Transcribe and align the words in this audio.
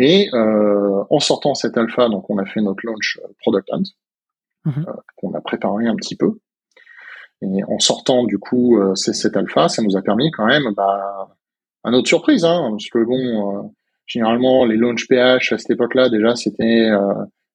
Et 0.00 0.30
en 0.32 1.18
sortant 1.18 1.54
cette 1.54 1.76
alpha, 1.76 2.08
donc 2.08 2.30
on 2.30 2.38
a 2.38 2.44
fait 2.44 2.60
notre 2.60 2.80
launch 2.84 3.18
Product 3.40 3.68
Hunt, 3.72 3.82
mhm. 4.64 4.86
qu'on 5.16 5.34
a 5.34 5.40
préparé 5.40 5.86
un 5.86 5.96
petit 5.96 6.16
peu. 6.16 6.38
Et 7.42 7.64
en 7.66 7.78
sortant 7.78 8.24
du 8.24 8.38
coup 8.38 8.78
cette 8.94 9.36
alpha, 9.36 9.68
ça 9.68 9.82
nous 9.82 9.96
a 9.96 10.02
permis 10.02 10.30
quand 10.30 10.46
même, 10.46 10.72
bah, 10.76 11.28
à 11.82 11.90
notre 11.90 12.06
surprise, 12.06 12.44
hein, 12.44 12.68
parce 12.70 12.88
que 12.90 13.04
bon, 13.04 13.74
généralement 14.06 14.64
les 14.64 14.76
launch 14.76 15.08
PH 15.08 15.52
à 15.52 15.58
cette 15.58 15.70
époque-là 15.70 16.10
déjà 16.10 16.36
c'était 16.36 16.90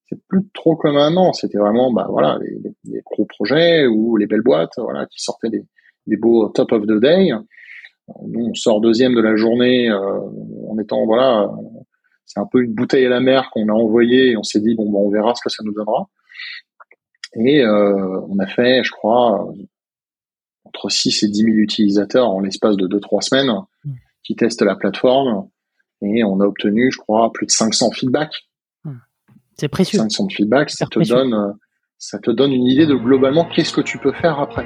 c'est 0.09 0.19
plus 0.27 0.41
trop 0.53 0.75
comme 0.75 0.95
maintenant. 0.95 1.33
C'était 1.33 1.57
vraiment, 1.57 1.91
bah 1.91 2.07
voilà, 2.09 2.39
les, 2.41 3.01
gros 3.05 3.25
projets 3.25 3.87
ou 3.87 4.17
les 4.17 4.27
belles 4.27 4.41
boîtes, 4.41 4.73
voilà, 4.77 5.05
qui 5.07 5.21
sortaient 5.21 5.49
des, 5.49 5.63
des 6.07 6.17
beaux 6.17 6.49
top 6.49 6.71
of 6.71 6.83
the 6.83 6.99
day. 6.99 7.31
Nous, 8.27 8.45
on 8.45 8.53
sort 8.53 8.81
deuxième 8.81 9.15
de 9.15 9.21
la 9.21 9.35
journée 9.35 9.89
euh, 9.89 10.19
en 10.69 10.77
étant, 10.77 11.05
voilà, 11.05 11.49
c'est 12.33 12.39
un 12.39 12.47
peu 12.51 12.63
une 12.63 12.73
bouteille 12.73 13.05
à 13.05 13.09
la 13.09 13.19
mer 13.19 13.49
qu'on 13.51 13.67
a 13.69 13.73
envoyée 13.73 14.31
et 14.31 14.37
on 14.37 14.43
s'est 14.43 14.59
dit, 14.59 14.75
bon, 14.75 14.89
bah, 14.89 14.99
on 14.99 15.09
verra 15.09 15.35
ce 15.35 15.41
que 15.43 15.49
ça 15.49 15.63
nous 15.63 15.73
donnera. 15.73 16.09
Et 17.35 17.61
euh, 17.61 18.21
on 18.27 18.39
a 18.39 18.47
fait, 18.47 18.83
je 18.83 18.91
crois, 18.91 19.47
entre 20.65 20.89
6 20.89 21.23
et 21.23 21.27
10 21.27 21.43
000 21.43 21.55
utilisateurs 21.57 22.29
en 22.29 22.39
l'espace 22.39 22.75
de 22.75 22.87
2-3 22.87 23.21
semaines 23.21 23.51
mmh. 23.83 23.91
qui 24.23 24.35
testent 24.35 24.61
la 24.63 24.75
plateforme 24.75 25.47
et 26.01 26.23
on 26.23 26.39
a 26.41 26.45
obtenu, 26.45 26.91
je 26.91 26.97
crois, 26.97 27.31
plus 27.31 27.45
de 27.45 27.51
500 27.51 27.91
feedbacks 27.91 28.47
c'est 29.57 29.67
précieux. 29.67 29.99
500 29.99 30.29
feedback, 30.29 30.69
ça 30.69 30.85
te 30.85 30.99
donne, 31.07 31.33
euh, 31.33 31.51
ça 31.97 32.19
te 32.19 32.31
donne 32.31 32.51
une 32.51 32.67
idée 32.67 32.85
de 32.85 32.95
globalement 32.95 33.45
qu'est-ce 33.45 33.73
que 33.73 33.81
tu 33.81 33.97
peux 33.97 34.13
faire 34.13 34.39
après. 34.39 34.65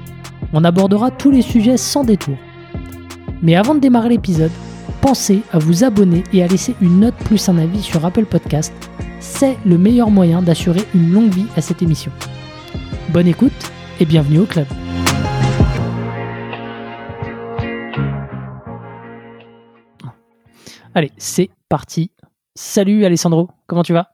On 0.53 0.65
abordera 0.65 1.11
tous 1.11 1.31
les 1.31 1.41
sujets 1.41 1.77
sans 1.77 2.03
détour. 2.03 2.35
Mais 3.41 3.55
avant 3.55 3.73
de 3.73 3.79
démarrer 3.79 4.09
l'épisode, 4.09 4.51
pensez 5.01 5.43
à 5.51 5.59
vous 5.59 5.85
abonner 5.85 6.23
et 6.33 6.43
à 6.43 6.47
laisser 6.47 6.75
une 6.81 6.99
note 6.99 7.15
plus 7.15 7.47
un 7.47 7.57
avis 7.57 7.81
sur 7.81 8.05
Apple 8.05 8.25
Podcast. 8.25 8.73
C'est 9.19 9.57
le 9.65 9.77
meilleur 9.77 10.11
moyen 10.11 10.41
d'assurer 10.41 10.81
une 10.93 11.13
longue 11.13 11.31
vie 11.31 11.47
à 11.55 11.61
cette 11.61 11.81
émission. 11.81 12.11
Bonne 13.13 13.27
écoute 13.27 13.71
et 13.99 14.05
bienvenue 14.05 14.39
au 14.39 14.45
club. 14.45 14.67
Allez, 20.93 21.11
c'est 21.17 21.49
parti. 21.69 22.11
Salut 22.55 23.05
Alessandro, 23.05 23.49
comment 23.67 23.83
tu 23.83 23.93
vas? 23.93 24.11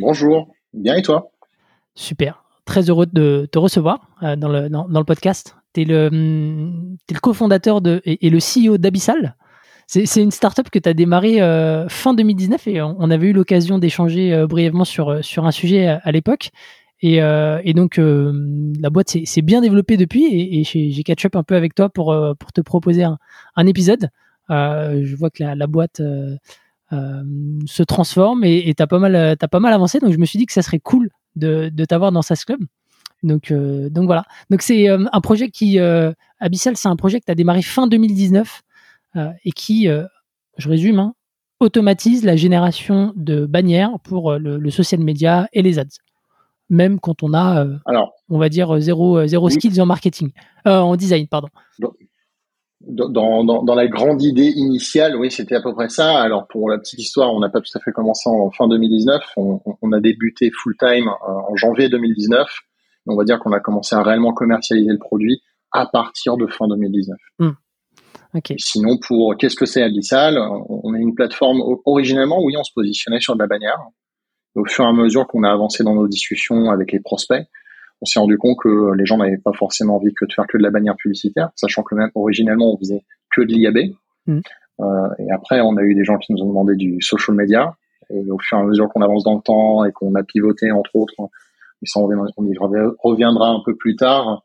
Bonjour, 0.00 0.48
bien 0.72 0.96
et 0.96 1.02
toi? 1.02 1.30
Super, 1.94 2.41
très 2.72 2.88
heureux 2.88 3.04
de 3.04 3.46
te 3.52 3.58
recevoir 3.58 4.08
euh, 4.22 4.34
dans, 4.34 4.48
le, 4.48 4.70
dans, 4.70 4.86
le 4.88 5.04
podcast. 5.04 5.56
Tu 5.74 5.82
es 5.82 5.84
le, 5.84 6.06
hum, 6.06 6.96
le 7.10 7.20
cofondateur 7.20 7.82
de, 7.82 8.00
et, 8.06 8.30
le 8.30 8.38
CEO 8.38 8.78
d'Abyssal. 8.78 9.36
C'est 9.86 10.22
une 10.22 10.30
startup 10.30 10.70
que 10.70 10.78
tu 10.78 10.88
as 10.88 10.94
démarré 10.94 11.42
euh, 11.42 11.86
fin 11.90 12.14
2019 12.14 12.66
et 12.68 12.80
on, 12.80 13.10
avait 13.10 13.26
eu 13.26 13.32
l'occasion 13.34 13.78
d'échanger 13.78 14.32
euh, 14.32 14.46
brièvement 14.46 14.86
sur, 14.86 15.22
sur 15.22 15.44
un 15.44 15.50
sujet 15.50 15.86
à 15.86 16.12
l'époque. 16.12 16.50
Euh, 17.04 17.60
et, 17.62 17.74
donc, 17.74 17.98
la 17.98 18.88
boîte 18.88 19.10
s'est 19.10 19.42
bien 19.42 19.60
développée 19.60 19.98
depuis 19.98 20.24
et, 20.32 20.64
j'ai 20.64 21.02
catch 21.02 21.26
up 21.26 21.36
un 21.36 21.42
peu 21.42 21.56
avec 21.56 21.74
toi 21.74 21.90
pour, 21.90 22.16
pour 22.38 22.52
te 22.52 22.62
proposer 22.62 23.04
un, 23.04 23.66
épisode. 23.66 24.08
je 24.48 25.14
vois 25.14 25.28
que 25.28 25.44
la, 25.44 25.66
boîte 25.66 26.00
se 26.90 27.82
transforme 27.82 28.44
et 28.44 28.72
tu 28.74 28.82
as 28.82 28.86
pas 28.86 28.98
mal 28.98 29.72
avancé. 29.74 29.98
Donc, 29.98 30.12
je 30.12 30.18
me 30.18 30.24
suis 30.24 30.38
dit 30.38 30.46
que 30.46 30.54
ça 30.54 30.62
serait 30.62 30.80
cool 30.80 31.10
de, 31.36 31.68
de 31.68 31.84
t'avoir 31.84 32.12
dans 32.12 32.22
SaaS 32.22 32.42
Club. 32.46 32.60
Donc, 33.22 33.52
donc 33.52 34.06
voilà. 34.06 34.24
Donc, 34.50 34.62
c'est 34.62 34.88
un 34.88 35.20
projet 35.20 35.48
qui, 35.48 35.78
Abyssal, 36.40 36.76
c'est 36.76 36.88
un 36.88 36.96
projet 36.96 37.20
que 37.20 37.26
tu 37.26 37.30
as 37.30 37.36
démarré 37.36 37.62
fin 37.62 37.86
2019 37.86 38.62
et 39.44 39.52
qui, 39.52 39.86
je 39.86 40.68
résume, 40.68 40.98
hein, 40.98 41.14
automatise 41.60 42.24
la 42.24 42.34
génération 42.34 43.12
de 43.14 43.46
bannières 43.46 44.00
pour 44.02 44.32
le, 44.32 44.58
le 44.58 44.70
social 44.70 45.00
media 45.00 45.48
et 45.52 45.62
les 45.62 45.78
ads 45.78 45.98
même 46.72 46.98
quand 46.98 47.22
on 47.22 47.34
a, 47.34 47.64
euh, 47.64 47.76
Alors, 47.84 48.14
on 48.30 48.38
va 48.38 48.48
dire, 48.48 48.80
zéro, 48.80 49.18
euh, 49.18 49.26
zéro 49.26 49.50
skills 49.50 49.80
en 49.80 49.86
marketing, 49.86 50.32
euh, 50.66 50.78
en 50.78 50.96
design, 50.96 51.28
pardon. 51.28 51.48
Dans, 52.88 53.44
dans, 53.44 53.74
la 53.74 53.86
grande 53.86 54.22
idée 54.22 54.52
initiale, 54.56 55.16
oui, 55.16 55.30
c'était 55.30 55.54
à 55.54 55.62
peu 55.62 55.72
près 55.72 55.88
ça. 55.88 56.20
Alors 56.20 56.46
pour 56.48 56.68
la 56.68 56.78
petite 56.78 56.98
histoire, 56.98 57.32
on 57.32 57.38
n'a 57.38 57.48
pas 57.48 57.60
tout 57.60 57.70
à 57.76 57.80
fait 57.80 57.92
commencé 57.92 58.28
en 58.28 58.50
fin 58.50 58.66
2019. 58.66 59.22
On, 59.36 59.92
a 59.92 60.00
débuté 60.00 60.50
full 60.50 60.76
time 60.76 61.08
en 61.08 61.54
janvier 61.54 61.88
2019. 61.88 62.48
On 63.06 63.16
va 63.16 63.24
dire 63.24 63.38
qu'on 63.38 63.52
a 63.52 63.60
commencé 63.60 63.94
à 63.94 64.02
réellement 64.02 64.32
commercialiser 64.32 64.90
le 64.90 64.98
produit 64.98 65.42
à 65.70 65.86
partir 65.86 66.36
de 66.36 66.46
fin 66.46 66.66
2019. 66.68 67.16
Hmm. 67.38 67.50
Sinon, 68.58 68.98
pour 68.98 69.36
qu'est-ce 69.36 69.56
que 69.56 69.66
c'est 69.66 69.82
Abyssal? 69.82 70.38
On 70.38 70.94
a 70.94 70.98
une 70.98 71.14
plateforme 71.14 71.60
originellement, 71.84 72.42
oui, 72.42 72.54
on 72.56 72.64
se 72.64 72.72
positionnait 72.74 73.20
sur 73.20 73.34
de 73.34 73.40
la 73.40 73.46
bannière 73.46 73.78
au 74.54 74.64
fur 74.66 74.84
et 74.84 74.88
à 74.88 74.92
mesure 74.92 75.26
qu'on 75.26 75.44
a 75.44 75.50
avancé 75.50 75.82
dans 75.82 75.94
nos 75.94 76.08
discussions 76.08 76.70
avec 76.70 76.92
les 76.92 77.00
prospects, 77.00 77.46
on 78.02 78.04
s'est 78.04 78.20
rendu 78.20 78.36
compte 78.36 78.58
que 78.62 78.92
les 78.94 79.06
gens 79.06 79.16
n'avaient 79.16 79.38
pas 79.38 79.52
forcément 79.52 79.96
envie 79.96 80.12
que 80.12 80.26
de 80.26 80.32
faire 80.32 80.46
que 80.46 80.58
de 80.58 80.62
la 80.62 80.70
bannière 80.70 80.96
publicitaire, 80.96 81.50
sachant 81.56 81.82
que 81.82 81.94
même 81.94 82.10
originellement 82.14 82.74
on 82.74 82.78
faisait 82.78 83.04
que 83.30 83.40
de 83.40 83.46
l'IAB. 83.46 83.94
Mm. 84.26 84.40
Euh, 84.80 85.08
et 85.18 85.30
après, 85.32 85.60
on 85.60 85.76
a 85.76 85.82
eu 85.82 85.94
des 85.94 86.04
gens 86.04 86.18
qui 86.18 86.32
nous 86.32 86.42
ont 86.42 86.48
demandé 86.48 86.74
du 86.76 87.00
social 87.00 87.36
media. 87.36 87.76
Et 88.10 88.30
au 88.30 88.38
fur 88.38 88.58
et 88.58 88.60
à 88.60 88.64
mesure 88.64 88.88
qu'on 88.88 89.00
avance 89.00 89.24
dans 89.24 89.36
le 89.36 89.40
temps 89.40 89.84
et 89.84 89.92
qu'on 89.92 90.14
a 90.16 90.22
pivoté, 90.22 90.70
entre 90.70 90.94
autres, 90.94 91.14
mais 91.18 91.86
ça 91.86 92.00
on 92.00 92.44
y 92.44 92.58
reviendra 92.58 93.48
un 93.48 93.60
peu 93.64 93.74
plus 93.76 93.96
tard. 93.96 94.44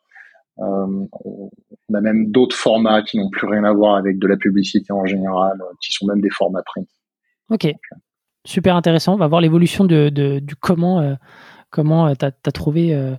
Euh, 0.59 1.05
on 1.25 1.93
a 1.93 2.01
même 2.01 2.31
d'autres 2.31 2.55
formats 2.55 3.01
qui 3.01 3.17
n'ont 3.17 3.29
plus 3.29 3.47
rien 3.47 3.63
à 3.63 3.73
voir 3.73 3.95
avec 3.95 4.19
de 4.19 4.27
la 4.27 4.37
publicité 4.37 4.93
en 4.93 5.05
général, 5.05 5.61
qui 5.81 5.91
sont 5.91 6.05
même 6.05 6.21
des 6.21 6.29
formats 6.29 6.63
print. 6.63 6.87
Ok 7.49 7.67
super 8.47 8.75
intéressant. 8.75 9.13
On 9.13 9.17
va 9.17 9.27
voir 9.27 9.41
l'évolution 9.41 9.85
de, 9.85 10.09
du 10.09 10.55
comment 10.55 11.01
euh, 11.01 11.15
comment 11.69 12.07
euh, 12.07 12.13
tu 12.17 12.25
as, 12.25 12.51
trouvé, 12.51 12.95
euh, 12.95 13.13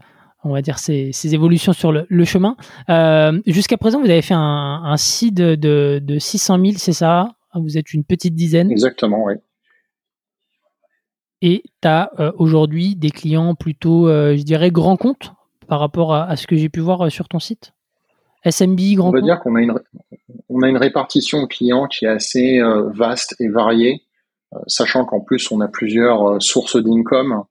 on 0.44 0.52
va 0.52 0.62
dire, 0.62 0.78
ces, 0.78 1.12
évolutions 1.34 1.72
sur 1.72 1.92
le, 1.92 2.24
chemin. 2.24 2.56
Jusqu'à 3.46 3.76
présent, 3.76 4.00
vous 4.00 4.10
avez 4.10 4.22
fait 4.22 4.34
un, 4.34 4.82
un 4.84 4.96
site 4.96 5.34
de, 5.34 5.54
de 5.54 6.18
600 6.18 6.58
000, 6.58 6.72
c'est 6.76 6.92
ça? 6.92 7.32
Vous 7.54 7.76
êtes 7.76 7.92
une 7.92 8.04
petite 8.04 8.34
dizaine 8.34 8.70
Exactement, 8.70 9.24
oui. 9.24 9.34
Et 11.40 11.62
tu 11.82 11.88
as 11.88 12.10
aujourd'hui 12.36 12.96
des 12.96 13.10
clients 13.10 13.54
plutôt, 13.54 14.08
je 14.08 14.42
dirais, 14.42 14.70
grands 14.70 14.96
comptes 14.96 15.32
par 15.66 15.80
rapport 15.80 16.14
à, 16.14 16.36
ce 16.36 16.46
que 16.46 16.56
j'ai 16.56 16.68
pu 16.68 16.80
voir 16.80 17.10
sur 17.10 17.28
ton 17.28 17.38
site? 17.38 17.72
SMB, 18.44 18.78
grand 18.94 19.08
On 19.08 19.12
va 19.12 19.20
dire 19.20 19.40
qu'on 19.40 19.56
a 19.56 19.60
une, 19.60 19.74
on 20.48 20.62
a 20.62 20.68
une 20.68 20.76
répartition 20.76 21.42
de 21.42 21.46
clients 21.46 21.86
qui 21.86 22.04
est 22.04 22.08
assez 22.08 22.60
vaste 22.94 23.34
et 23.40 23.48
variée. 23.48 24.02
Euh, 24.54 24.58
sachant 24.66 25.04
qu'en 25.04 25.20
plus 25.20 25.50
on 25.52 25.60
a 25.60 25.68
plusieurs 25.68 26.26
euh, 26.26 26.40
sources 26.40 26.82
d'income 26.82 27.32
euh, 27.32 27.42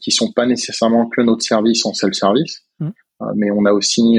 qui 0.00 0.10
sont 0.10 0.32
pas 0.32 0.46
nécessairement 0.46 1.08
que 1.08 1.20
notre 1.20 1.42
service 1.42 1.84
en 1.86 1.92
self-service, 1.92 2.64
mmh. 2.80 2.90
mais 3.34 3.50
on 3.50 3.64
a 3.64 3.72
aussi 3.72 4.18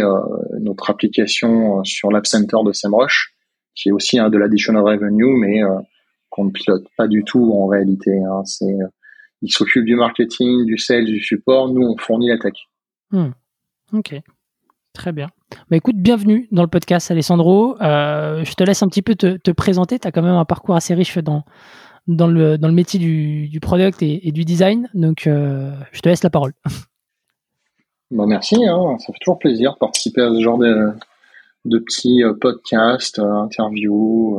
notre 0.60 0.90
application 0.90 1.84
sur 1.84 2.12
l'App 2.12 2.28
Center 2.28 2.58
de 2.66 2.72
SEMrush, 2.72 3.36
qui 3.76 3.90
est 3.90 3.92
aussi 3.92 4.18
de 4.18 4.38
l'additional 4.38 4.84
revenue, 4.84 5.38
mais 5.38 5.62
qu'on 6.30 6.46
ne 6.46 6.52
pilote 6.52 6.86
pas 6.98 7.08
du 7.08 7.24
tout 7.24 7.52
en 7.54 7.68
réalité. 7.68 8.12
Hein. 8.12 8.44
C'est, 8.46 8.76
il 9.42 9.52
s'occupe 9.52 9.86
du 9.86 9.96
marketing, 9.96 10.66
du 10.66 10.78
sales, 10.78 11.06
du 11.06 11.22
support. 11.22 11.70
Nous, 11.70 11.82
on 11.82 11.98
fournit 11.98 12.30
la 12.30 12.38
tech. 12.38 12.54
Mmh. 13.12 13.30
Ok, 13.94 14.16
très 14.94 15.12
bien. 15.12 15.30
Bah 15.70 15.78
écoute, 15.78 15.98
bienvenue 15.98 16.48
dans 16.52 16.64
le 16.64 16.70
podcast, 16.70 17.12
Alessandro. 17.12 17.76
je 17.80 18.54
te 18.56 18.64
laisse 18.64 18.82
un 18.84 18.88
petit 18.88 19.02
peu 19.02 19.16
te, 19.16 19.38
te 19.38 19.52
présenter. 19.52 20.00
Tu 20.00 20.08
as 20.08 20.12
quand 20.12 20.22
même 20.22 20.36
un 20.36 20.46
parcours 20.46 20.76
assez 20.76 20.94
riche 20.94 21.18
dans, 21.18 21.44
dans 22.16 22.28
le, 22.28 22.58
dans 22.58 22.68
le 22.68 22.74
métier 22.74 23.00
du, 23.00 23.48
du 23.48 23.60
product 23.60 24.02
et, 24.02 24.32
du 24.32 24.46
design. 24.46 24.90
Donc, 24.94 25.28
euh, 25.28 25.72
je 25.92 26.02
te 26.02 26.10
laisse 26.10 26.24
la 26.24 26.30
parole. 26.30 26.54
Bah 28.14 28.26
merci, 28.28 28.58
hein. 28.68 28.98
ça 29.00 29.06
fait 29.14 29.20
toujours 29.22 29.40
plaisir 29.40 29.72
de 29.72 29.78
participer 29.78 30.22
à 30.22 30.34
ce 30.34 30.42
genre 30.42 30.58
de, 30.58 30.90
de 31.64 31.80
petits 31.80 32.26
euh, 32.26 32.34
podcasts, 32.34 33.20
euh, 33.20 33.32
interviews, 33.36 34.38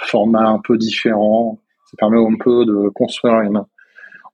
formats 0.00 0.50
un 0.50 0.60
peu 0.62 0.76
différents. 0.76 1.58
Ça 1.86 1.96
permet 1.96 2.18
un 2.18 2.36
peu 2.38 2.66
de 2.66 2.90
construire 2.90 3.40
une, 3.40 3.62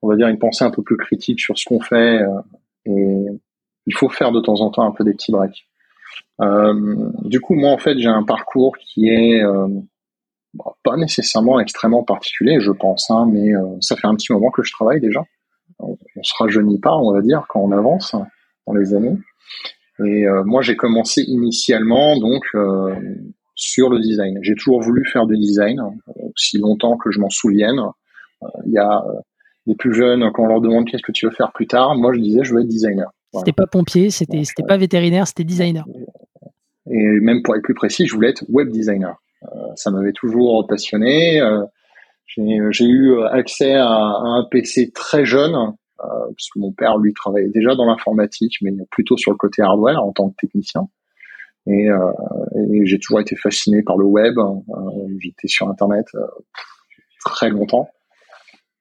on 0.02 0.08
va 0.08 0.16
dire, 0.16 0.26
une 0.26 0.40
pensée 0.40 0.64
un 0.64 0.72
peu 0.72 0.82
plus 0.82 0.96
critique 0.96 1.38
sur 1.38 1.56
ce 1.56 1.64
qu'on 1.64 1.78
fait 1.78 2.22
et 2.86 3.26
il 3.86 3.94
faut 3.94 4.08
faire 4.08 4.32
de 4.32 4.40
temps 4.40 4.60
en 4.60 4.70
temps 4.70 4.82
un 4.82 4.90
peu 4.90 5.04
des 5.04 5.12
petits 5.12 5.30
breaks. 5.30 5.68
du 7.22 7.40
coup, 7.40 7.54
moi, 7.54 7.70
en 7.70 7.78
fait, 7.78 7.96
j'ai 8.00 8.08
un 8.08 8.24
parcours 8.24 8.76
qui 8.78 9.10
est 9.10 9.44
pas 10.82 10.96
nécessairement 10.96 11.60
extrêmement 11.60 12.04
particulier, 12.04 12.60
je 12.60 12.72
pense, 12.72 13.10
hein, 13.10 13.26
mais 13.30 13.52
ça 13.80 13.96
fait 13.96 14.06
un 14.06 14.14
petit 14.14 14.32
moment 14.32 14.50
que 14.50 14.62
je 14.62 14.72
travaille 14.72 15.00
déjà. 15.00 15.22
On, 15.78 15.96
on 16.16 16.22
se 16.22 16.32
rajeunit 16.38 16.78
pas, 16.78 16.94
on 16.94 17.12
va 17.12 17.22
dire, 17.22 17.46
quand 17.48 17.60
on 17.60 17.72
avance 17.72 18.14
dans 18.66 18.74
les 18.74 18.94
années. 18.94 19.16
Et 20.04 20.26
moi, 20.44 20.62
j'ai 20.62 20.76
commencé 20.76 21.22
initialement 21.22 22.18
donc 22.18 22.44
sur 23.54 23.90
le 23.90 24.00
design. 24.00 24.38
J'ai 24.42 24.54
toujours 24.54 24.80
voulu 24.80 25.04
faire 25.04 25.26
du 25.26 25.36
design, 25.36 25.80
aussi 26.34 26.58
longtemps 26.58 26.96
que 26.96 27.10
je 27.10 27.20
m'en 27.20 27.30
souvienne. 27.30 27.78
Euh, 28.42 28.46
il 28.66 28.72
y 28.72 28.78
a 28.78 29.04
euh, 29.68 29.74
plus 29.78 29.94
jeunes, 29.94 30.30
quand 30.32 30.44
on 30.44 30.48
leur 30.48 30.60
demande 30.60 30.86
qu'est-ce 30.86 31.02
que 31.02 31.12
tu 31.12 31.26
veux 31.26 31.32
faire 31.32 31.52
plus 31.52 31.66
tard, 31.66 31.94
moi 31.94 32.12
je 32.12 32.20
disais 32.20 32.42
je 32.42 32.54
veux 32.54 32.60
être 32.60 32.68
designer. 32.68 33.10
C'était 33.34 33.52
pas 33.52 33.66
pompier, 33.66 34.10
c'était 34.10 34.44
c'était 34.44 34.64
pas 34.64 34.76
vétérinaire, 34.76 35.26
c'était 35.26 35.44
designer. 35.44 35.86
Et 36.90 37.06
même 37.20 37.42
pour 37.42 37.54
être 37.56 37.62
plus 37.62 37.74
précis, 37.74 38.06
je 38.06 38.14
voulais 38.14 38.30
être 38.30 38.44
web 38.48 38.70
designer. 38.70 39.16
Euh, 39.44 39.66
ça 39.76 39.90
m'avait 39.90 40.12
toujours 40.12 40.66
passionné. 40.66 41.40
J'ai 42.26 42.84
eu 42.84 43.22
accès 43.24 43.74
à, 43.74 43.88
un 43.88 44.46
PC 44.50 44.90
très 44.92 45.24
jeune, 45.24 45.54
puisque 46.36 46.56
mon 46.56 46.72
père, 46.72 46.98
lui, 46.98 47.12
travaillait 47.12 47.50
déjà 47.50 47.74
dans 47.74 47.84
l'informatique, 47.84 48.54
mais 48.62 48.72
plutôt 48.90 49.16
sur 49.16 49.32
le 49.32 49.36
côté 49.36 49.62
hardware 49.62 50.02
en 50.02 50.12
tant 50.12 50.30
que 50.30 50.36
technicien. 50.40 50.88
Et, 51.66 51.88
euh, 51.88 52.12
j'ai 52.84 52.98
toujours 52.98 53.20
été 53.20 53.36
fasciné 53.36 53.82
par 53.82 53.96
le 53.96 54.04
web. 54.04 54.36
Euh, 54.38 54.52
j'étais 55.20 55.48
sur 55.48 55.68
Internet 55.68 56.06
euh, 56.14 56.26
très 57.24 57.50
longtemps. 57.50 57.88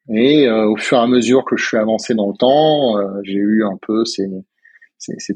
Et 0.09 0.49
au 0.49 0.75
fur 0.77 0.97
et 0.97 1.01
à 1.01 1.07
mesure 1.07 1.45
que 1.45 1.55
je 1.55 1.65
suis 1.65 1.77
avancé 1.77 2.15
dans 2.15 2.27
le 2.27 2.35
temps, 2.35 2.95
j'ai 3.23 3.37
eu 3.37 3.63
un 3.63 3.77
peu 3.81 4.03
ces 4.03 4.27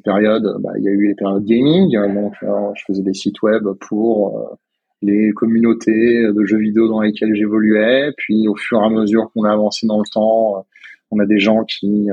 périodes. 0.04 0.58
Bah, 0.60 0.72
il 0.80 0.84
y 0.84 0.90
a 0.90 0.92
eu 0.92 1.08
les 1.08 1.16
périodes 1.16 1.46
gaming, 1.46 1.96
donc 2.14 2.34
je 2.42 2.84
faisais 2.86 3.04
des 3.04 3.14
sites 3.14 3.42
web 3.42 3.64
pour 3.88 4.58
les 5.02 5.32
communautés 5.32 6.24
de 6.32 6.46
jeux 6.46 6.58
vidéo 6.58 6.88
dans 6.88 7.02
lesquelles 7.02 7.36
j'évoluais. 7.36 8.12
Puis 8.18 8.48
au 8.48 8.56
fur 8.56 8.82
et 8.82 8.86
à 8.86 8.90
mesure 8.90 9.32
qu'on 9.34 9.44
a 9.44 9.52
avancé 9.52 9.88
dans 9.88 10.00
le 10.00 10.10
temps, 10.12 10.66
on 11.12 11.20
a 11.20 11.26
des 11.26 11.40
gens 11.40 11.64
qui, 11.64 12.08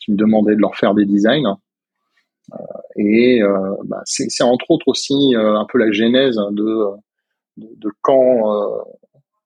qui 0.00 0.12
me 0.12 0.16
demandaient 0.16 0.56
de 0.56 0.60
leur 0.60 0.76
faire 0.76 0.94
des 0.94 1.04
designs. 1.04 1.58
Et 2.96 3.42
euh, 3.42 3.76
bah, 3.84 4.02
c'est 4.04 4.42
entre 4.42 4.70
autres 4.70 4.88
aussi 4.88 5.34
euh, 5.34 5.56
un 5.56 5.66
peu 5.70 5.78
la 5.78 5.92
genèse 5.92 6.36
de, 6.50 6.86
de, 7.56 7.68
de 7.76 7.90
quand, 8.02 8.52
euh, 8.52 8.78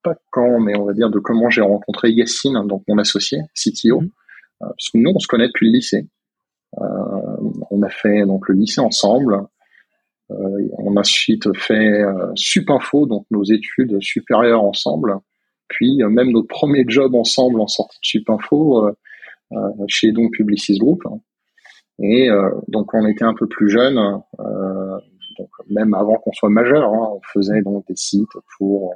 pas 0.02 0.14
quand, 0.30 0.60
mais 0.60 0.76
on 0.76 0.84
va 0.84 0.92
dire 0.92 1.10
de 1.10 1.18
comment 1.18 1.50
j'ai 1.50 1.60
rencontré 1.60 2.10
Yassine, 2.10 2.66
donc 2.66 2.82
mon 2.88 2.98
associé, 2.98 3.38
CTO, 3.54 4.00
mmh. 4.00 4.08
parce 4.60 4.90
que 4.92 4.98
nous 4.98 5.12
on 5.14 5.18
se 5.18 5.26
connaît 5.26 5.48
depuis 5.48 5.66
le 5.66 5.76
lycée. 5.76 6.08
on 6.78 7.82
a 7.82 7.90
fait 7.90 8.24
donc 8.24 8.48
le 8.48 8.54
lycée 8.54 8.80
ensemble. 8.80 9.46
On 10.30 10.96
a 10.96 11.00
ensuite 11.00 11.54
fait 11.56 12.02
Supinfo, 12.34 13.06
donc 13.06 13.26
nos 13.30 13.44
études 13.44 14.00
supérieures 14.00 14.62
ensemble. 14.62 15.18
Puis 15.68 15.98
même 16.08 16.30
notre 16.30 16.48
premier 16.48 16.84
job 16.86 17.14
ensemble 17.14 17.60
en 17.60 17.66
sortie 17.66 17.98
de 18.00 18.06
Supinfo 18.06 18.90
chez 19.88 20.12
donc 20.12 20.32
Publicis 20.32 20.78
Group. 20.78 21.02
Et 22.00 22.30
euh, 22.30 22.50
donc 22.68 22.92
on 22.94 23.06
était 23.06 23.24
un 23.24 23.34
peu 23.34 23.46
plus 23.46 23.68
jeunes, 23.68 23.98
euh, 24.40 24.98
même 25.70 25.94
avant 25.94 26.16
qu'on 26.16 26.32
soit 26.32 26.50
majeur, 26.50 26.92
hein, 26.92 27.10
on 27.14 27.20
faisait 27.32 27.62
donc 27.62 27.86
des 27.86 27.96
sites 27.96 28.28
pour 28.58 28.94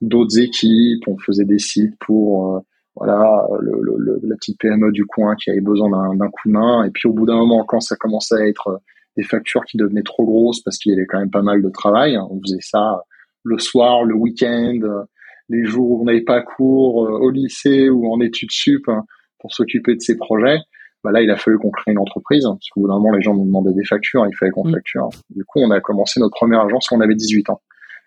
d'autres 0.00 0.38
équipes, 0.38 1.02
on 1.08 1.18
faisait 1.18 1.44
des 1.44 1.58
sites 1.58 1.96
pour 1.98 2.56
euh, 2.56 2.60
voilà 2.94 3.46
la 3.60 4.36
petite 4.36 4.58
PME 4.58 4.92
du 4.92 5.04
coin 5.04 5.34
qui 5.36 5.50
avait 5.50 5.60
besoin 5.60 6.14
d'un 6.14 6.28
coup 6.28 6.48
de 6.48 6.52
main. 6.52 6.84
Et 6.84 6.90
puis 6.90 7.08
au 7.08 7.12
bout 7.12 7.26
d'un 7.26 7.36
moment, 7.36 7.64
quand 7.64 7.80
ça 7.80 7.96
commençait 7.96 8.36
à 8.36 8.46
être 8.46 8.80
des 9.16 9.22
factures 9.22 9.64
qui 9.64 9.76
devenaient 9.76 10.02
trop 10.02 10.24
grosses 10.24 10.60
parce 10.60 10.78
qu'il 10.78 10.92
y 10.92 10.94
avait 10.94 11.06
quand 11.06 11.18
même 11.18 11.30
pas 11.30 11.42
mal 11.42 11.62
de 11.62 11.68
travail, 11.70 12.18
on 12.18 12.40
faisait 12.42 12.60
ça 12.60 13.02
le 13.42 13.58
soir, 13.58 14.04
le 14.04 14.14
week-end, 14.14 14.80
les 15.48 15.64
jours 15.64 15.90
où 15.90 16.02
on 16.02 16.04
n'avait 16.04 16.24
pas 16.24 16.42
cours 16.42 16.96
au 16.96 17.30
lycée 17.30 17.88
ou 17.88 18.12
en 18.12 18.20
études 18.20 18.50
sup 18.50 18.88
hein, 18.88 19.04
pour 19.38 19.54
s'occuper 19.54 19.94
de 19.94 20.00
ces 20.00 20.16
projets. 20.16 20.58
Bah 21.04 21.12
là, 21.12 21.22
il 21.22 21.30
a 21.30 21.36
fallu 21.36 21.58
qu'on 21.58 21.70
crée 21.70 21.92
une 21.92 22.00
entreprise, 22.00 22.42
parce 22.44 22.68
qu'au 22.70 22.80
bout 22.80 22.88
d'un 22.88 22.94
moment, 22.94 23.12
les 23.12 23.22
gens 23.22 23.34
nous 23.34 23.44
demandaient 23.44 23.74
des 23.74 23.84
factures, 23.84 24.26
il 24.26 24.34
fallait 24.34 24.50
qu'on 24.50 24.66
mm. 24.66 24.72
facture. 24.72 25.08
Du 25.30 25.44
coup, 25.44 25.60
on 25.60 25.70
a 25.70 25.80
commencé 25.80 26.18
notre 26.18 26.34
première 26.34 26.62
agence 26.62 26.88
quand 26.88 26.96
on 26.96 27.00
avait 27.00 27.14
18 27.14 27.50
ans. 27.50 27.60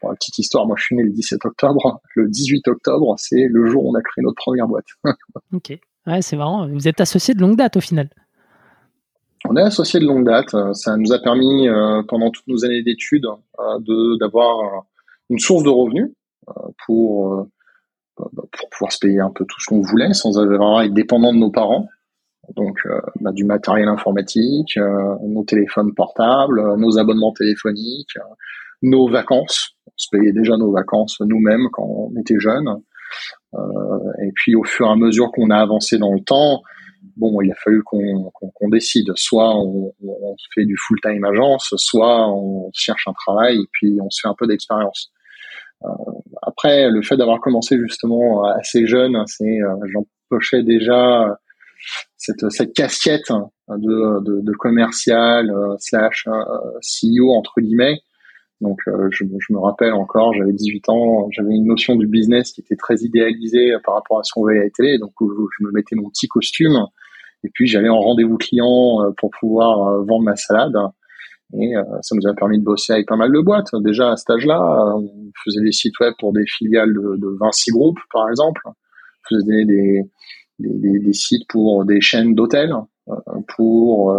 La 0.03 0.13
petite 0.15 0.37
histoire, 0.37 0.65
moi, 0.65 0.75
je 0.77 0.83
suis 0.83 0.95
né 0.95 1.03
le 1.03 1.11
17 1.11 1.45
octobre. 1.45 2.01
Le 2.15 2.27
18 2.27 2.67
octobre, 2.67 3.15
c'est 3.17 3.47
le 3.49 3.67
jour 3.67 3.85
où 3.85 3.91
on 3.91 3.95
a 3.95 4.01
créé 4.01 4.21
notre 4.21 4.35
première 4.35 4.67
boîte. 4.67 4.85
ok. 5.53 5.79
Ouais, 6.07 6.21
c'est 6.21 6.37
marrant. 6.37 6.67
Vous 6.67 6.87
êtes 6.87 7.01
associé 7.01 7.33
de 7.33 7.41
longue 7.41 7.57
date 7.57 7.77
au 7.77 7.81
final. 7.81 8.09
On 9.47 9.55
est 9.55 9.61
associé 9.61 9.99
de 9.99 10.05
longue 10.05 10.25
date. 10.25 10.55
Ça 10.73 10.97
nous 10.97 11.13
a 11.13 11.19
permis, 11.19 11.67
euh, 11.67 12.03
pendant 12.07 12.29
toutes 12.29 12.47
nos 12.47 12.65
années 12.65 12.83
d'études, 12.83 13.25
euh, 13.25 13.79
de 13.79 14.17
d'avoir 14.19 14.85
une 15.29 15.39
source 15.39 15.63
de 15.63 15.69
revenus 15.69 16.11
euh, 16.49 16.53
pour 16.85 17.47
pour 18.17 18.69
pouvoir 18.69 18.91
se 18.91 18.99
payer 18.99 19.21
un 19.21 19.31
peu 19.31 19.45
tout 19.45 19.61
ce 19.61 19.67
qu'on 19.67 19.81
voulait 19.81 20.13
sans 20.13 20.37
avoir 20.37 20.79
à 20.79 20.85
être 20.85 20.93
dépendant 20.93 21.33
de 21.33 21.37
nos 21.37 21.51
parents 21.51 21.87
donc 22.55 22.79
euh, 22.85 22.99
bah, 23.21 23.31
du 23.31 23.43
matériel 23.43 23.87
informatique, 23.87 24.77
euh, 24.77 25.15
nos 25.27 25.43
téléphones 25.43 25.93
portables, 25.93 26.59
euh, 26.59 26.75
nos 26.77 26.97
abonnements 26.97 27.33
téléphoniques, 27.33 28.17
nos 28.81 29.07
vacances. 29.07 29.75
On 29.87 29.91
se 29.95 30.07
payait 30.11 30.31
déjà 30.31 30.57
nos 30.57 30.71
vacances 30.71 31.19
nous-mêmes 31.21 31.67
quand 31.71 31.83
on 31.83 32.19
était 32.19 32.39
jeunes. 32.39 32.69
et 34.21 34.31
puis 34.35 34.55
au 34.55 34.63
fur 34.63 34.87
et 34.87 34.91
à 34.91 34.95
mesure 34.95 35.31
qu'on 35.31 35.49
a 35.49 35.57
avancé 35.57 35.97
dans 35.97 36.13
le 36.13 36.21
temps, 36.21 36.61
bon, 37.17 37.41
il 37.41 37.51
a 37.51 37.55
fallu 37.55 37.83
qu'on 37.83 38.69
décide. 38.69 39.11
Soit 39.15 39.55
on, 39.55 39.93
on, 40.03 40.35
fait 40.53 40.65
du 40.65 40.75
full-time 40.77 41.23
agence, 41.23 41.73
soit 41.77 42.27
on 42.29 42.69
cherche 42.73 43.07
un 43.07 43.13
travail 43.13 43.57
et 43.57 43.67
puis 43.71 43.97
on 44.01 44.09
se 44.09 44.21
fait 44.21 44.29
un 44.29 44.35
peu 44.37 44.47
d'expérience. 44.47 45.11
Euh, 45.83 45.87
après, 46.41 46.89
le 46.89 47.01
fait 47.01 47.17
d'avoir 47.17 47.39
commencé 47.39 47.77
justement 47.77 48.43
assez 48.45 48.85
jeune, 48.85 49.23
c'est 49.27 49.59
j'empochais 49.91 50.63
déjà 50.63 51.37
cette, 52.17 52.49
cette 52.49 52.73
casquette 52.73 53.31
de, 53.69 54.23
de, 54.23 54.41
de 54.41 54.51
commercial 54.53 55.49
euh, 55.49 55.75
slash 55.79 56.27
euh, 56.27 56.43
CEO 56.81 57.31
entre 57.33 57.61
guillemets. 57.61 57.99
Donc 58.61 58.79
euh, 58.87 59.07
je, 59.11 59.23
me 59.23 59.57
rappelle 59.57 59.93
encore, 59.93 60.33
j'avais 60.33 60.51
18 60.51 60.89
ans, 60.89 61.29
j'avais 61.31 61.53
une 61.53 61.65
notion 61.65 61.95
du 61.95 62.07
business 62.07 62.51
qui 62.51 62.61
était 62.61 62.75
très 62.75 62.97
idéalisée 62.97 63.73
par 63.85 63.95
rapport 63.95 64.19
à 64.19 64.23
ce 64.23 64.33
qu'on 64.33 64.41
voyait 64.41 64.59
à 64.59 64.63
la 64.63 64.69
télé. 64.69 64.97
Donc 64.97 65.13
je 65.19 65.65
me 65.65 65.71
mettais 65.71 65.95
mon 65.95 66.09
petit 66.09 66.27
costume 66.27 66.77
et 67.43 67.49
puis 67.53 67.67
j'allais 67.67 67.89
en 67.89 67.99
rendez-vous 67.99 68.37
client 68.37 69.13
pour 69.17 69.31
pouvoir 69.39 70.03
vendre 70.03 70.23
ma 70.23 70.35
salade. 70.35 70.75
Et 71.57 71.73
ça 72.01 72.15
nous 72.15 72.29
a 72.29 72.33
permis 72.35 72.59
de 72.59 72.63
bosser 72.63 72.93
avec 72.93 73.07
pas 73.07 73.15
mal 73.15 73.31
de 73.31 73.39
boîtes. 73.39 73.69
Déjà 73.81 74.11
à 74.11 74.17
cet 74.17 74.29
âge-là, 74.29 74.61
on 74.95 75.31
faisait 75.43 75.61
des 75.61 75.71
sites 75.71 75.97
web 75.99 76.13
pour 76.19 76.33
des 76.33 76.45
filiales 76.45 76.93
de, 76.93 77.15
de 77.15 77.37
Vinci 77.39 77.71
Group, 77.71 77.97
par 78.11 78.29
exemple. 78.29 78.61
On 78.65 79.35
faisait 79.35 79.65
des, 79.65 80.03
des, 80.59 81.13
sites 81.13 81.47
pour 81.47 81.85
des 81.85 82.01
chaînes 82.01 82.35
d'hôtels, 82.35 82.73
euh, 83.07 83.13
pour 83.55 84.11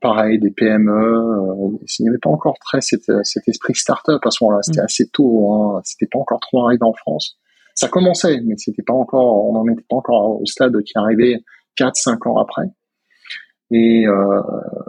pareil 0.00 0.38
des 0.38 0.50
PME. 0.50 0.92
Euh, 0.92 1.78
il 1.98 2.02
n'y 2.02 2.08
avait 2.08 2.18
pas 2.18 2.30
encore 2.30 2.58
très 2.58 2.80
cet, 2.80 3.04
cet 3.24 3.48
esprit 3.48 3.74
start-up 3.74 4.20
à 4.24 4.30
ce 4.30 4.44
moment-là. 4.44 4.62
C'était 4.62 4.80
mm. 4.80 4.84
assez 4.84 5.08
tôt. 5.08 5.52
Hein, 5.52 5.80
c'était 5.84 6.08
pas 6.10 6.18
encore 6.18 6.40
trop 6.40 6.66
arrivé 6.66 6.82
en 6.82 6.92
France. 6.92 7.38
Ça 7.74 7.88
commençait, 7.88 8.40
mais 8.44 8.54
c'était 8.56 8.82
pas 8.82 8.94
encore. 8.94 9.44
On 9.48 9.52
n'en 9.52 9.66
était 9.70 9.84
pas 9.88 9.96
encore 9.96 10.40
au 10.40 10.46
stade 10.46 10.80
qui 10.82 10.92
arrivait 10.96 11.40
4-5 11.78 12.28
ans 12.28 12.38
après. 12.38 12.64
Et 13.70 14.06
euh, 14.06 14.40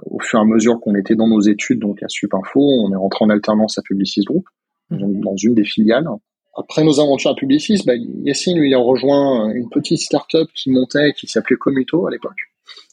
au 0.05 0.19
fur 0.19 0.39
et 0.39 0.41
à 0.41 0.45
mesure 0.45 0.79
qu'on 0.79 0.95
était 0.95 1.15
dans 1.15 1.27
nos 1.27 1.41
études, 1.41 1.79
donc 1.79 2.01
à 2.03 2.07
Supinfo, 2.07 2.59
on 2.59 2.91
est 2.93 2.95
rentré 2.95 3.25
en 3.25 3.29
alternance 3.29 3.77
à 3.77 3.81
Publicis 3.81 4.21
Group, 4.21 4.45
mm. 4.91 5.19
dans 5.21 5.35
une 5.35 5.55
des 5.55 5.65
filiales. 5.65 6.07
Après 6.55 6.83
nos 6.83 6.99
aventures 6.99 7.31
à 7.31 7.35
Publicis, 7.35 7.83
bah, 7.85 7.93
Yassine, 7.95 8.57
lui, 8.57 8.73
a 8.73 8.79
rejoint 8.79 9.51
une 9.51 9.69
petite 9.69 9.99
start-up 9.99 10.47
qui 10.55 10.71
montait, 10.71 11.13
qui 11.13 11.27
s'appelait 11.27 11.55
Commuto 11.55 12.07
à 12.07 12.11
l'époque, 12.11 12.39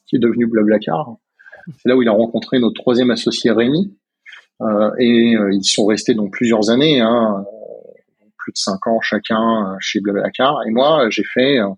qui 0.06 0.16
est 0.16 0.18
devenue 0.18 0.46
Blablacar. 0.46 1.16
C'est 1.78 1.88
là 1.88 1.96
où 1.96 2.02
il 2.02 2.08
a 2.08 2.12
rencontré 2.12 2.58
notre 2.58 2.80
troisième 2.80 3.10
associé 3.10 3.50
Rémi. 3.50 3.96
Euh, 4.60 4.90
et 4.98 5.36
euh, 5.36 5.52
ils 5.52 5.64
sont 5.64 5.86
restés 5.86 6.14
donc 6.14 6.32
plusieurs 6.32 6.70
années, 6.70 7.00
hein, 7.00 7.44
plus 8.38 8.52
de 8.52 8.56
cinq 8.56 8.86
ans 8.86 9.00
chacun 9.00 9.76
chez 9.80 10.00
Blablacar. 10.00 10.62
Et 10.66 10.70
moi, 10.70 11.08
j'ai 11.10 11.24
fait, 11.24 11.58
euh, 11.58 11.68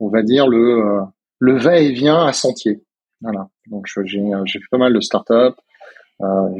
on 0.00 0.08
va 0.08 0.22
dire, 0.22 0.46
le, 0.48 0.84
euh, 0.84 1.00
le 1.38 1.56
va-et-vient 1.56 2.26
à 2.26 2.32
Sentier. 2.32 2.82
Voilà. 3.20 3.48
Donc 3.66 3.86
j'ai 4.04 4.20
fait 4.46 4.60
pas 4.70 4.78
mal 4.78 4.92
de 4.92 5.00
start-up. 5.00 5.54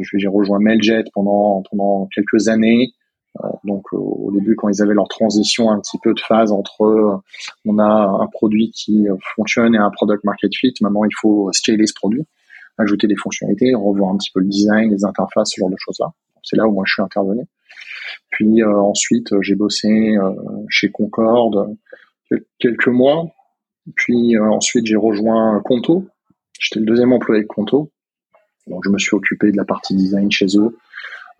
j'ai 0.00 0.28
rejoint 0.28 0.58
Mailjet 0.60 1.04
pendant, 1.12 1.62
pendant 1.68 2.08
quelques 2.14 2.48
années. 2.48 2.94
Euh, 3.42 3.48
donc 3.64 3.92
au 3.92 4.30
début, 4.32 4.56
quand 4.56 4.68
ils 4.68 4.82
avaient 4.82 4.94
leur 4.94 5.08
transition, 5.08 5.70
un 5.70 5.80
petit 5.80 5.98
peu 6.02 6.12
de 6.12 6.20
phase 6.20 6.52
entre 6.52 6.82
euh, 6.82 7.16
on 7.64 7.78
a 7.78 8.22
un 8.22 8.26
produit 8.26 8.70
qui 8.70 9.06
fonctionne 9.34 9.74
et 9.74 9.78
un 9.78 9.90
product 9.90 10.24
market 10.24 10.54
fit. 10.54 10.74
Maintenant, 10.80 11.04
il 11.04 11.14
faut 11.20 11.50
scaler 11.52 11.86
ce 11.86 11.94
produit, 11.94 12.24
ajouter 12.78 13.06
des 13.06 13.16
fonctionnalités, 13.16 13.74
revoir 13.74 14.12
un 14.12 14.16
petit 14.16 14.30
peu 14.32 14.40
le 14.40 14.46
design, 14.46 14.90
les 14.90 15.04
interfaces, 15.04 15.50
ce 15.54 15.60
genre 15.60 15.70
de 15.70 15.76
choses-là. 15.78 16.12
C'est 16.42 16.56
là 16.56 16.66
où 16.66 16.72
moi 16.72 16.84
je 16.86 16.94
suis 16.94 17.02
intervenu. 17.02 17.42
Puis 18.30 18.62
euh, 18.62 18.80
ensuite, 18.80 19.28
j'ai 19.42 19.54
bossé 19.54 20.16
chez 20.68 20.90
Concorde 20.90 21.76
quelques 22.58 22.88
mois. 22.88 23.26
Puis 23.94 24.38
ensuite, 24.38 24.86
j'ai 24.86 24.96
rejoint 24.96 25.60
Conto. 25.64 26.06
J'étais 26.58 26.80
le 26.80 26.86
deuxième 26.86 27.12
employé 27.12 27.42
de 27.42 27.48
Conto. 27.48 27.90
Donc 28.66 28.82
je 28.84 28.90
me 28.90 28.98
suis 28.98 29.14
occupé 29.14 29.50
de 29.50 29.56
la 29.56 29.64
partie 29.64 29.94
design 29.94 30.30
chez 30.30 30.46
eux, 30.56 30.76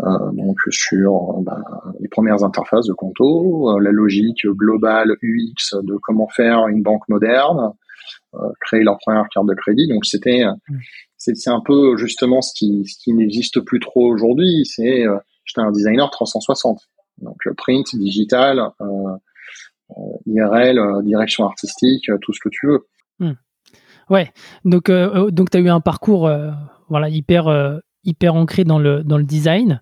euh, 0.03 0.33
donc 0.33 0.57
sur 0.71 1.41
bah, 1.43 1.62
les 2.01 2.09
premières 2.09 2.43
interfaces 2.43 2.87
de 2.87 2.93
Conto, 2.93 3.79
la 3.79 3.93
logique 3.93 4.45
globale 4.47 5.17
UX 5.23 5.77
de 5.83 5.97
comment 6.03 6.29
faire 6.29 6.67
une 6.69 6.83
banque 6.83 7.09
moderne, 7.09 7.73
créer 8.61 8.83
leur 8.83 8.99
première 8.99 9.29
carte 9.33 9.47
de 9.47 9.55
crédit. 9.55 9.89
Donc 9.89 10.05
c'était 10.05 10.45
mm. 10.45 10.79
c'est 11.17 11.51
un 11.51 11.61
peu 11.65 11.97
justement 11.97 12.43
ce 12.43 12.53
qui 12.55 12.85
ce 12.87 12.97
qui 13.03 13.13
n'existe 13.13 13.61
plus 13.61 13.81
trop 13.81 14.07
aujourd'hui. 14.11 14.65
C'est 14.65 15.05
j'étais 15.45 15.61
un 15.61 15.71
designer 15.71 16.11
360. 16.11 16.81
Donc 17.19 17.37
print, 17.57 17.95
digital, 17.95 18.71
IRL, 20.27 20.81
direction 21.05 21.45
artistique, 21.45 22.11
tout 22.23 22.33
ce 22.33 22.41
que 22.41 22.49
tu 22.51 22.67
veux. 22.67 22.87
Mm. 23.19 23.33
Ouais, 24.11 24.31
donc 24.65 24.91
euh, 24.91 25.31
donc 25.31 25.51
tu 25.51 25.57
as 25.57 25.61
eu 25.61 25.69
un 25.69 25.81
parcours 25.81 26.27
euh, 26.27 26.51
voilà 26.89 27.09
hyper 27.09 27.49
euh, 27.49 27.79
hyper 28.05 28.35
ancré 28.35 28.65
dans 28.65 28.79
le 28.79 29.03
dans 29.05 29.17
le 29.17 29.25
design, 29.25 29.81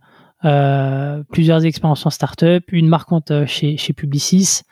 plusieurs 1.30 1.64
expériences 1.64 2.06
en 2.06 2.10
startup, 2.10 2.62
une 2.72 2.88
marquante 2.88 3.32
chez 3.46 3.76
chez 3.76 3.92
Publicis. 3.92 4.62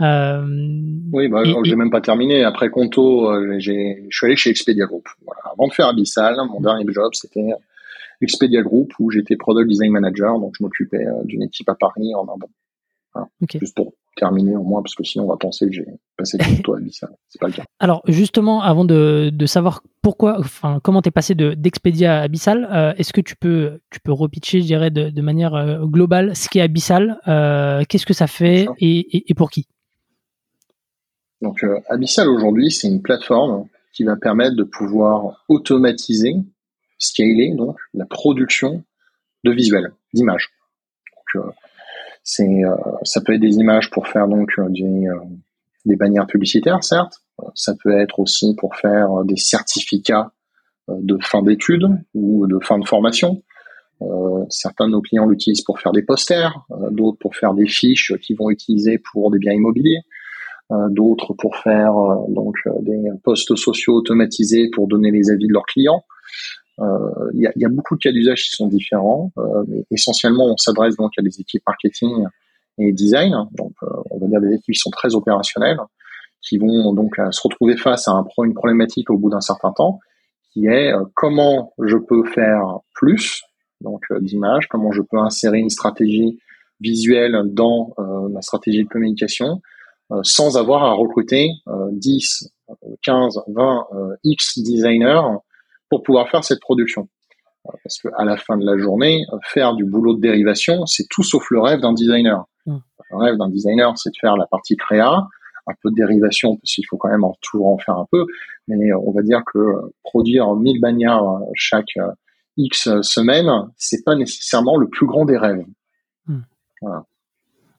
Oui, 0.00 1.28
bah, 1.28 1.42
j'ai 1.64 1.76
même 1.76 1.90
pas 1.90 2.00
terminé. 2.00 2.44
Après 2.44 2.70
Conto, 2.70 3.30
j'ai 3.58 4.06
je 4.08 4.16
suis 4.16 4.26
allé 4.26 4.36
chez 4.36 4.50
Expedia 4.50 4.86
Group. 4.86 5.08
Voilà. 5.24 5.40
Avant 5.52 5.68
de 5.68 5.72
faire 5.72 5.88
Abyssal, 5.88 6.36
mon 6.50 6.60
dernier 6.60 6.84
job 6.92 7.10
c'était 7.12 7.50
Expedia 8.20 8.62
Group 8.62 8.92
où 8.98 9.10
j'étais 9.10 9.36
product 9.36 9.68
design 9.68 9.92
manager, 9.92 10.38
donc 10.38 10.54
je 10.58 10.62
m'occupais 10.62 11.04
d'une 11.24 11.42
équipe 11.42 11.68
à 11.68 11.74
Paris 11.74 12.14
en. 12.14 12.26
Voilà. 13.14 13.28
Juste 13.60 13.76
pour 13.76 13.92
terminé 14.16 14.56
au 14.56 14.62
moins, 14.62 14.82
parce 14.82 14.94
que 14.94 15.04
sinon 15.04 15.24
on 15.24 15.28
va 15.28 15.36
penser 15.36 15.66
que 15.66 15.72
j'ai 15.72 15.86
passé 16.16 16.36
du 16.38 16.62
temps 16.62 16.74
à 16.74 16.78
Abyssal. 16.78 17.10
C'est 17.28 17.40
pas 17.40 17.46
le 17.46 17.52
cas. 17.52 17.64
Alors 17.78 18.02
justement, 18.08 18.62
avant 18.62 18.84
de, 18.84 19.30
de 19.32 19.46
savoir 19.46 19.82
pourquoi, 20.02 20.38
enfin 20.38 20.80
comment 20.82 21.02
t'es 21.02 21.10
passé 21.10 21.34
de 21.34 21.54
d'Expedia 21.54 22.20
à 22.20 22.22
Abyssal, 22.22 22.68
euh, 22.70 22.92
est-ce 22.96 23.12
que 23.12 23.20
tu 23.20 23.36
peux 23.36 23.80
tu 23.90 24.00
peux 24.00 24.12
repitcher, 24.12 24.60
je 24.60 24.66
dirais, 24.66 24.90
de, 24.90 25.10
de 25.10 25.22
manière 25.22 25.54
euh, 25.54 25.84
globale 25.86 26.36
ce 26.36 26.48
qu'est 26.48 26.60
Abyssal, 26.60 27.20
euh, 27.28 27.82
qu'est-ce 27.88 28.06
que 28.06 28.14
ça 28.14 28.26
fait 28.26 28.66
et, 28.78 29.30
et, 29.30 29.34
pour 29.34 29.50
qui? 29.50 29.66
Donc 31.42 31.64
Abyssal 31.88 32.28
aujourd'hui, 32.28 32.70
c'est 32.70 32.88
une 32.88 33.02
plateforme 33.02 33.66
qui 33.92 34.04
va 34.04 34.16
permettre 34.16 34.56
de 34.56 34.62
pouvoir 34.62 35.44
automatiser, 35.48 36.34
scaler 36.98 37.52
donc 37.56 37.76
la 37.94 38.06
production 38.06 38.84
de 39.44 39.52
visuels, 39.52 39.92
d'images. 40.14 40.50
Donc 41.34 41.44
c'est, 42.22 42.64
euh, 42.64 42.76
ça 43.02 43.20
peut 43.20 43.34
être 43.34 43.40
des 43.40 43.56
images 43.56 43.90
pour 43.90 44.06
faire 44.06 44.28
donc 44.28 44.50
euh, 44.58 44.68
des, 44.68 45.08
euh, 45.08 45.18
des 45.84 45.96
bannières 45.96 46.26
publicitaires, 46.26 46.82
certes. 46.84 47.20
Ça 47.54 47.74
peut 47.82 47.98
être 47.98 48.20
aussi 48.20 48.54
pour 48.56 48.76
faire 48.76 49.24
des 49.24 49.36
certificats 49.36 50.30
de 50.88 51.18
fin 51.22 51.42
d'études 51.42 51.88
ou 52.14 52.46
de 52.46 52.58
fin 52.62 52.78
de 52.78 52.86
formation. 52.86 53.42
Euh, 54.00 54.44
certains 54.48 54.86
de 54.86 54.92
nos 54.92 55.00
clients 55.00 55.26
l'utilisent 55.26 55.62
pour 55.62 55.80
faire 55.80 55.92
des 55.92 56.02
posters, 56.02 56.64
d'autres 56.90 57.18
pour 57.18 57.34
faire 57.34 57.54
des 57.54 57.66
fiches 57.66 58.12
qu'ils 58.22 58.36
vont 58.36 58.50
utiliser 58.50 58.98
pour 59.12 59.30
des 59.30 59.38
biens 59.38 59.54
immobiliers, 59.54 59.98
euh, 59.98 60.11
d'autres 60.90 61.34
pour 61.34 61.56
faire 61.56 61.92
donc 62.28 62.56
des 62.80 63.10
posts 63.22 63.54
sociaux 63.56 63.94
automatisés 63.94 64.70
pour 64.72 64.88
donner 64.88 65.10
les 65.10 65.30
avis 65.30 65.46
de 65.46 65.52
leurs 65.52 65.66
clients. 65.66 66.04
Euh, 66.80 67.30
il 67.34 67.52
y 67.56 67.64
a, 67.64 67.68
beaucoup 67.68 67.96
de 67.96 68.00
cas 68.00 68.12
d'usage 68.12 68.44
qui 68.44 68.50
sont 68.50 68.66
différents, 68.66 69.30
euh, 69.36 69.64
essentiellement 69.90 70.46
on 70.46 70.56
s'adresse 70.56 70.96
donc 70.96 71.12
à 71.18 71.22
des 71.22 71.38
équipes 71.38 71.62
marketing 71.66 72.24
et 72.78 72.92
design, 72.92 73.34
donc 73.52 73.74
euh, 73.82 73.88
on 74.10 74.18
va 74.18 74.26
dire 74.26 74.40
des 74.40 74.54
équipes 74.54 74.74
qui 74.74 74.80
sont 74.80 74.90
très 74.90 75.14
opérationnelles, 75.14 75.78
qui 76.40 76.56
vont 76.56 76.94
donc 76.94 77.16
se 77.30 77.40
retrouver 77.44 77.76
face 77.76 78.08
à 78.08 78.12
un, 78.12 78.24
une 78.44 78.54
problématique 78.54 79.10
au 79.10 79.18
bout 79.18 79.28
d'un 79.28 79.42
certain 79.42 79.72
temps, 79.72 80.00
qui 80.52 80.66
est 80.66 80.92
comment 81.14 81.72
je 81.82 81.96
peux 81.96 82.24
faire 82.24 82.80
plus 82.94 83.42
donc 83.82 84.04
d'images, 84.20 84.66
comment 84.68 84.92
je 84.92 85.02
peux 85.02 85.18
insérer 85.18 85.58
une 85.58 85.70
stratégie 85.70 86.38
visuelle 86.80 87.42
dans 87.46 87.94
ma 88.30 88.40
stratégie 88.40 88.82
de 88.82 88.88
communication 88.88 89.60
sans 90.22 90.56
avoir 90.56 90.84
à 90.84 90.92
recruter 90.92 91.50
10, 91.92 92.52
15, 93.02 93.40
20 93.48 93.86
X 94.24 94.58
designers 94.58 95.22
pour 95.88 96.02
pouvoir 96.02 96.28
faire 96.30 96.42
cette 96.42 96.60
production. 96.60 97.08
Euh, 97.68 97.72
parce 97.84 97.98
qu'à 97.98 98.24
la 98.24 98.36
fin 98.36 98.56
de 98.56 98.64
la 98.64 98.78
journée, 98.78 99.24
faire 99.44 99.74
du 99.74 99.84
boulot 99.84 100.14
de 100.14 100.20
dérivation, 100.20 100.86
c'est 100.86 101.06
tout 101.08 101.22
sauf 101.22 101.44
le 101.50 101.60
rêve 101.60 101.80
d'un 101.80 101.92
designer. 101.92 102.44
Mm. 102.66 102.78
Le 103.10 103.16
rêve 103.16 103.36
d'un 103.36 103.48
designer, 103.48 103.92
c'est 103.96 104.10
de 104.10 104.16
faire 104.20 104.36
la 104.36 104.46
partie 104.46 104.76
créa, 104.76 105.28
un 105.66 105.72
peu 105.82 105.90
de 105.90 105.94
dérivation, 105.94 106.56
parce 106.56 106.74
qu'il 106.74 106.84
faut 106.88 106.96
quand 106.96 107.10
même 107.10 107.24
en 107.24 107.36
toujours 107.40 107.68
en 107.68 107.78
faire 107.78 107.96
un 107.96 108.06
peu, 108.10 108.24
mais 108.68 108.90
euh, 108.90 108.98
on 108.98 109.12
va 109.12 109.22
dire 109.22 109.42
que 109.52 109.58
produire 110.02 110.54
1000 110.54 110.80
bannières 110.80 111.22
euh, 111.22 111.40
chaque 111.54 111.94
X 112.56 112.88
semaines, 113.02 113.50
c'est 113.76 114.02
pas 114.04 114.16
nécessairement 114.16 114.76
le 114.76 114.88
plus 114.88 115.06
grand 115.06 115.24
des 115.24 115.36
rêves. 115.36 115.64
Mm. 116.26 116.40
Voilà. 116.80 117.04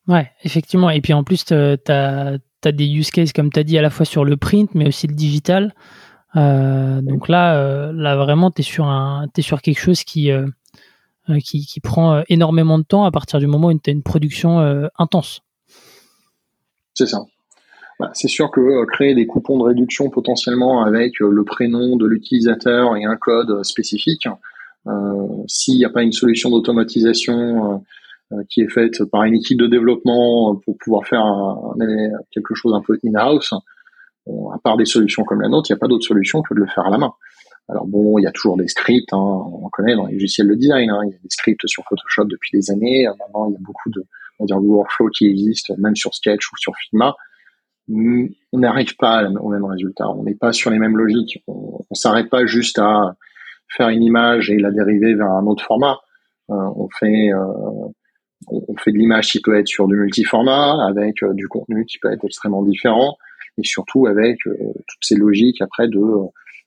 Ouais, 0.07 0.29
effectivement. 0.43 0.89
Et 0.89 1.01
puis 1.01 1.13
en 1.13 1.24
plus, 1.24 1.45
tu 1.45 1.53
as, 1.53 1.77
as, 1.88 2.72
des 2.72 2.88
use 2.88 3.12
cases, 3.12 3.33
comme 3.33 3.51
tu 3.51 3.60
as 3.60 3.63
dit, 3.63 3.77
à 3.77 3.81
la 3.81 3.89
fois 3.89 4.05
sur 4.05 4.25
le 4.25 4.38
print, 4.38 4.74
mais 4.75 4.88
aussi 4.88 5.07
le 5.07 5.13
digital. 5.13 5.74
Euh, 6.36 7.01
donc 7.01 7.29
là, 7.29 7.57
euh, 7.57 7.91
là 7.93 8.15
vraiment, 8.15 8.51
tu 8.51 8.62
es 8.62 8.63
sur 8.63 8.86
un, 8.86 9.27
es 9.38 9.41
sur 9.41 9.62
quelque 9.62 9.79
chose 9.79 10.03
qui, 10.03 10.31
euh, 10.31 10.48
qui, 11.43 11.65
qui 11.65 11.79
prend 11.79 12.24
énormément 12.27 12.79
de 12.79 12.83
temps 12.83 13.05
à 13.05 13.12
partir 13.12 13.39
du 13.39 13.48
moment 13.48 13.67
où 13.67 13.79
tu 13.79 13.89
as 13.89 13.93
une 13.93 14.03
production 14.03 14.89
intense. 14.98 15.41
C'est 16.93 17.07
ça. 17.07 17.19
Bah, 18.00 18.10
c'est 18.13 18.27
sûr 18.27 18.51
que 18.51 18.86
créer 18.86 19.13
des 19.13 19.27
coupons 19.27 19.57
de 19.57 19.63
réduction 19.63 20.10
potentiellement 20.10 20.83
avec 20.83 21.19
le 21.19 21.43
prénom 21.43 21.95
de 21.95 22.05
l'utilisateur 22.05 22.95
et 22.98 23.05
un 23.05 23.15
code 23.15 23.63
spécifique, 23.63 24.27
s'il 25.48 25.77
n'y 25.77 25.86
a 25.86 25.89
pas 25.89 26.03
une 26.03 26.12
solution 26.12 26.50
d'automatisation 26.50 27.83
qui 28.49 28.61
est 28.61 28.69
faite 28.69 29.03
par 29.11 29.23
une 29.23 29.35
équipe 29.35 29.59
de 29.59 29.67
développement 29.67 30.55
pour 30.55 30.77
pouvoir 30.77 31.05
faire 31.05 31.23
quelque 32.31 32.55
chose 32.55 32.73
un 32.73 32.81
peu 32.81 32.97
in-house, 33.03 33.53
à 34.27 34.57
part 34.63 34.77
des 34.77 34.85
solutions 34.85 35.23
comme 35.23 35.41
la 35.41 35.49
nôtre, 35.49 35.69
il 35.69 35.73
n'y 35.73 35.77
a 35.77 35.79
pas 35.79 35.87
d'autre 35.87 36.05
solution 36.05 36.41
que 36.41 36.53
de 36.53 36.59
le 36.59 36.67
faire 36.67 36.85
à 36.85 36.89
la 36.89 36.97
main. 36.97 37.11
Alors 37.69 37.87
bon, 37.87 38.17
il 38.19 38.23
y 38.23 38.27
a 38.27 38.31
toujours 38.31 38.57
des 38.57 38.67
scripts, 38.67 39.13
hein, 39.13 39.17
on 39.17 39.69
connaît 39.69 39.95
dans 39.95 40.05
les 40.05 40.13
logiciels 40.13 40.47
de 40.47 40.55
design, 40.55 40.89
hein, 40.89 40.99
il 41.05 41.11
y 41.11 41.15
a 41.15 41.17
des 41.17 41.29
scripts 41.29 41.65
sur 41.65 41.83
Photoshop 41.85 42.25
depuis 42.25 42.51
des 42.53 42.71
années. 42.71 43.07
Maintenant, 43.19 43.49
il 43.49 43.53
y 43.53 43.55
a 43.55 43.59
beaucoup 43.61 43.89
de, 43.89 44.05
on 44.39 44.43
va 44.43 44.47
dire, 44.47 44.59
de 44.59 44.67
workflows 44.67 45.09
qui 45.09 45.27
existent, 45.27 45.73
même 45.77 45.95
sur 45.95 46.13
Sketch 46.13 46.51
ou 46.51 46.57
sur 46.57 46.73
Figma. 46.75 47.15
On 47.89 48.59
n'arrive 48.59 48.95
pas 48.97 49.29
au 49.29 49.49
même 49.49 49.65
résultat. 49.65 50.09
On 50.09 50.23
n'est 50.23 50.35
pas 50.35 50.51
sur 50.51 50.71
les 50.71 50.79
mêmes 50.79 50.97
logiques. 50.97 51.43
On, 51.47 51.79
ne 51.89 51.95
s'arrête 51.95 52.29
pas 52.29 52.45
juste 52.45 52.79
à 52.79 53.15
faire 53.69 53.89
une 53.89 54.03
image 54.03 54.49
et 54.49 54.57
la 54.57 54.71
dériver 54.71 55.15
vers 55.15 55.31
un 55.31 55.45
autre 55.45 55.63
format. 55.63 55.99
Euh, 56.49 56.55
on 56.75 56.89
fait, 56.99 57.31
euh, 57.31 57.87
on 58.47 58.75
fait 58.77 58.91
de 58.91 58.97
l'image 58.97 59.31
qui 59.31 59.41
peut 59.41 59.57
être 59.57 59.67
sur 59.67 59.88
du 59.88 59.95
multiformat 59.95 60.85
avec 60.88 61.21
euh, 61.23 61.33
du 61.33 61.47
contenu 61.47 61.85
qui 61.85 62.00
peut 62.00 62.12
être 62.12 62.25
extrêmement 62.25 62.63
différent 62.63 63.17
et 63.57 63.63
surtout 63.63 64.07
avec 64.07 64.38
euh, 64.47 64.55
toutes 64.88 65.01
ces 65.01 65.15
logiques 65.15 65.62
après 65.62 65.88
de 65.88 66.01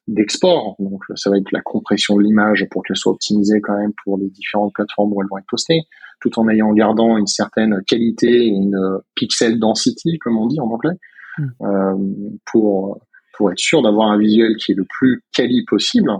d'export. 0.08 0.76
Donc 0.78 1.02
ça 1.16 1.30
va 1.30 1.36
être 1.36 1.50
la 1.50 1.60
compression 1.62 2.16
de 2.16 2.22
l'image 2.22 2.64
pour 2.70 2.84
qu'elle 2.84 2.96
soit 2.96 3.12
optimisée 3.12 3.60
quand 3.60 3.76
même 3.76 3.92
pour 4.04 4.18
les 4.18 4.28
différentes 4.28 4.72
plateformes 4.72 5.12
où 5.12 5.20
elles 5.20 5.28
vont 5.28 5.38
être 5.38 5.46
postées, 5.48 5.82
tout 6.20 6.38
en 6.38 6.48
ayant 6.48 6.72
gardant 6.72 7.16
une 7.16 7.26
certaine 7.26 7.82
qualité 7.86 8.28
et 8.28 8.48
une 8.48 8.78
pixel 9.16 9.58
density 9.58 10.18
comme 10.18 10.38
on 10.38 10.46
dit 10.46 10.60
en 10.60 10.70
anglais, 10.70 10.94
hmm. 11.38 11.46
euh, 11.62 12.38
pour 12.52 13.00
pour 13.36 13.50
être 13.50 13.58
sûr 13.58 13.82
d'avoir 13.82 14.10
un 14.10 14.18
visuel 14.18 14.56
qui 14.56 14.72
est 14.72 14.76
le 14.76 14.86
plus 14.88 15.22
quali 15.34 15.64
possible, 15.64 16.10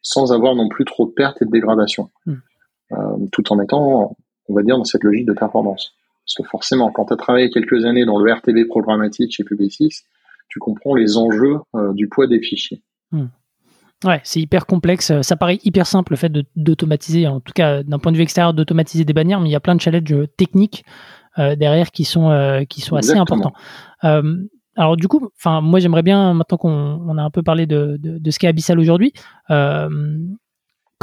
sans 0.00 0.32
avoir 0.32 0.54
non 0.54 0.68
plus 0.68 0.84
trop 0.84 1.06
de 1.06 1.12
pertes 1.12 1.42
et 1.42 1.44
de 1.44 1.50
dégradation, 1.50 2.10
hmm. 2.26 2.34
euh, 2.92 3.26
tout 3.32 3.52
en 3.52 3.60
étant, 3.60 4.16
on 4.48 4.54
va 4.54 4.62
dire, 4.62 4.76
dans 4.76 4.84
cette 4.84 5.04
logique 5.04 5.26
de 5.26 5.32
performance. 5.32 5.94
Parce 6.24 6.34
que 6.34 6.42
forcément, 6.44 6.90
quand 6.90 7.06
tu 7.06 7.12
as 7.12 7.16
travaillé 7.16 7.50
quelques 7.50 7.84
années 7.84 8.04
dans 8.04 8.18
le 8.18 8.32
RTB 8.32 8.68
programmatique 8.68 9.32
chez 9.32 9.44
Publicis, 9.44 10.02
tu 10.48 10.58
comprends 10.58 10.94
les 10.94 11.16
enjeux 11.16 11.58
euh, 11.74 11.92
du 11.94 12.08
poids 12.08 12.26
des 12.26 12.40
fichiers. 12.40 12.82
Hmm. 13.10 13.26
Ouais, 14.04 14.20
c'est 14.24 14.40
hyper 14.40 14.66
complexe. 14.66 15.20
Ça 15.22 15.36
paraît 15.36 15.58
hyper 15.64 15.86
simple 15.86 16.12
le 16.12 16.16
fait 16.16 16.32
d'automatiser, 16.56 17.26
en 17.28 17.40
tout 17.40 17.52
cas 17.54 17.82
d'un 17.84 17.98
point 17.98 18.10
de 18.10 18.16
vue 18.16 18.24
extérieur, 18.24 18.52
d'automatiser 18.52 19.04
des 19.04 19.12
bannières, 19.12 19.40
mais 19.40 19.48
il 19.48 19.52
y 19.52 19.56
a 19.56 19.60
plein 19.60 19.76
de 19.76 19.80
challenges 19.80 20.26
techniques 20.36 20.84
euh, 21.38 21.54
derrière 21.54 21.92
qui 21.92 22.04
sont, 22.04 22.30
euh, 22.30 22.64
qui 22.64 22.80
sont 22.80 22.96
assez 22.96 23.16
importants. 23.16 23.52
alors 24.02 24.96
du 24.96 25.06
coup, 25.06 25.30
enfin 25.36 25.60
moi 25.60 25.78
j'aimerais 25.78 26.02
bien, 26.02 26.34
maintenant 26.34 26.58
qu'on 26.58 27.16
a 27.16 27.22
un 27.22 27.30
peu 27.30 27.44
parlé 27.44 27.66
de, 27.66 27.96
de, 28.00 28.30
ce 28.30 28.40
qu'est 28.40 28.48
Abyssal 28.48 28.80
aujourd'hui, 28.80 29.12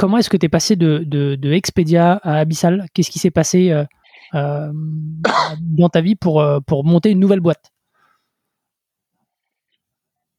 comment 0.00 0.16
est-ce 0.16 0.30
que 0.30 0.38
tu 0.38 0.46
es 0.46 0.48
passé 0.48 0.76
de, 0.76 1.04
de, 1.04 1.52
Expedia 1.52 2.14
à 2.22 2.38
Abyssal? 2.38 2.86
Qu'est-ce 2.94 3.10
qui 3.10 3.18
s'est 3.18 3.30
passé 3.30 3.70
euh, 3.70 4.72
dans 5.60 5.90
ta 5.90 6.00
vie 6.00 6.16
pour, 6.16 6.40
euh, 6.40 6.58
pour 6.60 6.84
monter 6.84 7.10
une 7.10 7.20
nouvelle 7.20 7.40
boîte? 7.40 7.70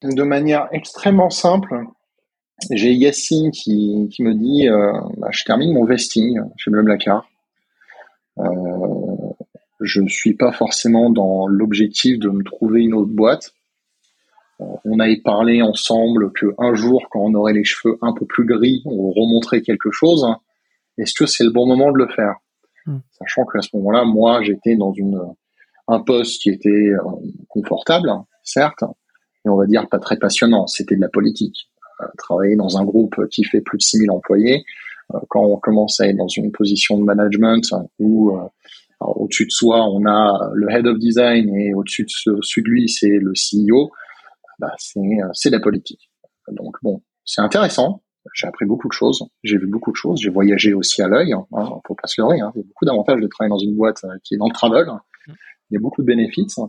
De 0.01 0.23
manière 0.23 0.67
extrêmement 0.71 1.29
simple, 1.29 1.83
j'ai 2.71 2.91
Yacine 2.91 3.51
qui, 3.51 4.09
qui, 4.11 4.23
me 4.23 4.33
dit 4.33 4.67
euh, 4.67 4.91
bah, 5.17 5.27
je 5.29 5.43
termine 5.43 5.73
mon 5.73 5.85
vesting 5.85 6.41
chez 6.57 6.71
Blablacar. 6.71 7.29
Euh, 8.39 8.43
je 9.79 10.01
ne 10.01 10.07
suis 10.07 10.33
pas 10.33 10.51
forcément 10.51 11.11
dans 11.11 11.45
l'objectif 11.45 12.17
de 12.17 12.29
me 12.29 12.43
trouver 12.43 12.81
une 12.81 12.95
autre 12.95 13.11
boîte. 13.11 13.53
On 14.85 14.99
avait 14.99 15.21
parlé 15.23 15.61
ensemble 15.61 16.31
que 16.33 16.47
un 16.57 16.73
jour, 16.73 17.07
quand 17.09 17.21
on 17.21 17.33
aurait 17.33 17.53
les 17.53 17.63
cheveux 17.63 17.97
un 18.01 18.13
peu 18.13 18.25
plus 18.25 18.45
gris, 18.45 18.81
on 18.85 19.11
remonterait 19.11 19.61
quelque 19.61 19.91
chose. 19.91 20.25
Est-ce 20.97 21.13
que 21.13 21.25
c'est 21.25 21.43
le 21.43 21.51
bon 21.51 21.65
moment 21.65 21.91
de 21.91 21.97
le 21.97 22.07
faire? 22.07 22.35
Hmm. 22.85 22.99
Sachant 23.11 23.45
qu'à 23.45 23.61
ce 23.61 23.69
moment-là, 23.77 24.05
moi, 24.05 24.41
j'étais 24.41 24.75
dans 24.75 24.93
une 24.93 25.19
un 25.87 25.99
poste 25.99 26.41
qui 26.41 26.49
était 26.49 26.91
confortable, 27.49 28.09
certes, 28.43 28.83
mais 29.43 29.51
on 29.51 29.57
va 29.57 29.65
dire 29.65 29.89
pas 29.89 29.99
très 29.99 30.17
passionnant. 30.17 30.67
C'était 30.67 30.95
de 30.95 31.01
la 31.01 31.09
politique. 31.09 31.69
travailler 32.17 32.55
dans 32.55 32.77
un 32.77 32.85
groupe 32.85 33.15
qui 33.29 33.43
fait 33.43 33.61
plus 33.61 33.77
de 33.77 33.83
6000 33.83 34.09
employés, 34.11 34.63
quand 35.27 35.43
on 35.43 35.57
commence 35.57 35.99
à 35.99 36.07
être 36.07 36.17
dans 36.17 36.27
une 36.27 36.51
position 36.51 36.97
de 36.97 37.03
management 37.03 37.73
où 37.99 38.31
au-dessus 39.01 39.45
de 39.45 39.51
soi, 39.51 39.85
on 39.89 40.05
a 40.05 40.51
le 40.53 40.69
head 40.71 40.87
of 40.87 40.97
design 40.99 41.53
et 41.55 41.73
au-dessus 41.73 42.05
de, 42.25 42.61
lui, 42.61 42.87
c'est 42.87 43.19
le 43.19 43.33
CEO. 43.33 43.91
Bah, 44.61 44.73
c'est 44.77 45.49
de 45.49 45.55
la 45.55 45.59
politique. 45.59 46.11
Donc 46.51 46.77
bon, 46.83 47.01
c'est 47.25 47.41
intéressant. 47.41 48.03
J'ai 48.35 48.45
appris 48.45 48.65
beaucoup 48.65 48.87
de 48.87 48.93
choses. 48.93 49.23
J'ai 49.43 49.57
vu 49.57 49.65
beaucoup 49.65 49.91
de 49.91 49.95
choses. 49.95 50.21
J'ai 50.21 50.29
voyagé 50.29 50.75
aussi 50.75 51.01
à 51.01 51.07
l'œil. 51.07 51.33
Hein, 51.33 51.45
faut 51.87 51.95
pas 51.95 52.07
se 52.07 52.21
leurrer. 52.21 52.39
Hein. 52.39 52.51
Il 52.53 52.59
y 52.59 52.61
a 52.61 52.67
beaucoup 52.67 52.85
d'avantages 52.85 53.19
de 53.19 53.27
travailler 53.27 53.49
dans 53.49 53.57
une 53.57 53.75
boîte 53.75 54.03
euh, 54.03 54.15
qui 54.23 54.35
est 54.35 54.37
dans 54.37 54.45
le 54.45 54.53
travel. 54.53 54.87
Il 55.27 55.73
y 55.73 55.77
a 55.77 55.79
beaucoup 55.79 56.01
de 56.01 56.07
bénéfices. 56.07 56.59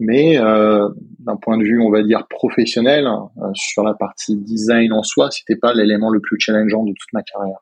Mais 0.00 0.38
euh, 0.38 0.88
d'un 1.20 1.36
point 1.36 1.56
de 1.56 1.62
vue, 1.62 1.80
on 1.80 1.90
va 1.90 2.02
dire 2.02 2.26
professionnel, 2.28 3.06
euh, 3.06 3.50
sur 3.54 3.84
la 3.84 3.94
partie 3.94 4.36
design 4.36 4.92
en 4.92 5.04
soi, 5.04 5.30
c'était 5.30 5.56
pas 5.56 5.72
l'élément 5.72 6.10
le 6.10 6.20
plus 6.20 6.40
challengeant 6.40 6.82
de 6.82 6.90
toute 6.90 7.12
ma 7.12 7.22
carrière. 7.22 7.58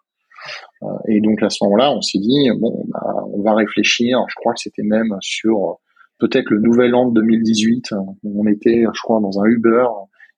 Euh, 0.82 0.86
et 1.08 1.20
donc 1.20 1.42
à 1.42 1.50
ce 1.50 1.62
moment-là, 1.64 1.92
on 1.92 2.00
s'est 2.00 2.18
dit 2.18 2.48
bon, 2.58 2.84
bah, 2.88 3.26
on 3.34 3.42
va 3.42 3.54
réfléchir. 3.54 4.18
Je 4.28 4.34
crois 4.36 4.54
que 4.54 4.60
c'était 4.60 4.82
même 4.82 5.14
sur 5.20 5.78
peut-être 6.22 6.50
le 6.50 6.60
nouvel 6.60 6.94
an 6.94 7.08
de 7.08 7.20
2018. 7.20 7.94
On 8.24 8.46
était, 8.46 8.84
je 8.92 9.00
crois, 9.02 9.20
dans 9.20 9.40
un 9.40 9.44
Uber 9.46 9.86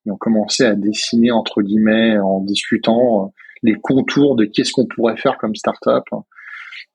et 0.06 0.10
on 0.10 0.16
commençait 0.16 0.66
à 0.66 0.74
dessiner 0.74 1.30
entre 1.30 1.60
guillemets 1.60 2.18
en 2.18 2.40
discutant 2.40 3.32
les 3.62 3.74
contours 3.74 4.34
de 4.34 4.46
qu'est-ce 4.46 4.72
qu'on 4.72 4.86
pourrait 4.86 5.16
faire 5.16 5.36
comme 5.38 5.54
startup. 5.54 6.04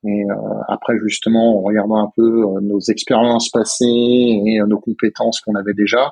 Et 0.05 0.23
euh, 0.23 0.35
après, 0.67 0.97
justement, 1.03 1.59
en 1.59 1.61
regardant 1.61 1.97
un 1.97 2.11
peu 2.15 2.43
euh, 2.43 2.61
nos 2.61 2.79
expériences 2.79 3.49
passées 3.49 3.85
et 3.85 4.59
nos 4.65 4.79
compétences 4.79 5.41
qu'on 5.41 5.55
avait 5.55 5.73
déjà, 5.73 6.11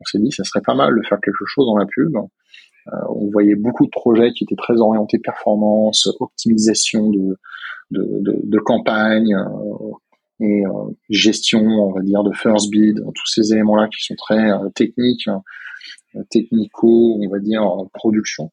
on 0.00 0.04
s'est 0.04 0.18
dit 0.18 0.32
ça 0.32 0.44
serait 0.44 0.62
pas 0.62 0.74
mal 0.74 0.94
de 0.94 1.06
faire 1.06 1.18
quelque 1.20 1.44
chose 1.46 1.66
dans 1.66 1.76
la 1.76 1.86
pub. 1.86 2.16
Euh, 2.16 2.96
on 3.08 3.30
voyait 3.30 3.54
beaucoup 3.54 3.84
de 3.84 3.90
projets 3.90 4.32
qui 4.32 4.44
étaient 4.44 4.56
très 4.56 4.76
orientés 4.76 5.18
performance, 5.18 6.08
optimisation 6.20 7.10
de, 7.10 8.58
campagne 8.64 9.34
euh, 9.34 9.92
et 10.40 10.66
euh, 10.66 10.70
gestion, 11.10 11.60
on 11.60 11.92
va 11.92 12.00
dire, 12.00 12.22
de 12.22 12.32
first 12.32 12.70
bid, 12.70 12.96
tous 12.96 13.26
ces 13.26 13.52
éléments-là 13.52 13.88
qui 13.88 14.04
sont 14.04 14.14
très 14.14 14.50
techniques, 14.74 15.28
technico, 16.30 17.18
on 17.20 17.28
va 17.28 17.38
dire, 17.38 17.62
production. 17.92 18.50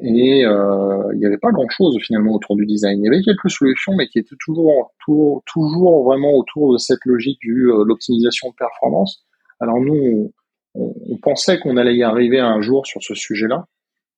et 0.00 0.40
il 0.40 1.18
n'y 1.18 1.26
avait 1.26 1.38
pas 1.38 1.50
grand-chose 1.52 1.96
finalement 2.02 2.34
autour 2.34 2.56
du 2.56 2.66
design. 2.66 3.00
Il 3.00 3.04
y 3.04 3.08
avait 3.08 3.22
quelques 3.22 3.50
solutions, 3.50 3.94
mais 3.96 4.08
qui 4.08 4.18
étaient 4.18 4.36
toujours, 4.38 4.92
toujours, 5.04 5.42
toujours 5.46 6.04
vraiment 6.04 6.34
autour 6.34 6.74
de 6.74 6.78
cette 6.78 7.04
logique 7.04 7.40
de 7.42 7.84
l'optimisation 7.84 8.50
de 8.50 8.54
performance. 8.54 9.24
Alors 9.58 9.80
nous, 9.80 10.32
on, 10.74 11.16
pensait 11.22 11.58
qu'on 11.58 11.76
allait 11.76 11.96
y 11.96 12.02
arriver 12.02 12.38
un 12.38 12.60
jour 12.60 12.86
sur 12.86 13.02
ce 13.02 13.14
sujet-là, 13.14 13.66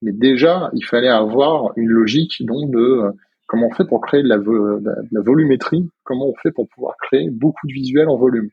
mais 0.02 0.12
déjà, 0.12 0.70
il 0.74 0.84
fallait 0.84 1.08
avoir 1.08 1.72
une 1.76 1.88
logique 1.88 2.44
donc 2.44 2.70
de 2.70 2.78
euh, 2.78 3.12
comment 3.48 3.66
on 3.66 3.74
fait 3.74 3.86
pour 3.86 4.00
créer 4.00 4.22
de 4.22 4.28
la, 4.28 4.38
volumétrie, 5.22 5.88
comment 6.04 6.26
on 6.28 6.34
fait 6.40 6.52
pour 6.52 6.68
pouvoir 6.68 6.94
créer 7.02 7.28
beaucoup 7.30 7.66
de 7.66 7.72
visuels 7.72 8.08
en 8.08 8.16
volume. 8.16 8.50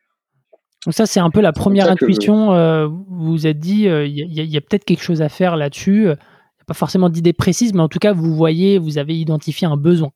Donc 0.86 0.94
ça, 0.94 1.06
c'est 1.06 1.20
un 1.20 1.30
peu 1.30 1.42
la 1.42 1.52
première 1.52 1.90
intuition. 1.92 2.54
Euh, 2.54 2.88
vous 2.88 3.32
vous 3.32 3.48
êtes 3.48 3.60
dit, 3.60 3.88
euh, 3.88 4.06
il 4.06 4.16
y 4.16 4.58
a, 4.58 4.62
peut-être 4.62 4.86
quelque 4.86 5.04
chose 5.04 5.22
à 5.22 5.30
faire 5.30 5.58
là-dessus. 5.58 6.04
Il 6.04 6.06
n'y 6.06 6.12
a 6.12 6.66
pas 6.66 6.74
forcément 6.74 7.10
d'idée 7.10 7.34
précise, 7.34 7.74
mais 7.74 7.82
en 7.82 7.90
tout 7.90 8.00
cas, 8.00 8.14
vous 8.14 8.34
voyez, 8.34 8.78
vous 8.80 8.98
avez 8.98 9.16
identifié 9.16 9.68
un 9.68 9.78
besoin. 9.78 10.12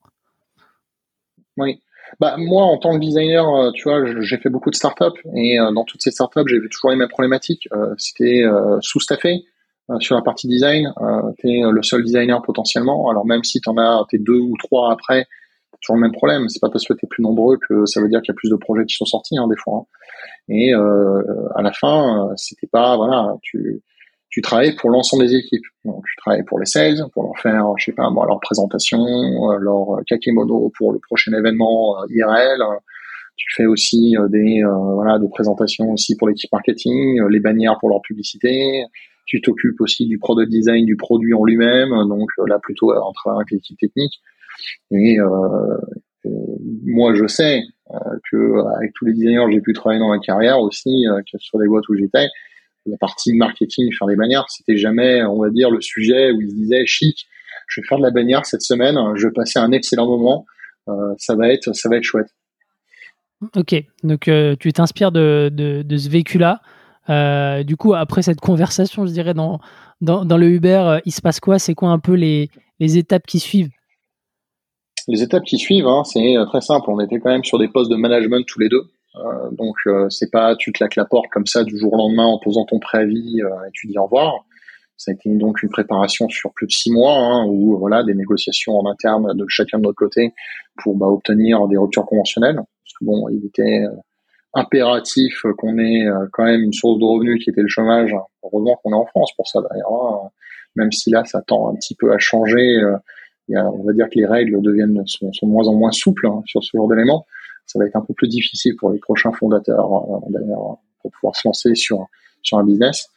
Oui. 1.56 1.80
Bah, 2.18 2.36
moi, 2.38 2.64
en 2.64 2.78
tant 2.78 2.94
que 2.94 3.00
designer, 3.00 3.46
euh, 3.54 3.70
tu 3.72 3.84
vois, 3.84 4.02
j'ai 4.20 4.38
fait 4.38 4.48
beaucoup 4.48 4.70
de 4.70 4.74
startups 4.74 5.20
et 5.36 5.60
euh, 5.60 5.72
dans 5.72 5.84
toutes 5.84 6.02
ces 6.02 6.10
startups, 6.10 6.46
j'ai 6.46 6.58
vu 6.58 6.68
toujours 6.70 6.90
les 6.90 6.96
mêmes 6.96 7.08
problématiques. 7.08 7.68
C'était 7.98 8.44
sous-staffé 8.80 9.44
sur 9.98 10.14
la 10.14 10.22
partie 10.22 10.46
design. 10.48 10.92
tu 11.38 11.48
es 11.48 11.60
le 11.70 11.82
seul 11.82 12.04
designer 12.04 12.40
potentiellement. 12.42 13.10
Alors 13.10 13.26
même 13.26 13.44
si 13.44 13.60
tu 13.60 13.68
en 13.68 13.76
as, 13.76 14.04
t'es 14.08 14.18
deux 14.18 14.38
ou 14.38 14.54
trois 14.58 14.92
après, 14.92 15.26
toujours 15.82 15.96
le 15.96 16.02
même 16.02 16.12
problème. 16.12 16.48
C'est 16.48 16.60
pas 16.60 16.70
parce 16.70 16.86
que 16.86 16.94
tu 16.94 17.06
es 17.06 17.08
plus 17.08 17.22
nombreux 17.22 17.58
que 17.68 17.86
ça 17.86 18.00
veut 18.00 18.08
dire 18.08 18.20
qu'il 18.22 18.32
y 18.32 18.36
a 18.36 18.38
plus 18.38 18.50
de 18.50 18.56
projets 18.56 18.84
qui 18.86 18.96
sont 18.96 19.06
sortis 19.06 19.38
hein, 19.38 19.48
des 19.48 19.56
fois. 19.56 19.78
Hein. 19.78 19.86
Et 20.48 20.72
à 20.72 21.62
la 21.62 21.72
fin, 21.72 22.30
c'était 22.36 22.66
pas 22.66 22.96
voilà, 22.96 23.34
tu 23.42 23.82
tu 24.30 24.42
travailles 24.42 24.76
pour 24.76 24.90
l'ensemble 24.90 25.26
des 25.26 25.34
équipes. 25.34 25.64
Donc, 25.84 26.04
tu 26.06 26.16
travailles 26.16 26.44
pour 26.44 26.58
les 26.60 26.66
sales, 26.66 27.04
pour 27.12 27.24
leur 27.24 27.38
faire, 27.38 27.66
je 27.76 27.86
sais 27.86 27.92
pas 27.92 28.08
moi, 28.10 28.26
leur 28.26 28.38
présentation, 28.40 29.00
euh, 29.00 29.58
leur 29.58 29.96
euh, 29.96 30.02
kakémono 30.06 30.70
pour 30.78 30.92
le 30.92 31.00
prochain 31.00 31.32
événement 31.32 32.00
euh, 32.00 32.06
IRL. 32.10 32.62
Tu 33.36 33.46
fais 33.56 33.66
aussi 33.66 34.14
des 34.28 34.62
voilà 34.62 35.18
des 35.18 35.28
présentations 35.30 35.90
aussi 35.92 36.14
pour 36.14 36.28
l'équipe 36.28 36.52
marketing, 36.52 37.22
les 37.30 37.40
bannières 37.40 37.78
pour 37.80 37.88
leur 37.88 38.02
publicité. 38.02 38.84
Tu 39.30 39.40
t'occupes 39.40 39.80
aussi 39.80 40.06
du 40.06 40.18
product 40.18 40.50
design 40.50 40.84
du 40.84 40.96
produit 40.96 41.34
en 41.34 41.44
lui-même, 41.44 41.90
donc 42.08 42.30
là 42.48 42.58
plutôt 42.60 42.92
en 42.92 43.12
travaillant 43.12 43.40
avec 43.40 43.52
l'équipe 43.52 43.78
technique. 43.78 44.14
Et, 44.90 45.18
moi, 46.84 47.14
je 47.14 47.28
sais 47.28 47.62
que 48.30 48.76
avec 48.76 48.92
tous 48.94 49.04
les 49.04 49.12
designers 49.12 49.44
que 49.46 49.52
j'ai 49.52 49.60
pu 49.60 49.72
travailler 49.72 50.00
dans 50.00 50.08
ma 50.08 50.18
carrière 50.18 50.58
aussi, 50.58 51.04
que 51.30 51.38
sur 51.38 51.60
les 51.60 51.68
boîtes 51.68 51.88
où 51.88 51.94
j'étais, 51.94 52.26
la 52.86 52.96
partie 52.96 53.32
marketing, 53.34 53.88
faire 53.96 54.08
des 54.08 54.16
bannières, 54.16 54.46
c'était 54.48 54.76
jamais, 54.76 55.22
on 55.22 55.40
va 55.40 55.50
dire, 55.50 55.70
le 55.70 55.80
sujet 55.80 56.32
où 56.32 56.40
ils 56.40 56.50
se 56.50 56.54
disaient 56.56 56.86
chic, 56.86 57.28
je 57.68 57.80
vais 57.80 57.86
faire 57.86 57.98
de 57.98 58.02
la 58.02 58.10
bannière 58.10 58.44
cette 58.46 58.62
semaine, 58.62 58.96
je 59.14 59.28
vais 59.28 59.32
passer 59.32 59.60
un 59.60 59.70
excellent 59.70 60.06
moment, 60.06 60.44
euh, 60.88 61.14
ça 61.18 61.34
va 61.36 61.48
être, 61.48 61.74
ça 61.74 61.88
va 61.88 61.96
être 61.96 62.04
chouette. 62.04 62.34
Ok, 63.56 63.74
donc 64.02 64.28
euh, 64.28 64.54
tu 64.58 64.72
t'inspires 64.72 65.12
de, 65.12 65.50
ce 65.88 66.08
vécu-là. 66.08 66.60
Euh, 67.10 67.62
du 67.64 67.76
coup, 67.76 67.94
après 67.94 68.22
cette 68.22 68.40
conversation, 68.40 69.06
je 69.06 69.12
dirais 69.12 69.34
dans, 69.34 69.60
dans, 70.00 70.36
le 70.36 70.48
Uber, 70.48 71.00
il 71.04 71.12
se 71.12 71.20
passe 71.20 71.40
quoi? 71.40 71.58
C'est 71.58 71.74
quoi 71.74 71.90
un 71.90 71.98
peu 71.98 72.14
les, 72.14 72.50
les 72.78 72.96
étapes 72.98 73.26
qui 73.26 73.40
suivent? 73.40 73.70
Les 75.08 75.22
étapes 75.22 75.44
qui 75.44 75.58
suivent, 75.58 75.88
hein, 75.88 76.04
c'est 76.04 76.36
très 76.46 76.60
simple. 76.60 76.88
On 76.88 77.00
était 77.00 77.18
quand 77.18 77.30
même 77.30 77.44
sur 77.44 77.58
des 77.58 77.68
postes 77.68 77.90
de 77.90 77.96
management 77.96 78.44
tous 78.46 78.60
les 78.60 78.68
deux. 78.68 78.84
Euh, 79.16 79.50
donc 79.50 79.74
euh, 79.86 80.08
c'est 80.08 80.30
pas 80.30 80.54
tu 80.54 80.70
claques 80.70 80.94
la 80.94 81.04
porte 81.04 81.26
comme 81.32 81.46
ça 81.46 81.64
du 81.64 81.76
jour 81.76 81.92
au 81.92 81.96
lendemain 81.96 82.26
en 82.26 82.38
posant 82.38 82.64
ton 82.64 82.78
préavis 82.78 83.42
euh, 83.42 83.48
et 83.66 83.70
tu 83.72 83.88
dis 83.88 83.98
au 83.98 84.04
revoir. 84.04 84.44
Ça 84.96 85.10
a 85.10 85.14
été 85.14 85.30
donc 85.30 85.62
une 85.62 85.70
préparation 85.70 86.28
sur 86.28 86.52
plus 86.52 86.66
de 86.66 86.72
six 86.72 86.92
mois, 86.92 87.16
hein, 87.16 87.46
où 87.46 87.76
voilà 87.78 88.04
des 88.04 88.14
négociations 88.14 88.78
en 88.78 88.88
interne 88.88 89.34
de 89.34 89.46
chacun 89.48 89.78
de 89.78 89.84
notre 89.84 89.96
côté 89.96 90.34
pour 90.76 90.94
bah, 90.94 91.06
obtenir 91.06 91.66
des 91.68 91.78
ruptures 91.78 92.04
conventionnelles. 92.04 92.56
Parce 92.56 92.98
que 92.98 93.04
bon, 93.06 93.28
il 93.30 93.46
était 93.46 93.84
impératif 94.54 95.44
qu'on 95.58 95.78
ait 95.78 96.06
quand 96.32 96.44
même 96.44 96.62
une 96.62 96.72
source 96.72 96.98
de 96.98 97.04
revenus 97.04 97.42
qui 97.42 97.50
était 97.50 97.62
le 97.62 97.68
chômage. 97.68 98.14
Heureusement 98.42 98.78
qu'on 98.82 98.92
est 98.92 98.96
en 98.96 99.06
France 99.06 99.30
pour 99.36 99.46
ça 99.46 99.60
d'ailleurs. 99.60 99.92
Hein. 99.92 100.30
Même 100.76 100.92
si 100.92 101.10
là, 101.10 101.24
ça 101.24 101.42
tend 101.42 101.68
un 101.70 101.74
petit 101.74 101.94
peu 101.94 102.12
à 102.12 102.18
changer. 102.18 102.80
A, 103.54 103.68
on 103.68 103.82
va 103.84 103.92
dire 103.92 104.06
que 104.06 104.18
les 104.18 104.26
règles 104.26 104.62
deviennent 104.62 105.02
sont, 105.06 105.32
sont 105.32 105.46
de 105.46 105.52
moins 105.52 105.66
en 105.66 105.74
moins 105.74 105.90
souples 105.90 106.26
hein, 106.28 106.40
sur 106.46 106.62
ce 106.62 106.76
genre 106.76 106.88
d'éléments 106.88 107.26
ça 107.70 107.78
va 107.78 107.86
être 107.86 107.96
un 107.96 108.00
peu 108.00 108.14
plus 108.14 108.28
difficile 108.28 108.74
pour 108.76 108.90
les 108.90 108.98
prochains 108.98 109.32
fondateurs 109.32 109.94
euh, 109.94 110.74
pour 111.00 111.10
pouvoir 111.12 111.36
se 111.36 111.46
lancer 111.46 111.74
sur 111.74 112.06
sur 112.42 112.58
un 112.58 112.64
business. 112.64 113.08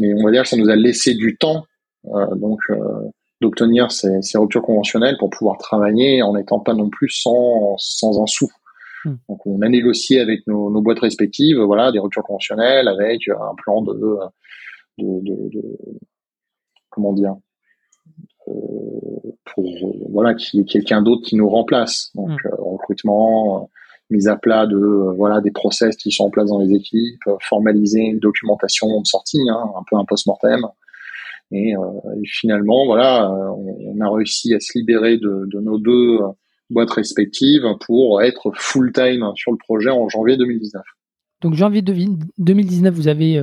Mais 0.00 0.14
on 0.14 0.24
va 0.24 0.30
dire 0.30 0.42
que 0.42 0.48
ça 0.48 0.56
nous 0.56 0.70
a 0.70 0.76
laissé 0.76 1.14
du 1.14 1.36
temps 1.36 1.64
euh, 2.06 2.34
donc 2.34 2.60
euh, 2.70 2.76
d'obtenir 3.40 3.92
ces, 3.92 4.22
ces, 4.22 4.38
ruptures 4.38 4.62
conventionnelles 4.62 5.16
pour 5.18 5.28
pouvoir 5.30 5.58
travailler 5.58 6.22
en 6.22 6.34
n'étant 6.34 6.60
pas 6.60 6.72
non 6.72 6.88
plus 6.88 7.10
sans 7.10 7.76
sans 7.78 8.22
un 8.22 8.26
sou. 8.26 8.48
Hmm. 9.04 9.16
Donc 9.28 9.46
on 9.46 9.60
a 9.62 9.68
négocié 9.68 10.20
avec 10.20 10.46
nos, 10.46 10.70
nos, 10.70 10.80
boîtes 10.80 11.00
respectives, 11.00 11.58
voilà, 11.58 11.92
des 11.92 11.98
ruptures 11.98 12.22
conventionnelles 12.22 12.88
avec 12.88 13.28
un 13.28 13.54
plan 13.56 13.82
de, 13.82 13.92
de, 14.98 15.20
de, 15.22 15.48
de 15.50 15.78
comment 16.90 17.12
dire, 17.12 17.34
euh, 18.48 18.52
pour 19.54 20.10
voilà 20.10 20.34
qu'il 20.34 20.60
y 20.60 20.62
ait 20.62 20.66
quelqu'un 20.66 21.02
d'autre 21.02 21.22
qui 21.26 21.36
nous 21.36 21.48
remplace. 21.48 22.10
Donc 22.14 22.30
mm. 22.30 22.46
euh, 22.46 22.56
recrutement, 22.58 23.62
euh, 23.62 23.66
mise 24.10 24.28
à 24.28 24.36
plat 24.36 24.66
de 24.66 24.76
voilà 25.16 25.40
des 25.40 25.50
process 25.50 25.96
qui 25.96 26.10
sont 26.10 26.24
en 26.24 26.30
place 26.30 26.48
dans 26.48 26.60
les 26.60 26.72
équipes, 26.72 27.22
formaliser 27.42 28.00
une 28.00 28.18
documentation 28.18 29.00
de 29.00 29.06
sortie, 29.06 29.40
hein, 29.50 29.72
un 29.76 29.82
peu 29.90 29.96
un 29.96 30.04
post-mortem. 30.04 30.66
Et, 31.52 31.74
finalement, 32.24 32.84
voilà, 32.86 33.30
on, 33.30 34.00
a 34.00 34.10
réussi 34.10 34.54
à 34.54 34.60
se 34.60 34.76
libérer 34.76 35.18
de, 35.18 35.46
de 35.46 35.60
nos 35.60 35.78
deux 35.78 36.18
boîtes 36.70 36.90
respectives 36.90 37.66
pour 37.86 38.22
être 38.22 38.52
full 38.54 38.92
time 38.92 39.32
sur 39.36 39.52
le 39.52 39.58
projet 39.58 39.90
en 39.90 40.08
janvier 40.08 40.36
2019. 40.36 40.82
Donc 41.42 41.54
janvier 41.54 41.82
2019, 41.82 42.94
vous 42.94 43.08
avez 43.08 43.42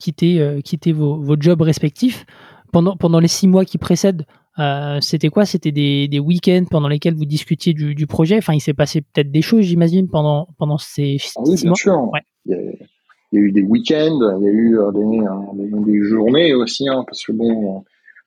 quitté, 0.00 0.58
quitté 0.64 0.92
vos, 0.92 1.20
vos, 1.20 1.36
jobs 1.38 1.60
respectifs. 1.60 2.24
Pendant, 2.72 2.96
pendant 2.96 3.20
les 3.20 3.28
six 3.28 3.46
mois 3.46 3.66
qui 3.66 3.76
précèdent, 3.76 4.24
euh, 4.58 4.98
c'était 5.00 5.28
quoi? 5.28 5.46
C'était 5.46 5.72
des, 5.72 6.08
des 6.08 6.18
week-ends 6.18 6.64
pendant 6.70 6.88
lesquels 6.88 7.14
vous 7.14 7.24
discutiez 7.24 7.72
du, 7.72 7.94
du 7.94 8.06
projet? 8.06 8.36
Enfin, 8.36 8.52
il 8.52 8.60
s'est 8.60 8.74
passé 8.74 9.00
peut-être 9.00 9.30
des 9.30 9.42
choses, 9.42 9.62
j'imagine, 9.62 10.08
pendant 10.08 10.48
pendant 10.58 10.78
ces 10.78 11.16
ah 11.36 11.40
oui, 11.44 11.54
bien 11.62 11.74
sûr. 11.74 12.10
il 12.46 12.54
y 13.32 13.36
a 13.38 13.40
eu 13.40 13.52
des 13.52 13.62
week-ends, 13.62 14.38
il 14.40 14.44
y 14.44 14.48
a 14.48 14.52
eu 14.52 14.76
des, 15.54 15.92
des, 15.92 16.02
journées 16.02 16.54
aussi, 16.54 16.86
hein, 16.88 17.04
parce 17.06 17.24
que 17.24 17.32
bon, 17.32 17.82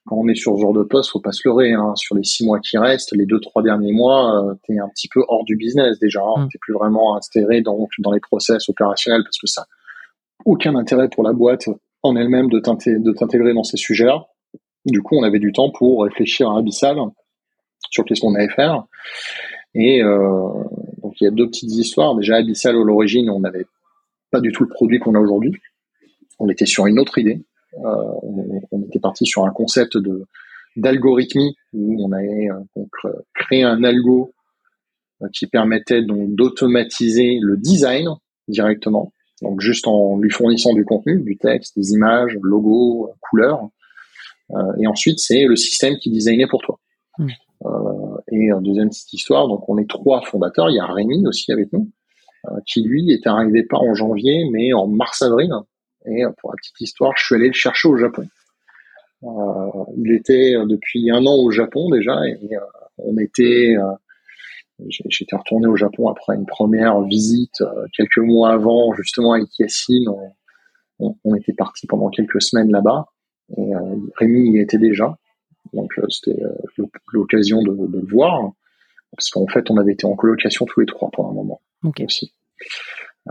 quand 0.06 0.18
on 0.18 0.28
est 0.28 0.36
sur 0.36 0.56
ce 0.56 0.62
genre 0.62 0.74
de 0.74 0.84
poste, 0.84 1.10
faut 1.12 1.20
pas 1.20 1.32
se 1.32 1.48
leurrer. 1.48 1.74
Hein. 1.74 1.94
Sur 1.96 2.16
les 2.16 2.24
six 2.24 2.46
mois 2.46 2.60
qui 2.60 2.78
restent, 2.78 3.16
les 3.16 3.26
deux 3.26 3.40
trois 3.40 3.64
derniers 3.64 3.92
mois, 3.92 4.44
euh, 4.44 4.54
tu 4.64 4.76
es 4.76 4.80
un 4.80 4.90
petit 4.90 5.08
peu 5.08 5.24
hors 5.28 5.44
du 5.46 5.56
business 5.56 5.98
déjà. 6.00 6.22
Hein. 6.22 6.46
Mm. 6.46 6.50
T'es 6.52 6.60
plus 6.60 6.74
vraiment 6.74 7.18
inséré 7.18 7.62
dans 7.62 7.88
dans 8.00 8.12
les 8.12 8.20
process 8.20 8.70
opérationnels 8.70 9.24
parce 9.24 9.40
que 9.40 9.48
ça 9.48 9.62
n'a 9.62 9.68
aucun 10.46 10.76
intérêt 10.76 11.10
pour 11.10 11.24
la 11.24 11.34
boîte 11.34 11.70
en 12.04 12.16
elle-même 12.16 12.50
de 12.50 12.60
t'intégrer 12.60 13.54
dans 13.54 13.64
ces 13.64 13.78
sujets-là. 13.78 14.28
Du 14.86 15.02
coup, 15.02 15.16
on 15.18 15.24
avait 15.24 15.40
du 15.40 15.52
temps 15.52 15.72
pour 15.72 16.04
réfléchir 16.04 16.52
à 16.52 16.60
Abyssal 16.60 16.98
sur 17.90 18.06
qu'est-ce 18.06 18.22
qu'on 18.22 18.36
allait 18.36 18.50
faire. 18.50 18.84
Et 19.74 20.04
euh, 20.04 20.50
donc 21.02 21.20
il 21.20 21.24
y 21.24 21.28
a 21.28 21.32
deux 21.32 21.48
petites 21.48 21.72
histoires. 21.72 22.16
Déjà, 22.16 22.36
Abyssal, 22.36 22.76
à 22.76 22.84
l'origine, 22.84 23.30
on 23.32 23.40
n'avait 23.40 23.66
pas 24.30 24.40
du 24.40 24.52
tout 24.52 24.64
le 24.64 24.70
produit 24.70 25.00
qu'on 25.00 25.16
a 25.16 25.20
aujourd'hui. 25.20 25.54
On 26.38 26.48
était 26.50 26.68
sur 26.68 26.86
une 26.86 27.00
autre 27.00 27.18
idée. 27.18 27.42
Euh, 27.84 28.60
on, 28.72 28.82
était 28.84 29.00
parti 29.00 29.26
sur 29.26 29.46
un 29.46 29.52
concept 29.52 29.98
de 29.98 30.26
d'algorithmie 30.78 31.56
où 31.74 32.06
on 32.06 32.12
avait 32.12 32.50
euh, 32.50 32.60
donc 32.76 32.90
euh, 33.06 33.14
créé 33.34 33.64
un 33.64 33.84
algo 33.84 34.34
qui 35.34 35.48
permettait 35.48 36.02
donc 36.02 36.36
d'automatiser 36.36 37.40
le 37.42 37.56
design 37.56 38.10
directement, 38.50 39.14
donc 39.42 39.62
juste 39.62 39.88
en 39.88 40.18
lui 40.18 40.30
fournissant 40.30 40.74
du 40.74 40.84
contenu, 40.84 41.22
du 41.22 41.38
texte, 41.38 41.78
des 41.78 41.94
images, 41.94 42.38
logos, 42.42 43.14
couleurs. 43.22 43.70
et 44.78 44.88
ensuite, 44.88 45.20
c'est 45.20 45.46
le 45.46 45.56
système 45.56 45.96
qui 45.96 46.12
designait 46.12 46.48
pour 46.48 46.62
toi. 46.62 46.80
Hmm. 47.18 47.30
et 48.30 48.50
deuxième 48.60 48.90
petite 48.90 49.14
histoire, 49.14 49.48
donc 49.48 49.68
on 49.70 49.78
est 49.78 49.90
trois 49.90 50.22
fondateurs. 50.22 50.70
Il 50.70 50.76
y 50.76 50.80
a 50.80 50.86
Rémi 50.86 51.26
aussi 51.26 51.50
avec 51.54 51.72
nous, 51.72 51.90
qui 52.66 52.84
lui 52.84 53.10
est 53.14 53.26
arrivé 53.26 53.64
pas 53.64 53.78
en 53.78 53.96
janvier, 53.96 54.50
mais 54.52 54.74
en 54.74 54.86
mars-avril 54.86 55.50
et 56.08 56.24
euh, 56.24 56.32
pour 56.40 56.52
la 56.52 56.58
petite 56.58 56.80
histoire, 56.82 57.14
je 57.18 57.26
suis 57.26 57.36
allé 57.36 57.48
le 57.48 57.54
chercher 57.54 57.88
au 57.88 57.98
Japon. 57.98 58.28
Euh, 59.24 59.84
il 59.98 60.14
était 60.14 60.56
euh, 60.56 60.66
depuis 60.66 61.10
un 61.10 61.26
an 61.26 61.36
au 61.36 61.52
Japon 61.52 61.90
déjà 61.90 62.16
et 62.28 62.58
on 62.98 63.18
était 63.18 63.76
J'étais 65.08 65.38
retourné 65.38 65.68
au 65.68 65.78
Japon 65.78 66.10
après 66.10 66.36
une 66.36 66.46
première 66.46 67.02
visite 67.04 67.64
quelques 67.96 68.18
mois 68.18 68.52
avant, 68.52 68.94
justement 68.94 69.32
avec 69.32 69.48
Yacine. 69.58 70.10
On, 71.00 71.36
était 71.36 71.54
parti 71.54 71.88
pendant 71.88 72.10
quelques 72.10 72.42
semaines 72.42 72.70
là-bas. 72.72 73.06
Et 73.56 73.72
Rémi 74.18 74.52
y 74.52 74.60
était 74.60 74.78
déjà. 74.78 75.18
Donc 75.72 75.94
c'était 76.10 76.38
l'occasion 77.14 77.62
de, 77.62 77.72
le 77.72 78.06
voir. 78.06 78.52
Parce 79.12 79.30
qu'en 79.30 79.48
fait, 79.48 79.72
on 79.72 79.78
avait 79.78 79.94
été 79.94 80.06
en 80.06 80.16
colocation 80.16 80.66
tous 80.66 80.82
les 80.82 80.86
trois 80.86 81.10
pendant 81.14 81.30
un 81.30 81.36
moment 81.36 81.62
aussi. 82.04 82.34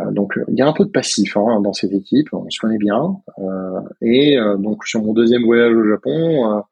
Euh, 0.01 0.11
donc 0.11 0.39
il 0.49 0.57
y 0.57 0.63
a 0.63 0.67
un 0.67 0.73
peu 0.73 0.85
de 0.85 0.91
passif 0.91 1.37
hein, 1.37 1.61
dans 1.61 1.73
cette 1.73 1.93
équipe, 1.93 2.33
on 2.33 2.49
se 2.51 2.59
connaît 2.59 2.79
bien. 2.79 3.17
Euh, 3.39 3.81
et 4.03 4.39
euh, 4.39 4.57
donc 4.57 4.85
sur 4.87 5.03
mon 5.03 5.13
deuxième 5.13 5.45
voyage 5.45 5.75
au 5.75 5.85
Japon, 5.89 6.63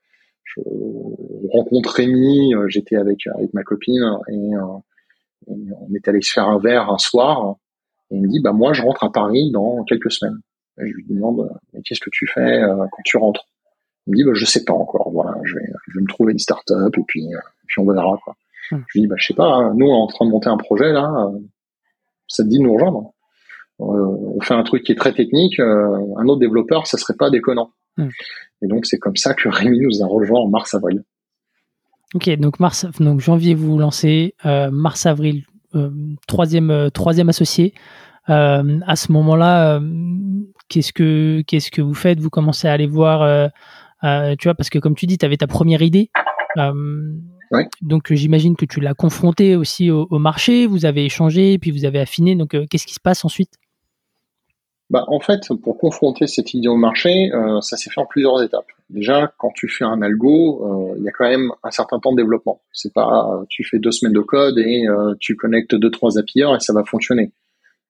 je 0.44 0.61
rencontre 1.50 1.90
Rémi, 1.94 2.52
j'étais 2.68 2.96
avec 2.96 3.26
avec 3.35 3.54
ma 3.54 3.62
copine 3.62 4.18
et, 4.28 4.50
on 5.48 5.92
est 5.94 6.06
allé 6.06 6.22
se 6.22 6.32
faire 6.32 6.48
un 6.48 6.58
verre 6.58 6.88
un 6.88 6.98
soir. 6.98 7.56
Et 8.11 8.16
il 8.16 8.22
me 8.22 8.28
dit 8.28 8.40
bah 8.40 8.52
moi 8.52 8.72
je 8.72 8.82
rentre 8.82 9.04
à 9.04 9.11
Paris 9.11 9.50
dans 9.52 9.82
quelques 9.85 10.12
semaines. 10.12 10.38
Et 10.80 10.88
je 10.88 10.94
lui 10.94 11.04
demande 11.08 11.50
mais 11.72 11.82
qu'est-ce 11.82 12.00
que 12.00 12.11
tu 12.11 12.26
fais 12.26 12.62
quand 12.62 13.02
tu 13.04 13.16
rentres? 13.16 13.46
Il 14.06 14.12
me 14.12 14.16
dit 14.16 14.24
bah 14.24 14.32
je 14.35 14.44
sais 14.44 14.64
pas 14.64 14.72
encore. 14.72 15.11
Voilà, 15.11 15.37
je 15.44 15.54
vais 15.54 15.66
je 15.88 15.98
vais 15.98 16.02
me 16.02 16.08
trouver 16.08 16.32
une 16.32 16.38
start-up 16.38 16.96
et 16.96 17.02
puis 17.06 17.26
puis 17.66 17.80
on 17.80 17.90
verra 17.90 18.16
quoi. 18.24 18.35
Hmm. 18.70 18.82
Je 18.88 18.98
lui 18.98 19.00
dis 19.02 19.06
bah 19.06 19.16
je 19.18 19.26
sais 19.26 19.35
pas. 19.35 19.48
Hein, 19.48 19.74
nous 19.74 19.87
on 19.87 19.94
est 19.94 20.02
en 20.02 20.06
train 20.06 20.26
de 20.26 20.30
monter 20.30 20.48
un 20.48 20.58
projet 20.58 20.92
là 20.92 21.32
ça 22.32 22.42
te 22.42 22.48
dit 22.48 22.58
de 22.58 22.62
nous 22.62 22.74
rejoindre. 22.74 23.12
Euh, 23.80 23.84
on 23.84 24.40
fait 24.40 24.54
un 24.54 24.62
truc 24.62 24.84
qui 24.84 24.92
est 24.92 24.96
très 24.96 25.12
technique, 25.12 25.58
euh, 25.60 25.98
un 26.16 26.26
autre 26.26 26.40
développeur, 26.40 26.86
ça 26.86 26.98
serait 26.98 27.16
pas 27.18 27.30
déconnant. 27.30 27.70
Hmm. 27.96 28.08
Et 28.62 28.68
donc 28.68 28.86
c'est 28.86 28.98
comme 28.98 29.16
ça 29.16 29.34
que 29.34 29.48
Rémi 29.48 29.78
nous 29.80 30.02
a 30.02 30.06
rejoint 30.06 30.40
en 30.40 30.48
mars-avril. 30.48 31.02
Ok, 32.14 32.30
donc 32.38 32.60
mars, 32.60 32.86
donc 33.00 33.20
janvier 33.20 33.54
vous 33.54 33.72
vous 33.72 33.78
lancez, 33.78 34.34
euh, 34.46 34.70
mars-avril 34.70 35.44
troisième 36.26 36.90
troisième 36.92 37.30
associé. 37.30 37.72
à 38.26 38.94
ce 38.94 39.10
moment-là, 39.12 39.80
qu'est-ce 40.68 40.92
que 40.92 41.42
qu'est-ce 41.46 41.70
que 41.70 41.80
vous 41.80 41.94
faites? 41.94 42.20
Vous 42.20 42.28
commencez 42.28 42.68
à 42.68 42.72
aller 42.72 42.86
voir, 42.86 43.50
tu 44.02 44.48
vois, 44.48 44.54
parce 44.54 44.68
que 44.68 44.78
comme 44.78 44.94
tu 44.94 45.06
dis, 45.06 45.16
tu 45.16 45.24
avais 45.24 45.38
ta 45.38 45.46
première 45.46 45.80
idée. 45.80 46.10
Donc 47.80 48.12
j'imagine 48.12 48.56
que 48.56 48.64
tu 48.64 48.80
l'as 48.80 48.94
confronté 48.94 49.56
aussi 49.56 49.90
au, 49.90 50.18
marché, 50.18 50.66
vous 50.66 50.84
avez 50.84 51.04
échangé, 51.04 51.58
puis 51.58 51.70
vous 51.70 51.84
avez 51.84 52.00
affiné. 52.00 52.34
Donc 52.34 52.54
euh, 52.54 52.66
qu'est-ce 52.68 52.86
qui 52.86 52.94
se 52.94 53.00
passe 53.00 53.24
ensuite? 53.24 53.50
Bah, 54.90 55.04
en 55.08 55.20
fait, 55.20 55.40
pour 55.62 55.78
confronter 55.78 56.26
cette 56.26 56.52
idée 56.52 56.68
au 56.68 56.76
marché, 56.76 57.32
euh, 57.32 57.60
ça 57.62 57.78
s'est 57.78 57.90
fait 57.90 58.00
en 58.00 58.04
plusieurs 58.04 58.42
étapes. 58.42 58.66
Déjà, 58.90 59.32
quand 59.38 59.50
tu 59.54 59.68
fais 59.68 59.84
un 59.84 60.02
algo, 60.02 60.92
euh, 60.92 60.94
il 60.98 61.04
y 61.04 61.08
a 61.08 61.12
quand 61.12 61.26
même 61.26 61.50
un 61.62 61.70
certain 61.70 61.98
temps 61.98 62.12
de 62.12 62.18
développement. 62.18 62.60
C'est 62.72 62.92
pas 62.92 63.42
tu 63.48 63.64
fais 63.64 63.78
deux 63.78 63.92
semaines 63.92 64.12
de 64.12 64.20
code 64.20 64.58
et 64.58 64.84
tu 65.18 65.36
connectes 65.36 65.74
deux 65.74 65.90
trois 65.90 66.18
API 66.18 66.40
et 66.40 66.60
ça 66.60 66.72
va 66.72 66.84
fonctionner. 66.84 67.32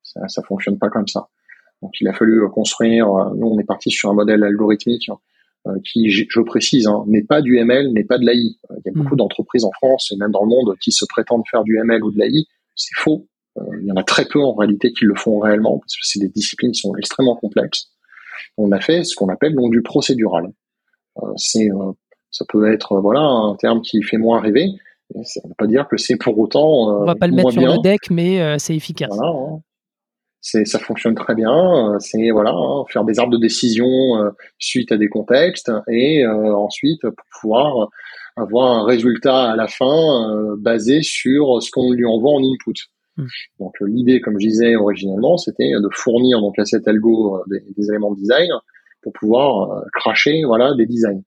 Ça, 0.02 0.28
ça 0.28 0.42
fonctionne 0.42 0.78
pas 0.78 0.90
comme 0.90 1.08
ça. 1.08 1.28
Donc 1.82 2.00
il 2.00 2.06
a 2.06 2.12
fallu 2.12 2.48
construire. 2.50 3.06
nous, 3.34 3.48
on 3.48 3.58
est 3.58 3.64
parti 3.64 3.90
sur 3.90 4.10
un 4.10 4.14
modèle 4.14 4.44
algorithmique 4.44 5.10
euh, 5.10 5.14
qui, 5.84 6.10
je 6.10 6.40
précise, 6.40 6.86
hein, 6.86 7.04
n'est 7.06 7.22
pas 7.22 7.40
du 7.40 7.58
ML, 7.58 7.92
n'est 7.92 8.04
pas 8.04 8.18
de 8.18 8.24
l'AI. 8.24 8.56
Euh, 8.70 8.74
il 8.78 8.82
y 8.86 8.88
a 8.88 8.92
beaucoup 8.92 9.14
hmm. 9.14 9.18
d'entreprises 9.18 9.64
en 9.64 9.70
France 9.72 10.12
et 10.12 10.16
même 10.16 10.30
dans 10.30 10.42
le 10.42 10.48
monde 10.48 10.76
qui 10.80 10.92
se 10.92 11.04
prétendent 11.04 11.44
faire 11.50 11.64
du 11.64 11.78
ML 11.78 12.02
ou 12.02 12.10
de 12.10 12.18
l'AI. 12.18 12.46
C'est 12.74 12.94
faux. 12.96 13.28
Euh, 13.58 13.62
il 13.80 13.86
y 13.86 13.92
en 13.92 13.96
a 13.96 14.02
très 14.02 14.24
peu 14.24 14.40
en 14.40 14.54
réalité 14.54 14.92
qui 14.92 15.04
le 15.04 15.14
font 15.14 15.38
réellement 15.38 15.78
parce 15.78 15.94
que 15.94 16.02
c'est 16.02 16.18
des 16.18 16.28
disciplines 16.28 16.72
qui 16.72 16.80
sont 16.80 16.96
extrêmement 16.96 17.36
complexes. 17.36 17.90
On 18.56 18.72
a 18.72 18.80
fait 18.80 19.04
ce 19.04 19.14
qu'on 19.14 19.28
appelle 19.28 19.54
donc 19.54 19.70
du 19.70 19.82
procédural. 19.82 20.48
c'est 21.36 21.68
ça 22.30 22.46
peut 22.48 22.72
être 22.72 22.98
voilà 23.00 23.20
un 23.20 23.54
terme 23.56 23.82
qui 23.82 24.02
fait 24.02 24.16
moins 24.16 24.40
rêver. 24.40 24.68
Ça 25.22 25.40
ne 25.44 25.50
veut 25.50 25.54
pas 25.56 25.66
dire 25.66 25.86
que 25.86 25.98
c'est 25.98 26.16
pour 26.16 26.38
autant. 26.38 27.02
On 27.02 27.04
va 27.04 27.14
pas 27.14 27.26
le 27.26 27.34
mettre 27.34 27.50
sur 27.50 27.60
le 27.60 27.82
deck, 27.82 28.10
mais 28.10 28.58
c'est 28.58 28.74
efficace. 28.74 29.10
Voilà, 29.14 29.32
hein 29.32 29.60
c'est 30.42 30.64
ça 30.66 30.80
fonctionne 30.80 31.14
très 31.14 31.34
bien. 31.34 31.94
Euh, 31.94 31.98
c'est 32.00 32.30
voilà, 32.30 32.50
hein, 32.50 32.84
faire 32.88 33.04
des 33.04 33.18
arbres 33.18 33.32
de 33.32 33.38
décision 33.38 33.86
euh, 34.18 34.30
suite 34.58 34.92
à 34.92 34.98
des 34.98 35.08
contextes 35.08 35.70
et 35.88 36.26
euh, 36.26 36.54
ensuite 36.54 37.00
pour 37.02 37.26
pouvoir 37.40 37.88
avoir 38.36 38.72
un 38.72 38.84
résultat 38.84 39.52
à 39.52 39.56
la 39.56 39.68
fin 39.68 40.54
basé 40.58 41.02
sur 41.02 41.62
ce 41.62 41.70
qu'on 41.70 41.92
lui 41.92 42.04
envoie 42.04 42.32
en 42.32 42.40
input. 42.40 42.74
Hmm. 43.16 43.26
Donc 43.60 43.74
l'idée, 43.82 44.20
comme 44.20 44.40
je 44.40 44.46
disais 44.46 44.74
originellement, 44.74 45.36
c'était 45.36 45.70
de 45.70 45.88
fournir 45.92 46.40
donc 46.40 46.58
à 46.58 46.64
cet 46.64 46.88
algo 46.88 47.42
des, 47.48 47.90
éléments 47.90 48.12
de 48.12 48.16
design 48.16 48.48
pour 49.02 49.12
pouvoir 49.12 49.84
cracher 49.92 50.44
voilà 50.44 50.74
des 50.74 50.86
designs. 50.86 51.22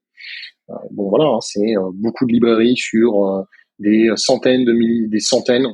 bon 0.91 1.09
voilà, 1.09 1.25
hein, 1.25 1.41
c'est 1.41 1.75
beaucoup 1.93 2.25
de 2.25 2.33
librairies 2.33 2.75
sur 2.75 3.45
des 3.79 4.09
centaines 4.15 4.63
de 4.65 4.71
milliers, 4.71 5.07
des 5.07 5.19
centaines, 5.19 5.67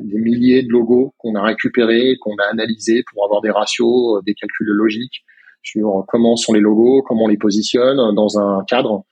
des 0.00 0.18
milliers 0.18 0.62
de 0.62 0.68
logos 0.68 1.14
qu'on 1.18 1.34
a 1.34 1.42
récupérés, 1.42 2.16
qu'on 2.20 2.36
a 2.36 2.50
analysés 2.50 3.02
pour 3.10 3.24
avoir 3.24 3.40
des 3.40 3.50
ratios, 3.50 4.16
euh, 4.16 4.22
des 4.24 4.34
calculs 4.34 4.68
logiques 4.68 5.24
sur 5.62 6.04
comment 6.08 6.36
sont 6.36 6.52
les 6.52 6.60
logos, 6.60 7.02
comment 7.02 7.24
on 7.24 7.28
les 7.28 7.36
positionne 7.36 8.14
dans 8.14 8.38
un 8.38 8.64
cadre. 8.64 9.04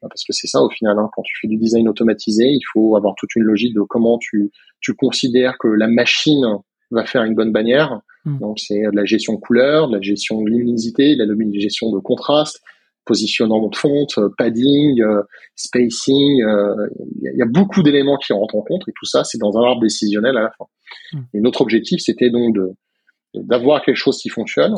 Parce 0.00 0.24
que 0.24 0.32
c'est 0.32 0.48
ça 0.48 0.60
au 0.60 0.70
final, 0.70 0.98
hein, 0.98 1.08
quand 1.14 1.22
tu 1.22 1.32
fais 1.40 1.48
du 1.48 1.56
design 1.56 1.88
automatisé, 1.88 2.44
il 2.48 2.62
faut 2.72 2.96
avoir 2.96 3.14
toute 3.16 3.36
une 3.36 3.44
logique 3.44 3.74
de 3.74 3.82
comment 3.82 4.18
tu, 4.18 4.50
tu 4.80 4.94
considères 4.94 5.56
que 5.58 5.68
la 5.68 5.86
machine 5.86 6.44
va 6.90 7.04
faire 7.04 7.22
une 7.22 7.34
bonne 7.34 7.52
bannière. 7.52 8.00
Hmm. 8.24 8.38
Donc 8.38 8.58
c'est 8.58 8.80
de 8.80 8.96
la 8.96 9.04
gestion 9.04 9.34
de 9.34 9.38
couleurs, 9.38 9.88
de 9.88 9.96
la 9.96 10.02
gestion 10.02 10.42
de 10.42 10.50
luminosité, 10.50 11.14
de 11.14 11.24
la 11.24 11.60
gestion 11.60 11.92
de 11.92 12.00
contraste, 12.00 12.62
positionnement 13.04 13.66
de 13.68 13.76
fonte, 13.76 14.18
euh, 14.18 14.28
padding, 14.36 15.00
euh, 15.02 15.22
spacing. 15.56 16.38
Il 16.38 16.44
euh, 16.44 16.88
y, 17.20 17.42
a 17.42 17.46
beaucoup 17.46 17.82
d'éléments 17.82 18.16
qui 18.16 18.32
rentrent 18.32 18.56
en 18.56 18.62
compte 18.62 18.82
et 18.88 18.92
tout 18.96 19.06
ça, 19.06 19.24
c'est 19.24 19.38
dans 19.38 19.56
un 19.56 19.62
arbre 19.62 19.82
décisionnel 19.82 20.36
à 20.36 20.42
la 20.42 20.50
fin. 20.50 20.64
Hmm. 21.12 21.22
Et 21.34 21.40
notre 21.40 21.60
objectif, 21.60 22.00
c'était 22.00 22.30
donc 22.30 22.54
de 22.54 22.70
d'avoir 23.34 23.82
quelque 23.82 23.96
chose 23.96 24.18
qui 24.18 24.28
fonctionne. 24.28 24.74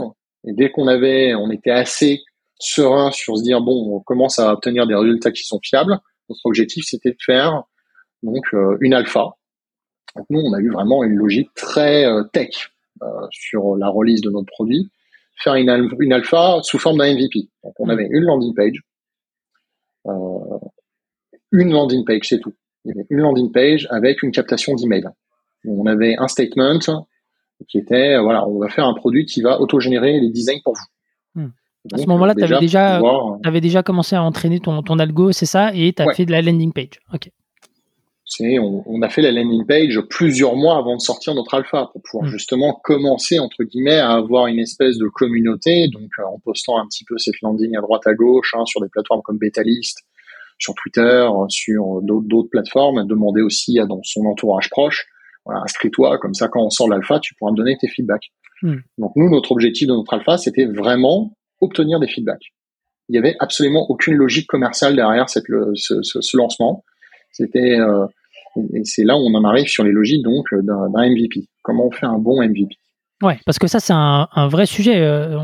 Et 0.47 0.53
dès 0.53 0.71
qu'on 0.71 0.87
avait, 0.87 1.35
on 1.35 1.51
était 1.51 1.73
assez 1.73 2.21
serein 2.61 3.11
sur 3.11 3.37
se 3.37 3.43
dire 3.43 3.61
bon, 3.61 3.97
on 3.97 4.01
commence 4.01 4.39
à 4.39 4.53
obtenir 4.53 4.87
des 4.87 4.95
résultats 4.95 5.33
qui 5.33 5.43
sont 5.43 5.59
fiables. 5.61 5.99
Notre 6.29 6.47
objectif, 6.47 6.85
c'était 6.87 7.11
de 7.11 7.17
faire 7.19 7.65
donc 8.23 8.45
une 8.81 8.95
alpha. 8.95 9.31
Donc 10.15 10.27
nous, 10.31 10.39
on 10.39 10.53
a 10.53 10.61
eu 10.61 10.71
vraiment 10.71 11.03
une 11.03 11.17
logique 11.17 11.49
très 11.57 12.07
tech 12.33 12.71
sur 13.31 13.75
la 13.77 13.89
release 13.89 14.21
de 14.21 14.31
notre 14.31 14.47
produit 14.47 14.89
faire 15.37 15.55
une, 15.55 15.89
une 16.01 16.13
alpha 16.13 16.61
sous 16.63 16.79
forme 16.79 16.99
d'un 16.99 17.15
MVP. 17.15 17.49
Donc 17.63 17.75
on 17.79 17.87
mm. 17.87 17.91
avait 17.91 18.09
une 18.11 18.25
landing 18.25 18.55
page, 18.55 18.81
euh, 20.07 20.59
une 21.53 21.73
landing 21.73 22.05
page, 22.05 22.29
c'est 22.29 22.41
tout. 22.41 22.55
Il 22.85 22.89
y 22.89 22.93
avait 22.93 23.07
une 23.11 23.19
landing 23.19 23.53
page 23.53 23.87
avec 23.91 24.23
une 24.23 24.33
captation 24.33 24.75
d'email. 24.75 25.05
On 25.67 25.87
avait 25.87 26.17
un 26.19 26.29
statement 26.29 26.79
qui 27.69 27.79
était, 27.79 28.19
voilà, 28.19 28.47
on 28.47 28.59
va 28.59 28.69
faire 28.69 28.87
un 28.87 28.95
produit 28.95 29.25
qui 29.25 29.41
va 29.41 29.61
autogénérer 29.61 30.21
les 30.21 30.31
designs 30.31 30.61
pour 30.63 30.75
vous. 30.75 31.43
Mm. 31.43 31.49
à 31.93 31.99
ce 31.99 32.07
moment-là, 32.07 32.35
tu 32.35 32.45
avais 32.45 32.59
déjà, 32.59 33.01
avais 33.45 33.61
déjà 33.61 33.83
commencé 33.83 34.17
à 34.17 34.23
entraîner 34.23 34.61
ton, 34.61 34.83
ton 34.83 34.99
algo, 34.99 35.33
c'est 35.33 35.47
ça, 35.47 35.75
et 35.75 35.93
tu 35.93 36.03
as 36.03 36.13
fait 36.13 36.27
de 36.27 36.33
la 36.33 36.43
landing 36.43 36.73
page. 36.73 37.01
Ok. 37.13 37.31
C'est 38.27 38.59
on, 38.59 39.03
a 39.03 39.09
fait 39.11 39.21
la 39.21 39.33
landing 39.33 39.67
page 39.67 40.01
plusieurs 40.09 40.57
mois 40.57 40.79
avant 40.79 40.97
de 40.97 41.01
sortir 41.01 41.35
notre 41.35 41.55
alpha 41.55 41.91
pour 41.93 42.03
pouvoir 42.03 42.27
mm. 42.27 42.33
justement 42.33 42.81
commencer 42.83 43.39
entre 43.39 43.65
guillemets 43.65 43.99
à 43.99 44.13
avoir 44.13 44.47
une 44.47 44.59
espèce 44.59 44.97
de 44.97 45.09
communauté, 45.09 45.89
donc 45.89 46.11
euh, 46.19 46.25
en 46.25 46.39
postant 46.39 46.79
un 46.79 46.87
petit 46.87 47.05
peu 47.05 47.19
cette 47.19 47.41
landing 47.43 47.77
à 47.77 47.83
droite 47.83 48.07
à 48.07 48.15
gauche 48.15 48.55
hein, 48.57 48.65
sur 48.65 48.81
des 48.81 48.89
plateformes 48.89 49.21
comme 49.23 49.37
Betalist, 49.37 50.05
sur 50.59 50.75
Twitter, 50.75 51.29
sur 51.49 52.01
d'autres 52.03 52.49
plateformes, 52.51 53.07
demander 53.07 53.43
aussi 53.43 53.79
à 53.79 53.85
dans 53.85 54.01
son 54.05 54.25
entourage 54.25 54.71
proche, 54.71 55.07
voilà, 55.45 55.61
inscris-toi 55.63 56.19
comme 56.19 56.33
ça 56.33 56.49
quand 56.49 56.65
on 56.65 56.71
sort 56.71 56.89
l'alpha, 56.89 57.21
tu 57.21 57.35
pourras 57.35 57.53
me 57.53 57.57
donner 57.57 57.77
tes 57.79 57.89
feedbacks. 57.89 58.31
Mm. 58.63 58.77
Donc 58.99 59.13
nous, 59.17 59.29
notre 59.29 59.53
objectif 59.53 59.87
de 59.87 59.93
notre 59.93 60.15
alpha, 60.15 60.39
c'était 60.39 60.65
vraiment 60.65 61.37
obtenir 61.61 62.01
des 62.01 62.09
feedbacks. 62.09 62.55
Il 63.11 63.17
y 63.17 63.19
avait 63.19 63.37
absolument 63.39 63.85
aucune 63.91 64.15
logique 64.15 64.47
commerciale 64.47 64.97
derrière 64.97 65.29
cette, 65.29 65.45
ce, 65.75 66.03
ce, 66.03 66.21
ce 66.23 66.37
lancement. 66.39 66.85
C'était 67.35 67.79
euh, 67.81 68.07
c'est 68.85 69.05
là 69.05 69.17
où 69.17 69.21
on 69.21 69.35
en 69.35 69.45
arrive 69.45 69.67
sur 69.67 69.85
les 69.85 69.91
logiques 69.91 70.23
donc 70.23 70.47
euh, 70.53 70.63
d'un 70.63 71.11
MVP. 71.11 71.49
Comment 71.63 71.87
on 71.87 71.91
fait 71.91 72.07
un 72.07 72.19
bon 72.19 72.41
MVP 72.43 72.77
Ouais, 73.23 73.39
parce 73.47 73.59
que 73.59 73.67
ça 73.67 73.81
c'est 73.81 73.93
un, 73.93 74.49
vrai 74.49 74.67
sujet. 74.67 75.01
Euh, 75.01 75.39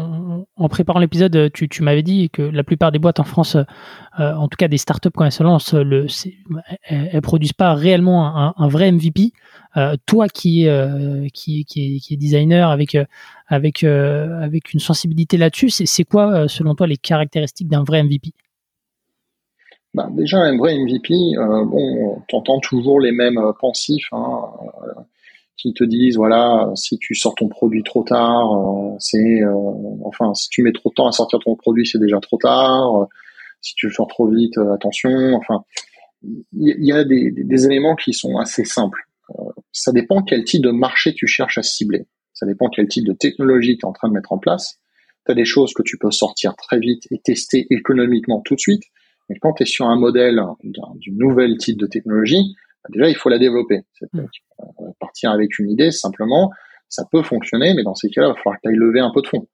en, 0.56 0.68
préparant 0.68 1.00
l'épisode, 1.00 1.50
tu, 1.52 1.82
m'avais 1.82 2.02
dit 2.02 2.28
que 2.30 2.42
la 2.42 2.62
plupart 2.62 2.92
des 2.92 2.98
boîtes 2.98 3.20
en 3.20 3.24
France, 3.24 3.56
en 4.18 4.48
tout 4.48 4.56
cas 4.58 4.68
des 4.68 4.76
startups 4.76 5.10
quand 5.14 5.24
elles 5.24 5.32
se 5.32 5.42
lancent, 5.42 5.74
le, 5.74 6.06
elles, 6.84 7.22
produisent 7.22 7.54
pas 7.54 7.72
réellement 7.74 8.54
un, 8.58 8.68
vrai 8.68 8.92
MVP. 8.92 9.32
Toi 10.04 10.28
qui, 10.28 10.66
qui, 11.32 11.64
qui, 11.64 12.00
qui 12.00 12.14
est 12.14 12.16
designer 12.18 12.70
avec 12.70 12.98
avec 13.46 13.82
avec 13.84 14.74
une 14.74 14.80
sensibilité 14.80 15.38
là-dessus, 15.38 15.70
c'est 15.70 16.04
quoi 16.04 16.48
selon 16.48 16.74
toi 16.74 16.86
les 16.86 16.98
caractéristiques 16.98 17.68
d'un 17.68 17.84
vrai 17.84 18.02
MVP 18.02 18.32
bah, 19.92 20.08
déjà, 20.12 20.38
un 20.38 20.56
vrai 20.56 20.78
MVP, 20.78 21.14
euh, 21.36 21.64
bon, 21.64 22.22
t'entends 22.28 22.60
toujours 22.60 23.00
les 23.00 23.10
mêmes 23.10 23.38
euh, 23.38 23.52
pensifs 23.58 24.06
hein, 24.12 24.42
euh, 24.84 24.92
qui 25.56 25.74
te 25.74 25.82
disent 25.82 26.16
voilà, 26.16 26.70
si 26.76 26.96
tu 26.98 27.14
sors 27.16 27.34
ton 27.34 27.48
produit 27.48 27.82
trop 27.82 28.04
tard, 28.04 28.52
euh, 28.52 28.96
c'est 29.00 29.40
enfin 30.04 30.32
si 30.34 30.48
tu 30.48 30.62
mets 30.62 30.72
trop 30.72 30.90
de 30.90 30.94
temps 30.94 31.08
à 31.08 31.12
sortir 31.12 31.40
ton 31.40 31.56
produit, 31.56 31.86
c'est 31.86 31.98
déjà 31.98 32.20
trop 32.20 32.38
tard. 32.38 33.08
si 33.60 33.74
tu 33.74 33.86
le 33.86 33.92
sors 33.92 34.06
trop 34.06 34.28
vite, 34.28 34.56
attention. 34.72 35.34
Enfin, 35.34 35.64
il 36.22 36.84
y, 36.84 36.92
a 36.92 37.04
des, 37.04 37.30
des, 37.30 37.66
éléments 37.66 37.96
qui 37.96 38.12
sont 38.12 38.36
assez 38.38 38.64
simples. 38.64 39.06
ça 39.72 39.92
dépend 39.92 40.22
quel 40.22 40.44
type 40.44 40.62
de 40.62 40.70
marché 40.70 41.14
tu 41.14 41.26
cherches 41.26 41.58
à 41.58 41.62
cibler. 41.62 42.06
Ça 42.32 42.46
dépend 42.46 42.68
quel 42.68 42.88
type 42.88 43.06
de 43.06 43.12
technologie 43.12 43.76
tu 43.76 43.82
es 43.82 43.88
en 43.88 43.92
train 43.92 44.08
de 44.08 44.14
mettre 44.14 44.32
en 44.32 44.38
place. 44.38 44.78
Tu 45.26 45.32
as 45.32 45.34
des 45.34 45.44
choses 45.44 45.74
que 45.74 45.82
tu 45.82 45.98
peux 45.98 46.10
sortir 46.10 46.54
très 46.56 46.78
vite 46.78 47.04
et 47.10 47.18
tester 47.18 47.66
économiquement 47.70 48.40
tout 48.40 48.54
de 48.54 48.60
suite 48.60 48.84
mais 49.30 49.36
quand 49.40 49.52
tu 49.52 49.62
es 49.62 49.66
sur 49.66 49.86
un 49.86 49.96
modèle 49.96 50.42
d'une 50.64 51.16
nouvelle 51.16 51.56
type 51.56 51.78
de 51.78 51.86
technologie, 51.86 52.56
bah, 52.82 52.90
déjà, 52.92 53.08
il 53.08 53.14
faut 53.14 53.28
la 53.28 53.38
développer. 53.38 53.82
Mmh. 54.12 54.18
Euh, 54.18 54.84
partir 54.98 55.30
avec 55.30 55.56
une 55.60 55.70
idée, 55.70 55.92
simplement, 55.92 56.50
ça 56.88 57.04
peut 57.10 57.22
fonctionner, 57.22 57.72
mais 57.74 57.84
dans 57.84 57.94
ces 57.94 58.10
cas-là, 58.10 58.26
il 58.26 58.30
va 58.30 58.34
falloir 58.34 58.56
que 58.56 58.62
tu 58.64 58.68
ailles 58.70 58.78
lever 58.78 58.98
un 58.98 59.12
peu 59.14 59.22
de 59.22 59.28
fond. 59.28 59.46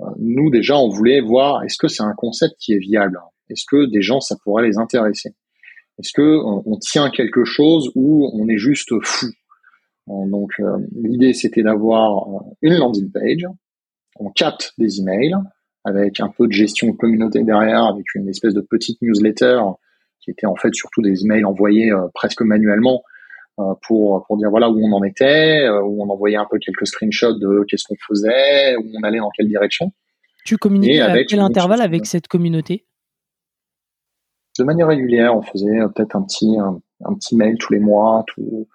Euh, 0.00 0.04
nous, 0.18 0.50
déjà, 0.50 0.78
on 0.78 0.88
voulait 0.88 1.20
voir, 1.20 1.62
est-ce 1.64 1.76
que 1.76 1.86
c'est 1.86 2.02
un 2.02 2.14
concept 2.14 2.54
qui 2.58 2.72
est 2.72 2.78
viable? 2.78 3.20
Est-ce 3.50 3.64
que 3.70 3.84
des 3.90 4.00
gens, 4.00 4.20
ça 4.20 4.36
pourrait 4.42 4.66
les 4.66 4.78
intéresser? 4.78 5.34
Est-ce 5.98 6.14
que 6.14 6.40
on, 6.42 6.78
tient 6.78 7.10
quelque 7.10 7.44
chose 7.44 7.90
ou 7.94 8.30
on 8.32 8.48
est 8.48 8.56
juste 8.56 8.94
fou? 9.02 9.26
Euh, 10.08 10.26
Donc, 10.28 10.52
l'idée, 10.96 11.34
c'était 11.34 11.62
d'avoir 11.62 12.26
une 12.62 12.78
landing 12.78 13.12
page, 13.12 13.46
on 14.18 14.30
capte 14.30 14.72
des 14.78 15.00
emails, 15.00 15.34
avec 15.84 16.20
un 16.20 16.28
peu 16.28 16.46
de 16.46 16.52
gestion 16.52 16.88
de 16.88 16.96
communauté 16.96 17.42
derrière, 17.42 17.84
avec 17.84 18.04
une 18.14 18.28
espèce 18.28 18.54
de 18.54 18.60
petite 18.60 19.00
newsletter 19.02 19.60
qui 20.20 20.30
était 20.30 20.46
en 20.46 20.54
fait 20.54 20.74
surtout 20.74 21.02
des 21.02 21.24
emails 21.24 21.44
envoyés 21.44 21.90
euh, 21.90 22.08
presque 22.14 22.42
manuellement 22.42 23.02
euh, 23.58 23.74
pour 23.86 24.24
pour 24.26 24.36
dire 24.36 24.50
voilà 24.50 24.70
où 24.70 24.78
on 24.78 24.92
en 24.92 25.02
était, 25.02 25.66
euh, 25.66 25.82
où 25.82 26.02
on 26.02 26.08
envoyait 26.10 26.36
un 26.36 26.46
peu 26.50 26.58
quelques 26.58 26.86
screenshots 26.86 27.38
de 27.38 27.64
qu'est-ce 27.68 27.84
qu'on 27.88 27.96
faisait, 28.06 28.76
où 28.76 28.84
on 28.98 29.02
allait 29.02 29.18
dans 29.18 29.30
quelle 29.30 29.48
direction. 29.48 29.92
Tu 30.44 30.56
communiquais 30.56 31.00
à 31.00 31.24
quel 31.24 31.40
intervalle 31.40 31.82
avec 31.82 32.06
cette 32.06 32.28
communauté? 32.28 32.86
De 34.58 34.64
manière 34.64 34.88
régulière, 34.88 35.34
on 35.36 35.42
faisait 35.42 35.78
peut-être 35.94 36.16
un 36.16 36.22
petit 36.22 36.56
un, 36.58 37.14
petit 37.14 37.36
mail 37.36 37.56
tous 37.58 37.72
les 37.72 37.80
mois, 37.80 38.24
tout, 38.26 38.68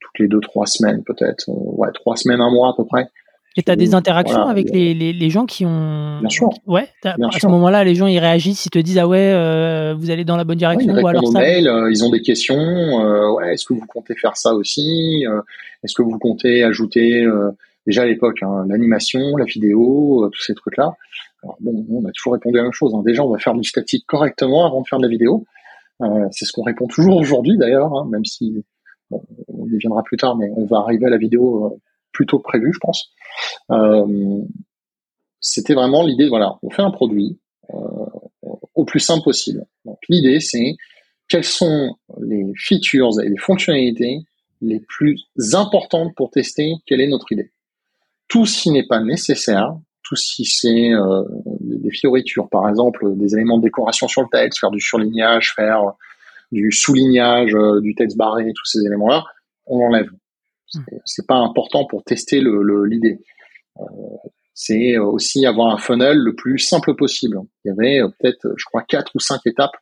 toutes 0.00 0.18
les 0.18 0.28
deux 0.28 0.40
trois 0.40 0.66
semaines 0.66 1.02
peut-être, 1.04 1.44
ouais 1.48 1.88
trois 1.94 2.16
semaines 2.16 2.40
un 2.40 2.50
mois 2.50 2.70
à 2.70 2.72
peu 2.76 2.84
près. 2.84 3.08
Et 3.56 3.62
tu 3.62 3.70
as 3.70 3.76
des 3.76 3.94
interactions 3.94 4.46
avec 4.46 4.70
les, 4.70 4.94
les, 4.94 5.12
les, 5.12 5.30
gens 5.30 5.44
qui 5.44 5.66
ont. 5.66 6.20
Bien 6.20 6.28
sûr. 6.28 6.50
Ouais, 6.66 6.86
à 7.04 7.16
ce 7.16 7.48
moment-là, 7.48 7.82
les 7.82 7.96
gens 7.96 8.06
ils 8.06 8.20
réagissent, 8.20 8.66
ils 8.66 8.70
te 8.70 8.78
disent 8.78 8.98
Ah 8.98 9.08
ouais, 9.08 9.32
euh, 9.32 9.94
vous 9.98 10.10
allez 10.10 10.24
dans 10.24 10.36
la 10.36 10.44
bonne 10.44 10.58
direction. 10.58 10.92
ou 10.92 11.06
alors 11.06 11.26
ça. 11.26 11.40
Mail, 11.40 11.66
euh, 11.66 11.90
ils 11.90 12.04
ont 12.04 12.10
des 12.10 12.22
questions. 12.22 12.56
Euh, 12.56 13.32
ouais, 13.32 13.54
est-ce 13.54 13.64
que 13.64 13.74
vous 13.74 13.86
comptez 13.86 14.14
faire 14.14 14.36
ça 14.36 14.54
aussi 14.54 15.24
Est-ce 15.82 15.94
que 15.94 16.02
vous 16.02 16.16
comptez 16.18 16.62
ajouter 16.62 17.26
déjà 17.86 18.02
à 18.02 18.06
l'époque 18.06 18.40
hein, 18.42 18.66
l'animation, 18.68 19.36
la 19.36 19.46
vidéo, 19.46 20.28
tous 20.32 20.42
ces 20.42 20.54
trucs-là 20.54 20.94
Alors 21.42 21.56
bon, 21.60 21.84
on 21.90 22.04
a 22.08 22.12
toujours 22.12 22.34
répondu 22.34 22.56
à 22.56 22.58
la 22.58 22.64
même 22.64 22.72
chose. 22.72 22.94
Hein. 22.94 23.02
Déjà, 23.04 23.24
on 23.24 23.30
va 23.30 23.38
faire 23.38 23.54
du 23.54 23.64
statique 23.64 24.06
correctement 24.06 24.64
avant 24.64 24.82
de 24.82 24.86
faire 24.86 25.00
de 25.00 25.04
la 25.04 25.10
vidéo. 25.10 25.44
C'est 26.30 26.44
ce 26.44 26.52
qu'on 26.52 26.62
répond 26.62 26.86
toujours 26.86 27.16
aujourd'hui 27.16 27.58
d'ailleurs, 27.58 27.92
hein, 27.94 28.08
même 28.10 28.24
si 28.24 28.64
bon, 29.10 29.24
on 29.48 29.66
y 29.66 29.76
viendra 29.76 30.04
plus 30.04 30.16
tard, 30.16 30.36
mais 30.36 30.50
on 30.56 30.66
va 30.66 30.78
arriver 30.78 31.06
à 31.06 31.10
la 31.10 31.18
vidéo 31.18 31.80
plus 32.12 32.26
tôt 32.26 32.38
que 32.38 32.44
prévu, 32.44 32.72
je 32.72 32.78
pense. 32.78 33.12
Euh, 33.70 34.42
c'était 35.40 35.74
vraiment 35.74 36.04
l'idée, 36.04 36.28
voilà, 36.28 36.56
on 36.62 36.70
fait 36.70 36.82
un 36.82 36.90
produit 36.90 37.38
euh, 37.72 37.76
au 38.74 38.84
plus 38.84 39.00
simple 39.00 39.24
possible. 39.24 39.64
Donc 39.84 39.98
l'idée, 40.08 40.40
c'est 40.40 40.76
quelles 41.28 41.44
sont 41.44 41.96
les 42.20 42.52
features 42.56 43.20
et 43.22 43.28
les 43.28 43.38
fonctionnalités 43.38 44.20
les 44.60 44.80
plus 44.80 45.24
importantes 45.54 46.14
pour 46.14 46.30
tester 46.30 46.74
quelle 46.86 47.00
est 47.00 47.08
notre 47.08 47.32
idée. 47.32 47.50
Tout 48.28 48.44
ce 48.44 48.62
qui 48.62 48.70
n'est 48.70 48.86
pas 48.86 49.00
nécessaire, 49.00 49.74
tout 50.02 50.16
ce 50.16 50.34
qui 50.34 50.44
c'est 50.44 50.92
euh, 50.92 51.22
des 51.60 51.90
fioritures, 51.90 52.48
par 52.50 52.68
exemple, 52.68 53.16
des 53.16 53.34
éléments 53.34 53.58
de 53.58 53.62
décoration 53.62 54.08
sur 54.08 54.22
le 54.22 54.28
texte, 54.30 54.60
faire 54.60 54.70
du 54.70 54.80
surlignage, 54.80 55.54
faire 55.54 55.94
du 56.52 56.72
soulignage, 56.72 57.56
du 57.80 57.94
texte 57.94 58.16
barré, 58.16 58.52
tous 58.54 58.66
ces 58.66 58.80
éléments-là, 58.84 59.24
on 59.66 59.78
l'enlève. 59.78 60.10
C'est 61.04 61.26
pas 61.26 61.36
important 61.36 61.84
pour 61.84 62.04
tester 62.04 62.40
l'idée. 62.40 63.18
Le, 63.78 63.82
euh, 63.82 63.84
c'est 64.54 64.98
aussi 64.98 65.46
avoir 65.46 65.72
un 65.74 65.78
funnel 65.78 66.18
le 66.18 66.34
plus 66.34 66.58
simple 66.58 66.94
possible. 66.94 67.38
Il 67.64 67.68
y 67.68 67.70
avait 67.70 68.00
euh, 68.00 68.08
peut-être, 68.08 68.46
je 68.56 68.64
crois, 68.64 68.82
quatre 68.82 69.12
ou 69.14 69.20
cinq 69.20 69.40
étapes 69.46 69.76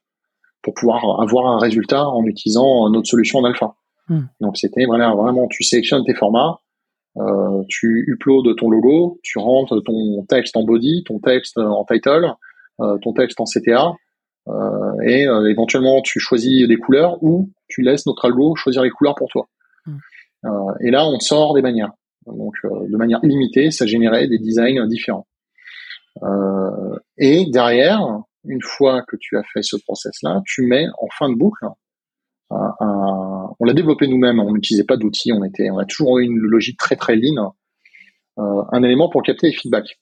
pour 0.62 0.74
pouvoir 0.74 1.20
avoir 1.20 1.46
un 1.46 1.58
résultat 1.58 2.06
en 2.06 2.24
utilisant 2.24 2.88
notre 2.90 3.08
solution 3.08 3.42
d'alpha. 3.42 3.74
Hmm. 4.08 4.26
Donc 4.40 4.56
c'était 4.56 4.84
voilà, 4.86 5.14
vraiment, 5.14 5.46
tu 5.48 5.62
sélectionnes 5.62 6.04
tes 6.04 6.14
formats, 6.14 6.60
euh, 7.16 7.62
tu 7.68 8.04
uploads 8.08 8.54
ton 8.54 8.70
logo, 8.70 9.18
tu 9.22 9.38
rentres 9.38 9.82
ton 9.84 10.24
texte 10.28 10.56
en 10.56 10.64
body, 10.64 11.04
ton 11.04 11.18
texte 11.18 11.58
en 11.58 11.84
title, 11.84 12.34
euh, 12.80 12.98
ton 12.98 13.12
texte 13.12 13.40
en 13.40 13.44
CTA, 13.44 13.92
euh, 14.48 15.02
et 15.02 15.26
éventuellement 15.50 16.00
tu 16.00 16.20
choisis 16.20 16.66
des 16.66 16.76
couleurs 16.76 17.22
ou 17.22 17.50
tu 17.68 17.82
laisses 17.82 18.06
notre 18.06 18.24
algo 18.24 18.56
choisir 18.56 18.82
les 18.82 18.90
couleurs 18.90 19.14
pour 19.14 19.28
toi. 19.28 19.48
Euh, 19.86 19.92
et 20.80 20.90
là, 20.90 21.06
on 21.06 21.18
sort 21.18 21.54
des 21.54 21.62
manières. 21.62 21.92
Donc, 22.26 22.54
euh, 22.64 22.88
de 22.88 22.96
manière 22.96 23.20
illimitée, 23.22 23.70
ça 23.70 23.86
générait 23.86 24.28
des 24.28 24.38
designs 24.38 24.86
différents. 24.86 25.26
Euh, 26.22 26.96
et 27.16 27.46
derrière, 27.50 28.00
une 28.44 28.62
fois 28.62 29.02
que 29.06 29.16
tu 29.18 29.36
as 29.36 29.42
fait 29.52 29.62
ce 29.62 29.76
process-là, 29.76 30.42
tu 30.44 30.62
mets 30.66 30.86
en 31.00 31.08
fin 31.16 31.28
de 31.28 31.34
boucle 31.34 31.66
un, 32.50 32.74
on 33.60 33.64
l'a 33.64 33.74
développé 33.74 34.06
nous-mêmes, 34.06 34.40
on 34.40 34.52
n'utilisait 34.52 34.84
pas 34.84 34.96
d'outils, 34.96 35.32
on 35.32 35.44
était, 35.44 35.70
on 35.70 35.78
a 35.78 35.84
toujours 35.84 36.18
eu 36.18 36.24
une 36.24 36.38
logique 36.38 36.78
très 36.78 36.96
très 36.96 37.16
lean, 37.16 37.54
euh, 38.38 38.62
un 38.72 38.82
élément 38.82 39.10
pour 39.10 39.22
capter 39.22 39.48
les 39.48 39.52
feedbacks. 39.52 39.98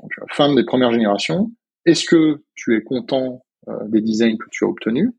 Donc, 0.00 0.10
fin 0.30 0.52
des 0.54 0.64
premières 0.64 0.92
générations, 0.92 1.52
est-ce 1.84 2.04
que 2.04 2.42
tu 2.54 2.76
es 2.76 2.82
content 2.82 3.44
euh, 3.68 3.72
des 3.88 4.00
designs 4.00 4.36
que 4.36 4.48
tu 4.50 4.64
as 4.64 4.68
obtenus? 4.68 5.12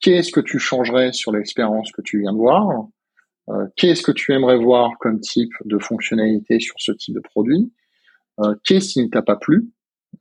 Qu'est-ce 0.00 0.32
que 0.32 0.40
tu 0.40 0.58
changerais 0.58 1.12
sur 1.12 1.32
l'expérience 1.32 1.92
que 1.92 2.02
tu 2.02 2.20
viens 2.20 2.32
de 2.32 2.38
voir? 2.38 2.68
euh, 2.68 2.82
qu'est-ce 3.76 4.02
que 4.02 4.12
tu 4.12 4.32
aimerais 4.32 4.56
voir 4.56 4.92
comme 5.00 5.20
type 5.20 5.52
de 5.64 5.78
fonctionnalité 5.78 6.60
sur 6.60 6.74
ce 6.78 6.92
type 6.92 7.14
de 7.14 7.20
produit? 7.20 7.72
Euh, 8.40 8.54
Qu'est-ce 8.64 8.94
qui 8.94 9.02
ne 9.02 9.08
t'a 9.08 9.22
pas 9.22 9.36
plu? 9.36 9.70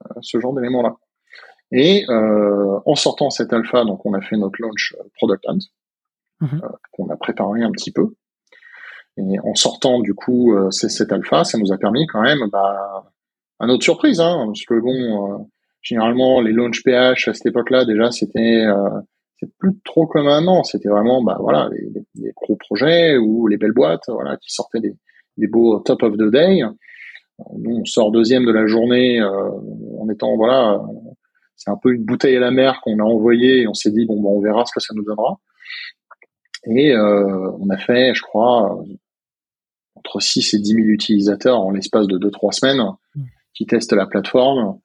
Euh, 0.05 0.19
Ce 0.21 0.39
genre 0.39 0.53
d'éléments-là. 0.53 0.95
Et 1.71 2.05
en 2.09 2.95
sortant 2.95 3.29
cet 3.29 3.53
alpha, 3.53 3.85
donc 3.85 4.03
on 4.03 4.13
a 4.15 4.21
fait 4.21 4.37
notre 4.37 4.59
launch 4.59 4.95
product 5.17 5.45
hunt, 5.47 5.59
mhm. 6.41 6.61
qu'on 6.91 7.09
a 7.09 7.15
préparé 7.15 7.61
un 7.61 7.71
petit 7.71 7.91
peu. 7.91 8.15
Et 9.17 9.39
en 9.43 9.53
sortant 9.53 9.99
du 9.99 10.15
coup 10.15 10.51
cet 10.71 11.11
alpha, 11.11 11.43
ça 11.43 11.59
nous 11.59 11.71
a 11.71 11.77
permis 11.77 12.07
quand 12.07 12.23
même, 12.23 12.39
bah, 12.51 13.11
à 13.59 13.67
notre 13.67 13.83
surprise, 13.83 14.19
hein, 14.19 14.45
parce 14.47 14.65
que 14.65 14.79
bon, 14.79 15.47
généralement 15.83 16.41
les 16.41 16.53
launch 16.53 16.81
PH 16.83 17.27
à 17.27 17.33
cette 17.35 17.45
époque-là 17.45 17.85
déjà 17.85 18.09
c'était 18.09 18.65
c'est 19.39 19.51
plus 19.57 19.79
trop 19.85 20.05
comme 20.07 20.27
un 20.27 20.45
an. 20.47 20.63
C'était 20.63 20.89
vraiment, 20.89 21.23
bah 21.23 21.37
voilà, 21.39 21.69
les, 21.71 22.31
gros 22.35 22.55
projets 22.55 23.17
ou 23.17 23.47
les 23.47 23.57
belles 23.57 23.73
boîtes, 23.73 24.03
voilà, 24.07 24.37
qui 24.37 24.51
sortaient 24.51 24.81
des, 24.81 24.95
des 25.37 25.47
beaux 25.47 25.79
top 25.79 26.03
of 26.03 26.17
the 26.17 26.29
day. 26.29 26.61
Nous, 27.57 27.77
on 27.77 27.85
sort 27.85 28.11
deuxième 28.11 28.45
de 28.45 28.51
la 28.51 28.65
journée 28.65 29.21
euh, 29.21 29.49
en 29.99 30.09
étant, 30.09 30.35
voilà, 30.35 30.81
c'est 31.55 31.69
un 31.69 31.77
peu 31.81 31.93
une 31.93 32.03
bouteille 32.03 32.35
à 32.35 32.41
la 32.41 32.51
mer 32.51 32.81
qu'on 32.83 32.99
a 32.99 33.03
envoyée 33.03 33.61
et 33.61 33.67
on 33.67 33.73
s'est 33.73 33.91
dit, 33.91 34.05
bon, 34.05 34.21
bah, 34.21 34.29
on 34.29 34.41
verra 34.41 34.65
ce 34.65 34.73
que 34.73 34.81
ça 34.81 34.93
nous 34.93 35.03
donnera. 35.03 35.39
Et 36.65 36.93
on 36.97 37.69
a 37.69 37.77
fait, 37.77 38.13
je 38.13 38.21
crois, 38.21 38.77
entre 39.95 40.19
6 40.19 40.53
et 40.53 40.59
10 40.59 40.73
000 40.73 40.79
utilisateurs 40.87 41.59
en 41.59 41.71
l'espace 41.71 42.07
de 42.07 42.17
2-3 42.17 42.51
semaines 42.51 42.83
mmh. 43.15 43.21
qui 43.53 43.65
testent 43.65 43.93
la 43.93 44.07
plateforme. 44.07 44.79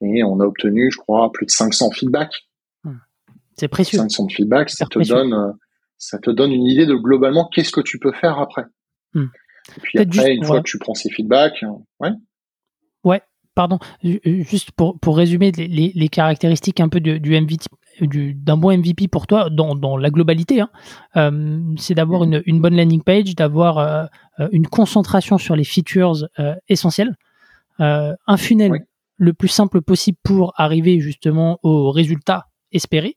Et 0.00 0.22
on 0.22 0.40
a 0.40 0.44
obtenu, 0.44 0.90
je 0.90 0.98
crois, 0.98 1.32
plus 1.32 1.46
de 1.46 1.50
500 1.50 1.90
feedbacks. 1.90 2.47
C'est 3.58 3.68
précieux. 3.68 3.98
500 3.98 4.28
feedbacks, 4.28 4.70
ça 4.70 4.86
te 4.86 4.98
donne, 5.06 5.54
ça 5.96 6.18
te 6.18 6.30
donne 6.30 6.52
une 6.52 6.66
idée 6.66 6.86
de 6.86 6.94
globalement 6.94 7.48
qu'est-ce 7.48 7.72
que 7.72 7.80
tu 7.80 7.98
peux 7.98 8.12
faire 8.12 8.38
après. 8.38 8.64
Mmh. 9.14 9.24
Et 9.76 9.80
puis 9.80 9.98
après, 9.98 10.34
une 10.34 10.44
fois 10.44 10.58
que 10.58 10.68
tu 10.68 10.78
prends 10.78 10.94
ces 10.94 11.10
feedbacks, 11.10 11.64
ouais. 12.00 12.10
Ouais, 13.04 13.22
pardon, 13.54 13.78
juste 14.02 14.72
pour, 14.72 14.98
pour 14.98 15.16
résumer 15.16 15.52
les, 15.52 15.92
les, 15.94 16.08
caractéristiques 16.08 16.80
un 16.80 16.88
peu 16.88 17.00
du, 17.00 17.20
du 17.20 17.38
MVP, 17.38 17.66
d'un 18.00 18.56
bon 18.56 18.76
MVP 18.76 19.08
pour 19.08 19.26
toi 19.26 19.50
dans, 19.50 19.74
dans 19.74 19.96
la 19.96 20.10
globalité, 20.10 20.60
hein, 20.60 20.70
euh, 21.16 21.60
c'est 21.76 21.94
d'avoir 21.94 22.24
une, 22.24 22.42
une, 22.46 22.60
bonne 22.60 22.76
landing 22.76 23.02
page, 23.02 23.34
d'avoir 23.34 23.78
euh, 23.78 24.04
euh, 24.40 24.48
une 24.52 24.66
concentration 24.66 25.38
sur 25.38 25.56
les 25.56 25.64
features 25.64 26.26
essentielles, 26.68 27.14
un 27.78 28.36
funnel 28.36 28.72
le 29.16 29.32
plus 29.32 29.48
simple 29.48 29.82
possible 29.82 30.18
pour 30.22 30.52
arriver 30.56 31.00
justement 31.00 31.58
au 31.62 31.90
résultat 31.90 32.47
espéré, 32.72 33.16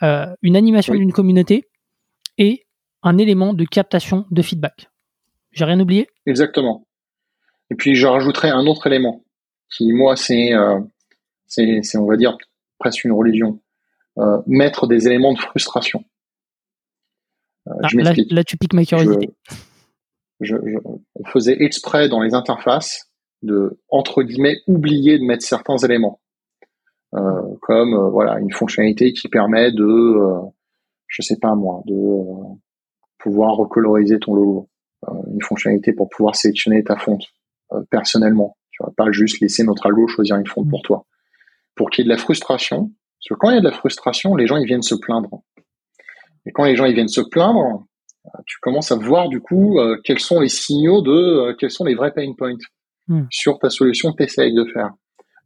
une 0.00 0.56
animation 0.56 0.94
d'une 0.94 1.12
communauté 1.12 1.68
et 2.38 2.66
un 3.02 3.18
élément 3.18 3.52
de 3.54 3.64
captation 3.64 4.26
de 4.30 4.42
feedback. 4.42 4.88
J'ai 5.52 5.64
rien 5.64 5.78
oublié? 5.78 6.08
Exactement. 6.26 6.86
Et 7.70 7.74
puis 7.74 7.94
je 7.94 8.06
rajouterai 8.06 8.50
un 8.50 8.66
autre 8.66 8.86
élément 8.86 9.24
qui, 9.70 9.92
moi, 9.92 10.16
c'est, 10.16 10.50
c'est, 11.46 11.98
on 11.98 12.06
va 12.06 12.16
dire, 12.16 12.36
presque 12.78 13.04
une 13.04 13.12
religion. 13.12 13.60
Euh, 14.18 14.42
mettre 14.46 14.86
des 14.86 15.06
éléments 15.06 15.32
de 15.32 15.38
frustration. 15.38 16.04
Euh, 17.66 17.72
ah, 17.82 17.88
là, 17.94 18.12
là, 18.30 18.44
tu 18.44 18.58
piques 18.58 18.74
ma 18.74 18.84
curiosité. 18.84 19.30
Je, 20.40 20.54
je, 20.54 20.78
on 20.84 21.24
faisait 21.24 21.56
exprès 21.62 22.10
dans 22.10 22.20
les 22.20 22.34
interfaces 22.34 23.10
de 23.40 23.80
entre 23.88 24.22
guillemets 24.22 24.58
oublier 24.66 25.18
de 25.18 25.24
mettre 25.24 25.46
certains 25.46 25.78
éléments, 25.78 26.20
euh, 26.20 26.31
comme 27.12 27.94
euh, 27.94 28.08
voilà 28.08 28.38
une 28.38 28.52
fonctionnalité 28.52 29.12
qui 29.12 29.28
permet 29.28 29.70
de, 29.72 29.84
euh, 29.84 30.40
je 31.06 31.22
sais 31.22 31.36
pas 31.40 31.54
moi, 31.54 31.82
de 31.86 31.94
pouvoir 33.18 33.54
recoloriser 33.56 34.18
ton 34.18 34.34
logo, 34.34 34.68
une 35.32 35.42
fonctionnalité 35.42 35.92
pour 35.92 36.08
pouvoir 36.08 36.34
sélectionner 36.34 36.82
ta 36.82 36.96
fonte 36.96 37.24
personnellement. 37.90 38.56
Tu 38.70 38.82
vas 38.82 38.92
pas 38.96 39.10
juste 39.12 39.40
laisser 39.40 39.64
notre 39.64 39.86
algo 39.86 40.06
choisir 40.08 40.36
une 40.36 40.46
fonte 40.46 40.68
pour 40.68 40.82
toi. 40.82 41.06
Pour 41.74 41.90
qu'il 41.90 42.02
y 42.02 42.04
ait 42.04 42.10
de 42.10 42.14
la 42.14 42.20
frustration, 42.20 42.90
parce 43.22 43.28
que 43.28 43.34
quand 43.34 43.50
il 43.50 43.54
y 43.54 43.58
a 43.58 43.60
de 43.60 43.68
la 43.68 43.72
frustration, 43.72 44.34
les 44.34 44.46
gens 44.46 44.56
ils 44.56 44.66
viennent 44.66 44.82
se 44.82 44.94
plaindre. 44.94 45.42
Et 46.46 46.52
quand 46.52 46.64
les 46.64 46.74
gens 46.74 46.86
ils 46.86 46.94
viennent 46.94 47.08
se 47.08 47.20
plaindre, 47.20 47.86
euh, 48.26 48.38
tu 48.46 48.58
commences 48.60 48.92
à 48.92 48.96
voir 48.96 49.28
du 49.28 49.40
coup 49.40 49.78
euh, 49.78 50.00
quels 50.04 50.18
sont 50.18 50.40
les 50.40 50.48
signaux 50.48 51.02
de 51.02 51.10
euh, 51.10 51.54
quels 51.58 51.70
sont 51.70 51.84
les 51.84 51.94
vrais 51.94 52.12
pain 52.12 52.32
points 52.36 52.56
hmm. 53.08 53.24
sur 53.30 53.58
ta 53.58 53.70
solution 53.70 54.12
que 54.12 54.18
tu 54.18 54.24
essayes 54.24 54.54
de 54.54 54.64
faire. 54.72 54.90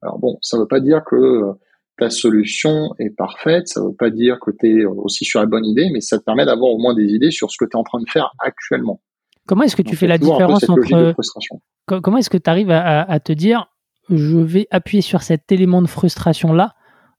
Alors 0.02 0.18
bon, 0.18 0.38
ça 0.42 0.58
veut 0.58 0.66
pas 0.66 0.80
dire 0.80 1.02
que 1.04 1.52
ta 1.98 2.10
solution 2.10 2.94
est 2.98 3.10
parfaite, 3.10 3.68
ça 3.68 3.80
veut 3.82 3.94
pas 3.94 4.10
dire 4.10 4.38
que 4.40 4.50
tu 4.50 4.82
es 4.82 4.84
aussi 4.84 5.24
sur 5.24 5.40
la 5.40 5.46
bonne 5.46 5.64
idée, 5.64 5.88
mais 5.92 6.00
ça 6.00 6.18
te 6.18 6.24
permet 6.24 6.44
d'avoir 6.44 6.70
au 6.70 6.78
moins 6.78 6.94
des 6.94 7.06
idées 7.06 7.30
sur 7.30 7.50
ce 7.50 7.56
que 7.58 7.64
tu 7.64 7.72
es 7.72 7.76
en 7.76 7.84
train 7.84 8.00
de 8.00 8.08
faire 8.08 8.32
actuellement. 8.38 9.00
Comment 9.46 9.62
est-ce 9.62 9.76
que 9.76 9.82
tu 9.82 9.96
fais 9.96 10.06
la 10.06 10.18
différence 10.18 10.68
entre 10.68 11.14
comment 11.86 12.18
est-ce 12.18 12.30
que 12.30 12.36
tu 12.36 12.50
arrives 12.50 12.70
à, 12.70 13.02
à, 13.02 13.20
te 13.20 13.32
dire 13.32 13.70
je 14.10 14.38
vais 14.38 14.66
appuyer 14.70 15.02
sur 15.02 15.22
cet 15.22 15.50
élément 15.52 15.82
de 15.82 15.86
frustration 15.86 16.52
là 16.52 16.74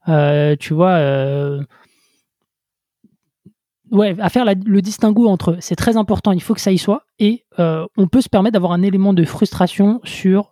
euh, 0.08 0.56
tu 0.58 0.74
vois, 0.74 0.92
euh, 0.92 1.62
ouais, 3.90 4.16
à 4.18 4.28
faire 4.28 4.44
le 4.44 4.82
distinguo 4.82 5.28
entre 5.28 5.56
c'est 5.60 5.76
très 5.76 5.96
important, 5.96 6.32
il 6.32 6.42
faut 6.42 6.54
que 6.54 6.60
ça 6.60 6.72
y 6.72 6.78
soit, 6.78 7.04
et 7.18 7.44
euh, 7.58 7.86
on 7.96 8.08
peut 8.08 8.20
se 8.20 8.28
permettre 8.28 8.54
d'avoir 8.54 8.72
un 8.72 8.82
élément 8.82 9.12
de 9.12 9.24
frustration 9.24 10.00
sur 10.04 10.50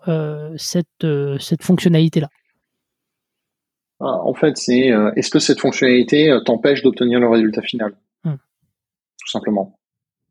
cette, 0.56 1.06
cette 1.38 1.62
fonctionnalité-là. 1.62 2.28
Ah, 4.00 4.20
en 4.24 4.34
fait, 4.34 4.56
c'est 4.58 4.90
est-ce 5.16 5.30
que 5.30 5.38
cette 5.38 5.60
fonctionnalité 5.60 6.36
t'empêche 6.44 6.82
d'obtenir 6.82 7.18
le 7.18 7.28
résultat 7.28 7.62
final 7.62 7.96
hmm. 8.24 8.34
Tout 9.18 9.28
simplement. 9.28 9.78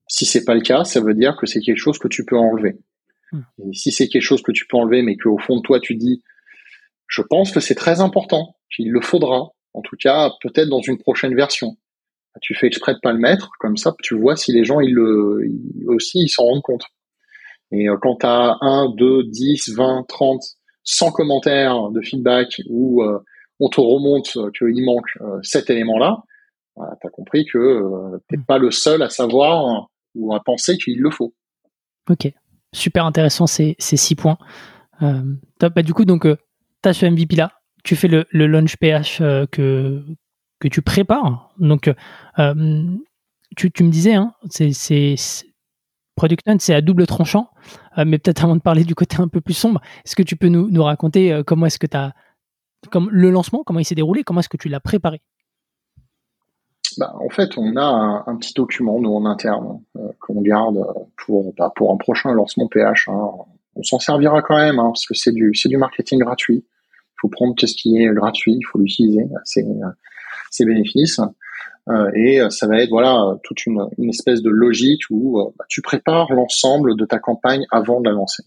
Si 0.07 0.25
c'est 0.25 0.45
pas 0.45 0.53
le 0.53 0.61
cas, 0.61 0.83
ça 0.83 1.01
veut 1.01 1.15
dire 1.15 1.35
que 1.35 1.47
c'est 1.47 1.61
quelque 1.61 1.79
chose 1.79 1.97
que 1.97 2.07
tu 2.07 2.25
peux 2.25 2.37
enlever. 2.37 2.77
Hmm. 3.31 3.41
Et 3.59 3.73
si 3.73 3.91
c'est 3.91 4.07
quelque 4.07 4.21
chose 4.21 4.43
que 4.43 4.51
tu 4.51 4.67
peux 4.67 4.77
enlever, 4.77 5.01
mais 5.01 5.17
qu'au 5.17 5.39
fond 5.39 5.57
de 5.57 5.61
toi 5.61 5.79
tu 5.79 5.95
dis, 5.95 6.21
je 7.07 7.21
pense 7.21 7.51
que 7.51 7.59
c'est 7.59 7.75
très 7.75 8.01
important 8.01 8.55
qu'il 8.73 8.91
le 8.91 9.01
faudra, 9.01 9.51
en 9.73 9.81
tout 9.81 9.95
cas 9.99 10.31
peut-être 10.41 10.69
dans 10.69 10.81
une 10.81 10.97
prochaine 10.97 11.35
version. 11.35 11.77
Tu 12.41 12.53
fais 12.53 12.67
exprès 12.67 12.93
de 12.93 12.99
pas 13.01 13.13
le 13.13 13.19
mettre, 13.19 13.49
comme 13.59 13.77
ça 13.77 13.93
tu 14.03 14.15
vois 14.15 14.35
si 14.35 14.51
les 14.51 14.65
gens 14.65 14.79
ils 14.79 14.93
le 14.93 15.47
aussi 15.87 16.19
ils 16.19 16.29
s'en 16.29 16.43
rendent 16.43 16.61
compte. 16.61 16.83
Et 17.71 17.89
euh, 17.89 17.97
quand 18.01 18.17
tu 18.17 18.25
as 18.25 18.57
1, 18.61 18.93
2, 18.95 19.23
10, 19.23 19.75
20, 19.75 20.05
30, 20.07 20.41
100 20.83 21.11
commentaires 21.11 21.89
de 21.91 22.01
feedback 22.01 22.61
où 22.69 23.01
euh, 23.01 23.19
on 23.59 23.69
te 23.69 23.79
remonte 23.79 24.37
qu'il 24.57 24.83
manque 24.85 25.09
euh, 25.21 25.39
cet 25.41 25.69
élément-là, 25.69 26.23
tu 26.75 27.07
as 27.07 27.09
compris 27.09 27.45
que 27.45 27.81
tu 28.29 28.37
n'es 28.37 28.43
pas 28.45 28.57
le 28.57 28.69
seul 28.69 29.01
à 29.01 29.09
savoir 29.09 29.87
ou 30.13 30.35
à 30.35 30.43
penser 30.43 30.77
qu'il 30.77 30.99
le 30.99 31.09
faut. 31.09 31.33
Ok, 32.09 32.31
super 32.73 33.05
intéressant 33.05 33.47
ces, 33.47 33.75
ces 33.79 33.95
six 33.95 34.15
points. 34.15 34.37
top. 34.99 35.73
Bah, 35.73 35.81
du 35.83 35.93
coup, 35.93 36.03
donc, 36.03 36.23
tu 36.23 36.89
as 36.89 36.93
ce 36.93 37.05
MVP-là, 37.05 37.51
tu 37.85 37.95
fais 37.95 38.07
le, 38.07 38.25
launch 38.31 38.75
PH 38.77 39.21
euh, 39.21 39.45
que, 39.45 40.03
que 40.59 40.67
tu 40.67 40.81
prépares. 40.81 41.53
Donc, 41.59 41.87
euh, 42.39 42.83
tu, 43.55 43.83
me 43.83 43.89
disais, 43.89 44.13
hein, 44.13 44.33
c'est 44.49 45.15
Product 46.15 46.47
Hunt, 46.47 46.57
c'est 46.59 46.73
à 46.73 46.81
double 46.81 47.05
tranchant, 47.07 47.49
euh, 47.97 48.05
mais 48.05 48.17
peut-être 48.17 48.43
avant 48.43 48.55
de 48.55 48.61
parler 48.61 48.83
du 48.83 48.95
côté 48.95 49.17
un 49.19 49.27
peu 49.27 49.41
plus 49.41 49.53
sombre, 49.53 49.81
est-ce 50.05 50.15
que 50.15 50.23
tu 50.23 50.35
peux 50.35 50.47
nous, 50.47 50.83
raconter 50.83 51.41
comment 51.45 51.65
est-ce 51.65 51.79
que 51.79 51.87
tu 51.87 51.97
as, 51.97 52.13
comme 52.91 53.09
le 53.11 53.29
lancement, 53.29 53.63
comment 53.65 53.79
il 53.79 53.85
s'est 53.85 53.95
déroulé, 53.95 54.23
comment 54.23 54.39
est-ce 54.39 54.49
que 54.49 54.57
tu 54.57 54.69
l'as 54.69 54.79
préparé? 54.79 55.21
Bah, 56.97 57.13
en 57.19 57.29
fait, 57.29 57.57
on 57.57 57.75
a 57.75 58.23
un, 58.27 58.35
petit 58.37 58.53
document, 58.53 58.99
nous, 59.01 59.13
en 59.13 59.25
interne, 59.25 59.81
qu'on 60.21 60.41
garde 60.41 60.85
pour, 61.17 61.53
bah, 61.57 61.73
pour 61.75 61.91
un 61.91 61.97
prochain 61.97 62.31
lancement 62.31 62.67
PH. 62.67 63.09
Hein. 63.09 63.29
On 63.75 63.83
s'en 63.83 63.99
servira 63.99 64.41
quand 64.41 64.55
même, 64.55 64.79
hein, 64.79 64.85
parce 64.85 65.05
que 65.05 65.13
c'est 65.13 65.33
du, 65.33 65.51
du 65.51 65.77
marketing 65.77 66.19
gratuit 66.19 66.63
faut 67.25 67.29
prendre 67.29 67.55
ce 67.57 67.73
qui 67.73 67.97
est 67.97 68.13
gratuit, 68.13 68.53
il 68.53 68.65
faut 68.65 68.79
l'utiliser, 68.79 69.25
c'est 69.43 69.65
ses 70.55 70.65
bénéfices. 70.65 71.19
Euh, 71.87 72.09
et 72.15 72.41
ça 72.49 72.67
va 72.67 72.81
être 72.81 72.89
voilà 72.89 73.37
toute 73.43 73.65
une, 73.67 73.87
espèce 74.09 74.41
de 74.41 74.49
logique 74.49 75.03
où 75.11 75.39
euh, 75.39 75.51
bah, 75.57 75.65
tu 75.69 75.81
prépares 75.81 76.31
l'ensemble 76.33 76.97
de 76.97 77.05
ta 77.05 77.19
campagne 77.19 77.65
avant 77.71 78.01
de 78.01 78.09
la 78.09 78.15
lancer. 78.15 78.43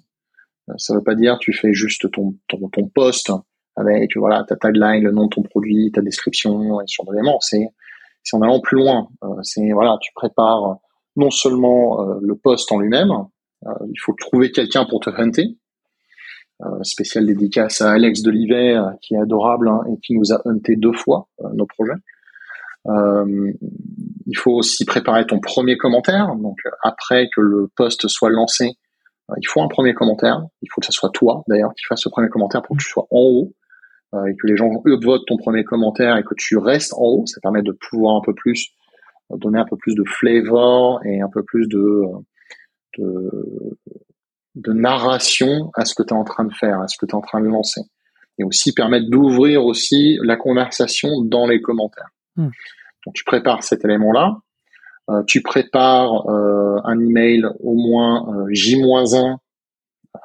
Euh, 0.69 0.75
ça 0.77 0.95
veut 0.95 1.05
pas 1.05 1.15
dire 1.15 1.39
tu 1.39 1.53
fais 1.53 1.73
juste 1.73 2.11
ton 2.11 2.35
ton, 2.49 2.89
post 2.89 3.31
avec 3.77 4.17
voilà 4.17 4.43
ta 4.43 4.57
tagline, 4.57 5.05
le 5.05 5.13
nom 5.13 5.27
de 5.27 5.31
ton 5.31 5.43
produit, 5.43 5.93
ta 5.93 6.01
description 6.01 6.81
et 6.81 6.87
sur 6.87 7.05
d'éléments. 7.05 7.39
C'est 7.41 7.69
c'est 8.25 8.37
en 8.37 8.43
allant 8.43 8.61
plus 8.61 8.79
loin. 8.79 9.09
c'est 9.43 9.71
voilà 9.71 9.97
tu 10.01 10.11
prépares 10.15 10.79
non 11.15 11.31
seulement 11.31 12.03
le 12.21 12.37
post 12.37 12.71
en 12.73 12.79
lui-même, 12.79 13.13
il 13.65 13.99
faut 14.01 14.13
trouver 14.15 14.51
quelqu'un 14.51 14.85
pour 14.85 15.01
te 15.01 15.11
hunter, 15.11 15.57
euh, 16.63 16.83
spécial 16.83 17.27
dédicace 17.27 17.81
à 17.81 17.93
Alex 17.93 18.23
Delivet, 18.23 18.75
euh, 18.75 18.91
qui 19.01 19.15
est 19.15 19.21
adorable 19.21 19.69
hein, 19.69 19.81
et 19.93 20.01
qui 20.01 20.15
nous 20.15 20.33
a 20.33 20.41
hunté 20.45 20.75
deux 20.77 20.93
fois 20.93 21.29
euh, 21.41 21.49
nos 21.55 21.67
projets. 21.67 21.93
Euh, 22.87 23.53
il 24.27 24.37
faut 24.37 24.53
aussi 24.53 24.85
préparer 24.85 25.27
ton 25.27 25.39
premier 25.39 25.77
commentaire. 25.77 26.35
Donc 26.37 26.59
après 26.83 27.29
que 27.35 27.41
le 27.41 27.71
post 27.77 28.09
soit 28.09 28.31
lancé, 28.31 28.73
il 29.37 29.47
faut 29.47 29.63
un 29.63 29.69
premier 29.69 29.95
commentaire. 29.95 30.43
Il 30.63 30.69
faut 30.73 30.81
que 30.81 30.87
ce 30.87 30.93
soit 30.93 31.11
toi 31.11 31.45
d'ailleurs 31.49 31.75
qui 31.75 31.85
fasse 31.87 32.01
ce 32.01 32.09
premier 32.09 32.29
commentaire 32.29 32.63
pour 32.63 32.77
que 32.77 32.83
tu 32.83 32.89
sois 32.89 33.07
en 33.11 33.21
haut 33.21 33.53
et 34.27 34.35
que 34.37 34.47
les 34.47 34.57
gens 34.57 34.71
votent 35.03 35.27
ton 35.27 35.37
premier 35.37 35.65
commentaire 35.65 36.17
et 36.17 36.23
que 36.23 36.35
tu 36.35 36.57
restes 36.57 36.95
en 36.95 37.03
haut. 37.03 37.27
Ça 37.27 37.41
permet 37.43 37.61
de 37.61 37.73
pouvoir 37.73 38.17
un 38.17 38.23
peu 38.25 38.35
plus 38.35 38.71
donner 39.31 39.59
un 39.59 39.67
peu 39.67 39.77
plus 39.77 39.95
de 39.95 40.05
flavor 40.05 41.05
et 41.05 41.21
un 41.21 41.29
peu 41.29 41.43
plus 41.43 41.69
de, 41.69 42.05
de 42.97 43.31
de 44.59 44.73
narration 44.73 45.71
à 45.75 45.85
ce 45.85 45.95
que 45.95 46.03
tu 46.03 46.09
es 46.13 46.17
en 46.17 46.25
train 46.25 46.45
de 46.45 46.53
faire, 46.53 46.81
à 46.81 46.89
ce 46.89 46.97
que 46.99 47.07
tu 47.07 47.13
es 47.13 47.15
en 47.15 47.21
train 47.21 47.41
de 47.41 47.47
lancer. 47.47 47.81
Et 48.39 48.45
aussi 48.45 48.73
permettre 48.73 49.09
d'ouvrir 49.09 49.65
aussi 49.65 50.19
la 50.23 50.37
conversation 50.37 51.23
dans 51.23 51.47
les 51.47 51.61
commentaires. 51.61 52.11
Hmm. 52.37 52.51
Donc 53.07 53.15
tu 53.15 53.25
prépares 53.25 53.63
cet 53.63 53.85
élément-là. 53.85 54.39
Euh, 55.11 55.23
tu 55.27 55.43
prépares 55.43 56.29
euh, 56.29 56.77
un 56.85 56.99
email 57.01 57.47
au 57.61 57.75
moins 57.75 58.29
euh, 58.35 58.47
J-1. 58.51 59.39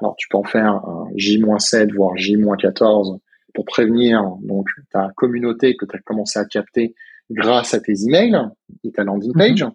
Alors 0.02 0.16
tu 0.18 0.28
peux 0.30 0.38
en 0.38 0.44
faire 0.44 0.74
un 0.74 1.08
J-7, 1.16 1.94
voire 1.94 2.18
J-14 2.18 3.20
pour 3.54 3.66
prévenir 3.66 4.24
donc 4.42 4.68
ta 4.92 5.12
communauté 5.16 5.76
que 5.76 5.86
tu 5.86 5.96
as 5.96 6.00
commencé 6.00 6.40
à 6.40 6.46
capter 6.46 6.96
grâce 7.30 7.76
à 7.76 7.80
tes 7.80 7.94
emails 8.04 8.50
et 8.84 8.92
ta 8.92 9.04
landing 9.04 9.34
page, 9.34 9.64
hmm. 9.64 9.72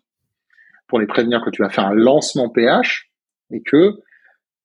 pour 0.88 0.98
les 0.98 1.06
prévenir 1.06 1.44
que 1.44 1.50
tu 1.50 1.62
vas 1.62 1.70
faire 1.70 1.86
un 1.86 1.94
lancement 1.94 2.48
PH 2.48 3.08
et 3.52 3.62
que 3.62 4.00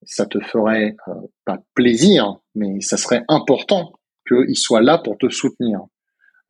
ça 0.05 0.25
te 0.25 0.39
ferait 0.39 0.95
euh, 1.07 1.13
pas 1.45 1.59
plaisir, 1.73 2.39
mais 2.55 2.81
ça 2.81 2.97
serait 2.97 3.23
important 3.27 3.93
qu'il 4.27 4.57
soit 4.57 4.81
là 4.81 4.97
pour 4.97 5.17
te 5.17 5.29
soutenir. 5.29 5.81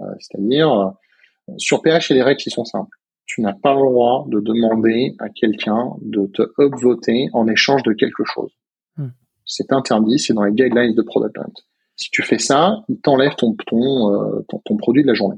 Euh, 0.02 0.06
c'est-à-dire, 0.20 0.72
euh, 0.72 1.54
sur 1.58 1.82
PH, 1.82 2.10
il 2.10 2.14
y 2.14 2.20
a 2.20 2.24
des 2.24 2.24
règles 2.24 2.42
qui 2.42 2.50
sont 2.50 2.66
simples. 2.66 2.98
tu 3.26 3.42
n'as 3.42 3.54
pas 3.54 3.74
le 3.74 3.82
droit 3.82 4.26
de 4.28 4.40
demander 4.40 5.16
à 5.20 5.30
quelqu'un 5.30 5.92
de 6.02 6.28
te 6.28 6.44
upvoter 6.60 7.30
en 7.34 7.48
échange 7.48 7.84
de 7.84 7.94
quelque 7.94 8.24
chose. 8.26 8.52
Hmm. 8.98 9.10
C'est 9.46 9.72
interdit, 9.72 10.20
c'est 10.20 10.34
dans 10.34 10.44
les 10.44 10.52
guidelines 10.52 10.94
de 10.94 11.02
Product 11.02 11.38
Hunt. 11.38 11.54
Si 11.96 12.10
tu 12.12 12.22
fais 12.22 12.40
ça, 12.40 12.84
il 12.90 13.00
t'enlève 13.00 13.36
ton, 13.36 13.56
ton, 13.68 14.44
ton, 14.50 14.62
ton, 14.66 14.78
produit 14.78 15.04
de 15.04 15.08
la 15.08 15.14
journée. 15.14 15.38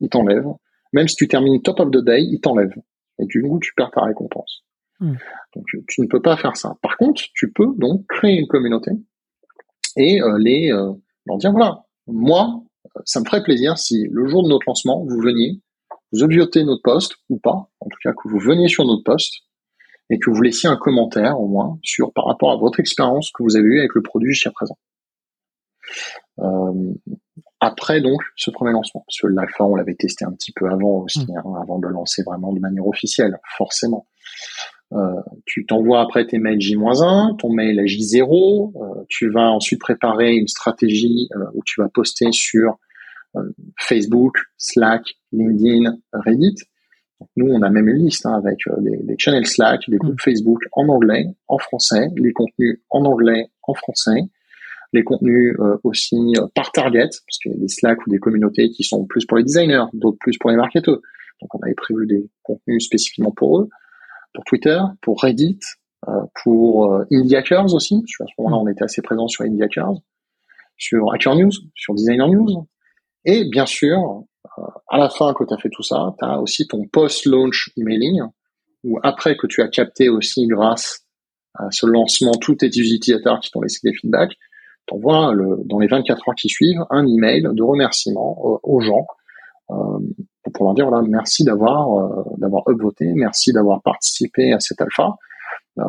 Il 0.00 0.08
t'enlève. 0.08 0.46
Même 0.92 1.08
si 1.08 1.16
tu 1.16 1.28
termines 1.28 1.62
top 1.62 1.80
of 1.80 1.90
the 1.90 2.04
day, 2.04 2.22
il 2.22 2.40
t'enlève. 2.40 2.74
Et 3.18 3.26
du 3.26 3.42
coup, 3.42 3.60
tu 3.60 3.72
perds 3.74 3.92
ta 3.92 4.02
récompense. 4.02 4.64
Hmm. 5.02 5.16
Donc, 5.56 5.64
tu 5.88 6.00
ne 6.00 6.06
peux 6.06 6.22
pas 6.22 6.36
faire 6.36 6.56
ça. 6.56 6.76
Par 6.80 6.96
contre, 6.96 7.20
tu 7.34 7.52
peux 7.52 7.74
donc 7.76 8.06
créer 8.06 8.38
une 8.38 8.46
communauté 8.46 8.92
et 9.96 10.22
euh, 10.22 10.38
les 10.38 10.70
euh, 10.72 10.92
leur 11.26 11.38
dire 11.38 11.50
voilà, 11.50 11.84
moi, 12.06 12.62
ça 13.04 13.18
me 13.18 13.24
ferait 13.24 13.42
plaisir 13.42 13.76
si 13.78 14.06
le 14.10 14.28
jour 14.28 14.44
de 14.44 14.48
notre 14.48 14.64
lancement, 14.68 15.04
vous 15.04 15.20
veniez, 15.20 15.60
vous 16.12 16.22
obviotez 16.22 16.62
notre 16.62 16.82
poste 16.82 17.16
ou 17.28 17.38
pas, 17.38 17.68
en 17.80 17.86
tout 17.86 17.98
cas 18.02 18.12
que 18.12 18.28
vous 18.28 18.38
veniez 18.38 18.68
sur 18.68 18.84
notre 18.84 19.02
poste 19.02 19.42
et 20.08 20.20
que 20.20 20.30
vous 20.30 20.40
laissiez 20.40 20.68
un 20.68 20.76
commentaire 20.76 21.40
au 21.40 21.48
moins 21.48 21.78
sur 21.82 22.12
par 22.12 22.26
rapport 22.26 22.52
à 22.52 22.56
votre 22.56 22.78
expérience 22.78 23.30
que 23.32 23.42
vous 23.42 23.56
avez 23.56 23.66
eue 23.66 23.78
avec 23.80 23.94
le 23.94 24.02
produit 24.02 24.32
jusqu'à 24.32 24.52
présent. 24.52 24.78
Euh, 26.38 26.94
après 27.60 28.00
donc 28.00 28.20
ce 28.36 28.50
premier 28.50 28.72
lancement, 28.72 29.04
parce 29.06 29.18
que 29.20 29.26
l'alpha 29.26 29.64
on 29.64 29.74
l'avait 29.74 29.94
testé 29.94 30.24
un 30.24 30.32
petit 30.32 30.52
peu 30.52 30.70
avant 30.70 31.02
aussi, 31.02 31.26
mmh. 31.26 31.38
hein, 31.38 31.60
avant 31.60 31.78
de 31.78 31.86
le 31.88 31.92
lancer 31.92 32.22
vraiment 32.22 32.52
de 32.52 32.60
manière 32.60 32.86
officielle, 32.86 33.38
forcément. 33.56 34.06
Euh, 34.94 35.20
tu 35.46 35.64
t'envoies 35.64 36.00
après 36.00 36.26
tes 36.26 36.38
mails 36.38 36.60
J-1, 36.60 37.36
ton 37.38 37.50
mail 37.52 37.80
à 37.80 37.84
J0, 37.84 38.72
euh, 38.74 39.04
tu 39.08 39.30
vas 39.30 39.50
ensuite 39.50 39.80
préparer 39.80 40.34
une 40.34 40.48
stratégie 40.48 41.28
euh, 41.34 41.44
où 41.54 41.62
tu 41.64 41.80
vas 41.80 41.88
poster 41.88 42.30
sur 42.32 42.78
Facebook, 43.80 44.34
Slack, 44.58 45.04
LinkedIn, 45.32 45.96
Reddit. 46.12 46.56
nous, 47.36 47.46
on 47.46 47.62
a 47.62 47.70
même 47.70 47.88
une 47.88 48.04
liste 48.04 48.26
hein, 48.26 48.34
avec 48.34 48.58
des, 48.82 48.98
des, 49.04 49.14
channels 49.16 49.46
Slack, 49.46 49.88
des 49.88 49.96
groupes 49.96 50.20
mm. 50.20 50.22
Facebook 50.22 50.60
en 50.72 50.86
anglais, 50.88 51.24
en 51.48 51.56
français, 51.56 52.08
les 52.16 52.34
contenus 52.34 52.82
en 52.90 53.06
anglais, 53.06 53.46
en 53.62 53.72
français, 53.72 54.20
les 54.92 55.02
contenus 55.02 55.56
aussi 55.82 56.34
par 56.54 56.72
target, 56.72 57.08
parce 57.08 57.38
qu'il 57.42 57.52
y 57.52 57.54
a 57.54 57.58
des 57.58 57.68
Slack 57.68 58.06
ou 58.06 58.10
des 58.10 58.18
communautés 58.18 58.68
qui 58.68 58.84
sont 58.84 59.06
plus 59.06 59.24
pour 59.24 59.38
les 59.38 59.44
designers, 59.44 59.86
d'autres 59.94 60.18
plus 60.20 60.36
pour 60.36 60.50
les 60.50 60.56
marketeurs. 60.56 61.00
Donc, 61.40 61.54
on 61.54 61.60
avait 61.60 61.74
prévu 61.74 62.06
des 62.06 62.28
contenus 62.42 62.84
spécifiquement 62.84 63.30
pour 63.30 63.60
eux 63.60 63.70
pour 64.32 64.44
Twitter, 64.44 64.78
pour 65.00 65.20
Reddit, 65.20 65.58
euh, 66.08 66.12
pour 66.42 66.92
euh, 66.92 67.04
Indie 67.12 67.36
Hackers 67.36 67.74
aussi. 67.74 68.04
À 68.20 68.24
ce 68.26 68.32
moment-là, 68.38 68.56
on 68.56 68.68
était 68.68 68.84
assez 68.84 69.02
présent 69.02 69.28
sur 69.28 69.44
Indie 69.44 69.62
Hackers, 69.62 69.94
sur 70.76 71.12
Hacker 71.12 71.36
News, 71.36 71.52
sur 71.74 71.94
Designer 71.94 72.28
News. 72.28 72.66
Et 73.24 73.48
bien 73.48 73.66
sûr, 73.66 74.24
euh, 74.58 74.62
à 74.88 74.98
la 74.98 75.08
fin 75.08 75.32
que 75.34 75.44
tu 75.44 75.54
as 75.54 75.58
fait 75.58 75.70
tout 75.70 75.84
ça, 75.84 76.14
tu 76.18 76.24
as 76.24 76.40
aussi 76.40 76.66
ton 76.66 76.86
post-launch 76.86 77.70
emailing, 77.76 78.22
où 78.82 78.98
après 79.04 79.36
que 79.36 79.46
tu 79.46 79.62
as 79.62 79.68
capté 79.68 80.08
aussi 80.08 80.46
grâce 80.48 81.06
à 81.54 81.70
ce 81.70 81.86
lancement 81.86 82.32
tous 82.32 82.56
tes 82.56 82.66
utilisateurs 82.66 83.38
qui 83.40 83.50
t'ont 83.50 83.60
laissé 83.60 83.78
des 83.84 83.94
feedbacks, 83.94 84.34
t'envoies 84.86 85.32
le, 85.32 85.58
dans 85.66 85.78
les 85.78 85.86
24 85.86 86.28
heures 86.28 86.34
qui 86.34 86.48
suivent 86.48 86.84
un 86.90 87.06
email 87.06 87.42
de 87.42 87.62
remerciement 87.62 88.58
aux 88.64 88.80
gens 88.80 89.06
euh, 90.52 90.54
pour 90.54 90.66
leur 90.66 90.74
dire 90.74 90.88
voilà 90.88 91.06
merci 91.08 91.44
d'avoir 91.44 91.96
euh, 91.96 92.22
d'avoir 92.38 92.62
upvoté, 92.68 93.12
merci 93.14 93.52
d'avoir 93.52 93.82
participé 93.82 94.52
à 94.52 94.60
cette 94.60 94.80
alpha. 94.80 95.16
Euh, 95.78 95.82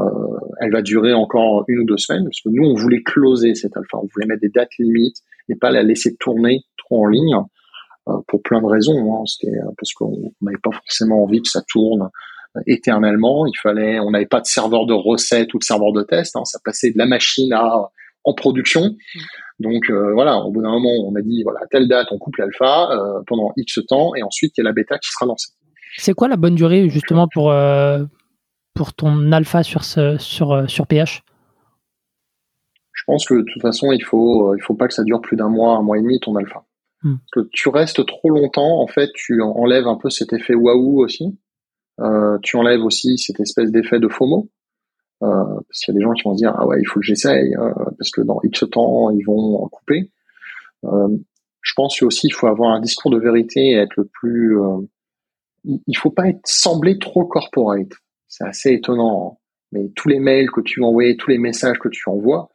elle 0.62 0.72
va 0.72 0.82
durer 0.82 1.14
encore 1.14 1.66
une 1.68 1.80
ou 1.80 1.86
deux 1.86 1.98
semaines 1.98 2.24
parce 2.24 2.42
que 2.42 2.50
nous 2.50 2.64
on 2.64 2.76
voulait 2.76 3.04
closer 3.04 3.56
cette 3.56 3.76
alpha, 3.76 3.98
on 3.98 4.08
voulait 4.14 4.28
mettre 4.28 4.42
des 4.42 4.50
dates 4.50 4.76
limites 4.80 5.18
et 5.50 5.56
pas 5.56 5.72
la 5.72 5.84
laisser 5.84 6.16
tourner 6.16 6.62
trop 6.78 7.06
en 7.06 7.08
ligne 7.08 7.36
pour 8.28 8.42
plein 8.42 8.62
de 8.62 8.66
raisons. 8.66 9.14
Hein. 9.14 9.26
C'était 9.26 9.56
parce 9.78 9.94
qu'on 9.94 10.32
n'avait 10.42 10.58
pas 10.62 10.72
forcément 10.72 11.24
envie 11.24 11.42
que 11.42 11.50
ça 11.50 11.62
tourne 11.68 12.10
éternellement. 12.66 13.46
Il 13.46 13.58
fallait, 13.62 14.00
on 14.00 14.12
n'avait 14.12 14.26
pas 14.26 14.40
de 14.40 14.46
serveur 14.46 14.86
de 14.86 14.94
recettes 14.94 15.54
ou 15.54 15.60
de 15.60 15.64
serveur 15.64 15.92
de 15.92 16.04
test. 16.04 16.36
Hein. 16.36 16.46
Ça 16.46 16.60
passait 16.64 16.92
de 16.92 16.98
la 16.98 17.06
machine 17.06 17.52
à 17.54 17.90
en 18.24 18.34
production. 18.34 18.82
Mmh. 18.82 19.20
Donc 19.60 19.90
euh, 19.90 20.14
voilà, 20.14 20.38
au 20.38 20.52
bout 20.52 20.62
d'un 20.62 20.72
moment, 20.72 20.90
on 21.08 21.16
a 21.16 21.22
dit 21.22 21.44
voilà, 21.44 21.62
telle 21.70 21.88
date, 21.88 22.08
on 22.12 22.18
coupe 22.18 22.38
l'alpha 22.38 22.92
euh, 22.92 23.22
pendant 23.28 23.54
X 23.56 23.80
temps, 23.88 24.16
et 24.16 24.24
ensuite 24.24 24.58
il 24.58 24.62
y 24.62 24.64
a 24.64 24.66
la 24.66 24.74
bêta 24.74 24.98
qui 24.98 25.10
sera 25.10 25.26
lancée. 25.26 25.52
C'est 25.98 26.14
quoi 26.14 26.28
la 26.28 26.38
bonne 26.38 26.56
durée 26.56 26.90
justement 26.90 27.28
pour 27.32 27.52
euh, 27.52 28.04
pour 28.74 28.94
ton 28.94 29.32
alpha 29.32 29.64
sur 29.64 29.84
ce, 29.84 30.18
sur 30.18 30.70
sur 30.70 30.88
PH 30.88 31.22
Je 32.94 33.04
pense 33.06 33.26
que 33.26 33.36
de 33.36 33.46
toute 33.54 33.62
façon, 33.62 33.92
il 33.92 34.04
faut 34.04 34.56
il 34.56 34.62
faut 34.62 34.74
pas 34.74 34.88
que 34.88 34.94
ça 34.94 35.04
dure 35.04 35.22
plus 35.22 35.38
d'un 35.38 35.50
mois, 35.50 35.78
un 35.78 35.84
mois 35.84 35.98
et 35.98 36.02
demi 36.02 36.20
ton 36.20 36.36
alpha. 36.36 36.66
Hmm. 37.04 37.18
Parce 37.18 37.46
que 37.46 37.50
tu 37.54 37.70
restes 37.70 38.06
trop 38.06 38.30
longtemps, 38.30 38.82
en 38.82 38.88
fait, 38.88 39.12
tu 39.14 39.42
enlèves 39.42 39.88
un 39.88 39.98
peu 39.98 40.10
cet 40.10 40.34
effet 40.34 40.56
waouh 40.56 41.04
aussi. 41.04 41.38
tu 42.42 42.58
enlèves 42.58 42.84
aussi 42.84 43.20
cette 43.20 43.40
espèce 43.40 43.72
d'effet 43.72 44.00
de 44.00 44.08
FOMO. 44.08 44.50
Euh, 45.24 45.44
parce 45.70 45.80
qu'il 45.80 45.94
y 45.94 45.98
a 45.98 46.00
des 46.00 46.04
gens 46.04 46.12
qui 46.12 46.24
vont 46.24 46.34
se 46.34 46.40
dire 46.40 46.54
ah 46.58 46.66
ouais 46.68 46.82
il 46.82 46.86
faut 46.86 47.00
que 47.00 47.06
j'essaye 47.06 47.56
euh, 47.56 47.72
parce 47.98 48.10
que 48.12 48.22
dans 48.22 48.42
X 48.44 48.66
temps 48.70 49.10
ils 49.10 49.24
vont 49.24 49.68
couper. 49.70 50.12
Euh, 50.84 51.08
je 51.62 51.74
pense 51.76 52.02
aussi 52.02 52.28
il 52.28 52.34
faut 52.34 52.48
avoir 52.48 52.72
un 52.72 52.82
discours 52.82 53.10
de 53.10 53.20
vérité 53.20 53.70
et 53.70 53.76
être 53.76 53.96
le 53.96 54.06
plus 54.06 54.58
il 55.64 55.98
faut 55.98 56.12
pas 56.12 56.28
être 56.28 56.42
trop 57.00 57.26
corporate. 57.26 57.94
C'est 58.28 58.44
assez 58.44 58.74
étonnant. 58.74 59.32
Hein. 59.34 59.38
Mais 59.72 59.90
tous 59.96 60.10
les 60.10 60.20
mails 60.20 60.52
que 60.52 60.60
tu 60.60 60.84
envoies, 60.84 61.16
tous 61.18 61.30
les 61.30 61.38
messages 61.38 61.80
que 61.80 61.88
tu 61.88 62.10
envoies, 62.10 62.50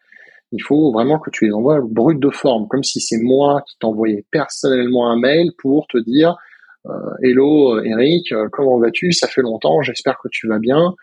il 0.53 0.63
faut 0.63 0.93
vraiment 0.93 1.19
que 1.19 1.31
tu 1.31 1.47
les 1.47 1.53
envoies 1.53 1.81
brut 1.81 2.21
de 2.21 2.31
forme, 2.31 2.69
comme 2.69 2.85
si 2.85 3.01
c'est 3.01 3.19
moi 3.19 3.63
qui 3.67 3.79
t'envoyais 3.79 4.27
personnellement 4.31 5.11
un 5.11 5.19
mail 5.19 5.53
pour 5.57 5.87
te 5.87 5.99
dire 5.99 6.37
Hello 7.23 7.83
Eric, 7.83 8.33
comment 8.53 8.79
vas-tu? 8.79 9.13
Ça 9.13 9.27
fait 9.27 9.43
longtemps, 9.43 9.81
j'espère 9.81 10.19
que 10.23 10.29
tu 10.31 10.49
vas 10.49 10.59
bien. 10.59 10.95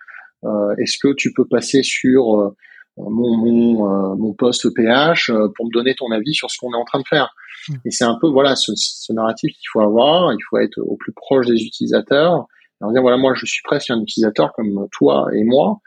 Euh, 0.46 0.76
est-ce 0.78 0.98
que 0.98 1.14
tu 1.16 1.34
peux 1.34 1.46
passer 1.46 1.82
sur 1.84 2.40
euh, 2.40 2.56
mon, 2.98 3.36
mon, 3.38 3.90
euh, 3.90 4.16
mon 4.16 4.34
poste 4.34 4.74
PH 4.74 5.32
pour 5.56 5.66
me 5.66 5.72
donner 5.72 5.96
ton 5.96 6.12
avis 6.12 6.34
sur 6.34 6.52
ce 6.52 6.58
qu'on 6.58 6.72
est 6.72 6.78
en 6.78 6.86
train 6.86 7.00
de 7.00 7.08
faire? 7.08 7.34
Hmm. 7.68 7.76
Et 7.86 7.92
c'est 7.92 8.06
un 8.06 8.18
peu 8.20 8.28
voilà 8.28 8.56
ce, 8.56 8.72
ce 8.76 9.12
narratif 9.14 9.52
qu'il 9.54 9.68
faut 9.72 9.82
avoir. 9.82 10.34
Il 10.34 10.44
faut 10.50 10.58
être 10.58 10.80
au 10.80 10.96
plus 10.96 11.14
proche 11.14 11.48
des 11.48 11.62
utilisateurs. 11.64 12.46
Et 12.82 12.92
dire 12.92 13.02
voilà 13.02 13.18
moi 13.18 13.34
je 13.36 13.46
suis 13.46 13.62
presque 13.64 13.90
un 13.90 14.02
utilisateur 14.02 14.52
comme 14.54 14.88
toi 14.92 15.28
et 15.34 15.44
moi. 15.44 15.80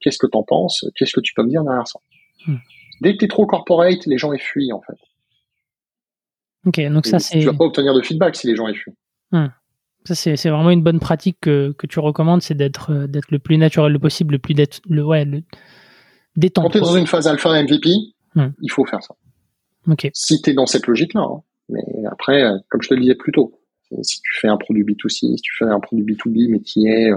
Qu'est-ce 0.00 0.18
que 0.18 0.26
tu 0.26 0.36
en 0.36 0.42
penses? 0.42 0.84
Qu'est-ce 0.94 1.14
que 1.14 1.20
tu 1.20 1.32
peux 1.34 1.42
me 1.42 1.48
dire 1.48 1.64
derrière 1.64 1.88
ça? 1.88 1.98
Hmm. 2.46 2.56
Dès 3.00 3.14
que 3.14 3.18
tu 3.18 3.24
es 3.24 3.28
trop 3.28 3.46
corporate, 3.46 4.04
les 4.06 4.18
gens 4.18 4.30
les 4.30 4.38
fuient 4.38 4.72
en 4.72 4.80
fait. 4.82 4.96
Ok, 6.66 6.92
donc 6.92 7.06
ça 7.06 7.18
c'est. 7.18 7.38
Tu 7.38 7.46
vas 7.46 7.54
pas 7.54 7.64
obtenir 7.64 7.94
de 7.94 8.02
feedback 8.02 8.36
si 8.36 8.46
les 8.46 8.56
gens 8.56 8.66
les 8.66 8.74
fuient. 8.74 8.96
Hmm. 9.32 9.48
Ça, 10.14 10.36
c'est 10.36 10.50
vraiment 10.50 10.70
une 10.70 10.82
bonne 10.82 10.98
pratique 10.98 11.38
que, 11.40 11.72
que 11.78 11.86
tu 11.86 12.00
recommandes, 12.00 12.42
c'est 12.42 12.54
d'être 12.54 12.90
euh, 12.90 13.06
d'être 13.06 13.30
le 13.30 13.38
plus 13.38 13.56
naturel 13.58 13.96
possible, 14.00 14.32
le 14.32 14.38
plus 14.40 14.54
d'être 14.54 14.80
le 14.88 15.04
ouais 15.04 15.24
le 15.24 15.42
détente. 16.36 16.64
Quand 16.64 16.70
tu 16.70 16.78
es 16.78 16.80
dans 16.80 16.96
une 16.96 17.06
phase 17.06 17.28
alpha 17.28 17.62
MVP, 17.62 17.90
hmm. 18.34 18.48
il 18.60 18.70
faut 18.72 18.84
faire 18.84 19.02
ça. 19.04 19.14
Si 20.12 20.42
tu 20.42 20.50
es 20.50 20.52
dans 20.52 20.66
cette 20.66 20.88
logique-là, 20.88 21.20
hein. 21.20 21.42
mais 21.68 21.82
après, 22.10 22.42
euh, 22.42 22.58
comme 22.68 22.82
je 22.82 22.88
te 22.88 22.94
le 22.94 23.00
disais 23.00 23.14
plus 23.14 23.30
tôt, 23.30 23.60
si 24.02 24.20
tu 24.20 24.40
fais 24.40 24.48
un 24.48 24.56
produit 24.56 24.82
B2C, 24.82 25.36
si 25.36 25.36
tu 25.36 25.52
fais 25.56 25.66
un 25.66 25.78
produit 25.78 26.04
B2B, 26.04 26.50
mais 26.50 26.58
qui 26.60 26.88
est, 26.88 27.12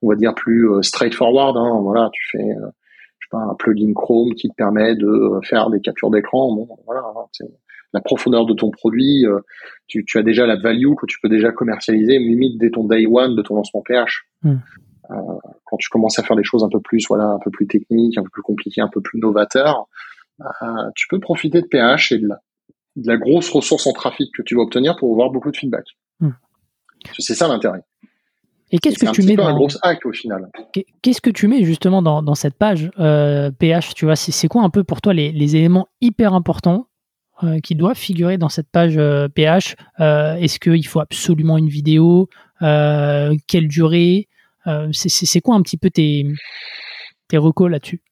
on 0.00 0.08
va 0.08 0.14
dire, 0.14 0.34
plus 0.34 0.70
euh, 0.70 0.80
straightforward, 0.80 1.56
hein, 1.56 1.80
voilà, 1.82 2.08
tu 2.12 2.22
fais, 2.32 2.48
je 2.48 3.26
sais 3.26 3.30
pas, 3.30 3.38
un 3.38 3.54
plugin 3.54 3.92
Chrome 3.94 4.34
qui 4.34 4.48
te 4.48 4.54
permet 4.54 4.94
de 4.94 5.38
faire 5.42 5.68
des 5.68 5.80
captures 5.80 6.10
d'écran, 6.10 6.54
bon, 6.54 6.66
voilà, 6.86 7.02
hein, 7.14 7.46
la 7.92 8.00
profondeur 8.00 8.46
de 8.46 8.54
ton 8.54 8.70
produit, 8.70 9.26
euh, 9.26 9.40
tu, 9.86 10.04
as 10.14 10.22
déjà 10.22 10.46
la 10.46 10.56
value 10.56 10.94
que 10.94 11.06
tu 11.06 11.18
peux 11.20 11.28
déjà 11.28 11.52
commercialiser, 11.52 12.18
limite 12.18 12.58
dès 12.58 12.70
ton 12.70 12.84
day 12.84 13.06
one 13.06 13.34
de 13.34 13.42
ton 13.42 13.56
lancement 13.56 13.82
PH. 13.82 14.26
Hmm. 14.42 14.56
Euh, 15.10 15.14
quand 15.64 15.78
tu 15.78 15.88
commences 15.88 16.18
à 16.18 16.22
faire 16.22 16.36
des 16.36 16.44
choses 16.44 16.62
un 16.62 16.68
peu 16.68 16.80
plus, 16.80 17.06
voilà, 17.08 17.24
un 17.24 17.38
peu 17.38 17.50
plus 17.50 17.66
techniques, 17.66 18.18
un 18.18 18.22
peu 18.22 18.30
plus 18.30 18.42
compliquées, 18.42 18.82
un 18.82 18.88
peu 18.88 19.00
plus 19.00 19.18
novateurs, 19.18 19.86
euh, 20.40 20.90
tu 20.94 21.06
peux 21.08 21.18
profiter 21.18 21.62
de 21.62 21.66
PH 21.66 22.12
et 22.12 22.18
de 22.18 22.28
la, 23.04 23.16
grosse 23.16 23.50
ressource 23.50 23.86
en 23.86 23.92
trafic 23.92 24.30
que 24.36 24.42
tu 24.42 24.54
vas 24.54 24.62
obtenir 24.62 24.96
pour 24.96 25.10
avoir 25.12 25.30
beaucoup 25.30 25.50
de 25.50 25.56
feedback. 25.56 25.84
Hmm. 26.20 26.32
C'est 27.18 27.34
ça 27.34 27.48
l'intérêt. 27.48 27.82
Et 28.70 28.78
qu'est-ce 28.78 28.98
que 28.98 29.10
tu 29.12 29.22
mets 29.22 29.34
dans 29.34 29.46
un 29.46 29.54
gros 29.54 29.68
hack 29.80 30.04
au 30.04 30.12
final 30.12 30.50
Qu'est-ce 31.00 31.22
que 31.22 31.30
tu 31.30 31.48
mets 31.48 31.64
justement 31.64 32.02
dans, 32.02 32.34
cette 32.34 32.58
page 32.58 32.90
PH 33.58 33.94
Tu 33.94 34.04
vois, 34.04 34.14
c'est 34.14 34.48
quoi 34.48 34.62
un 34.62 34.68
peu 34.68 34.84
pour 34.84 35.00
toi 35.00 35.14
les 35.14 35.56
éléments 35.56 35.88
hyper 36.02 36.34
importants 36.34 36.87
euh, 37.44 37.60
qui 37.60 37.76
doivent 37.76 37.96
figurer 37.96 38.36
dans 38.36 38.48
cette 38.48 38.68
page 38.68 38.96
PH 39.34 39.76
euh, 40.00 40.04
euh, 40.04 40.34
Est-ce 40.36 40.58
qu'il 40.58 40.84
faut 40.88 40.98
absolument 40.98 41.56
une 41.56 41.68
vidéo 41.68 42.28
Quelle 42.60 43.68
durée 43.68 44.28
C'est 44.92 45.40
quoi 45.40 45.54
un 45.54 45.62
petit 45.62 45.76
peu 45.76 45.88
tes, 45.88 46.26
tes 47.28 47.36
recos 47.36 47.70
là-dessus? 47.70 48.02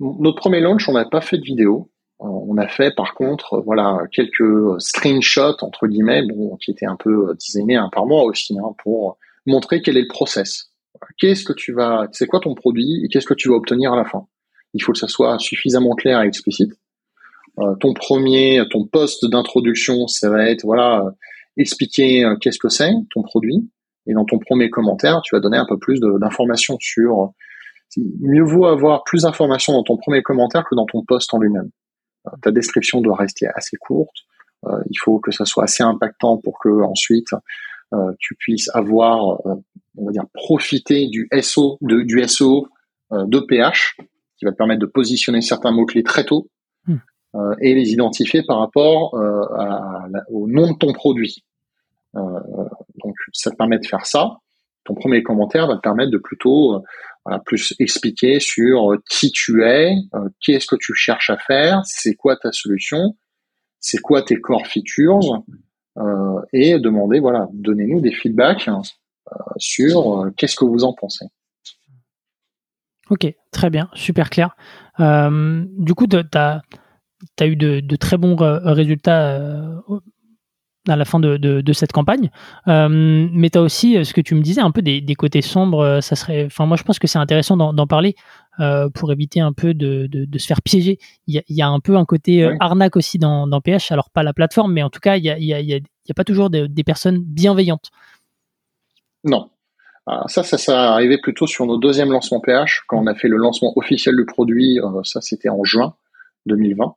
Notre 0.00 0.36
premier 0.36 0.60
launch, 0.60 0.86
on 0.88 0.92
n'a 0.92 1.06
pas 1.06 1.22
fait 1.22 1.38
de 1.38 1.42
vidéo. 1.42 1.90
On 2.18 2.58
a 2.58 2.68
fait 2.68 2.94
par 2.94 3.14
contre, 3.14 3.62
voilà, 3.64 4.00
quelques 4.12 4.80
screenshots 4.80 5.62
entre 5.62 5.86
guillemets, 5.86 6.26
bon, 6.26 6.56
qui 6.56 6.72
étaient 6.72 6.86
un 6.86 6.96
peu 6.96 7.34
designés 7.34 7.80
par 7.92 8.04
mois 8.04 8.24
aussi, 8.24 8.58
hein, 8.58 8.74
pour 8.82 9.16
montrer 9.46 9.80
quel 9.80 9.96
est 9.96 10.02
le 10.02 10.08
process. 10.08 10.72
Qu'est-ce 11.16 11.44
que 11.44 11.54
tu 11.54 11.72
vas, 11.72 12.06
c'est 12.12 12.26
quoi 12.26 12.40
ton 12.40 12.54
produit 12.54 13.02
et 13.02 13.08
qu'est-ce 13.08 13.26
que 13.26 13.34
tu 13.34 13.48
vas 13.48 13.54
obtenir 13.54 13.94
à 13.94 13.96
la 13.96 14.04
fin? 14.04 14.26
Il 14.74 14.82
faut 14.82 14.92
que 14.92 14.98
ça 14.98 15.08
soit 15.08 15.38
suffisamment 15.38 15.94
clair 15.94 16.20
et 16.22 16.26
explicite. 16.26 16.74
Euh, 17.60 17.74
ton 17.80 17.92
premier, 17.92 18.62
ton 18.70 18.86
poste 18.86 19.28
d'introduction, 19.28 20.06
ça 20.06 20.30
va 20.30 20.48
être 20.48 20.64
voilà, 20.64 21.02
expliquer 21.56 22.24
euh, 22.24 22.36
qu'est-ce 22.36 22.58
que 22.58 22.68
c'est 22.68 22.92
ton 23.12 23.22
produit 23.22 23.68
Et 24.06 24.14
dans 24.14 24.24
ton 24.24 24.38
premier 24.38 24.70
commentaire, 24.70 25.20
tu 25.22 25.34
vas 25.34 25.40
donner 25.40 25.58
un 25.58 25.66
peu 25.66 25.78
plus 25.78 26.00
d'informations 26.00 26.76
sur. 26.80 27.32
Mieux 28.20 28.44
vaut 28.44 28.66
avoir 28.66 29.02
plus 29.04 29.22
d'informations 29.22 29.72
dans 29.72 29.82
ton 29.82 29.96
premier 29.96 30.22
commentaire 30.22 30.64
que 30.70 30.74
dans 30.74 30.86
ton 30.86 31.02
post 31.04 31.32
en 31.32 31.38
lui-même. 31.38 31.70
Euh, 32.26 32.30
ta 32.42 32.50
description 32.50 33.00
doit 33.00 33.16
rester 33.16 33.46
assez 33.54 33.76
courte. 33.76 34.16
Euh, 34.66 34.82
il 34.90 34.98
faut 34.98 35.18
que 35.20 35.30
ça 35.30 35.44
soit 35.44 35.64
assez 35.64 35.82
impactant 35.82 36.36
pour 36.36 36.58
que 36.58 36.68
ensuite 36.82 37.28
euh, 37.94 38.12
tu 38.18 38.34
puisses 38.34 38.68
avoir, 38.74 39.20
on 39.46 40.04
va 40.04 40.12
dire, 40.12 40.24
profiter 40.34 41.08
du 41.08 41.28
SO, 41.40 41.78
du 41.80 42.22
SEO 42.28 42.68
de 43.10 43.40
PH, 43.40 43.96
qui 44.36 44.44
va 44.44 44.52
te 44.52 44.56
permettre 44.56 44.80
de 44.80 44.86
positionner 44.86 45.40
certains 45.40 45.72
mots 45.72 45.86
clés 45.86 46.02
très 46.02 46.24
tôt 46.24 46.50
hmm. 47.34 47.52
et 47.60 47.74
les 47.74 47.92
identifier 47.92 48.42
par 48.46 48.58
rapport 48.58 49.14
au 50.30 50.48
nom 50.48 50.72
de 50.72 50.76
ton 50.78 50.92
produit. 50.92 51.44
donc, 52.14 53.14
ça 53.32 53.50
te 53.50 53.56
permet 53.56 53.78
de 53.78 53.86
faire 53.86 54.06
ça. 54.06 54.38
Ton 54.84 54.94
premier 54.94 55.22
commentaire 55.22 55.66
va 55.66 55.76
te 55.76 55.80
permettre 55.80 56.10
de 56.10 56.18
plutôt 56.18 56.82
plus 57.44 57.74
expliquer 57.78 58.40
sur 58.40 58.96
qui 59.10 59.30
tu 59.30 59.64
es, 59.64 59.94
qu'est-ce 60.40 60.66
que 60.66 60.76
tu 60.80 60.94
cherches 60.94 61.30
à 61.30 61.36
faire, 61.36 61.82
c'est 61.84 62.14
quoi 62.14 62.36
ta 62.36 62.52
solution, 62.52 63.16
c'est 63.80 63.98
quoi 63.98 64.22
tes 64.22 64.40
core 64.40 64.66
features 64.66 65.42
euh, 65.98 66.40
et 66.52 66.78
demander 66.78 67.18
voilà, 67.18 67.48
donnez-nous 67.52 68.00
des 68.00 68.12
feedbacks 68.12 68.68
euh, 68.68 69.34
sur 69.56 70.22
euh, 70.22 70.30
qu'est-ce 70.36 70.56
que 70.56 70.64
vous 70.64 70.84
en 70.84 70.92
pensez. 70.92 71.26
Ok, 73.10 73.26
très 73.50 73.70
bien, 73.70 73.88
super 73.94 74.28
clair. 74.30 74.54
du 74.98 75.94
coup, 75.94 76.06
tu 76.06 76.16
as, 76.34 76.62
eu 77.42 77.56
de, 77.56 77.96
très 77.96 78.16
bons 78.16 78.36
résultats 78.36 79.40
à 80.88 80.96
la 80.96 81.04
fin 81.04 81.20
de, 81.20 81.72
cette 81.72 81.92
campagne. 81.92 82.30
mais 82.66 83.50
tu 83.50 83.58
as 83.58 83.62
aussi, 83.62 84.04
ce 84.04 84.12
que 84.12 84.20
tu 84.20 84.34
me 84.34 84.42
disais, 84.42 84.60
un 84.60 84.70
peu 84.70 84.82
des, 84.82 85.14
côtés 85.14 85.42
sombres. 85.42 86.00
Ça 86.00 86.16
serait, 86.16 86.46
enfin, 86.46 86.66
moi, 86.66 86.76
je 86.76 86.82
pense 86.82 86.98
que 86.98 87.06
c'est 87.06 87.18
intéressant 87.18 87.56
d'en 87.56 87.86
parler 87.86 88.14
euh, 88.60 88.88
pour 88.88 89.12
éviter 89.12 89.38
un 89.38 89.52
peu 89.52 89.72
de, 89.72 90.08
se 90.36 90.46
faire 90.46 90.62
piéger. 90.62 90.98
Il 91.26 91.42
y, 91.48 91.62
a, 91.62 91.68
un 91.68 91.80
peu 91.80 91.96
un 91.96 92.04
côté 92.04 92.42
euh, 92.42 92.56
arnaque 92.58 92.96
aussi 92.96 93.18
dans, 93.18 93.60
PH, 93.60 93.92
alors 93.92 94.10
pas 94.10 94.22
la 94.22 94.32
plateforme, 94.32 94.72
mais 94.72 94.82
en 94.82 94.90
tout 94.90 95.00
cas, 95.00 95.16
il 95.16 95.22
n'y 95.22 95.52
a, 95.52 96.14
pas 96.14 96.24
toujours 96.24 96.50
des 96.50 96.84
personnes 96.84 97.22
bienveillantes. 97.22 97.90
Non. 99.24 99.50
Ah, 100.06 100.24
ça, 100.26 100.42
ça 100.42 100.56
s'est 100.56 100.72
arrivé 100.72 101.18
plutôt 101.18 101.46
sur 101.46 101.66
nos 101.66 101.76
deuxièmes 101.76 102.10
lancements 102.10 102.40
PH, 102.40 102.84
quand 102.88 102.98
on 102.98 103.06
a 103.06 103.14
fait 103.14 103.28
le 103.28 103.36
lancement 103.36 103.74
officiel 103.76 104.16
du 104.16 104.24
produit, 104.24 104.80
euh, 104.80 105.02
ça 105.04 105.20
c'était 105.20 105.50
en 105.50 105.64
juin 105.64 105.94
2020. 106.46 106.94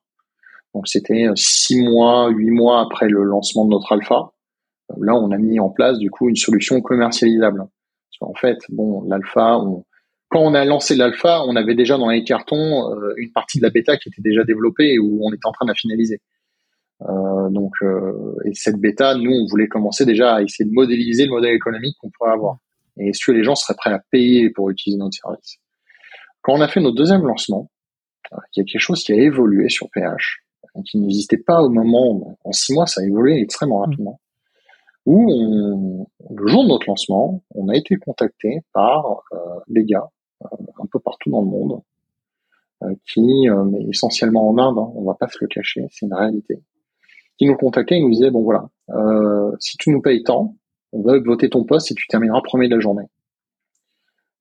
Donc 0.73 0.87
c'était 0.87 1.27
six 1.35 1.79
mois, 1.81 2.29
huit 2.29 2.51
mois 2.51 2.81
après 2.81 3.07
le 3.07 3.23
lancement 3.23 3.65
de 3.65 3.71
notre 3.71 3.91
alpha. 3.91 4.31
Là, 4.99 5.15
on 5.15 5.31
a 5.31 5.37
mis 5.37 5.59
en 5.59 5.69
place 5.69 5.97
du 5.97 6.09
coup 6.09 6.29
une 6.29 6.35
solution 6.35 6.81
commercialisable. 6.81 7.65
Qu'en 8.19 8.33
fait, 8.33 8.59
bon, 8.69 9.03
l'alpha, 9.07 9.57
on, 9.57 9.83
quand 10.31 10.39
on 10.39 10.53
a 10.53 10.63
lancé 10.63 10.95
l'alpha, 10.95 11.43
on 11.45 11.57
avait 11.57 11.75
déjà 11.75 11.97
dans 11.97 12.09
les 12.09 12.23
cartons 12.23 12.89
euh, 12.89 13.13
une 13.17 13.31
partie 13.33 13.59
de 13.59 13.63
la 13.63 13.69
bêta 13.69 13.97
qui 13.97 14.07
était 14.07 14.21
déjà 14.21 14.45
développée 14.45 14.93
et 14.93 14.99
où 14.99 15.19
on 15.23 15.33
était 15.33 15.45
en 15.45 15.51
train 15.51 15.65
de 15.65 15.71
la 15.71 15.75
finaliser. 15.75 16.21
Euh, 17.01 17.49
donc, 17.49 17.73
euh, 17.81 18.35
et 18.45 18.53
cette 18.53 18.77
bêta, 18.77 19.15
nous, 19.15 19.31
on 19.31 19.45
voulait 19.47 19.67
commencer 19.67 20.05
déjà 20.05 20.35
à 20.35 20.41
essayer 20.41 20.63
de 20.63 20.73
modéliser 20.73 21.25
le 21.25 21.31
modèle 21.31 21.53
économique 21.53 21.97
qu'on 21.99 22.09
pourrait 22.11 22.31
avoir. 22.31 22.59
Et 22.97 23.09
est-ce 23.09 23.25
que 23.25 23.33
les 23.33 23.43
gens 23.43 23.55
seraient 23.55 23.75
prêts 23.75 23.91
à 23.91 23.99
payer 24.09 24.49
pour 24.51 24.69
utiliser 24.69 24.97
notre 24.97 25.17
service? 25.17 25.57
Quand 26.41 26.53
on 26.53 26.61
a 26.61 26.67
fait 26.69 26.79
notre 26.79 26.95
deuxième 26.95 27.23
lancement, 27.23 27.69
il 28.31 28.59
y 28.59 28.61
a 28.61 28.63
quelque 28.63 28.79
chose 28.79 29.03
qui 29.03 29.11
a 29.11 29.17
évolué 29.17 29.67
sur 29.67 29.89
PH, 29.89 30.43
qui 30.85 30.99
n'existait 30.99 31.37
pas 31.37 31.61
au 31.61 31.69
moment, 31.69 32.37
en 32.43 32.51
six 32.51 32.73
mois, 32.73 32.85
ça 32.85 33.01
a 33.01 33.03
évolué 33.03 33.41
extrêmement 33.41 33.79
rapidement 33.79 34.19
où 35.05 35.31
on, 35.31 36.07
le 36.29 36.47
jour 36.47 36.63
de 36.63 36.69
notre 36.69 36.87
lancement, 36.87 37.43
on 37.55 37.69
a 37.69 37.75
été 37.75 37.95
contacté 37.95 38.61
par 38.73 39.23
euh, 39.33 39.37
des 39.67 39.83
gars 39.83 40.09
un 40.43 40.85
peu 40.91 40.99
partout 40.99 41.29
dans 41.29 41.41
le 41.41 41.47
monde, 41.47 41.81
euh, 42.83 42.95
qui, 43.05 43.49
euh, 43.49 43.63
mais 43.63 43.83
essentiellement 43.89 44.49
en 44.49 44.57
Inde, 44.57 44.77
hein, 44.77 44.91
on 44.95 45.03
va 45.03 45.13
pas 45.13 45.27
se 45.27 45.37
le 45.41 45.47
cacher, 45.47 45.85
c'est 45.91 46.05
une 46.05 46.13
réalité, 46.13 46.61
qui 47.37 47.45
nous 47.45 47.55
contactaient 47.55 47.97
et 47.97 48.01
nous 48.01 48.09
disaient, 48.09 48.31
bon 48.31 48.41
voilà, 48.41 48.69
euh, 48.89 49.51
si 49.59 49.77
tu 49.77 49.91
nous 49.91 50.01
payes 50.01 50.23
tant, 50.23 50.55
on 50.91 51.01
va 51.01 51.19
voter 51.19 51.49
ton 51.49 51.63
poste 51.63 51.91
et 51.91 51.95
tu 51.95 52.07
termineras 52.07 52.41
premier 52.41 52.67
de 52.67 52.75
la 52.75 52.81
journée. 52.81 53.05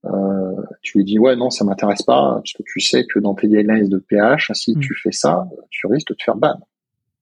Euh, 0.07 0.63
tu 0.81 0.97
lui 0.99 1.05
dis 1.05 1.19
ouais 1.19 1.37
non 1.37 1.51
ça 1.51 1.63
m'intéresse 1.63 2.03
pas 2.03 2.37
parce 2.37 2.55
que 2.55 2.63
tu 2.67 2.81
sais 2.81 3.05
que 3.05 3.19
dans 3.19 3.35
tes 3.35 3.49
guidelines 3.49 3.91
de 3.91 3.99
PH 3.99 4.51
si 4.55 4.75
mm. 4.75 4.81
tu 4.81 4.95
fais 4.95 5.13
ça 5.13 5.47
tu 5.69 5.87
risques 5.89 6.09
de 6.09 6.15
te 6.15 6.23
faire 6.23 6.37
ban 6.37 6.59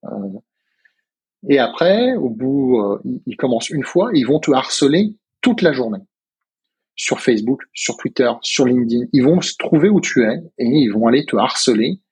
euh, 0.05 0.09
et 1.49 1.59
après 1.59 2.15
au 2.15 2.29
bout 2.29 3.01
ils 3.27 3.37
commencent 3.37 3.71
une 3.71 3.83
fois 3.83 4.11
ils 4.15 4.25
vont 4.25 4.39
te 4.39 4.53
harceler 4.53 5.17
toute 5.41 5.61
la 5.63 5.73
journée 5.73 5.99
sur 6.99 7.21
Facebook, 7.21 7.63
sur 7.73 7.97
Twitter, 7.97 8.31
sur 8.43 8.67
LinkedIn. 8.67 9.07
Ils 9.13 9.23
vont 9.23 9.41
se 9.41 9.55
trouver 9.57 9.89
où 9.89 10.01
tu 10.01 10.25
es 10.25 10.37
et 10.59 10.67
ils 10.67 10.91
vont 10.91 11.07
aller 11.07 11.25
te 11.25 11.37
harceler 11.37 12.03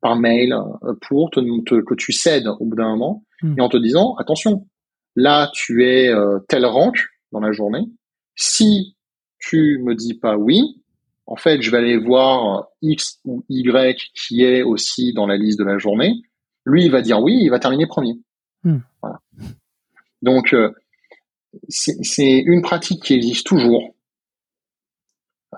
par 0.00 0.16
mail 0.16 0.52
euh, 0.52 0.94
pour 1.08 1.30
te, 1.30 1.40
que 1.80 1.94
tu 1.94 2.12
cèdes 2.12 2.48
au 2.48 2.64
bout 2.66 2.74
d'un 2.74 2.90
moment 2.90 3.24
hmm. 3.40 3.54
et 3.56 3.60
en 3.62 3.68
te 3.68 3.76
disant 3.76 4.16
attention, 4.16 4.66
là 5.14 5.48
tu 5.54 5.86
es 5.86 6.08
euh, 6.08 6.40
tel 6.48 6.66
rank 6.66 6.96
dans 7.30 7.38
la 7.38 7.52
journée. 7.52 7.84
Si 8.34 8.96
tu 9.42 9.80
me 9.82 9.94
dis 9.94 10.14
pas 10.14 10.36
oui, 10.36 10.80
en 11.26 11.36
fait 11.36 11.60
je 11.60 11.70
vais 11.70 11.78
aller 11.78 11.98
voir 11.98 12.68
X 12.80 13.20
ou 13.24 13.44
Y 13.48 14.10
qui 14.14 14.42
est 14.44 14.62
aussi 14.62 15.12
dans 15.12 15.26
la 15.26 15.36
liste 15.36 15.58
de 15.58 15.64
la 15.64 15.78
journée. 15.78 16.22
Lui 16.64 16.84
il 16.84 16.90
va 16.90 17.02
dire 17.02 17.20
oui, 17.20 17.38
il 17.42 17.50
va 17.50 17.58
terminer 17.58 17.86
premier. 17.86 18.14
Hmm. 18.64 18.78
Voilà. 19.02 19.20
Donc 20.22 20.54
euh, 20.54 20.70
c'est 21.68 22.38
une 22.38 22.62
pratique 22.62 23.02
qui 23.02 23.14
existe 23.14 23.46
toujours 23.46 23.94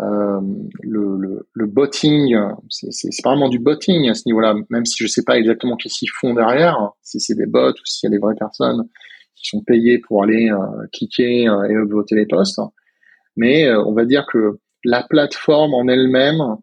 euh, 0.01 0.41
le, 0.83 1.17
le, 1.19 1.49
le, 1.53 1.67
botting, 1.67 2.37
c'est 2.69 3.23
vraiment 3.25 3.49
du 3.49 3.61
botting 3.61 4.09
à 4.11 4.15
ce 4.15 4.23
niveau-là, 4.27 4.57
même 4.69 4.85
si 4.85 4.97
je 4.99 5.07
sais 5.07 5.23
pas 5.23 5.39
exactement 5.39 5.77
qu'est-ce 5.77 5.99
qu'ils 5.99 6.11
font 6.11 6.35
derrière, 6.35 6.91
si 7.03 7.21
c'est 7.21 7.37
des 7.37 7.47
bots 7.47 7.71
ou 7.71 7.85
s'il 7.85 8.09
y 8.09 8.13
a 8.13 8.17
des 8.17 8.19
vraies 8.19 8.35
personnes 8.35 8.89
qui 9.37 9.47
sont 9.47 9.61
payées 9.61 10.01
pour 10.01 10.25
aller 10.25 10.51
euh, 10.51 10.87
cliquer 10.93 11.45
et 11.45 11.77
voter 11.89 12.17
les 12.17 12.27
posts. 12.27 12.59
Mais 13.37 13.73
on 13.75 13.93
va 13.93 14.05
dire 14.05 14.27
que 14.31 14.59
la 14.85 15.03
plateforme 15.03 15.75
en 15.75 15.89
elle-même, 15.89 16.57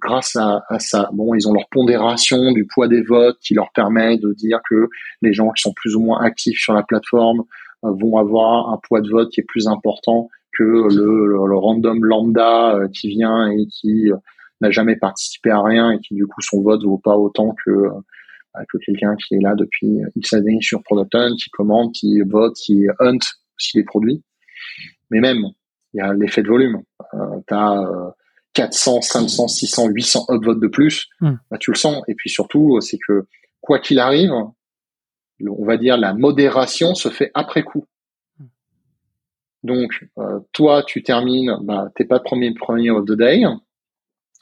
grâce 0.00 0.36
à, 0.36 0.64
à, 0.68 0.78
ça, 0.78 1.08
bon, 1.12 1.34
ils 1.34 1.48
ont 1.48 1.52
leur 1.52 1.68
pondération 1.70 2.52
du 2.52 2.66
poids 2.66 2.88
des 2.88 3.02
votes 3.02 3.38
qui 3.40 3.54
leur 3.54 3.70
permet 3.72 4.18
de 4.18 4.32
dire 4.32 4.60
que 4.68 4.88
les 5.22 5.32
gens 5.32 5.50
qui 5.50 5.62
sont 5.62 5.72
plus 5.74 5.94
ou 5.96 6.00
moins 6.00 6.20
actifs 6.22 6.58
sur 6.58 6.72
la 6.72 6.82
plateforme 6.82 7.44
vont 7.82 8.16
avoir 8.16 8.70
un 8.70 8.78
poids 8.78 9.00
de 9.00 9.10
vote 9.10 9.30
qui 9.30 9.40
est 9.40 9.46
plus 9.46 9.66
important 9.66 10.28
que 10.52 10.62
le, 10.62 11.26
le, 11.26 11.56
random 11.56 12.04
lambda 12.04 12.74
euh, 12.74 12.88
qui 12.88 13.08
vient 13.08 13.50
et 13.50 13.66
qui 13.66 14.10
euh, 14.10 14.16
n'a 14.60 14.70
jamais 14.70 14.96
participé 14.96 15.50
à 15.50 15.62
rien 15.62 15.92
et 15.92 15.98
qui 15.98 16.14
du 16.14 16.26
coup 16.26 16.40
son 16.42 16.62
vote 16.62 16.84
vaut 16.84 16.98
pas 16.98 17.16
autant 17.16 17.54
que 17.64 17.70
euh, 17.70 17.90
que 18.68 18.76
quelqu'un 18.84 19.16
qui 19.16 19.34
est 19.34 19.40
là 19.40 19.54
depuis 19.54 20.00
X 20.14 20.34
années 20.34 20.58
sur 20.60 20.82
Product 20.82 21.14
Hunt, 21.14 21.34
qui 21.36 21.48
commande, 21.48 21.90
qui 21.92 22.20
vote, 22.20 22.54
qui 22.54 22.84
hunt 23.00 23.16
aussi 23.56 23.78
les 23.78 23.82
produits. 23.82 24.22
Mais 25.12 25.20
même, 25.20 25.44
il 25.94 25.98
y 25.98 26.00
a 26.00 26.12
l'effet 26.12 26.42
de 26.42 26.48
volume. 26.48 26.82
Euh, 27.14 27.40
tu 27.46 27.54
as 27.54 28.14
400, 28.54 29.02
500, 29.02 29.48
600, 29.48 29.88
800 29.88 30.26
upvotes 30.30 30.60
de 30.60 30.66
plus, 30.66 31.08
hmm. 31.20 31.34
bah, 31.50 31.58
tu 31.58 31.70
le 31.70 31.76
sens. 31.76 32.02
Et 32.08 32.14
puis 32.14 32.30
surtout, 32.30 32.80
c'est 32.80 32.98
que 33.06 33.26
quoi 33.60 33.78
qu'il 33.78 34.00
arrive, 34.00 34.32
on 34.32 35.64
va 35.64 35.76
dire 35.76 35.96
la 35.96 36.14
modération 36.14 36.94
se 36.94 37.08
fait 37.08 37.30
après 37.34 37.62
coup. 37.62 37.86
Donc, 39.62 40.08
euh, 40.18 40.40
toi, 40.52 40.82
tu 40.82 41.02
termines, 41.02 41.56
bah, 41.62 41.88
t'es 41.94 42.04
pas 42.04 42.18
premier 42.18 42.52
premier 42.52 42.90
of 42.90 43.06
the 43.06 43.12
day. 43.12 43.44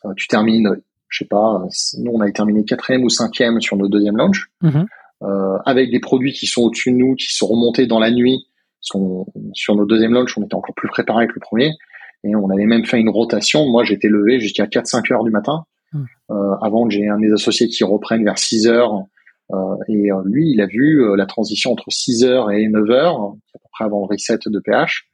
Euh, 0.04 0.14
tu 0.16 0.28
termines, 0.28 0.80
je 1.08 1.18
sais 1.18 1.28
pas, 1.28 1.62
nous 1.98 2.12
on 2.12 2.20
a 2.20 2.30
terminé 2.30 2.64
quatrième 2.64 3.04
ou 3.04 3.10
cinquième 3.10 3.60
sur 3.60 3.76
nos 3.76 3.88
deuxième 3.88 4.16
launch, 4.16 4.50
mhm. 4.62 4.86
euh, 5.22 5.58
avec 5.66 5.90
des 5.90 6.00
produits 6.00 6.32
qui 6.32 6.46
sont 6.46 6.62
au-dessus 6.62 6.92
de 6.92 6.96
nous, 6.96 7.14
qui 7.16 7.34
sont 7.34 7.46
remontés 7.46 7.86
dans 7.86 7.98
la 7.98 8.10
nuit. 8.10 8.46
Sont, 8.80 9.26
sur 9.52 9.74
nos 9.76 9.84
deuxième 9.84 10.12
launch, 10.12 10.36
on 10.38 10.42
était 10.42 10.54
encore 10.54 10.74
plus 10.74 10.88
préparé 10.88 11.26
que 11.26 11.34
le 11.34 11.40
premier, 11.40 11.72
et 12.24 12.34
on 12.34 12.48
avait 12.50 12.66
même 12.66 12.84
fait 12.84 12.98
une 12.98 13.10
rotation. 13.10 13.66
Moi, 13.66 13.84
j'étais 13.84 14.08
levé 14.08 14.40
jusqu'à 14.40 14.66
4-5 14.66 15.12
heures 15.12 15.24
du 15.24 15.30
matin, 15.30 15.64
mhm. 15.92 16.06
euh, 16.30 16.54
avant 16.62 16.86
que 16.86 16.94
j'ai 16.94 17.08
un 17.08 17.18
des 17.18 17.32
associés 17.32 17.68
qui 17.68 17.84
reprenne 17.84 18.24
vers 18.24 18.38
6 18.38 18.66
heures. 18.68 18.94
Euh, 19.52 19.76
et 19.88 20.10
lui, 20.24 20.52
il 20.52 20.60
a 20.60 20.66
vu 20.66 21.16
la 21.16 21.26
transition 21.26 21.72
entre 21.72 21.86
6 21.88 22.24
heures 22.24 22.50
et 22.50 22.68
9 22.68 22.90
heures, 22.90 23.16
à 23.16 23.58
peu 23.58 23.68
près 23.72 23.84
avant 23.84 24.00
le 24.00 24.14
reset 24.14 24.38
de 24.46 24.60
pH. 24.60 25.10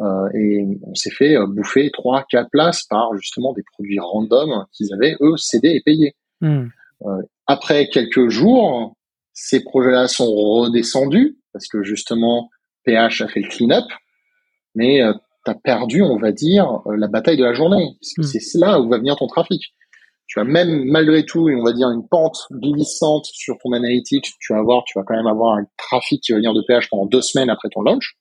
Euh, 0.00 0.28
et 0.34 0.64
on 0.82 0.94
s'est 0.94 1.10
fait 1.10 1.36
euh, 1.36 1.46
bouffer 1.46 1.90
trois, 1.92 2.24
quatre 2.30 2.50
places 2.50 2.84
par 2.84 3.16
justement 3.16 3.52
des 3.52 3.64
produits 3.72 3.98
random 3.98 4.64
qu'ils 4.72 4.92
avaient 4.94 5.16
eux 5.20 5.36
cédés 5.36 5.70
et 5.70 5.82
payés. 5.84 6.14
Euh, 6.42 7.22
après 7.46 7.88
quelques 7.88 8.28
jours, 8.28 8.96
ces 9.32 9.62
projets-là 9.64 10.06
sont 10.06 10.32
redescendus 10.32 11.38
parce 11.52 11.66
que 11.66 11.82
justement 11.82 12.48
PH 12.88 13.20
a 13.20 13.28
fait 13.28 13.40
le 13.40 13.48
clean-up, 13.48 13.84
mais 14.74 15.00
tu 15.44 15.50
as 15.50 15.54
perdu, 15.54 16.02
on 16.02 16.16
va 16.16 16.32
dire, 16.32 16.80
la 16.86 17.08
bataille 17.08 17.36
de 17.36 17.44
la 17.44 17.52
journée. 17.52 17.96
Hmm. 18.16 18.22
C'est 18.22 18.58
là 18.58 18.80
où 18.80 18.88
va 18.88 18.98
venir 18.98 19.16
ton 19.16 19.26
trafic. 19.26 19.74
Tu 20.26 20.38
as 20.40 20.44
même 20.44 20.84
malgré 20.84 21.24
tout, 21.24 21.48
on 21.48 21.64
va 21.64 21.72
dire, 21.72 21.88
une 21.90 22.06
pente 22.06 22.38
glissante 22.52 23.24
sur 23.26 23.56
ton 23.62 23.72
analytics. 23.72 24.26
Tu 24.40 24.52
vas 24.52 24.58
avoir, 24.58 24.84
tu 24.84 24.98
vas 24.98 25.04
quand 25.06 25.16
même 25.16 25.26
avoir 25.26 25.56
un 25.56 25.64
trafic 25.78 26.22
qui 26.22 26.32
va 26.32 26.38
venir 26.38 26.52
de 26.52 26.62
PH 26.66 26.88
pendant 26.90 27.06
deux 27.06 27.22
semaines 27.22 27.48
après 27.48 27.68
ton 27.70 27.80
launch. 27.80 28.16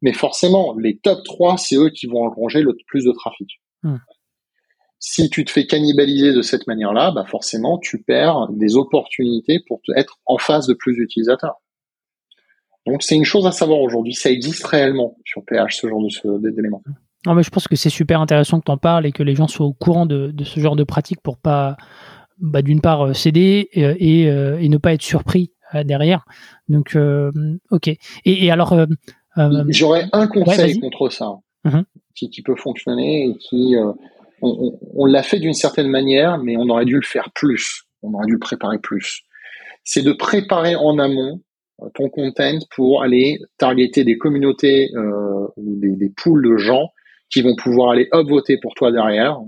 Mais 0.00 0.12
forcément, 0.12 0.76
les 0.78 0.98
top 0.98 1.24
3, 1.24 1.56
c'est 1.56 1.76
eux 1.76 1.90
qui 1.90 2.06
vont 2.06 2.24
engranger 2.24 2.62
le 2.62 2.76
plus 2.86 3.04
de 3.04 3.12
trafic. 3.12 3.48
Hmm. 3.82 3.96
Si 5.00 5.28
tu 5.28 5.44
te 5.44 5.50
fais 5.50 5.66
cannibaliser 5.66 6.32
de 6.32 6.40
cette 6.40 6.66
manière-là, 6.66 7.10
bah 7.10 7.26
forcément, 7.26 7.78
tu 7.78 8.02
perds 8.02 8.46
des 8.50 8.76
opportunités 8.76 9.60
pour 9.66 9.80
être 9.96 10.18
en 10.26 10.38
face 10.38 10.66
de 10.66 10.74
plus 10.74 10.94
d'utilisateurs. 10.94 11.60
Donc 12.86 13.02
c'est 13.02 13.14
une 13.16 13.24
chose 13.24 13.46
à 13.46 13.52
savoir 13.52 13.80
aujourd'hui, 13.80 14.14
ça 14.14 14.30
existe 14.30 14.64
réellement 14.66 15.16
sur 15.24 15.44
PH 15.44 15.76
ce 15.80 15.88
genre 15.88 16.02
d'éléments. 16.38 16.82
Non, 17.26 17.34
mais 17.34 17.42
je 17.42 17.50
pense 17.50 17.68
que 17.68 17.76
c'est 17.76 17.90
super 17.90 18.20
intéressant 18.20 18.60
que 18.60 18.66
tu 18.66 18.70
en 18.70 18.76
parles 18.76 19.06
et 19.06 19.12
que 19.12 19.22
les 19.22 19.34
gens 19.34 19.48
soient 19.48 19.66
au 19.66 19.72
courant 19.72 20.04
de, 20.04 20.32
ce 20.44 20.60
genre 20.60 20.76
de 20.76 20.84
pratique 20.84 21.20
pour 21.22 21.38
pas, 21.38 21.76
bah, 22.38 22.60
d'une 22.60 22.80
part, 22.80 23.06
euh, 23.06 23.12
céder 23.14 23.70
euh, 23.76 23.94
euh, 24.00 24.58
et, 24.58 24.68
ne 24.68 24.76
pas 24.76 24.92
être 24.92 25.02
surpris 25.02 25.52
derrière. 25.84 26.24
Donc, 26.68 26.96
ok. 27.70 27.90
Et, 28.24 28.50
alors. 28.50 28.76
J'aurais 29.68 30.06
un 30.12 30.28
conseil 30.28 30.78
contre 30.78 31.08
ça 31.08 31.32
mhm. 31.64 31.84
qui, 32.14 32.42
peut 32.42 32.54
fonctionner 32.54 33.28
et 33.28 33.36
qui. 33.38 33.74
on 34.42 35.06
l'a 35.06 35.22
fait 35.22 35.40
d'une 35.40 35.54
certaine 35.54 35.88
manière, 35.88 36.38
mais 36.38 36.56
on 36.56 36.68
aurait 36.68 36.84
dû 36.84 36.96
le 36.96 37.02
faire 37.02 37.30
plus. 37.34 37.84
On 38.02 38.12
aurait 38.12 38.26
dû 38.26 38.34
le 38.34 38.38
préparer 38.38 38.78
plus. 38.78 39.22
C'est 39.82 40.02
de 40.02 40.12
préparer 40.12 40.76
en 40.76 40.98
amont 40.98 41.40
ton 41.94 42.08
content 42.08 42.58
pour 42.74 43.02
aller 43.02 43.38
targeter 43.58 44.04
des 44.04 44.16
communautés 44.16 44.90
euh, 44.94 45.46
ou 45.56 45.76
des, 45.80 45.96
des 45.96 46.10
pools 46.10 46.42
de 46.42 46.56
gens 46.56 46.90
qui 47.30 47.42
vont 47.42 47.56
pouvoir 47.56 47.90
aller 47.90 48.08
hop 48.12 48.28
voter 48.28 48.58
pour 48.58 48.74
toi 48.74 48.92
derrière, 48.92 49.40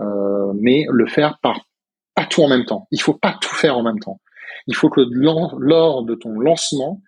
euh, 0.00 0.52
mais 0.54 0.86
le 0.90 1.06
faire 1.06 1.38
par 1.42 1.66
pas 2.14 2.24
tout 2.24 2.42
en 2.42 2.48
même 2.48 2.64
temps. 2.64 2.88
Il 2.90 3.00
faut 3.00 3.14
pas 3.14 3.36
tout 3.40 3.54
faire 3.54 3.76
en 3.76 3.82
même 3.82 4.00
temps. 4.00 4.20
Il 4.66 4.74
faut 4.74 4.88
que 4.88 5.00
lors 5.10 6.04
de 6.04 6.14
ton 6.14 6.30
lancement, 6.30 7.00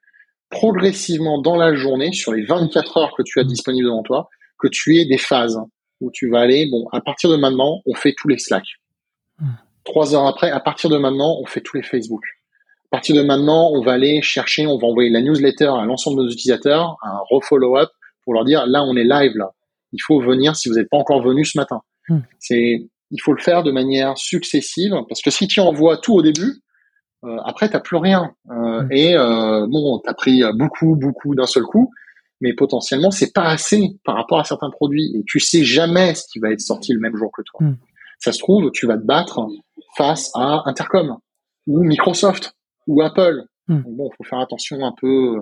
progressivement 0.51 1.41
dans 1.41 1.57
la 1.57 1.75
journée, 1.75 2.13
sur 2.13 2.33
les 2.33 2.45
24 2.45 2.97
heures 2.97 3.15
que 3.17 3.23
tu 3.25 3.41
as 3.41 3.45
disponibles 3.45 3.87
devant 3.87 4.03
toi, 4.03 4.29
que 4.59 4.69
tu 4.69 4.99
aies 4.99 5.07
des 5.07 5.19
phases 5.19 5.59
où 6.01 6.11
tu 6.13 6.31
vas 6.31 6.41
aller, 6.41 6.69
bon, 6.71 6.87
à 6.93 7.01
partir 7.01 7.31
de 7.31 7.37
maintenant, 7.37 7.81
on 7.87 7.95
fait 7.95 8.15
tous 8.17 8.29
les 8.29 8.39
Slack. 8.39 8.65
Hmm. 9.39 9.55
Trois 9.85 10.15
heures 10.15 10.27
après, 10.27 10.51
à 10.51 10.61
partir 10.61 10.91
de 10.91 10.99
maintenant, 10.99 11.39
on 11.41 11.47
fait 11.47 11.61
tous 11.61 11.77
les 11.77 11.83
Facebook. 11.83 12.23
À 12.93 12.97
partir 12.97 13.15
de 13.15 13.23
maintenant, 13.23 13.71
on 13.73 13.83
va 13.83 13.93
aller 13.93 14.21
chercher, 14.21 14.67
on 14.67 14.77
va 14.77 14.89
envoyer 14.89 15.11
la 15.11 15.23
newsletter 15.23 15.67
à 15.67 15.85
l'ensemble 15.85 16.19
de 16.19 16.23
nos 16.25 16.31
utilisateurs, 16.31 16.97
un 17.05 17.21
refollow-up 17.31 17.89
pour 18.25 18.35
leur 18.35 18.45
dire 18.45 18.67
là, 18.67 18.83
on 18.83 18.97
est 18.97 19.05
live 19.05 19.37
là. 19.37 19.53
Il 19.93 20.01
faut 20.03 20.21
venir 20.21 20.57
si 20.57 20.69
vous 20.69 20.75
n'êtes 20.75 20.89
pas 20.91 20.97
encore 20.97 21.23
venu 21.23 21.45
ce 21.45 21.57
matin. 21.57 21.83
Hmm. 22.09 22.19
C'est, 22.41 22.89
il 23.13 23.21
faut 23.23 23.33
le 23.33 23.41
faire 23.41 23.63
de 23.63 23.71
manière 23.71 24.19
successive 24.19 24.93
parce 25.09 25.23
que 25.23 25.31
si 25.31 25.47
tu 25.47 25.61
envoies 25.61 25.99
tout 25.99 26.15
au 26.15 26.23
début, 26.23 26.63
euh, 27.23 27.37
après 27.45 27.69
t'as 27.69 27.79
plus 27.79 27.97
rien. 27.97 28.33
Euh, 28.51 28.83
hmm. 28.83 28.93
Et 28.93 29.17
euh, 29.17 29.69
bon, 29.69 30.01
t'as 30.05 30.15
pris 30.15 30.43
beaucoup, 30.55 30.97
beaucoup 30.97 31.37
d'un 31.37 31.47
seul 31.47 31.63
coup, 31.63 31.93
mais 32.41 32.55
potentiellement 32.55 33.13
c'est 33.13 33.33
pas 33.33 33.47
assez 33.51 34.01
par 34.05 34.17
rapport 34.17 34.41
à 34.41 34.45
certains 34.45 34.71
produits 34.71 35.17
et 35.17 35.23
tu 35.29 35.39
sais 35.39 35.63
jamais 35.63 36.17
ce 36.17 36.25
qui 36.33 36.41
va 36.41 36.51
être 36.51 36.61
sorti 36.61 36.93
le 36.93 36.99
même 36.99 37.17
jour 37.17 37.31
que 37.31 37.43
toi. 37.43 37.69
Hmm. 37.69 37.77
Ça 38.19 38.33
se 38.33 38.41
trouve, 38.41 38.73
tu 38.73 38.87
vas 38.87 38.97
te 38.97 39.05
battre 39.05 39.47
face 39.97 40.33
à 40.35 40.65
Intercom 40.67 41.19
ou 41.69 41.85
Microsoft 41.85 42.55
ou 42.91 43.03
Apple. 43.03 43.45
Hmm. 43.69 43.83
Bon, 43.87 44.11
faut 44.17 44.25
faire 44.25 44.41
attention 44.41 44.85
un 44.85 44.93
peu 45.01 45.37
euh, 45.37 45.41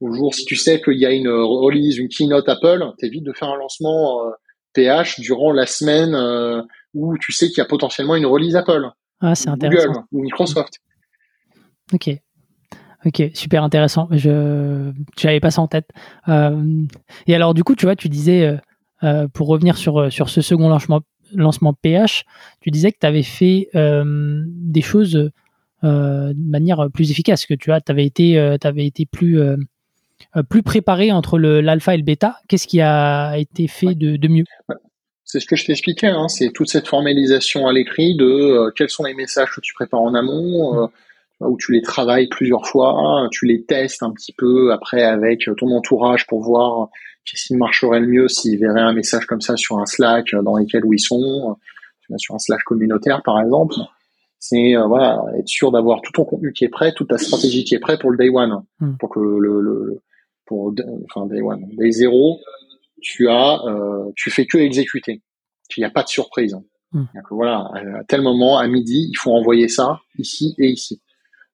au 0.00 0.12
jour. 0.12 0.34
Si 0.34 0.44
tu 0.46 0.56
sais 0.56 0.80
qu'il 0.80 0.98
y 0.98 1.04
a 1.04 1.12
une 1.12 1.28
release, 1.28 1.98
une 1.98 2.08
keynote 2.08 2.48
Apple, 2.48 2.84
t'évites 2.98 3.24
de 3.24 3.32
faire 3.32 3.48
un 3.48 3.56
lancement 3.56 4.20
PH 4.72 5.18
euh, 5.18 5.22
durant 5.22 5.52
la 5.52 5.66
semaine 5.66 6.14
euh, 6.14 6.62
où 6.94 7.16
tu 7.18 7.32
sais 7.32 7.48
qu'il 7.48 7.58
y 7.58 7.60
a 7.60 7.66
potentiellement 7.66 8.16
une 8.16 8.26
release 8.26 8.56
Apple. 8.56 8.88
Ah, 9.20 9.34
c'est 9.34 9.50
intéressant. 9.50 9.88
Google 9.88 10.04
ou 10.12 10.22
Microsoft. 10.22 10.80
Ok. 11.92 12.10
Ok, 13.04 13.22
super 13.34 13.62
intéressant. 13.62 14.08
Je 14.10 14.90
n'avais 15.22 15.40
pas 15.40 15.50
ça 15.50 15.60
en 15.62 15.68
tête. 15.68 15.88
et 16.26 17.34
alors, 17.34 17.54
du 17.54 17.62
coup, 17.62 17.76
tu 17.76 17.86
vois, 17.86 17.94
tu 17.94 18.08
disais, 18.08 18.58
pour 19.32 19.46
revenir 19.46 19.76
sur, 19.76 20.10
sur 20.10 20.28
ce 20.28 20.40
second 20.40 20.68
lancement, 20.68 21.02
lancement 21.32 21.72
PH, 21.72 22.24
tu 22.60 22.70
disais 22.70 22.90
que 22.90 22.98
tu 23.00 23.06
avais 23.06 23.22
fait 23.22 23.68
des 23.74 24.82
choses 24.82 25.16
euh, 25.16 25.30
de 25.86 26.50
manière 26.50 26.88
plus 26.92 27.10
efficace, 27.10 27.46
que 27.46 27.54
tu 27.54 27.72
as, 27.72 27.80
avais 27.88 28.06
été, 28.06 28.38
euh, 28.38 28.56
avais 28.62 28.86
été 28.86 29.06
plus, 29.06 29.40
euh, 29.40 29.56
plus 30.48 30.62
préparé 30.62 31.12
entre 31.12 31.38
l'alpha 31.38 31.94
et 31.94 31.98
le 31.98 32.02
bêta. 32.02 32.36
Qu'est-ce 32.48 32.66
qui 32.66 32.80
a 32.80 33.36
été 33.36 33.68
fait 33.68 33.94
de, 33.94 34.28
mieux? 34.28 34.44
C'est 35.24 35.40
ce 35.40 35.46
que 35.46 35.56
je 35.56 35.66
t'expliquais, 35.66 36.08
hein, 36.08 36.28
c'est 36.28 36.52
toute 36.52 36.68
cette 36.68 36.86
formalisation 36.86 37.66
à 37.66 37.72
l'écrit 37.72 38.16
de 38.16 38.70
quels 38.76 38.90
sont 38.90 39.04
les 39.04 39.14
messages 39.14 39.50
que 39.50 39.60
tu 39.60 39.74
prépares 39.74 40.02
en 40.02 40.14
amont, 40.14 40.88
où 41.40 41.56
tu 41.58 41.72
les 41.72 41.82
travailles 41.82 42.28
plusieurs 42.28 42.66
fois, 42.66 43.28
tu 43.32 43.46
les 43.46 43.64
testes 43.64 44.02
un 44.02 44.12
petit 44.12 44.32
peu 44.32 44.72
après 44.72 45.02
avec 45.02 45.48
ton 45.58 45.70
entourage 45.72 46.26
pour 46.26 46.42
voir 46.42 46.88
qu'est-ce 47.24 47.46
qui 47.46 47.56
marcherait 47.56 48.00
le 48.00 48.06
mieux 48.06 48.28
s'ils 48.28 48.58
verraient 48.58 48.80
un 48.80 48.92
message 48.92 49.26
comme 49.26 49.40
ça 49.40 49.56
sur 49.56 49.78
un 49.78 49.86
Slack 49.86 50.28
dans 50.44 50.56
lequel 50.56 50.84
où 50.84 50.94
ils 50.94 51.00
sont, 51.00 51.56
sur 52.18 52.34
un 52.34 52.38
Slack 52.38 52.62
communautaire 52.62 53.22
par 53.24 53.40
exemple 53.40 53.74
c'est 54.48 54.76
euh, 54.76 54.86
voilà 54.86 55.20
être 55.38 55.48
sûr 55.48 55.72
d'avoir 55.72 56.00
tout 56.02 56.12
ton 56.12 56.24
contenu 56.24 56.52
qui 56.52 56.64
est 56.64 56.68
prêt, 56.68 56.92
toute 56.92 57.08
ta 57.08 57.18
stratégie 57.18 57.64
qui 57.64 57.74
est 57.74 57.80
prêt 57.80 57.98
pour 57.98 58.10
le 58.10 58.16
day 58.16 58.28
one, 58.28 58.62
hmm. 58.80 58.96
pour 58.98 59.10
que 59.10 59.18
le, 59.18 59.60
le, 59.60 60.02
pour 60.44 60.72
enfin 61.04 61.26
day 61.26 61.40
one, 61.40 61.66
day 61.76 61.90
zéro, 61.90 62.38
tu 63.00 63.28
as 63.28 63.60
euh, 63.66 64.04
tu 64.14 64.30
fais 64.30 64.46
que 64.46 64.58
exécuter, 64.58 65.22
il 65.76 65.80
n'y 65.80 65.84
a 65.84 65.90
pas 65.90 66.04
de 66.04 66.08
surprise. 66.08 66.56
Hmm. 66.92 67.06
voilà, 67.30 67.68
à 67.98 68.04
tel 68.04 68.22
moment, 68.22 68.58
à 68.58 68.68
midi, 68.68 69.08
il 69.10 69.16
faut 69.16 69.32
envoyer 69.32 69.68
ça 69.68 70.00
ici 70.18 70.54
et 70.58 70.68
ici. 70.68 71.02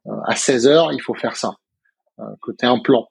Euh, 0.07 0.13
à 0.27 0.37
16 0.37 0.67
heures, 0.67 0.93
il 0.93 1.01
faut 1.01 1.15
faire 1.15 1.37
ça. 1.37 1.55
Que 2.43 2.53
tu 2.53 2.67
un 2.67 2.79
plan. 2.79 3.09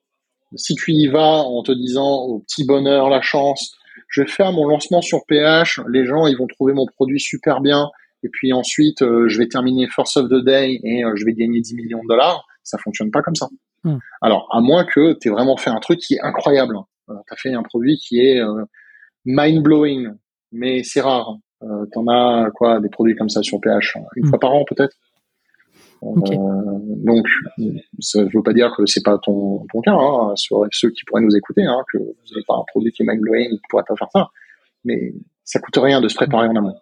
Si 0.55 0.75
tu 0.75 0.93
y 0.93 1.07
vas 1.07 1.41
en 1.41 1.63
te 1.63 1.71
disant 1.71 2.21
au 2.21 2.39
petit 2.39 2.63
bonheur, 2.65 3.09
la 3.09 3.21
chance, 3.21 3.75
je 4.07 4.21
vais 4.21 4.27
faire 4.27 4.53
mon 4.53 4.67
lancement 4.67 5.01
sur 5.01 5.25
PH, 5.25 5.81
les 5.89 6.05
gens 6.05 6.27
ils 6.27 6.37
vont 6.37 6.47
trouver 6.47 6.73
mon 6.73 6.85
produit 6.85 7.19
super 7.19 7.59
bien, 7.59 7.89
et 8.23 8.29
puis 8.29 8.53
ensuite 8.53 9.01
euh, 9.01 9.27
je 9.27 9.37
vais 9.37 9.47
terminer 9.47 9.87
first 9.87 10.17
of 10.17 10.29
the 10.29 10.43
day 10.43 10.79
et 10.83 11.03
euh, 11.03 11.13
je 11.15 11.25
vais 11.25 11.33
gagner 11.33 11.61
10 11.61 11.75
millions 11.75 12.01
de 12.03 12.07
dollars, 12.07 12.45
ça 12.63 12.77
fonctionne 12.77 13.11
pas 13.11 13.21
comme 13.21 13.35
ça. 13.35 13.47
Hmm. 13.83 13.97
Alors, 14.21 14.47
à 14.51 14.61
moins 14.61 14.85
que 14.85 15.17
tu 15.19 15.27
aies 15.27 15.31
vraiment 15.31 15.57
fait 15.57 15.71
un 15.71 15.79
truc 15.79 15.99
qui 15.99 16.15
est 16.15 16.21
incroyable. 16.21 16.75
Euh, 17.09 17.13
tu 17.27 17.33
as 17.33 17.35
fait 17.35 17.53
un 17.53 17.63
produit 17.63 17.97
qui 17.97 18.19
est 18.19 18.39
mind-blowing, 19.25 20.09
mais 20.51 20.83
c'est 20.83 21.01
rare. 21.01 21.37
Euh, 21.63 21.85
tu 21.91 21.99
en 21.99 22.07
as 22.07 22.49
quoi 22.51 22.79
des 22.79 22.89
produits 22.89 23.15
comme 23.15 23.29
ça 23.29 23.41
sur 23.43 23.59
PH 23.59 23.97
une 24.15 24.25
hmm. 24.25 24.29
fois 24.29 24.39
par 24.39 24.53
an 24.53 24.65
peut-être 24.65 24.95
donc, 26.03 27.27
ça 27.99 28.23
ne 28.23 28.29
veut 28.33 28.41
pas 28.41 28.53
dire 28.53 28.73
que 28.75 28.85
c'est 28.87 29.03
pas 29.03 29.19
ton, 29.19 29.65
ton 29.71 29.81
cas, 29.81 29.93
hein, 29.93 30.35
sur 30.35 30.65
ceux 30.71 30.89
qui 30.89 31.03
pourraient 31.05 31.21
nous 31.21 31.35
écouter, 31.35 31.63
hein, 31.63 31.83
que 31.91 31.99
vous 31.99 32.15
n'avez 32.31 32.43
pas 32.47 32.55
un 32.55 32.63
produit 32.67 32.91
qui 32.91 33.03
est 33.03 33.05
mind-blowing, 33.05 33.51
qui 33.51 33.61
pourrait 33.69 33.83
pas 33.87 33.95
faire 33.95 34.09
ça. 34.11 34.29
Mais 34.83 35.13
ça 35.43 35.59
coûte 35.59 35.77
rien 35.77 36.01
de 36.01 36.07
se 36.07 36.15
préparer 36.15 36.47
en 36.47 36.55
amont. 36.55 36.75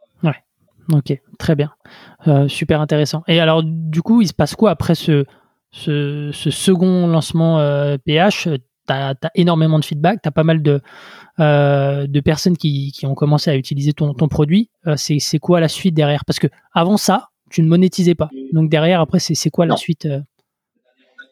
Ok, 0.91 1.19
très 1.37 1.55
bien. 1.55 1.71
Euh, 2.27 2.47
super 2.47 2.81
intéressant. 2.81 3.23
Et 3.27 3.39
alors, 3.39 3.63
du 3.63 4.01
coup, 4.01 4.21
il 4.21 4.27
se 4.27 4.33
passe 4.33 4.55
quoi 4.55 4.71
après 4.71 4.95
ce, 4.95 5.25
ce, 5.71 6.31
second 6.31 7.07
lancement 7.07 7.57
PH 8.05 8.49
Tu 8.87 8.93
as, 8.93 9.15
énormément 9.35 9.77
de 9.77 9.85
feedback, 9.85 10.21
tu 10.21 10.29
as 10.29 10.31
pas 10.31 10.43
mal 10.43 10.63
de, 10.63 10.81
euh, 11.39 12.07
de 12.07 12.19
personnes 12.19 12.57
qui, 12.57 12.91
qui, 12.91 13.05
ont 13.05 13.15
commencé 13.15 13.49
à 13.49 13.55
utiliser 13.55 13.93
ton, 13.93 14.13
ton 14.13 14.27
produit. 14.27 14.69
Euh, 14.87 14.95
c'est 14.97 15.39
quoi 15.39 15.59
la 15.59 15.69
suite 15.69 15.93
derrière? 15.93 16.25
Parce 16.25 16.39
que 16.39 16.47
avant 16.73 16.97
ça, 16.97 17.29
tu 17.49 17.61
ne 17.61 17.67
monétisais 17.67 18.15
pas. 18.15 18.29
Donc 18.51 18.69
derrière, 18.69 18.99
après, 18.99 19.19
c'est 19.19 19.49
quoi 19.49 19.65
la 19.65 19.77
suite 19.77 20.07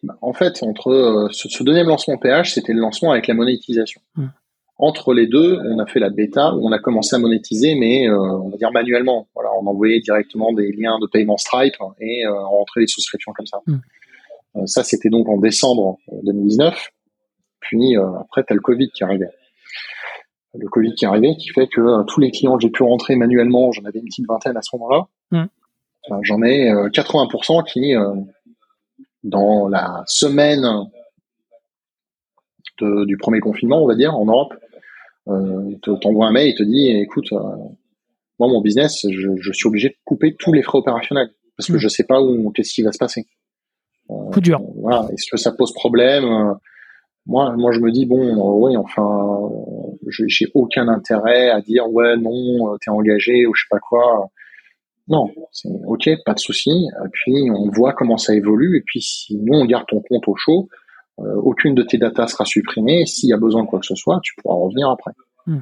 bah, 0.03 0.18
En 0.22 0.34
fait, 0.34 0.62
entre 0.62 1.30
ce, 1.32 1.64
deuxième 1.64 1.88
lancement 1.88 2.18
PH, 2.18 2.53
c'était 2.53 2.74
le 2.74 2.80
lancement 2.80 3.12
avec 3.12 3.28
la 3.28 3.34
monétisation. 3.34 4.01
Hum. 4.18 4.32
Entre 4.80 5.13
les 5.13 5.25
deux, 5.25 5.59
on 5.65 5.80
a 5.80 5.88
fait 5.88 5.99
la 5.99 6.11
bêta 6.11 6.53
où 6.53 6.67
on 6.67 6.71
a 6.71 6.78
commencé 6.78 7.15
à 7.15 7.19
monétiser, 7.19 7.73
mais 7.73 8.07
euh, 8.07 8.15
on 8.15 8.49
va 8.49 8.57
dire 8.57 8.71
manuellement. 8.71 9.28
Voilà, 9.34 9.49
on 9.59 9.65
envoyait 9.65 9.99
directement 10.01 10.53
des 10.53 10.71
liens 10.71 10.99
de 10.99 11.07
paiement 11.07 11.38
Stripe 11.38 11.73
et 11.99 12.25
euh, 12.25 12.32
on 12.32 12.59
rentrait 12.59 12.82
les 12.82 12.88
souscriptions 12.88 13.34
comme 13.34 13.47
ça. 13.47 13.59
Hmm. 13.65 13.80
Euh, 14.55 14.67
ça, 14.67 14.84
c'était 14.84 15.09
donc 15.09 15.28
en 15.30 15.38
décembre 15.38 15.97
2019. 16.23 16.89
Puis 17.59 17.95
après, 17.97 18.43
tu 18.45 18.53
as 18.53 18.55
le 18.55 18.61
Covid 18.61 18.89
qui 18.91 19.03
arrivait. 19.03 19.32
Le 20.53 20.67
Covid 20.67 20.93
qui 20.93 21.05
arrivait, 21.05 21.36
qui 21.36 21.49
fait 21.49 21.67
que 21.67 22.05
tous 22.05 22.19
les 22.19 22.32
clients 22.32 22.55
que 22.55 22.61
j'ai 22.61 22.69
pu 22.69 22.84
rentrer 22.84 23.15
manuellement, 23.15 23.71
j'en 23.71 23.84
avais 23.84 23.99
une 23.99 24.05
petite 24.05 24.28
vingtaine 24.28 24.55
à 24.55 24.61
ce 24.61 24.75
moment-là, 24.78 25.07
hmm. 25.32 26.19
j'en 26.21 26.41
ai 26.43 26.71
80% 26.71 27.65
qui, 27.65 27.93
dans 29.23 29.67
la 29.67 30.03
semaine 30.05 30.65
du 32.80 33.17
premier 33.17 33.39
confinement, 33.39 33.84
on 33.84 33.88
va 33.88 33.95
dire, 33.95 34.15
en 34.15 34.25
Europe, 34.25 34.53
euh, 35.30 35.95
t'envoie 36.01 36.28
un 36.28 36.32
mail 36.32 36.49
et 36.49 36.55
te 36.55 36.63
dit, 36.63 36.89
écoute, 36.89 37.32
euh, 37.32 37.38
moi 38.39 38.47
mon 38.47 38.61
business, 38.61 39.05
je, 39.09 39.51
suis 39.51 39.67
obligé 39.67 39.89
de 39.89 39.95
couper 40.05 40.36
tous 40.38 40.53
les 40.53 40.61
frais 40.61 40.80
opérationnels 40.80 41.30
parce 41.57 41.67
que 41.67 41.78
je 41.78 41.88
hmm. 41.88 41.89
je 41.89 41.95
sais 41.95 42.03
pas 42.03 42.21
où 42.21 42.51
qu'est-ce 42.51 42.73
qui 42.73 42.84
va 42.84 42.91
se 42.91 42.97
passer. 42.97 43.25
Euh, 44.09 44.30
Coup 44.32 44.41
dur. 44.41 44.61
Voilà. 44.75 45.07
Est-ce 45.11 45.30
que 45.30 45.38
ça 45.38 45.51
pose 45.51 45.73
problème 45.73 46.25
Moi, 47.25 47.55
moi, 47.57 47.71
je 47.71 47.80
me 47.80 47.91
dis 47.91 48.05
bon, 48.05 48.59
oui, 48.59 48.78
enfin, 48.78 49.49
j'ai 50.07 50.45
aucun 50.53 50.88
intérêt 50.88 51.49
à 51.49 51.61
dire 51.61 51.89
ouais, 51.91 52.15
non, 52.17 52.78
t'es 52.80 52.91
engagé 52.91 53.45
ou 53.47 53.53
je 53.53 53.63
sais 53.63 53.67
pas 53.69 53.80
quoi. 53.80 54.30
Non, 55.09 55.30
c'est 55.51 55.69
ok, 55.86 56.09
pas 56.25 56.34
de 56.34 56.39
souci. 56.39 56.69
Et 56.69 57.09
puis 57.11 57.49
on 57.51 57.69
voit 57.69 57.93
comment 57.93 58.17
ça 58.17 58.36
évolue. 58.36 58.78
Et 58.78 58.84
puis 58.86 59.01
si 59.01 59.38
nous 59.38 59.53
on 59.53 59.65
garde 59.65 59.86
ton 59.88 60.01
compte 60.01 60.28
au 60.28 60.36
chaud, 60.36 60.69
aucune 61.18 61.74
de 61.74 61.84
tes 61.84 61.97
datas 61.97 62.28
sera 62.28 62.45
supprimée. 62.45 63.05
S'il 63.05 63.30
y 63.30 63.34
a 63.34 63.38
besoin 63.38 63.63
de 63.63 63.68
quoi 63.68 63.80
que 63.80 63.86
ce 63.86 63.95
soit, 63.95 64.20
tu 64.24 64.34
pourras 64.41 64.55
revenir 64.55 64.89
après. 64.89 65.11
Hmm. 65.45 65.61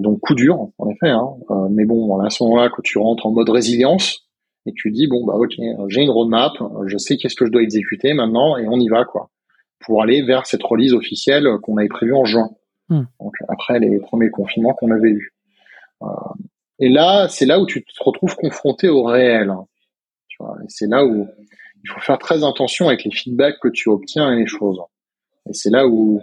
donc 0.00 0.20
coup 0.20 0.34
dur, 0.34 0.68
en 0.76 0.90
effet. 0.90 1.08
Hein. 1.08 1.26
mais 1.70 1.86
bon, 1.86 2.20
à 2.20 2.28
ce 2.30 2.42
moment-là, 2.44 2.68
quand 2.68 2.82
tu 2.82 2.98
rentres 2.98 3.26
en 3.26 3.32
mode 3.32 3.48
résilience 3.48 4.26
et 4.66 4.72
tu 4.74 4.90
dis 4.90 5.06
bon 5.06 5.24
bah 5.24 5.34
ok, 5.36 5.54
j'ai 5.88 6.02
une 6.02 6.10
roadmap, 6.10 6.52
je 6.86 6.98
sais 6.98 7.16
qu'est-ce 7.16 7.34
que 7.34 7.46
je 7.46 7.50
dois 7.50 7.62
exécuter 7.62 8.12
maintenant 8.12 8.58
et 8.58 8.68
on 8.68 8.78
y 8.78 8.88
va 8.88 9.04
quoi, 9.04 9.30
pour 9.80 10.02
aller 10.02 10.22
vers 10.22 10.46
cette 10.46 10.62
release 10.62 10.92
officielle 10.92 11.48
qu'on 11.62 11.78
avait 11.78 11.88
prévue 11.88 12.14
en 12.14 12.24
juin. 12.24 12.50
Hmm. 12.88 13.04
Donc 13.20 13.34
après 13.48 13.78
les 13.78 13.98
premiers 14.00 14.30
confinements 14.30 14.74
qu'on 14.74 14.90
avait 14.90 15.10
eus. 15.10 15.32
Euh, 16.02 16.06
et 16.78 16.88
là, 16.88 17.28
c'est 17.28 17.46
là 17.46 17.60
où 17.60 17.66
tu 17.66 17.84
te 17.84 18.02
retrouves 18.02 18.36
confronté 18.36 18.88
au 18.88 19.02
réel. 19.02 19.50
Hein. 19.50 19.64
Tu 20.28 20.36
vois, 20.40 20.56
c'est 20.68 20.88
là 20.88 21.04
où 21.04 21.26
il 21.82 21.90
faut 21.90 22.00
faire 22.00 22.18
très 22.18 22.44
attention 22.44 22.88
avec 22.88 23.04
les 23.04 23.10
feedbacks 23.10 23.58
que 23.60 23.68
tu 23.68 23.88
obtiens 23.88 24.32
et 24.32 24.36
les 24.36 24.46
choses. 24.46 24.80
Et 25.48 25.52
c'est 25.52 25.70
là 25.70 25.86
où 25.86 26.22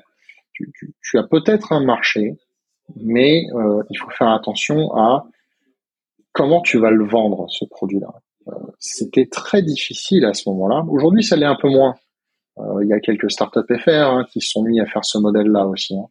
tu, 0.53 1.17
as 1.17 1.23
peut-être 1.23 1.71
un 1.71 1.83
marché, 1.83 2.37
mais 2.95 3.45
euh, 3.53 3.83
il 3.89 3.97
faut 3.97 4.09
faire 4.09 4.29
attention 4.29 4.95
à 4.95 5.27
comment 6.31 6.61
tu 6.61 6.79
vas 6.79 6.91
le 6.91 7.05
vendre 7.05 7.47
ce 7.49 7.65
produit-là. 7.65 8.13
Euh, 8.47 8.51
c'était 8.79 9.27
très 9.27 9.61
difficile 9.61 10.25
à 10.25 10.33
ce 10.33 10.49
moment-là. 10.49 10.85
Aujourd'hui, 10.89 11.23
ça 11.23 11.35
l'est 11.35 11.45
un 11.45 11.57
peu 11.59 11.69
moins. 11.69 11.95
Euh, 12.59 12.83
il 12.83 12.87
y 12.87 12.93
a 12.93 12.99
quelques 12.99 13.29
startups 13.29 13.61
FR 13.79 13.89
hein, 13.89 14.25
qui 14.31 14.41
sont 14.41 14.63
mis 14.63 14.79
à 14.79 14.85
faire 14.85 15.05
ce 15.05 15.17
modèle-là 15.17 15.67
aussi. 15.67 15.95
Hein. 15.95 16.07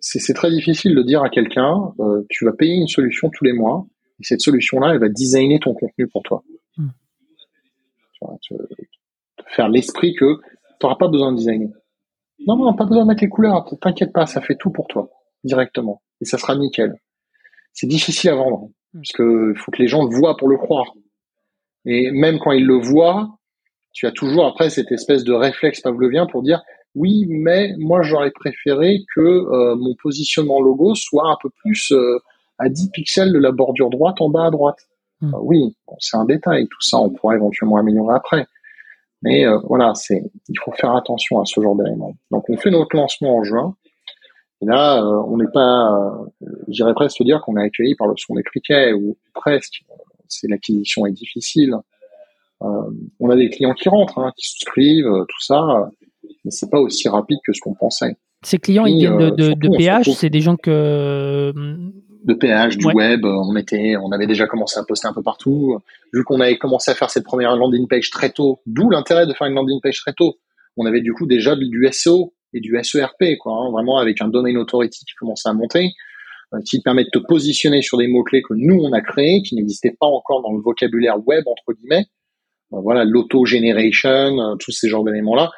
C'est 0.00 0.34
très 0.34 0.50
difficile 0.50 0.94
de 0.94 1.02
dire 1.02 1.22
à 1.22 1.30
quelqu'un, 1.30 1.92
tu 2.28 2.44
vas 2.44 2.52
payer 2.52 2.74
une 2.74 2.86
solution 2.86 3.30
tous 3.30 3.44
les 3.44 3.52
mois, 3.52 3.86
et 4.20 4.24
cette 4.24 4.40
solution-là, 4.40 4.92
elle 4.92 5.00
va 5.00 5.08
designer 5.08 5.58
ton 5.58 5.74
contenu 5.74 6.06
pour 6.08 6.22
toi. 6.22 6.44
Hmm. 6.78 6.88
Tu 8.40 8.54
te, 8.54 8.62
faire 9.54 9.68
l'esprit 9.68 10.14
que 10.14 10.36
tu 10.36 10.42
n'auras 10.82 10.96
pas 10.96 11.08
besoin 11.08 11.32
de 11.32 11.36
designer. 11.36 11.70
Non, 12.46 12.56
non, 12.56 12.74
pas 12.74 12.86
besoin 12.86 13.02
de 13.02 13.08
mettre 13.08 13.22
les 13.22 13.28
couleurs, 13.28 13.64
t'inquiète 13.80 14.12
pas, 14.12 14.26
ça 14.26 14.40
fait 14.40 14.56
tout 14.56 14.70
pour 14.70 14.86
toi, 14.86 15.10
directement. 15.44 16.02
Et 16.20 16.24
ça 16.24 16.38
sera 16.38 16.56
nickel. 16.56 16.94
C'est 17.72 17.86
difficile 17.86 18.30
à 18.30 18.34
vendre, 18.36 18.70
hmm. 18.94 19.00
parce 19.00 19.12
que 19.12 19.54
faut 19.56 19.70
que 19.70 19.82
les 19.82 19.88
gens 19.88 20.04
le 20.04 20.16
voient 20.16 20.36
pour 20.36 20.48
le 20.48 20.56
croire. 20.56 20.94
Et 21.84 22.10
même 22.10 22.38
quand 22.38 22.52
ils 22.52 22.66
le 22.66 22.78
voient, 22.78 23.38
tu 23.92 24.06
as 24.06 24.12
toujours 24.12 24.46
après 24.46 24.70
cette 24.70 24.92
espèce 24.92 25.24
de 25.24 25.32
réflexe 25.32 25.80
pavlovien 25.80 26.26
pour 26.26 26.42
dire 26.42 26.62
oui, 26.94 27.26
mais 27.28 27.74
moi 27.78 28.02
j'aurais 28.02 28.30
préféré 28.30 29.00
que 29.14 29.20
euh, 29.20 29.76
mon 29.76 29.94
positionnement 30.02 30.60
logo 30.60 30.94
soit 30.94 31.30
un 31.30 31.36
peu 31.40 31.50
plus 31.50 31.92
euh, 31.92 32.18
à 32.58 32.68
10 32.68 32.90
pixels 32.90 33.32
de 33.32 33.38
la 33.38 33.52
bordure 33.52 33.90
droite 33.90 34.20
en 34.20 34.30
bas 34.30 34.46
à 34.46 34.50
droite. 34.50 34.88
Hmm. 35.20 35.34
Euh, 35.34 35.38
oui, 35.42 35.76
c'est 35.98 36.16
un 36.16 36.24
détail, 36.24 36.66
tout 36.68 36.80
ça 36.80 36.98
on 36.98 37.10
pourra 37.10 37.34
éventuellement 37.34 37.76
améliorer 37.76 38.14
après. 38.14 38.46
Mais 39.22 39.44
voilà, 39.64 39.94
c'est 39.96 40.22
il 40.48 40.58
faut 40.60 40.70
faire 40.70 40.94
attention 40.94 41.40
à 41.40 41.44
ce 41.44 41.60
genre 41.60 41.74
d'éléments. 41.74 42.14
Donc 42.30 42.48
on 42.48 42.56
fait 42.56 42.70
notre 42.70 42.94
lancement 42.94 43.36
en 43.36 43.42
juin. 43.42 43.74
Et 44.62 44.66
là, 44.66 45.02
on 45.02 45.36
n'est 45.38 45.50
pas, 45.52 45.90
j'irais 46.68 46.94
presque 46.94 47.22
dire 47.24 47.40
qu'on 47.40 47.56
est 47.56 47.64
accueilli 47.64 47.96
par 47.96 48.06
le 48.06 48.14
son 48.16 48.34
des 48.34 48.44
criquets, 48.44 48.92
ou 48.92 49.16
presque. 49.34 49.82
C'est 50.28 50.46
l'acquisition 50.46 51.04
est 51.04 51.12
difficile. 51.12 51.74
on 52.60 53.30
a 53.30 53.34
des 53.34 53.50
clients 53.50 53.74
qui 53.74 53.88
rentrent, 53.88 54.20
hein, 54.20 54.32
qui 54.36 54.46
souscrivent, 54.46 55.24
tout 55.28 55.40
ça 55.40 55.90
mais 56.44 56.50
c'est 56.50 56.70
pas 56.70 56.80
aussi 56.80 57.08
rapide 57.08 57.38
que 57.44 57.52
ce 57.52 57.60
qu'on 57.60 57.74
pensait. 57.74 58.16
Ces 58.42 58.58
clients, 58.58 58.86
ils 58.86 58.98
viennent 58.98 59.18
de, 59.18 59.54
de, 59.54 59.76
PH, 59.76 60.10
c'est 60.10 60.30
des 60.30 60.40
gens 60.40 60.56
que 60.56 61.52
de 62.24 62.34
PH, 62.34 62.76
du 62.76 62.86
web, 62.86 63.24
on 63.24 63.54
était, 63.56 63.96
on 63.96 64.10
avait 64.12 64.26
déjà 64.26 64.46
commencé 64.46 64.78
à 64.78 64.84
poster 64.84 65.08
un 65.08 65.12
peu 65.12 65.22
partout. 65.22 65.78
Vu 66.12 66.24
qu'on 66.24 66.40
avait 66.40 66.58
commencé 66.58 66.90
à 66.90 66.94
faire 66.94 67.10
cette 67.10 67.24
première 67.24 67.54
landing 67.56 67.86
page 67.86 68.10
très 68.10 68.30
tôt, 68.30 68.60
d'où 68.66 68.90
l'intérêt 68.90 69.26
de 69.26 69.32
faire 69.32 69.46
une 69.46 69.54
landing 69.54 69.80
page 69.80 70.00
très 70.00 70.12
tôt. 70.12 70.36
On 70.76 70.86
avait 70.86 71.00
du 71.00 71.12
coup 71.12 71.26
déjà 71.26 71.56
du 71.56 71.88
SEO 71.90 72.32
et 72.54 72.60
du 72.60 72.76
SERP, 72.82 73.36
quoi, 73.40 73.52
hein, 73.52 73.70
vraiment 73.70 73.98
avec 73.98 74.20
un 74.22 74.28
domain 74.28 74.54
authority 74.56 75.04
qui 75.04 75.14
commençait 75.14 75.48
à 75.48 75.52
monter, 75.52 75.92
euh, 76.54 76.58
qui 76.64 76.80
permet 76.80 77.04
de 77.04 77.10
te 77.10 77.18
positionner 77.18 77.82
sur 77.82 77.98
des 77.98 78.08
mots 78.08 78.22
clés 78.22 78.42
que 78.42 78.54
nous 78.54 78.80
on 78.82 78.92
a 78.92 79.00
créés, 79.00 79.42
qui 79.42 79.54
n'existaient 79.54 79.96
pas 79.98 80.06
encore 80.06 80.42
dans 80.42 80.52
le 80.52 80.60
vocabulaire 80.60 81.16
web 81.26 81.44
entre 81.46 81.76
guillemets. 81.76 82.06
Euh, 82.72 82.80
voilà, 82.80 83.04
l'auto 83.04 83.44
generation, 83.44 84.40
euh, 84.40 84.54
tous 84.58 84.72
ces 84.72 84.88
genres 84.88 85.04
d'éléments 85.04 85.34
là 85.34 85.50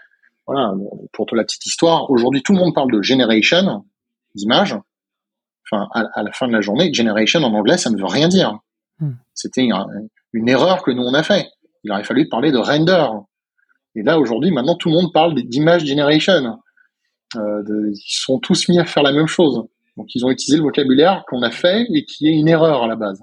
voilà, 0.46 0.74
pour 1.12 1.26
toute 1.26 1.36
la 1.36 1.44
petite 1.44 1.64
histoire, 1.64 2.10
aujourd'hui 2.10 2.42
tout 2.42 2.52
le 2.54 2.58
monde 2.58 2.74
parle 2.74 2.90
de 2.90 3.02
generation 3.02 3.84
d'images. 4.34 4.76
Enfin, 5.70 5.88
à, 5.92 6.22
la 6.22 6.32
fin 6.32 6.48
de 6.48 6.52
la 6.52 6.60
journée, 6.60 6.92
generation 6.92 7.40
en 7.40 7.54
anglais, 7.54 7.76
ça 7.76 7.90
ne 7.90 7.96
veut 7.96 8.06
rien 8.06 8.28
dire. 8.28 8.58
Hmm. 8.98 9.12
C'était 9.34 9.62
une, 9.62 10.48
erreur 10.48 10.82
que 10.82 10.90
nous 10.90 11.02
on 11.02 11.14
a 11.14 11.22
fait. 11.22 11.48
Il 11.84 11.92
aurait 11.92 12.04
fallu 12.04 12.28
parler 12.28 12.50
de 12.50 12.58
render. 12.58 13.06
Et 13.94 14.02
là 14.02 14.18
aujourd'hui, 14.18 14.50
maintenant 14.50 14.76
tout 14.76 14.88
le 14.88 14.96
monde 14.96 15.12
parle 15.12 15.34
d'image 15.34 15.84
generation. 15.84 16.58
Euh, 17.36 17.62
ils 17.68 18.02
sont 18.04 18.38
tous 18.38 18.68
mis 18.68 18.78
à 18.78 18.84
faire 18.84 19.02
la 19.02 19.12
même 19.12 19.26
chose. 19.26 19.64
Donc 19.96 20.14
ils 20.14 20.24
ont 20.24 20.30
utilisé 20.30 20.58
le 20.58 20.64
vocabulaire 20.64 21.24
qu'on 21.28 21.42
a 21.42 21.50
fait 21.50 21.86
et 21.92 22.04
qui 22.04 22.28
est 22.28 22.32
une 22.32 22.48
erreur 22.48 22.82
à 22.82 22.86
la 22.86 22.96
base. 22.96 23.22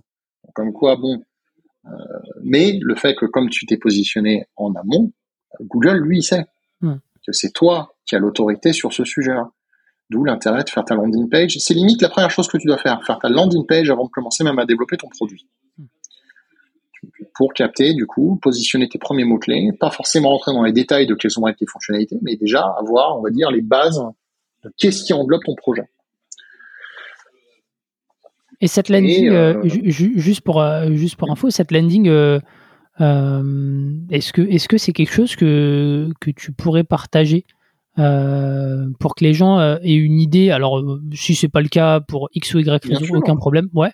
Comme 0.54 0.74
quoi, 0.74 0.96
bon. 0.96 1.22
Euh, 1.86 1.90
mais 2.44 2.80
le 2.82 2.96
fait 2.96 3.16
que 3.16 3.26
comme 3.26 3.50
tu 3.50 3.66
t'es 3.66 3.78
positionné 3.78 4.46
en 4.56 4.74
amont, 4.76 5.12
Google 5.62 5.98
lui 6.00 6.20
il 6.20 6.24
sait. 6.24 6.46
Hmm 6.82 6.98
que 7.28 7.34
c'est 7.34 7.52
toi 7.52 7.94
qui 8.06 8.16
as 8.16 8.20
l'autorité 8.20 8.72
sur 8.72 8.94
ce 8.94 9.04
sujet-là. 9.04 9.50
D'où 10.10 10.24
l'intérêt 10.24 10.64
de 10.64 10.70
faire 10.70 10.86
ta 10.86 10.96
landing 10.96 11.30
page. 11.30 11.58
C'est 11.60 11.74
limite 11.74 12.02
la 12.02 12.10
première 12.10 12.32
chose 12.32 12.48
que 12.48 12.58
tu 12.58 12.68
dois 12.68 12.78
faire, 12.78 13.04
faire 13.06 13.20
ta 13.20 13.28
landing 13.28 13.66
page 13.66 13.90
avant 13.90 14.06
de 14.06 14.10
commencer 14.10 14.44
même 14.44 14.58
à 14.58 14.66
développer 14.66 14.96
ton 14.96 15.10
produit. 15.10 15.48
Pour 17.36 17.54
capter, 17.54 17.94
du 17.94 18.06
coup, 18.06 18.40
positionner 18.42 18.88
tes 18.88 18.98
premiers 18.98 19.26
mots-clés, 19.26 19.72
pas 19.80 19.92
forcément 19.92 20.30
rentrer 20.30 20.54
dans 20.54 20.64
les 20.64 20.72
détails 20.72 21.08
de 21.08 21.14
quelles 21.14 21.32
sont 21.32 21.44
tes 21.44 21.66
fonctionnalités, 21.66 22.18
mais 22.22 22.38
déjà 22.38 22.62
avoir, 22.80 23.20
on 23.20 23.22
va 23.22 23.30
dire, 23.30 23.52
les 23.52 23.62
bases 23.62 24.02
de 24.64 24.72
qu'est-ce 24.78 25.04
qui 25.04 25.14
englobe 25.14 25.44
ton 25.46 25.56
projet. 25.56 25.90
Et 28.60 28.68
cette 28.68 28.90
landing, 28.90 29.28
euh, 29.30 29.64
euh, 29.64 29.90
juste 29.90 30.42
pour 30.42 30.62
euh, 30.62 30.92
juste 30.94 31.16
pour 31.16 31.32
info, 31.32 31.50
cette 31.52 31.72
landing, 31.72 32.08
euh, 32.08 32.40
est-ce 34.10 34.34
que 34.34 34.42
est-ce 34.42 34.68
que 34.68 34.78
c'est 34.78 34.94
quelque 34.94 35.14
chose 35.14 35.36
que, 35.36 36.10
que 36.20 36.32
tu 36.32 36.52
pourrais 36.52 36.84
partager? 36.84 37.46
Euh, 38.00 38.88
pour 39.00 39.16
que 39.16 39.24
les 39.24 39.34
gens 39.34 39.60
euh, 39.60 39.78
aient 39.82 39.96
une 39.96 40.20
idée 40.20 40.52
Alors 40.52 40.84
si 41.14 41.36
c'est 41.36 41.50
pas 41.50 41.62
le 41.62 41.68
cas 41.68 42.00
pour 42.00 42.30
X 42.34 42.54
ou 42.54 42.60
Y 42.60 42.86
raison, 42.86 43.16
aucun 43.16 43.36
problème. 43.36 43.70
Ouais. 43.74 43.92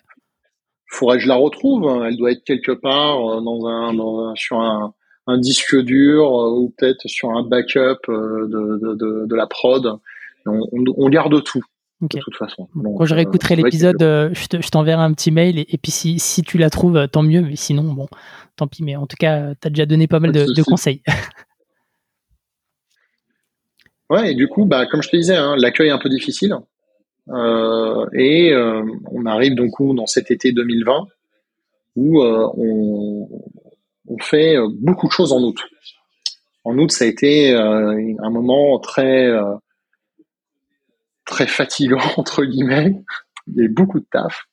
Faudrait 0.90 1.16
que 1.16 1.22
je 1.22 1.28
la 1.28 1.36
retrouve. 1.36 1.88
Hein. 1.88 2.06
Elle 2.06 2.16
doit 2.16 2.32
être 2.32 2.44
quelque 2.44 2.72
part 2.72 3.18
dans 3.42 3.66
un, 3.66 4.34
sur 4.36 4.60
un, 4.60 4.94
un, 5.26 5.38
disque 5.38 5.76
dur 5.80 6.30
ou 6.30 6.72
peut-être 6.76 7.08
sur 7.08 7.30
un 7.30 7.42
backup 7.42 7.98
de, 8.08 8.94
de, 8.94 9.26
de, 9.26 9.34
la 9.34 9.46
prod. 9.46 9.98
On, 10.46 10.60
on, 10.96 11.08
garde 11.08 11.42
tout. 11.42 11.62
De 12.00 12.18
toute 12.20 12.36
façon. 12.36 12.68
Quand 12.98 13.06
je 13.06 13.14
réécouterai 13.14 13.56
l'épisode, 13.56 13.98
je 14.00 14.68
t'enverrai 14.70 15.02
un 15.02 15.14
petit 15.14 15.30
mail 15.30 15.58
et, 15.58 15.66
et 15.68 15.78
puis 15.78 15.90
si, 15.90 16.18
si, 16.18 16.42
tu 16.42 16.58
la 16.58 16.70
trouves, 16.70 17.08
tant 17.08 17.22
mieux. 17.22 17.40
Mais 17.40 17.56
sinon, 17.56 17.84
bon, 17.84 18.06
tant 18.56 18.66
pis, 18.66 18.84
mais 18.84 18.96
en 18.96 19.06
tout 19.06 19.16
cas, 19.18 19.54
tu 19.54 19.66
as 19.66 19.70
déjà 19.70 19.86
donné 19.86 20.06
pas 20.06 20.20
mal 20.20 20.32
de, 20.32 20.62
conseils. 20.62 21.02
ouais, 24.14 24.32
et 24.32 24.34
du 24.34 24.48
coup, 24.48 24.64
bah, 24.64 24.86
comme 24.86 25.02
je 25.02 25.10
te 25.10 25.16
disais, 25.16 25.36
hein, 25.36 25.54
l'accueil 25.56 25.88
est 25.88 25.92
un 25.92 25.98
peu 25.98 26.08
difficile. 26.08 26.54
Euh, 27.30 28.06
et 28.12 28.52
euh, 28.52 28.82
on 29.10 29.24
arrive 29.24 29.54
donc 29.54 29.70
dans 29.94 30.06
cet 30.06 30.30
été 30.30 30.52
2020 30.52 31.08
où 31.96 32.22
euh, 32.22 32.48
on, 32.56 34.18
fait 34.20 34.56
beaucoup 34.70 35.06
de 35.06 35.12
choses 35.12 35.32
en 35.32 35.42
août. 35.42 35.58
En 36.64 36.78
août, 36.78 36.90
ça 36.90 37.04
a 37.04 37.08
été 37.08 37.52
un 37.54 38.30
moment 38.30 38.78
très 38.78 39.28
très 41.26 41.46
fatigant 41.46 41.98
entre 42.16 42.44
guillemets. 42.44 42.94
Il 43.48 43.62
y 43.62 43.68
beaucoup 43.68 44.00
de 44.00 44.06
taf, 44.10 44.44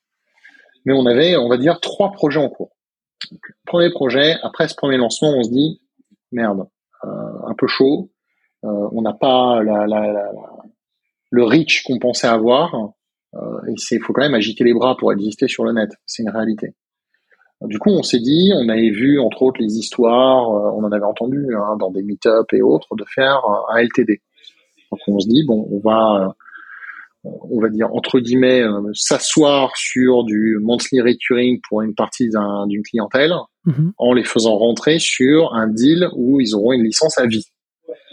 mais 0.86 0.94
on 0.94 1.06
avait, 1.06 1.38
on 1.38 1.48
va 1.48 1.58
dire, 1.58 1.80
trois 1.80 2.12
projets 2.12 2.40
en 2.40 2.50
cours 2.50 2.76
premier 3.66 3.92
projet, 3.92 4.36
après 4.42 4.68
ce 4.68 4.76
premier 4.76 4.98
lancement, 4.98 5.30
on 5.38 5.44
se 5.44 5.52
dit 5.52 5.80
merde, 6.32 6.68
un 7.04 7.54
peu 7.58 7.68
chaud, 7.68 8.12
on 8.64 9.02
n'a 9.02 9.14
pas 9.14 9.62
le 9.64 11.44
reach 11.44 11.84
qu'on 11.84 12.00
pensait 12.00 12.28
avoir, 12.28 12.94
euh, 13.36 13.40
et 13.70 13.74
c'est 13.78 14.00
faut 14.00 14.14
quand 14.14 14.22
même 14.22 14.34
agiter 14.34 14.64
les 14.64 14.74
bras 14.74 14.96
pour 14.98 15.12
exister 15.12 15.48
sur 15.48 15.64
le 15.64 15.74
net, 15.74 15.90
c'est 16.06 16.24
une 16.24 16.30
réalité. 16.30 16.76
Du 17.62 17.78
coup, 17.78 17.92
on 17.92 18.02
s'est 18.02 18.20
dit, 18.20 18.52
on 18.56 18.70
avait 18.70 18.90
vu 18.90 19.20
entre 19.20 19.44
autres 19.44 19.62
les 19.62 19.78
histoires, 19.78 20.50
on 20.50 20.84
en 20.84 20.92
avait 20.92 21.06
entendu 21.06 21.46
hein, 21.56 21.78
dans 21.80 21.92
des 21.92 22.02
meet-up 22.02 22.48
et 22.54 22.62
autres, 22.62 22.96
de 22.96 23.06
faire 23.06 23.40
un 23.70 23.78
LTD. 23.82 24.22
Donc 24.92 25.00
on 25.08 25.20
se 25.20 25.28
dit 25.28 25.44
bon, 25.46 25.68
on 25.72 25.80
va 25.80 26.36
on 27.24 27.62
va 27.62 27.70
dire 27.70 27.94
entre 27.94 28.20
guillemets 28.20 28.62
euh, 28.62 28.82
s'asseoir 28.94 29.76
sur 29.76 30.24
du 30.24 30.58
monthly 30.60 31.02
recurring 31.02 31.60
pour 31.68 31.82
une 31.82 31.94
partie 31.94 32.30
d'une 32.68 32.84
clientèle 32.84 33.34
mhm. 33.66 33.94
en 33.98 34.14
les 34.14 34.24
faisant 34.24 34.58
rentrer 34.58 34.98
sur 35.00 35.54
un 35.54 35.68
deal 35.68 36.10
où 36.16 36.42
ils 36.42 36.56
auront 36.56 36.74
une 36.74 36.84
licence 36.84 37.18
à 37.20 37.28
vie. 37.28 37.46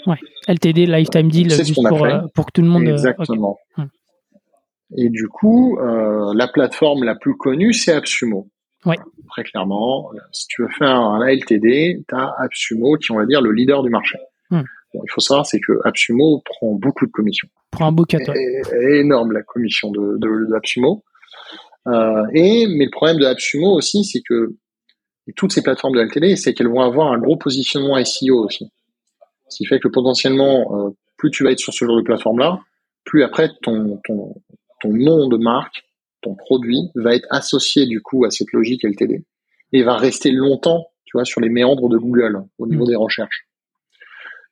Ouais. 0.06 0.16
LTD 0.46 0.86
lifetime 0.86 1.28
deal 1.28 1.52
pour, 1.74 2.04
euh, 2.04 2.20
pour, 2.34 2.46
que 2.46 2.52
tout 2.52 2.62
le 2.62 2.68
monde 2.68 2.86
euh, 2.86 2.92
exactement. 2.92 3.58
Et 4.96 5.10
du 5.10 5.28
coup, 5.28 5.78
euh, 5.78 6.32
la 6.34 6.48
plateforme 6.48 7.04
la 7.04 7.14
plus 7.14 7.36
connue 7.36 7.72
c'est 7.72 7.92
AppSumo. 7.92 8.48
Ouais. 8.86 8.96
Très 9.30 9.44
clairement, 9.44 10.10
si 10.32 10.46
tu 10.48 10.62
veux 10.62 10.68
faire 10.68 10.96
un 10.96 11.26
LTD, 11.26 12.04
tu 12.08 12.14
as 12.14 12.34
AppSumo 12.38 12.96
qui 12.96 13.12
on 13.12 13.16
va 13.16 13.26
dire 13.26 13.42
le 13.42 13.52
leader 13.52 13.82
du 13.82 13.90
marché. 13.90 14.18
Hmm. 14.50 14.62
il 14.94 15.10
faut 15.10 15.20
savoir, 15.20 15.44
c'est 15.44 15.60
que 15.60 15.72
AppSumo 15.84 16.42
prend 16.44 16.72
beaucoup 16.72 17.06
de 17.06 17.10
commissions. 17.10 17.48
Prend 17.70 17.88
un 17.88 17.92
beau 17.92 18.06
énorme 18.90 19.32
la 19.32 19.42
commission 19.42 19.90
de, 19.90 20.16
de, 20.18 20.54
AppSumo. 20.56 21.04
Euh, 21.86 22.24
et 22.32 22.66
mais 22.66 22.86
le 22.86 22.90
problème 22.90 23.18
de 23.18 23.26
AppSumo 23.26 23.72
aussi, 23.72 24.04
c'est 24.04 24.22
que 24.26 24.54
toutes 25.36 25.52
ces 25.52 25.62
plateformes 25.62 25.94
de 25.94 26.00
LTD, 26.00 26.36
c'est 26.36 26.54
qu'elles 26.54 26.68
vont 26.68 26.80
avoir 26.80 27.12
un 27.12 27.18
gros 27.18 27.36
positionnement 27.36 28.02
SEO 28.02 28.44
aussi. 28.44 28.70
Ce 29.48 29.56
qui 29.56 29.66
fait 29.66 29.78
que 29.78 29.88
potentiellement, 29.88 30.86
euh, 30.86 30.90
plus 31.16 31.30
tu 31.30 31.44
vas 31.44 31.50
être 31.50 31.58
sur 31.58 31.72
ce 31.72 31.84
genre 31.84 31.96
de 31.96 32.02
plateforme-là, 32.02 32.60
plus 33.04 33.22
après 33.22 33.50
ton, 33.62 34.00
ton, 34.04 34.34
ton 34.80 34.92
nom 34.92 35.28
de 35.28 35.36
marque, 35.36 35.84
ton 36.22 36.34
produit 36.34 36.90
va 36.94 37.14
être 37.14 37.26
associé 37.30 37.86
du 37.86 38.02
coup 38.02 38.24
à 38.24 38.30
cette 38.30 38.52
logique 38.52 38.84
LTD 38.84 39.24
et 39.72 39.82
va 39.82 39.96
rester 39.96 40.30
longtemps, 40.30 40.86
tu 41.04 41.16
vois, 41.16 41.24
sur 41.24 41.40
les 41.40 41.48
méandres 41.48 41.88
de 41.88 41.98
Google 41.98 42.44
au 42.58 42.66
niveau 42.66 42.84
mmh. 42.84 42.88
des 42.88 42.96
recherches. 42.96 43.46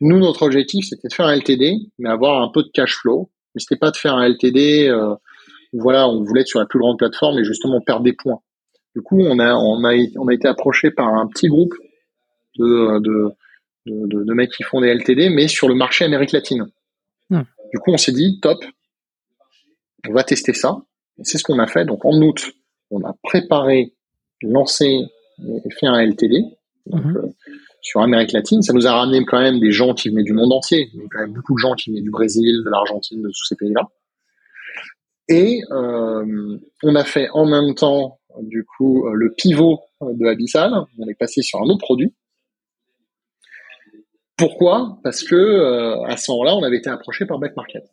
Nous, 0.01 0.19
notre 0.19 0.43
objectif, 0.43 0.87
c'était 0.89 1.09
de 1.09 1.13
faire 1.13 1.27
un 1.27 1.37
LTD, 1.37 1.91
mais 1.99 2.11
avoir 2.11 2.43
un 2.43 2.51
peu 2.53 2.63
de 2.63 2.69
cash 2.69 2.95
flow. 2.97 3.31
Mais 3.55 3.61
c'était 3.61 3.79
pas 3.79 3.91
de 3.91 3.97
faire 3.97 4.15
un 4.15 4.29
LTD, 4.29 4.89
euh, 4.89 5.15
voilà, 5.73 6.09
on 6.09 6.23
voulait 6.23 6.43
être 6.43 6.49
sur 6.49 6.61
la 6.61 6.67
plus 6.67 6.79
grande 6.79 6.99
plateforme 6.99 7.39
et 7.39 7.45
justement 7.45 7.81
perdre 7.81 8.03
des 8.03 8.13
points. 8.13 8.41
Du 8.95 9.03
coup, 9.03 9.21
on 9.21 9.39
a, 9.39 9.55
on 9.55 9.85
a, 9.85 9.95
on 10.19 10.29
a 10.29 10.35
été 10.35 10.49
approché 10.49 10.91
par 10.91 11.09
un 11.09 11.27
petit 11.27 11.49
groupe 11.49 11.75
de, 12.59 12.99
de, 13.01 13.31
de, 13.87 14.25
de 14.25 14.35
mecs 14.35 14.51
qui 14.51 14.63
font 14.63 14.81
des 14.81 14.89
LTD, 14.89 15.31
mais 15.31 15.49
sur 15.49 15.69
le 15.69 15.75
marché 15.75 16.05
Amérique 16.05 16.33
latine. 16.33 16.67
Hmm. 17.31 17.43
Du 17.73 17.79
coup, 17.79 17.93
on 17.93 17.97
s'est 17.97 18.13
dit, 18.13 18.39
top, 18.41 18.59
on 20.09 20.13
va 20.13 20.25
tester 20.25 20.53
ça. 20.53 20.77
C'est 21.23 21.39
ce 21.39 21.45
qu'on 21.45 21.59
a 21.59 21.67
fait. 21.67 21.85
Donc, 21.85 22.05
en 22.05 22.21
août, 22.21 22.53
on 22.91 23.03
a 23.03 23.15
préparé, 23.23 23.95
lancé 24.43 25.01
et 25.39 25.71
fait 25.71 25.87
un 25.87 26.01
LTD. 26.01 26.45
Donc, 26.87 27.05
mhm. 27.05 27.17
euh, 27.17 27.29
sur 27.81 28.01
Amérique 28.01 28.33
latine, 28.33 28.63
ça 28.63 28.73
nous 28.73 28.87
a 28.87 28.93
ramené 28.93 29.25
quand 29.25 29.41
même 29.41 29.61
des 29.61 29.71
gens 29.71 29.95
qui 29.95 30.09
venaient 30.09 30.25
du 30.25 30.33
monde 30.33 30.53
entier. 30.53 30.91
Il 30.93 31.01
y 31.01 31.05
a 31.05 31.07
quand 31.11 31.21
même 31.21 31.33
beaucoup 31.33 31.55
de 31.55 31.59
gens 31.59 31.75
qui 31.75 31.91
venaient 31.91 32.03
du 32.03 32.11
Brésil, 32.11 32.63
de 32.65 32.71
l'Argentine, 32.71 33.23
de 33.23 33.29
tous 33.29 33.45
ces 33.49 33.57
pays-là. 33.57 33.83
Et 35.29 35.61
euh, 35.71 36.59
on 36.83 36.95
a 36.95 37.05
fait 37.05 37.29
en 37.33 37.47
même 37.47 37.75
temps, 37.75 38.19
du 38.43 38.65
coup, 38.65 39.09
le 39.09 39.33
pivot 39.33 39.81
de 40.01 40.27
Abyssal. 40.27 40.73
On 40.99 41.09
est 41.09 41.15
passé 41.15 41.43
sur 41.43 41.61
un 41.61 41.67
autre 41.67 41.81
produit. 41.81 42.13
Pourquoi? 44.37 44.99
Parce 45.03 45.23
que 45.23 45.35
euh, 45.35 46.03
à 46.05 46.17
ce 46.17 46.31
moment-là, 46.31 46.55
on 46.57 46.63
avait 46.63 46.77
été 46.77 46.91
approché 46.91 47.25
par 47.25 47.39
Back 47.39 47.57
Market. 47.57 47.85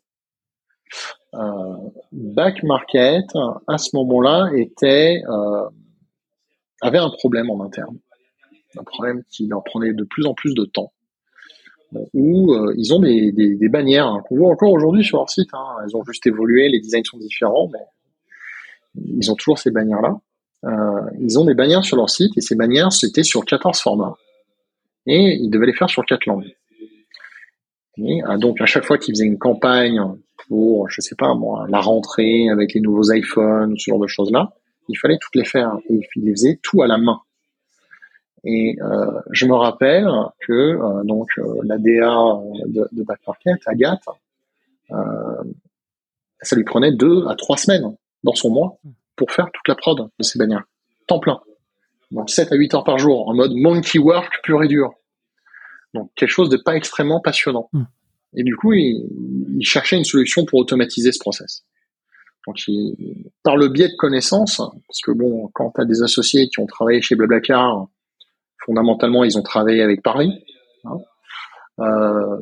Euh, 1.35 1.75
Back 2.11 2.61
à 3.67 3.77
ce 3.77 3.95
moment-là, 3.95 4.49
était 4.55 5.21
euh, 5.27 5.69
avait 6.81 6.97
un 6.97 7.09
problème 7.09 7.49
en 7.49 7.63
interne, 7.63 7.97
un 8.77 8.83
problème 8.83 9.23
qui 9.29 9.47
leur 9.47 9.63
prenait 9.63 9.93
de 9.93 10.03
plus 10.03 10.25
en 10.25 10.33
plus 10.33 10.53
de 10.53 10.65
temps. 10.65 10.91
Où 12.15 12.55
ils 12.75 12.91
ont 12.91 12.99
des, 12.99 13.31
des, 13.31 13.69
bannières 13.69 14.07
hein, 14.07 14.23
qu'on 14.27 14.35
voit 14.35 14.49
encore 14.49 14.71
aujourd'hui 14.71 15.03
sur 15.03 15.19
leur 15.19 15.29
site. 15.29 15.49
Hein. 15.53 15.75
Elles 15.83 15.95
ont 15.95 16.03
juste 16.03 16.25
évolué, 16.25 16.67
les 16.67 16.79
designs 16.79 17.03
sont 17.03 17.19
différents, 17.19 17.69
mais 17.71 17.85
ils 18.95 19.29
ont 19.31 19.35
toujours 19.35 19.59
ces 19.59 19.69
bannières-là. 19.69 20.19
Ils 21.19 21.37
ont 21.37 21.45
des 21.45 21.53
bannières 21.53 21.85
sur 21.85 21.95
leur 21.95 22.09
site 22.09 22.35
et 22.35 22.41
ces 22.41 22.55
bannières 22.55 22.91
c'était 22.91 23.21
sur 23.21 23.45
14 23.45 23.79
formats 23.79 24.17
et 25.05 25.37
ils 25.39 25.49
devaient 25.49 25.67
les 25.67 25.73
faire 25.73 25.89
sur 25.89 26.05
quatre 26.05 26.25
langues. 26.25 26.55
Et, 27.97 28.21
ah, 28.25 28.37
donc 28.37 28.59
à 28.61 28.65
chaque 28.65 28.85
fois 28.85 28.97
qu'ils 28.97 29.13
faisaient 29.13 29.25
une 29.25 29.37
campagne 29.37 30.01
pour, 30.47 30.89
je 30.89 31.01
sais 31.01 31.15
pas 31.15 31.33
moi, 31.35 31.65
la 31.69 31.79
rentrée 31.79 32.49
avec 32.49 32.73
les 32.73 32.81
nouveaux 32.81 33.11
iPhones, 33.11 33.77
ce 33.77 33.91
genre 33.91 33.99
de 33.99 34.07
choses-là, 34.07 34.53
il 34.89 34.97
fallait 34.97 35.17
toutes 35.19 35.35
les 35.35 35.45
faire 35.45 35.77
et 35.89 35.99
ils 36.15 36.25
les 36.25 36.31
faisaient 36.31 36.59
tout 36.61 36.81
à 36.81 36.87
la 36.87 36.97
main. 36.97 37.21
Et 38.43 38.77
euh, 38.81 39.21
je 39.31 39.45
me 39.45 39.53
rappelle 39.53 40.09
que 40.41 40.51
euh, 40.51 41.03
donc 41.03 41.29
euh, 41.37 41.61
la 41.63 41.77
DA 41.77 42.41
de, 42.67 42.87
de 42.91 43.03
Back 43.03 43.19
Market, 43.25 43.61
Agathe, 43.65 44.03
euh, 44.91 45.43
ça 46.41 46.55
lui 46.55 46.65
prenait 46.65 46.91
deux 46.91 47.25
à 47.27 47.35
trois 47.35 47.55
semaines 47.55 47.95
dans 48.23 48.33
son 48.33 48.49
mois 48.49 48.77
pour 49.15 49.31
faire 49.31 49.49
toute 49.53 49.67
la 49.67 49.75
prod 49.75 49.97
de 49.97 50.23
ces 50.23 50.37
bannières, 50.37 50.63
temps 51.07 51.19
plein. 51.19 51.39
Donc 52.13 52.29
7 52.29 52.51
à 52.51 52.55
8 52.55 52.75
heures 52.75 52.83
par 52.83 52.99
jour, 52.99 53.27
en 53.27 53.33
mode 53.33 53.53
monkey 53.55 53.99
work 53.99 54.31
pur 54.43 54.63
et 54.63 54.67
dur. 54.67 54.91
Donc 55.93 56.11
quelque 56.15 56.29
chose 56.29 56.49
de 56.49 56.57
pas 56.57 56.75
extrêmement 56.75 57.19
passionnant. 57.19 57.69
Hmm. 57.73 57.83
Et 58.35 58.43
du 58.43 58.55
coup, 58.55 58.73
il, 58.73 59.07
il, 59.57 59.65
cherchait 59.65 59.97
une 59.97 60.05
solution 60.05 60.45
pour 60.45 60.59
automatiser 60.59 61.11
ce 61.11 61.19
process. 61.19 61.65
Donc 62.47 62.67
il, 62.67 63.31
par 63.43 63.57
le 63.57 63.67
biais 63.67 63.89
de 63.89 63.95
connaissances, 63.97 64.57
parce 64.57 65.01
que 65.03 65.11
bon, 65.11 65.49
quand 65.53 65.71
tu 65.75 65.81
as 65.81 65.85
des 65.85 66.01
associés 66.03 66.49
qui 66.49 66.59
ont 66.59 66.65
travaillé 66.65 67.01
chez 67.01 67.15
Blablacar, 67.15 67.87
fondamentalement, 68.65 69.23
ils 69.23 69.37
ont 69.37 69.43
travaillé 69.43 69.81
avec 69.81 70.01
Paris. 70.03 70.43
Hein, 70.85 70.97
euh, 71.79 72.37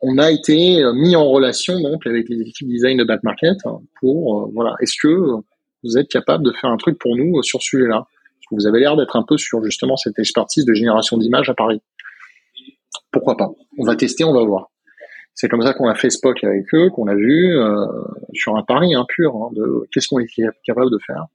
on 0.00 0.18
a 0.18 0.30
été 0.30 0.82
mis 0.94 1.16
en 1.16 1.28
relation 1.28 1.78
donc 1.80 2.06
avec 2.06 2.28
les 2.28 2.40
équipes 2.40 2.68
design 2.68 2.98
de 2.98 3.04
Back 3.04 3.22
Market 3.22 3.58
pour 4.00 4.42
euh, 4.42 4.50
voilà, 4.54 4.74
est-ce 4.80 4.94
que 5.02 5.08
vous 5.82 5.98
êtes 5.98 6.08
capable 6.08 6.44
de 6.44 6.52
faire 6.52 6.70
un 6.70 6.76
truc 6.76 6.98
pour 6.98 7.16
nous 7.16 7.42
sur 7.42 7.60
ce 7.60 7.68
sujet-là? 7.68 8.06
Vous 8.50 8.66
avez 8.66 8.80
l'air 8.80 8.96
d'être 8.96 9.16
un 9.16 9.24
peu 9.26 9.36
sur 9.36 9.62
justement 9.64 9.96
cette 9.96 10.18
expertise 10.18 10.64
de 10.64 10.74
génération 10.74 11.16
d'images 11.16 11.48
à 11.48 11.54
Paris. 11.54 11.80
Pourquoi 13.12 13.36
pas? 13.36 13.48
On 13.78 13.84
va 13.84 13.96
tester, 13.96 14.24
on 14.24 14.32
va 14.32 14.44
voir. 14.44 14.70
C'est 15.34 15.48
comme 15.48 15.62
ça 15.62 15.72
qu'on 15.72 15.88
a 15.88 15.94
fait 15.94 16.10
Spock 16.10 16.42
avec 16.44 16.66
eux, 16.74 16.90
qu'on 16.90 17.06
a 17.06 17.14
vu 17.14 17.56
euh, 17.56 17.86
sur 18.34 18.56
un 18.56 18.62
pari 18.62 18.94
hein, 18.94 19.06
pur 19.08 19.34
hein, 19.36 19.50
de 19.52 19.88
qu'est-ce 19.92 20.08
qu'on 20.08 20.18
est 20.18 20.26
capable 20.64 20.90
de 20.90 20.98
faire? 21.06 21.26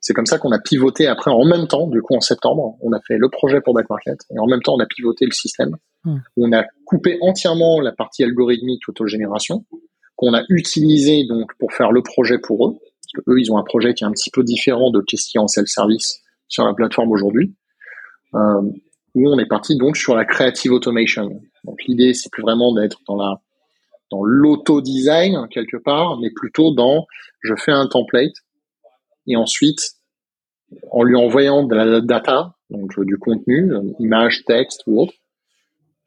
C'est 0.00 0.12
comme 0.12 0.26
ça 0.26 0.38
qu'on 0.38 0.52
a 0.52 0.58
pivoté 0.58 1.06
après 1.06 1.30
en 1.30 1.44
même 1.44 1.66
temps, 1.66 1.86
du 1.86 2.02
coup 2.02 2.14
en 2.14 2.20
septembre, 2.20 2.76
on 2.82 2.92
a 2.92 3.00
fait 3.06 3.16
le 3.16 3.30
projet 3.30 3.60
pour 3.60 3.72
Back 3.72 3.88
Market 3.88 4.18
et 4.30 4.38
en 4.38 4.46
même 4.46 4.60
temps 4.60 4.74
on 4.74 4.80
a 4.80 4.86
pivoté 4.86 5.24
le 5.24 5.32
système. 5.32 5.76
Hmm. 6.04 6.18
On 6.36 6.52
a 6.52 6.64
coupé 6.84 7.18
entièrement 7.22 7.80
la 7.80 7.92
partie 7.92 8.24
algorithmique 8.24 8.88
autogénération 8.88 9.64
qu'on 10.16 10.34
a 10.34 10.42
utilisé 10.50 11.24
donc 11.24 11.50
pour 11.58 11.72
faire 11.72 11.92
le 11.92 12.02
projet 12.02 12.38
pour 12.38 12.68
eux. 12.68 12.74
Parce 12.74 13.24
que 13.24 13.30
eux, 13.30 13.40
ils 13.40 13.50
ont 13.50 13.56
un 13.56 13.64
projet 13.64 13.94
qui 13.94 14.04
est 14.04 14.06
un 14.06 14.12
petit 14.12 14.30
peu 14.30 14.44
différent 14.44 14.90
de 14.90 15.00
qu'est-ce 15.00 15.24
qu'il 15.24 15.38
y 15.38 15.40
a 15.40 15.42
en 15.42 15.48
self-service 15.48 16.20
sur 16.50 16.66
la 16.66 16.74
plateforme 16.74 17.10
aujourd'hui, 17.10 17.54
euh, 18.34 18.60
où 19.14 19.28
on 19.28 19.38
est 19.38 19.46
parti 19.46 19.78
donc 19.78 19.96
sur 19.96 20.14
la 20.14 20.26
creative 20.26 20.72
automation. 20.72 21.40
Donc 21.64 21.82
l'idée, 21.86 22.12
c'est 22.12 22.30
plus 22.30 22.42
vraiment 22.42 22.74
d'être 22.74 22.98
dans 23.08 23.16
la 23.16 23.40
dans 24.10 24.24
l'auto-design 24.24 25.46
quelque 25.50 25.76
part, 25.76 26.18
mais 26.18 26.30
plutôt 26.30 26.74
dans 26.74 27.06
je 27.40 27.54
fais 27.54 27.70
un 27.70 27.86
template 27.86 28.34
et 29.28 29.36
ensuite 29.36 29.92
en 30.90 31.04
lui 31.04 31.16
envoyant 31.16 31.64
de 31.64 31.74
la 31.74 32.00
data, 32.00 32.56
donc 32.70 32.98
du 33.00 33.18
contenu, 33.18 33.72
image, 34.00 34.44
texte 34.44 34.82
ou 34.86 35.02
autre, 35.02 35.14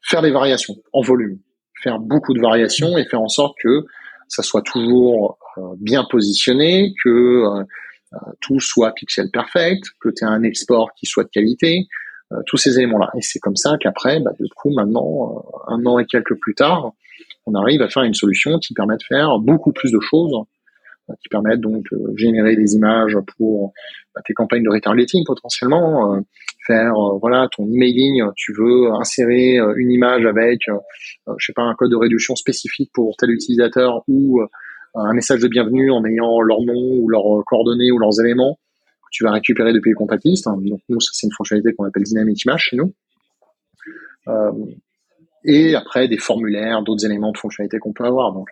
faire 0.02 0.22
des 0.22 0.30
variations 0.30 0.76
en 0.92 1.00
volume, 1.00 1.38
faire 1.82 1.98
beaucoup 1.98 2.34
de 2.34 2.40
variations 2.40 2.98
et 2.98 3.04
faire 3.06 3.22
en 3.22 3.28
sorte 3.28 3.56
que 3.62 3.84
ça 4.28 4.42
soit 4.42 4.62
toujours 4.62 5.38
euh, 5.58 5.62
bien 5.78 6.04
positionné, 6.10 6.94
que 7.02 7.08
euh, 7.08 7.64
tout 8.40 8.60
soit 8.60 8.92
pixel 8.92 9.30
perfect, 9.32 9.84
que 10.00 10.08
tu 10.08 10.24
aies 10.24 10.28
un 10.28 10.42
export 10.42 10.92
qui 10.94 11.06
soit 11.06 11.24
de 11.24 11.30
qualité, 11.30 11.86
euh, 12.32 12.40
tous 12.46 12.56
ces 12.56 12.78
éléments-là. 12.78 13.10
Et 13.16 13.22
c'est 13.22 13.38
comme 13.38 13.56
ça 13.56 13.76
qu'après, 13.78 14.18
bah, 14.20 14.32
du 14.38 14.48
coup, 14.56 14.70
maintenant, 14.74 15.44
euh, 15.68 15.74
un 15.74 15.84
an 15.84 15.98
et 15.98 16.06
quelques 16.06 16.34
plus 16.40 16.54
tard, 16.54 16.92
on 17.46 17.54
arrive 17.54 17.82
à 17.82 17.88
faire 17.88 18.02
une 18.02 18.14
solution 18.14 18.58
qui 18.58 18.72
permet 18.72 18.96
de 18.96 19.02
faire 19.06 19.38
beaucoup 19.38 19.72
plus 19.72 19.92
de 19.92 20.00
choses, 20.00 20.34
qui 21.20 21.28
permettent 21.28 21.60
donc 21.60 21.84
de 21.92 22.16
générer 22.16 22.56
des 22.56 22.74
images 22.74 23.18
pour 23.36 23.74
bah, 24.14 24.22
tes 24.24 24.32
campagnes 24.32 24.62
de 24.62 24.70
retargeting 24.70 25.22
potentiellement, 25.26 26.18
faire 26.66 26.94
voilà 27.20 27.46
ton 27.54 27.66
emailing, 27.66 28.22
tu 28.36 28.54
veux 28.54 28.90
insérer 28.92 29.58
une 29.76 29.90
image 29.90 30.24
avec, 30.24 30.60
je 31.36 31.44
sais 31.46 31.52
pas, 31.52 31.62
un 31.62 31.74
code 31.74 31.90
de 31.90 31.96
réduction 31.96 32.34
spécifique 32.36 32.90
pour 32.94 33.14
tel 33.18 33.30
utilisateur 33.30 34.02
ou 34.08 34.40
un 34.94 35.12
message 35.12 35.40
de 35.40 35.48
bienvenue 35.48 35.90
en 35.90 36.04
ayant 36.04 36.40
leur 36.40 36.60
nom 36.62 36.98
ou 37.00 37.08
leurs 37.08 37.44
coordonnées 37.46 37.90
ou 37.90 37.98
leurs 37.98 38.20
éléments 38.20 38.58
que 38.84 39.08
tu 39.10 39.24
vas 39.24 39.32
récupérer 39.32 39.72
depuis 39.72 39.90
les 39.90 39.94
comptatistes. 39.94 40.44
Donc 40.44 40.80
nous, 40.88 41.00
ça 41.00 41.10
c'est 41.12 41.26
une 41.26 41.32
fonctionnalité 41.32 41.74
qu'on 41.74 41.84
appelle 41.84 42.04
Dynamic 42.04 42.44
Image 42.44 42.68
chez 42.70 42.76
nous. 42.76 42.94
Euh, 44.28 44.52
et 45.44 45.74
après 45.74 46.08
des 46.08 46.16
formulaires, 46.16 46.82
d'autres 46.82 47.04
éléments 47.04 47.32
de 47.32 47.36
fonctionnalité 47.36 47.78
qu'on 47.78 47.92
peut 47.92 48.04
avoir. 48.04 48.32
Donc 48.32 48.48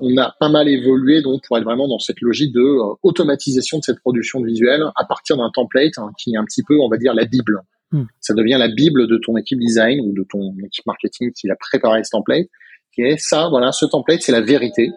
on 0.00 0.16
a 0.18 0.34
pas 0.38 0.48
mal 0.48 0.68
évolué 0.68 1.20
donc 1.22 1.42
pour 1.46 1.58
être 1.58 1.64
vraiment 1.64 1.88
dans 1.88 1.98
cette 1.98 2.20
logique 2.20 2.52
de 2.52 2.60
euh, 2.60 2.94
automatisation 3.02 3.78
de 3.78 3.84
cette 3.84 3.98
production 4.00 4.42
visuelle 4.42 4.84
à 4.94 5.04
partir 5.04 5.36
d'un 5.36 5.50
template 5.52 5.98
hein, 5.98 6.10
qui 6.18 6.34
est 6.34 6.36
un 6.36 6.44
petit 6.44 6.62
peu, 6.62 6.78
on 6.80 6.88
va 6.88 6.96
dire, 6.96 7.14
la 7.14 7.24
bible. 7.24 7.60
Hmm. 7.90 8.04
Ça 8.20 8.34
devient 8.34 8.56
la 8.58 8.68
bible 8.68 9.08
de 9.08 9.16
ton 9.16 9.36
équipe 9.36 9.58
design 9.58 10.00
ou 10.00 10.12
de 10.12 10.24
ton 10.30 10.54
équipe 10.64 10.86
marketing 10.86 11.32
qui 11.32 11.50
a 11.50 11.56
préparé 11.56 12.04
ce 12.04 12.10
template, 12.10 12.46
qui 12.94 13.02
est 13.02 13.16
ça, 13.18 13.48
voilà, 13.48 13.72
ce 13.72 13.86
template, 13.86 14.20
c'est 14.20 14.32
la 14.32 14.42
vérité. 14.42 14.90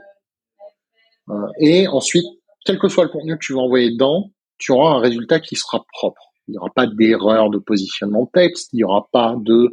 Euh, 1.32 1.48
et 1.60 1.88
ensuite, 1.88 2.26
quel 2.66 2.78
que 2.78 2.88
soit 2.88 3.04
le 3.04 3.10
contenu 3.10 3.34
que 3.34 3.46
tu 3.46 3.54
vas 3.54 3.62
envoyer 3.62 3.92
dedans, 3.92 4.32
tu 4.58 4.72
auras 4.72 4.96
un 4.96 5.00
résultat 5.00 5.40
qui 5.40 5.56
sera 5.56 5.84
propre. 5.94 6.22
Il 6.48 6.52
n'y 6.52 6.58
aura 6.58 6.70
pas 6.76 6.86
d'erreur 6.88 7.50
de 7.50 7.58
positionnement 7.58 8.24
de 8.24 8.30
texte, 8.34 8.70
il 8.74 8.78
n'y 8.78 8.84
aura 8.84 9.08
pas 9.12 9.36
de 9.40 9.72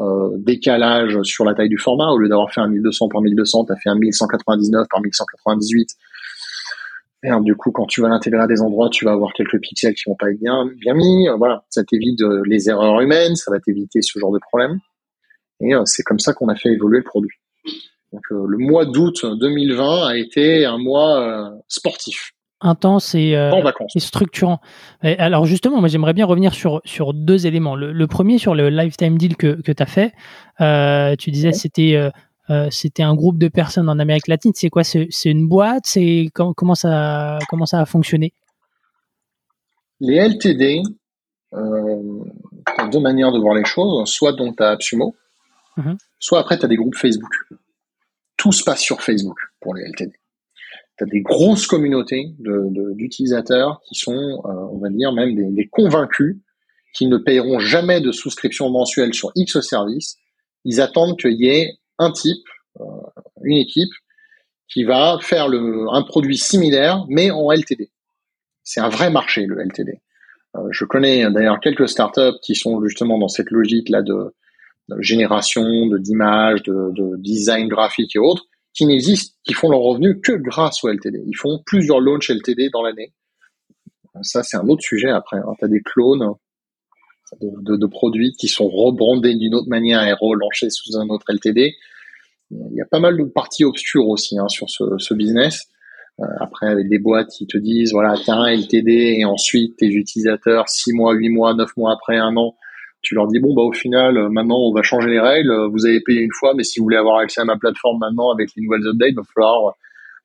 euh, 0.00 0.30
décalage 0.38 1.20
sur 1.22 1.44
la 1.44 1.54
taille 1.54 1.68
du 1.68 1.78
format. 1.78 2.10
Au 2.10 2.18
lieu 2.18 2.28
d'avoir 2.28 2.52
fait 2.52 2.60
un 2.60 2.68
1200 2.68 3.08
par 3.08 3.20
1200, 3.20 3.66
tu 3.66 3.72
as 3.72 3.76
fait 3.76 3.90
un 3.90 3.96
1199 3.96 4.86
par 4.88 5.00
1198. 5.00 5.88
Et 7.22 7.28
du 7.40 7.54
coup, 7.54 7.70
quand 7.70 7.84
tu 7.84 8.00
vas 8.00 8.08
l'intégrer 8.08 8.40
à 8.40 8.46
des 8.46 8.62
endroits, 8.62 8.88
tu 8.88 9.04
vas 9.04 9.12
avoir 9.12 9.34
quelques 9.34 9.60
pixels 9.60 9.94
qui 9.94 10.04
vont 10.08 10.16
pas 10.16 10.30
être 10.30 10.40
bien, 10.40 10.70
bien 10.78 10.94
mis. 10.94 11.28
Voilà, 11.36 11.64
ça 11.68 11.84
t'évite 11.84 12.18
les 12.46 12.70
erreurs 12.70 12.98
humaines, 13.02 13.36
ça 13.36 13.50
va 13.50 13.60
t'éviter 13.60 14.00
ce 14.00 14.18
genre 14.18 14.32
de 14.32 14.38
problème. 14.38 14.78
Et 15.60 15.72
c'est 15.84 16.02
comme 16.02 16.18
ça 16.18 16.32
qu'on 16.32 16.48
a 16.48 16.54
fait 16.54 16.70
évoluer 16.70 16.98
le 16.98 17.04
produit. 17.04 17.36
Donc 18.12 18.22
le 18.30 18.58
mois 18.58 18.86
d'août 18.86 19.24
2020 19.24 20.06
a 20.06 20.16
été 20.16 20.64
un 20.64 20.78
mois 20.78 21.52
sportif 21.68 22.32
intense 22.62 23.14
et, 23.14 23.34
structurant. 23.96 24.60
alors 25.02 25.46
justement, 25.46 25.80
moi 25.80 25.88
j'aimerais 25.88 26.12
bien 26.12 26.26
revenir 26.26 26.52
sur, 26.52 26.82
sur 26.84 27.14
deux 27.14 27.46
éléments. 27.46 27.74
Le, 27.74 28.06
premier 28.06 28.36
sur 28.36 28.54
le 28.54 28.68
lifetime 28.68 29.16
deal 29.16 29.36
que, 29.36 29.62
que 29.62 29.72
tu 29.72 29.82
as 29.82 29.86
fait, 29.86 30.12
tu 31.16 31.30
disais 31.30 31.52
c'était 31.52 32.10
euh, 32.50 32.66
c'était 32.70 33.04
un 33.04 33.14
groupe 33.14 33.38
de 33.38 33.48
personnes 33.48 33.88
en 33.88 33.98
Amérique 33.98 34.26
latine. 34.26 34.52
C'est 34.54 34.70
quoi? 34.70 34.82
C'est 34.82 35.08
une 35.24 35.48
boîte? 35.48 35.84
C'est 35.86 36.30
comment, 36.34 36.74
ça 36.74 37.38
comment 37.48 37.66
ça 37.66 37.80
a 37.80 37.86
fonctionné? 37.86 38.32
Les 40.00 40.16
LTD, 40.16 40.82
euh, 41.52 42.24
tu 42.66 42.82
as 42.82 42.88
deux 42.88 42.98
manières 42.98 43.30
de 43.30 43.38
voir 43.38 43.54
les 43.54 43.64
choses. 43.64 44.08
Soit 44.08 44.32
donc 44.32 44.56
tu 44.56 44.62
as 44.64 44.70
Absumo, 44.70 45.14
mhm. 45.76 45.96
soit 46.18 46.40
après 46.40 46.58
tu 46.58 46.64
as 46.64 46.68
des 46.68 46.76
groupes 46.76 46.96
Facebook. 46.96 47.30
Tout 48.40 48.52
se 48.52 48.64
passe 48.64 48.80
sur 48.80 49.02
Facebook 49.02 49.38
pour 49.60 49.74
les 49.74 49.84
LTD. 49.84 50.12
Tu 50.96 51.04
as 51.04 51.06
des 51.06 51.20
grosses 51.20 51.66
communautés 51.66 52.34
d'utilisateurs 52.38 53.82
qui 53.86 53.94
sont, 53.94 54.14
euh, 54.14 54.72
on 54.72 54.78
va 54.78 54.88
dire, 54.88 55.12
même 55.12 55.34
des, 55.54 55.68
convaincus 55.68 56.38
qui 56.94 57.06
ne 57.06 57.18
payeront 57.18 57.58
jamais 57.58 58.00
de 58.00 58.12
souscription 58.12 58.70
mensuelle 58.70 59.12
sur 59.12 59.30
X 59.34 59.60
service. 59.60 60.16
Ils 60.64 60.80
attendent 60.80 61.18
qu'il 61.18 61.38
y 61.38 61.48
ait 61.48 61.74
un 61.98 62.12
type, 62.12 62.46
euh, 62.80 62.84
une 63.44 63.58
équipe 63.58 63.92
qui 64.72 64.84
va 64.84 65.18
faire 65.20 65.48
un 65.48 66.02
produit 66.02 66.38
similaire 66.38 67.04
mais 67.10 67.30
en 67.30 67.52
LTD. 67.52 67.90
C'est 68.64 68.80
un 68.80 68.88
vrai 68.88 69.10
marché 69.10 69.44
le 69.44 69.60
LTD. 69.62 70.00
Euh, 70.56 70.60
je 70.70 70.86
connais 70.86 71.30
d'ailleurs 71.30 71.60
quelques 71.60 71.90
startups 71.90 72.38
qui 72.42 72.54
sont 72.54 72.82
justement 72.82 73.18
dans 73.18 73.28
cette 73.28 73.50
logique 73.50 73.90
là 73.90 74.00
génération, 75.00 75.86
de 75.86 75.98
d'images, 75.98 76.62
de, 76.62 76.92
de, 76.92 77.16
design 77.18 77.68
graphique 77.68 78.16
et 78.16 78.18
autres, 78.18 78.44
qui 78.74 78.86
n'existent, 78.86 79.34
qui 79.44 79.52
font 79.52 79.70
leur 79.70 79.80
revenu 79.80 80.20
que 80.20 80.32
grâce 80.32 80.82
au 80.84 80.88
LTD. 80.88 81.22
Ils 81.26 81.36
font 81.36 81.62
plusieurs 81.64 82.00
launches 82.00 82.30
LTD 82.30 82.70
dans 82.72 82.82
l'année. 82.82 83.12
Ça, 84.22 84.42
c'est 84.42 84.56
un 84.56 84.68
autre 84.68 84.82
sujet 84.82 85.10
après. 85.10 85.38
Hein. 85.38 85.54
Tu 85.58 85.64
as 85.64 85.68
des 85.68 85.80
clones 85.80 86.34
de, 87.40 87.76
de, 87.76 87.86
produits 87.86 88.32
qui 88.32 88.48
sont 88.48 88.68
rebrandés 88.68 89.34
d'une 89.34 89.54
autre 89.54 89.68
manière 89.68 90.02
et 90.02 90.12
relancés 90.12 90.70
sous 90.70 90.96
un 90.96 91.08
autre 91.08 91.26
LTD. 91.32 91.74
Il 92.50 92.74
y 92.74 92.80
a 92.80 92.86
pas 92.86 92.98
mal 92.98 93.16
de 93.16 93.24
parties 93.24 93.64
obscures 93.64 94.08
aussi 94.08 94.36
hein, 94.38 94.48
sur 94.48 94.68
ce, 94.68 95.14
business. 95.14 95.68
Euh, 96.18 96.24
après, 96.40 96.66
avec 96.66 96.88
des 96.88 96.98
boîtes 96.98 97.30
qui 97.30 97.46
te 97.46 97.56
disent, 97.56 97.92
voilà, 97.92 98.14
t'as 98.24 98.34
un 98.34 98.50
LTD 98.52 99.18
et 99.18 99.24
ensuite 99.24 99.76
tes 99.76 99.86
utilisateurs, 99.86 100.68
6 100.68 100.92
mois, 100.92 101.14
8 101.14 101.28
mois, 101.28 101.54
9 101.54 101.76
mois 101.76 101.92
après, 101.92 102.18
un 102.18 102.36
an, 102.36 102.56
tu 103.02 103.14
leur 103.14 103.26
dis, 103.28 103.38
bon, 103.38 103.54
bah 103.54 103.62
au 103.62 103.72
final, 103.72 104.16
euh, 104.16 104.28
maintenant, 104.28 104.58
on 104.58 104.72
va 104.72 104.82
changer 104.82 105.10
les 105.10 105.20
règles. 105.20 105.52
Vous 105.72 105.86
avez 105.86 106.00
payé 106.00 106.20
une 106.20 106.32
fois, 106.32 106.54
mais 106.54 106.64
si 106.64 106.78
vous 106.78 106.84
voulez 106.84 106.96
avoir 106.96 107.18
accès 107.18 107.40
à 107.40 107.44
ma 107.44 107.56
plateforme 107.56 107.98
maintenant 107.98 108.30
avec 108.30 108.50
les 108.56 108.62
nouvelles 108.62 108.86
updates, 108.86 109.10
il 109.10 109.16
va 109.16 109.22
falloir 109.34 109.74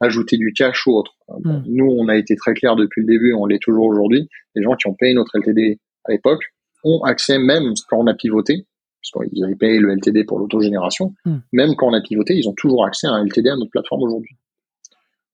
ajouter 0.01 0.37
du 0.37 0.53
cash 0.53 0.85
ou 0.87 0.91
autre. 0.91 1.13
Hmm. 1.27 1.61
Nous, 1.67 1.85
on 1.85 2.07
a 2.07 2.15
été 2.15 2.35
très 2.35 2.53
clair 2.53 2.75
depuis 2.75 3.01
le 3.01 3.07
début, 3.07 3.33
on 3.33 3.45
l'est 3.45 3.61
toujours 3.61 3.85
aujourd'hui. 3.85 4.29
Les 4.55 4.63
gens 4.63 4.75
qui 4.75 4.87
ont 4.87 4.93
payé 4.93 5.13
notre 5.13 5.37
LTD 5.37 5.79
à 6.05 6.11
l'époque, 6.11 6.43
ont 6.83 7.01
accès 7.03 7.39
même 7.39 7.73
quand 7.89 7.97
on 7.97 8.07
a 8.07 8.13
pivoté, 8.13 8.65
parce 9.01 9.29
qu'ils 9.29 9.43
avaient 9.43 9.55
payé 9.55 9.79
le 9.79 9.93
LTD 9.93 10.25
pour 10.25 10.39
l'autogénération, 10.39 11.13
hmm. 11.25 11.37
même 11.53 11.75
quand 11.75 11.87
on 11.87 11.93
a 11.93 12.01
pivoté, 12.01 12.35
ils 12.35 12.47
ont 12.47 12.53
toujours 12.53 12.85
accès 12.85 13.07
à 13.07 13.11
un 13.11 13.25
LTD 13.25 13.49
à 13.49 13.55
notre 13.55 13.71
plateforme 13.71 14.03
aujourd'hui. 14.03 14.35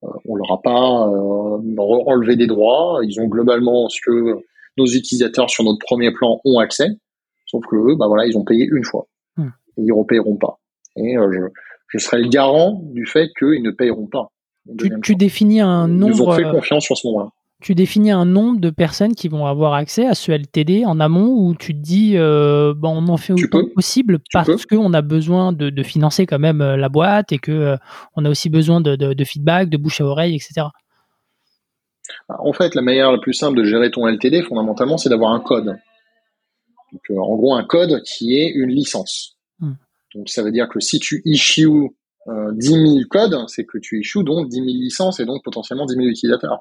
Euh, 0.03 0.07
on 0.27 0.35
leur 0.35 0.51
a 0.51 0.61
pas 0.61 1.07
euh, 1.07 2.05
enlevé 2.07 2.35
des 2.35 2.47
droits, 2.47 3.01
ils 3.03 3.19
ont 3.19 3.27
globalement 3.27 3.89
ce 3.89 3.99
que 4.03 4.37
nos 4.77 4.85
utilisateurs 4.85 5.49
sur 5.49 5.63
notre 5.63 5.79
premier 5.79 6.11
plan 6.11 6.39
ont 6.45 6.59
accès, 6.59 6.87
sauf 7.51 7.63
que 7.69 7.75
eux, 7.75 7.95
bah 7.97 8.07
voilà, 8.07 8.25
ils 8.25 8.37
ont 8.37 8.43
payé 8.43 8.67
une 8.71 8.83
fois. 8.83 9.07
Hmm. 9.37 9.49
Et 9.77 9.81
ils 9.81 9.87
ne 9.87 9.93
repayeront 9.93 10.37
pas. 10.37 10.59
Et 10.95 11.17
euh, 11.17 11.31
je, 11.31 11.39
je 11.87 11.97
serai 12.03 12.21
le 12.21 12.29
garant 12.29 12.81
du 12.83 13.05
fait 13.05 13.29
qu'ils 13.37 13.61
ne 13.61 13.71
payeront 13.71 14.07
pas. 14.07 14.31
Tu, 14.77 14.91
tu, 15.01 15.15
définis 15.15 15.61
un 15.61 15.87
nombre. 15.87 16.15
Ils 16.15 16.21
ont 16.21 16.31
fait 16.33 16.43
confiance 16.43 16.83
sur 16.83 16.97
ce 16.97 17.07
moment-là 17.07 17.31
tu 17.61 17.75
définis 17.75 18.11
un 18.11 18.25
nombre 18.25 18.59
de 18.59 18.69
personnes 18.71 19.13
qui 19.13 19.27
vont 19.27 19.45
avoir 19.45 19.73
accès 19.73 20.05
à 20.05 20.15
ce 20.15 20.31
LTD 20.31 20.83
en 20.85 20.99
amont 20.99 21.27
où 21.27 21.55
tu 21.55 21.73
te 21.73 21.79
dis 21.79 22.13
euh, 22.15 22.73
bon, 22.75 23.03
on 23.03 23.07
en 23.07 23.17
fait 23.17 23.33
autant 23.33 23.65
possible 23.73 24.19
parce 24.33 24.65
qu'on 24.65 24.93
a 24.93 25.01
besoin 25.01 25.53
de, 25.53 25.83
financer 25.83 26.25
quand 26.25 26.39
même 26.39 26.61
euh, 26.61 26.75
la 26.75 26.89
boîte 26.89 27.31
et 27.31 27.37
que 27.37 27.51
euh, 27.51 27.77
on 28.15 28.25
a 28.25 28.29
aussi 28.29 28.49
besoin 28.49 28.81
de, 28.81 29.23
feedback, 29.23 29.69
de 29.69 29.77
bouche 29.77 30.01
à 30.01 30.05
oreille, 30.05 30.35
etc. 30.35 30.67
En 32.27 32.53
fait, 32.53 32.75
la 32.75 32.81
manière 32.81 33.11
la 33.11 33.19
plus 33.19 33.33
simple 33.33 33.57
de 33.57 33.63
gérer 33.63 33.91
ton 33.91 34.07
LTD, 34.07 34.41
fondamentalement, 34.43 34.97
c'est 34.97 35.09
d'avoir 35.09 35.31
un 35.31 35.39
code. 35.39 35.77
En 37.09 37.35
gros, 37.35 37.55
un 37.55 37.63
code 37.63 38.01
qui 38.03 38.37
est 38.37 38.49
une 38.49 38.69
licence. 38.69 39.37
Hmm. 39.59 39.73
Donc, 40.15 40.29
ça 40.29 40.43
veut 40.43 40.51
dire 40.51 40.67
que 40.69 40.79
si 40.79 40.99
tu 40.99 41.21
issues 41.25 41.91
10 42.27 42.67
000 42.67 42.99
codes, 43.09 43.35
c'est 43.47 43.65
que 43.65 43.77
tu 43.77 43.99
issues 43.99 44.23
donc 44.23 44.49
10 44.49 44.55
000 44.55 44.67
licences 44.67 45.19
et 45.19 45.25
donc 45.25 45.43
potentiellement 45.43 45.85
10 45.85 45.95
000 45.95 46.07
utilisateurs. 46.07 46.59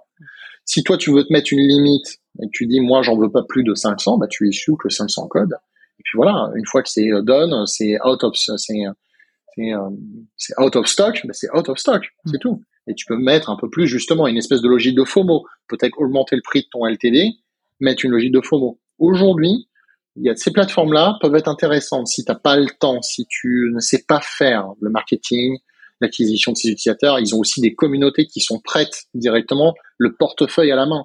Si 0.64 0.83
toi, 0.83 0.97
tu 0.97 1.12
veux 1.12 1.24
te 1.24 1.33
mettre 1.33 1.53
une 1.53 1.66
limite 1.66 2.18
et 2.41 2.47
que 2.47 2.51
tu 2.53 2.66
dis, 2.66 2.81
moi, 2.81 3.03
j'en 3.03 3.16
veux 3.16 3.31
pas 3.31 3.43
plus 3.43 3.64
de 3.64 3.74
500, 3.74 4.18
bah, 4.18 4.26
tu 4.28 4.49
issues 4.49 4.76
que 4.78 4.89
500 4.89 5.28
codes. 5.28 5.55
Et 5.99 6.03
puis 6.05 6.16
voilà, 6.16 6.51
une 6.55 6.64
fois 6.64 6.83
que 6.83 6.89
c'est 6.89 7.11
euh, 7.12 7.22
done, 7.22 7.66
c'est 7.66 7.99
out 8.05 8.24
of, 8.24 8.35
c'est, 8.37 8.53
c'est, 8.57 9.74
euh, 9.74 9.91
c'est 10.37 10.59
out 10.59 10.76
of 10.76 10.87
stock, 10.87 11.20
bah, 11.24 11.35
c'est 11.35 11.51
out 11.55 11.68
of 11.68 11.78
stock, 11.78 12.03
c'est 12.24 12.37
mm. 12.37 12.41
tout. 12.41 12.62
Et 12.87 12.95
tu 12.95 13.05
peux 13.07 13.16
mettre 13.16 13.51
un 13.51 13.57
peu 13.57 13.68
plus, 13.68 13.87
justement, 13.87 14.26
une 14.26 14.39
espèce 14.39 14.62
de 14.62 14.68
logique 14.68 14.95
de 14.95 15.05
FOMO. 15.05 15.45
Peut-être 15.68 15.99
augmenter 15.99 16.37
le 16.37 16.43
prix 16.43 16.62
de 16.62 16.68
ton 16.70 16.87
LTD, 16.87 17.35
mettre 17.81 18.05
une 18.05 18.12
logique 18.12 18.33
de 18.33 18.41
FOMO. 18.41 18.81
Aujourd'hui, 18.99 19.68
il 20.16 20.24
y 20.24 20.30
a 20.30 20.36
ces 20.36 20.50
plateformes-là 20.50 21.18
peuvent 21.20 21.34
être 21.34 21.48
intéressantes 21.48 22.08
si 22.08 22.24
tu 22.24 22.30
n'as 22.30 22.38
pas 22.38 22.56
le 22.56 22.66
temps, 22.78 23.00
si 23.02 23.26
tu 23.28 23.70
ne 23.72 23.80
sais 23.80 24.04
pas 24.06 24.20
faire 24.20 24.68
le 24.80 24.90
marketing, 24.90 25.58
l'acquisition 26.00 26.52
de 26.52 26.56
ces 26.56 26.68
utilisateurs. 26.68 27.20
Ils 27.20 27.34
ont 27.34 27.38
aussi 27.38 27.61
des 27.61 27.74
communautés 27.74 28.26
qui 28.26 28.40
sont 28.40 28.61
prêtes 28.61 29.04
directement, 29.14 29.74
le 29.98 30.14
portefeuille 30.16 30.72
à 30.72 30.76
la 30.76 30.86
main, 30.86 31.04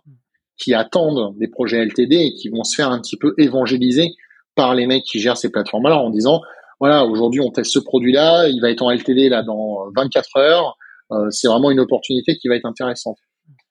qui 0.58 0.74
attendent 0.74 1.38
des 1.38 1.48
projets 1.48 1.84
LTD 1.86 2.14
et 2.16 2.34
qui 2.34 2.50
vont 2.50 2.64
se 2.64 2.76
faire 2.76 2.90
un 2.90 3.00
petit 3.00 3.18
peu 3.18 3.34
évangéliser 3.38 4.16
par 4.56 4.74
les 4.74 4.88
mecs 4.88 5.04
qui 5.04 5.20
gèrent 5.20 5.38
ces 5.38 5.52
plateformes-là 5.52 5.98
en 5.98 6.10
disant 6.10 6.42
voilà, 6.80 7.06
aujourd'hui 7.06 7.42
on 7.42 7.52
teste 7.52 7.72
ce 7.72 7.80
produit-là, 7.80 8.48
il 8.48 8.60
va 8.62 8.70
être 8.70 8.82
en 8.82 8.92
LTD 8.92 9.30
là 9.30 9.44
dans 9.44 9.90
24 9.96 10.38
heures. 10.38 10.78
Euh, 11.12 11.30
c'est 11.30 11.48
vraiment 11.48 11.72
une 11.72 11.80
opportunité 11.80 12.36
qui 12.38 12.48
va 12.48 12.56
être 12.56 12.66
intéressante. 12.66 13.18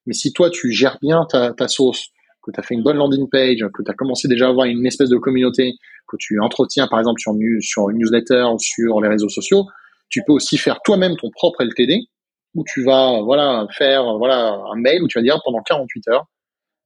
Mais 0.06 0.14
si 0.14 0.32
toi 0.32 0.50
tu 0.50 0.72
gères 0.72 0.98
bien 1.02 1.26
ta, 1.28 1.52
ta 1.52 1.68
sauce, 1.68 2.08
que 2.44 2.50
tu 2.50 2.60
as 2.60 2.62
fait 2.62 2.74
une 2.74 2.82
bonne 2.82 2.96
landing 2.96 3.28
page, 3.30 3.64
que 3.72 3.82
tu 3.82 3.90
as 3.90 3.94
commencé 3.94 4.28
déjà 4.28 4.46
à 4.46 4.50
avoir 4.50 4.66
une 4.66 4.86
espèce 4.86 5.08
de 5.08 5.16
communauté, 5.16 5.74
que 6.06 6.16
tu 6.18 6.38
entretiens 6.40 6.86
par 6.86 6.98
exemple 6.98 7.20
sur, 7.20 7.32
sur 7.60 7.90
une 7.90 7.98
newsletter 7.98 8.44
ou 8.52 8.58
sur 8.58 9.00
les 9.00 9.08
réseaux 9.08 9.28
sociaux, 9.28 9.66
tu 10.10 10.22
peux 10.26 10.32
aussi 10.32 10.58
faire 10.58 10.80
toi-même 10.84 11.16
ton 11.16 11.30
propre 11.30 11.64
LTD 11.64 12.08
où 12.54 12.62
tu 12.64 12.84
vas 12.84 13.20
voilà 13.22 13.66
faire 13.70 14.16
voilà 14.18 14.60
un 14.72 14.76
mail 14.76 15.02
où 15.02 15.08
tu 15.08 15.18
vas 15.18 15.22
dire 15.22 15.40
pendant 15.44 15.60
48 15.62 16.08
heures 16.08 16.26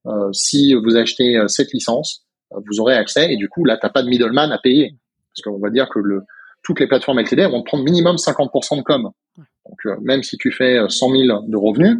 euh, 0.06 0.32
si 0.32 0.74
vous 0.74 0.96
achetez 0.96 1.36
euh, 1.36 1.48
cette 1.48 1.72
licence, 1.72 2.24
euh, 2.52 2.60
vous 2.66 2.80
aurez 2.80 2.94
accès 2.94 3.32
et 3.32 3.36
du 3.36 3.48
coup 3.48 3.64
là 3.64 3.76
t'as 3.80 3.90
pas 3.90 4.02
de 4.02 4.08
middleman 4.08 4.50
à 4.52 4.58
payer 4.58 4.94
parce 5.30 5.42
qu'on 5.42 5.60
va 5.60 5.70
dire 5.70 5.88
que 5.88 5.98
le 5.98 6.22
toutes 6.62 6.80
les 6.80 6.86
plateformes 6.86 7.20
LTD 7.20 7.46
vont 7.46 7.62
te 7.62 7.66
prendre 7.66 7.84
minimum 7.84 8.16
50% 8.16 8.78
de 8.78 8.82
com. 8.82 9.10
Donc 9.36 10.00
même 10.02 10.22
si 10.22 10.36
tu 10.36 10.50
fais 10.50 10.78
100 10.88 11.10
000 11.10 11.22
de 11.46 11.56
revenus, 11.56 11.98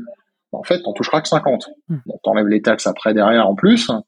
en 0.53 0.63
fait 0.63 0.83
t'en 0.83 0.93
toucheras 0.93 1.21
que 1.21 1.29
50. 1.29 1.69
Hmm. 1.89 1.97
Bon, 2.07 2.19
t'enlèves 2.23 2.49
les 2.49 2.63
taxes 2.63 2.87
après 2.87 3.15
derrière 3.15 3.49
en 3.49 3.55
plus. 3.55 3.91
Hein, 3.91 4.03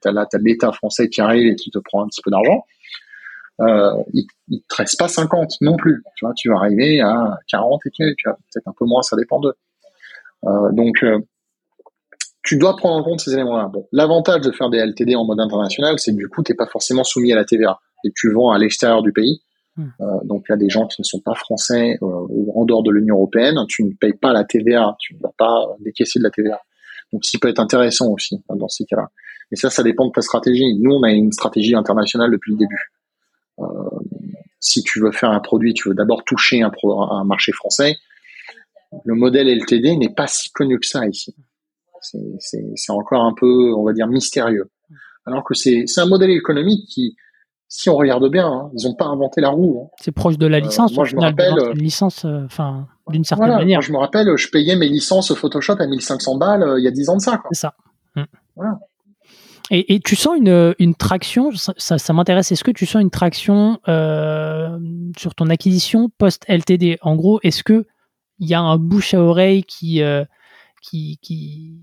t'as 0.00 0.12
là 0.12 0.26
t'as 0.30 0.38
l'État 0.38 0.72
français 0.72 1.08
qui 1.08 1.20
arrive 1.20 1.46
et 1.46 1.56
qui 1.56 1.70
te 1.70 1.78
prend 1.78 2.02
un 2.02 2.06
petit 2.06 2.22
peu 2.22 2.30
d'argent 2.30 2.64
euh, 3.60 3.92
il, 4.12 4.26
il 4.48 4.62
te 4.62 4.76
reste 4.76 4.98
pas 4.98 5.08
50 5.08 5.56
non 5.60 5.76
plus. 5.76 6.02
Tu 6.16 6.24
vois, 6.24 6.34
tu 6.36 6.48
vas 6.48 6.56
arriver 6.56 7.00
à 7.00 7.38
40 7.48 7.80
et 7.86 7.90
quelques, 7.90 8.24
peut-être 8.24 8.68
un 8.68 8.74
peu 8.78 8.84
moins, 8.84 9.02
ça 9.02 9.16
dépend 9.16 9.40
d'eux. 9.40 9.54
Euh, 10.44 10.70
donc, 10.72 11.02
euh, 11.02 11.18
tu 12.42 12.56
dois 12.56 12.76
prendre 12.76 12.96
en 12.96 13.02
compte 13.02 13.20
ces 13.20 13.34
éléments-là. 13.34 13.68
Bon, 13.72 13.86
l'avantage 13.92 14.42
de 14.42 14.52
faire 14.52 14.70
des 14.70 14.78
LTD 14.78 15.16
en 15.16 15.24
mode 15.24 15.40
international, 15.40 15.98
c'est 15.98 16.12
que 16.12 16.16
du 16.16 16.28
coup, 16.28 16.42
t'es 16.42 16.54
pas 16.54 16.66
forcément 16.66 17.04
soumis 17.04 17.32
à 17.32 17.36
la 17.36 17.44
TVA 17.44 17.78
et 18.04 18.12
tu 18.14 18.32
vends 18.32 18.50
à 18.50 18.58
l'extérieur 18.58 19.02
du 19.02 19.12
pays. 19.12 19.42
Hmm. 19.78 19.90
Euh, 20.00 20.06
donc, 20.24 20.44
il 20.48 20.52
y 20.52 20.54
a 20.54 20.58
des 20.58 20.68
gens 20.68 20.88
qui 20.88 21.00
ne 21.00 21.04
sont 21.04 21.20
pas 21.20 21.34
français 21.34 21.96
euh, 22.02 22.26
ou 22.28 22.52
en 22.60 22.64
dehors 22.64 22.82
de 22.82 22.90
l'Union 22.90 23.14
européenne, 23.14 23.56
tu 23.68 23.84
ne 23.84 23.92
payes 23.92 24.12
pas 24.12 24.32
la 24.32 24.44
TVA, 24.44 24.96
tu 24.98 25.14
ne 25.14 25.20
vas 25.20 25.32
pas 25.38 25.66
décaisser 25.78 26.18
de 26.18 26.24
la 26.24 26.30
TVA. 26.30 26.60
Donc, 27.12 27.24
ça 27.24 27.38
peut 27.40 27.48
être 27.48 27.60
intéressant 27.60 28.10
aussi 28.10 28.42
hein, 28.48 28.56
dans 28.56 28.68
ces 28.68 28.84
cas-là. 28.86 29.08
Et 29.52 29.56
ça, 29.56 29.70
ça 29.70 29.84
dépend 29.84 30.06
de 30.06 30.12
ta 30.12 30.20
stratégie. 30.20 30.74
Nous, 30.80 30.90
on 30.90 31.02
a 31.04 31.12
une 31.12 31.32
stratégie 31.32 31.76
internationale 31.76 32.30
depuis 32.32 32.52
le 32.52 32.58
début. 32.58 32.92
Euh, 33.60 33.64
si 34.60 34.82
tu 34.82 35.00
veux 35.00 35.12
faire 35.12 35.30
un 35.30 35.40
produit, 35.40 35.72
tu 35.74 35.88
veux 35.88 35.94
d'abord 35.94 36.24
toucher 36.24 36.62
un, 36.62 36.72
un, 37.10 37.24
marché 37.24 37.52
français. 37.52 37.96
Le 39.04 39.14
modèle 39.14 39.48
LTD 39.48 39.96
n'est 39.96 40.12
pas 40.12 40.26
si 40.26 40.50
connu 40.50 40.78
que 40.80 40.86
ça 40.86 41.06
ici. 41.06 41.34
C'est 42.00 42.92
encore 42.92 43.24
un 43.24 43.34
peu, 43.34 43.72
on 43.74 43.84
va 43.84 43.92
dire, 43.92 44.08
mystérieux. 44.08 44.70
Alors 45.24 45.44
que 45.44 45.54
c'est 45.54 45.84
un 45.98 46.06
modèle 46.06 46.30
économique 46.30 46.86
qui, 46.88 47.16
si 47.68 47.90
on 47.90 47.96
regarde 47.96 48.28
bien, 48.30 48.46
hein, 48.46 48.70
ils 48.76 48.86
n'ont 48.86 48.94
pas 48.94 49.06
inventé 49.06 49.40
la 49.40 49.50
roue. 49.50 49.82
Hein. 49.84 49.90
C'est 50.00 50.12
proche 50.12 50.38
de 50.38 50.46
la 50.46 50.56
euh, 50.56 50.60
licence. 50.60 50.94
moi, 50.94 51.04
je 51.04 51.16
me 51.16 51.20
rappelle 51.20 51.54
une 51.74 51.82
licence, 51.82 52.24
euh, 52.24 52.44
enfin, 52.46 52.88
d'une 53.08 53.24
certaine 53.24 53.50
manière. 53.50 53.78
Moi, 53.78 53.86
je 53.86 53.92
me 53.92 53.98
rappelle, 53.98 54.36
je 54.36 54.48
payais 54.48 54.74
mes 54.74 54.88
licences 54.88 55.34
Photoshop 55.34 55.76
à 55.78 55.86
1500 55.86 56.36
balles 56.36 56.74
il 56.78 56.84
y 56.84 56.88
a 56.88 56.90
10 56.90 57.10
ans 57.10 57.16
de 57.16 57.22
ça. 57.22 57.42
C'est 57.52 57.60
ça. 57.60 57.74
Mm. 58.16 58.22
Voilà. 58.56 58.78
Et, 59.70 60.00
tu 60.00 60.16
sens 60.16 60.36
une, 60.38 60.74
une 60.78 60.94
traction, 60.94 61.50
ça, 61.52 61.98
ça, 61.98 62.12
m'intéresse, 62.14 62.50
est-ce 62.52 62.64
que 62.64 62.70
tu 62.70 62.86
sens 62.86 63.02
une 63.02 63.10
traction 63.10 63.78
euh, 63.86 64.78
sur 65.18 65.34
ton 65.34 65.50
acquisition 65.50 66.08
post-LTD 66.16 66.98
En 67.02 67.16
gros, 67.16 67.38
est-ce 67.42 67.62
que 67.62 67.84
il 68.38 68.48
y 68.48 68.54
a 68.54 68.60
un 68.60 68.78
bouche 68.78 69.12
à 69.12 69.20
oreille 69.20 69.64
qui, 69.64 70.00
euh, 70.00 70.24
qui, 70.80 71.18
qui, 71.20 71.82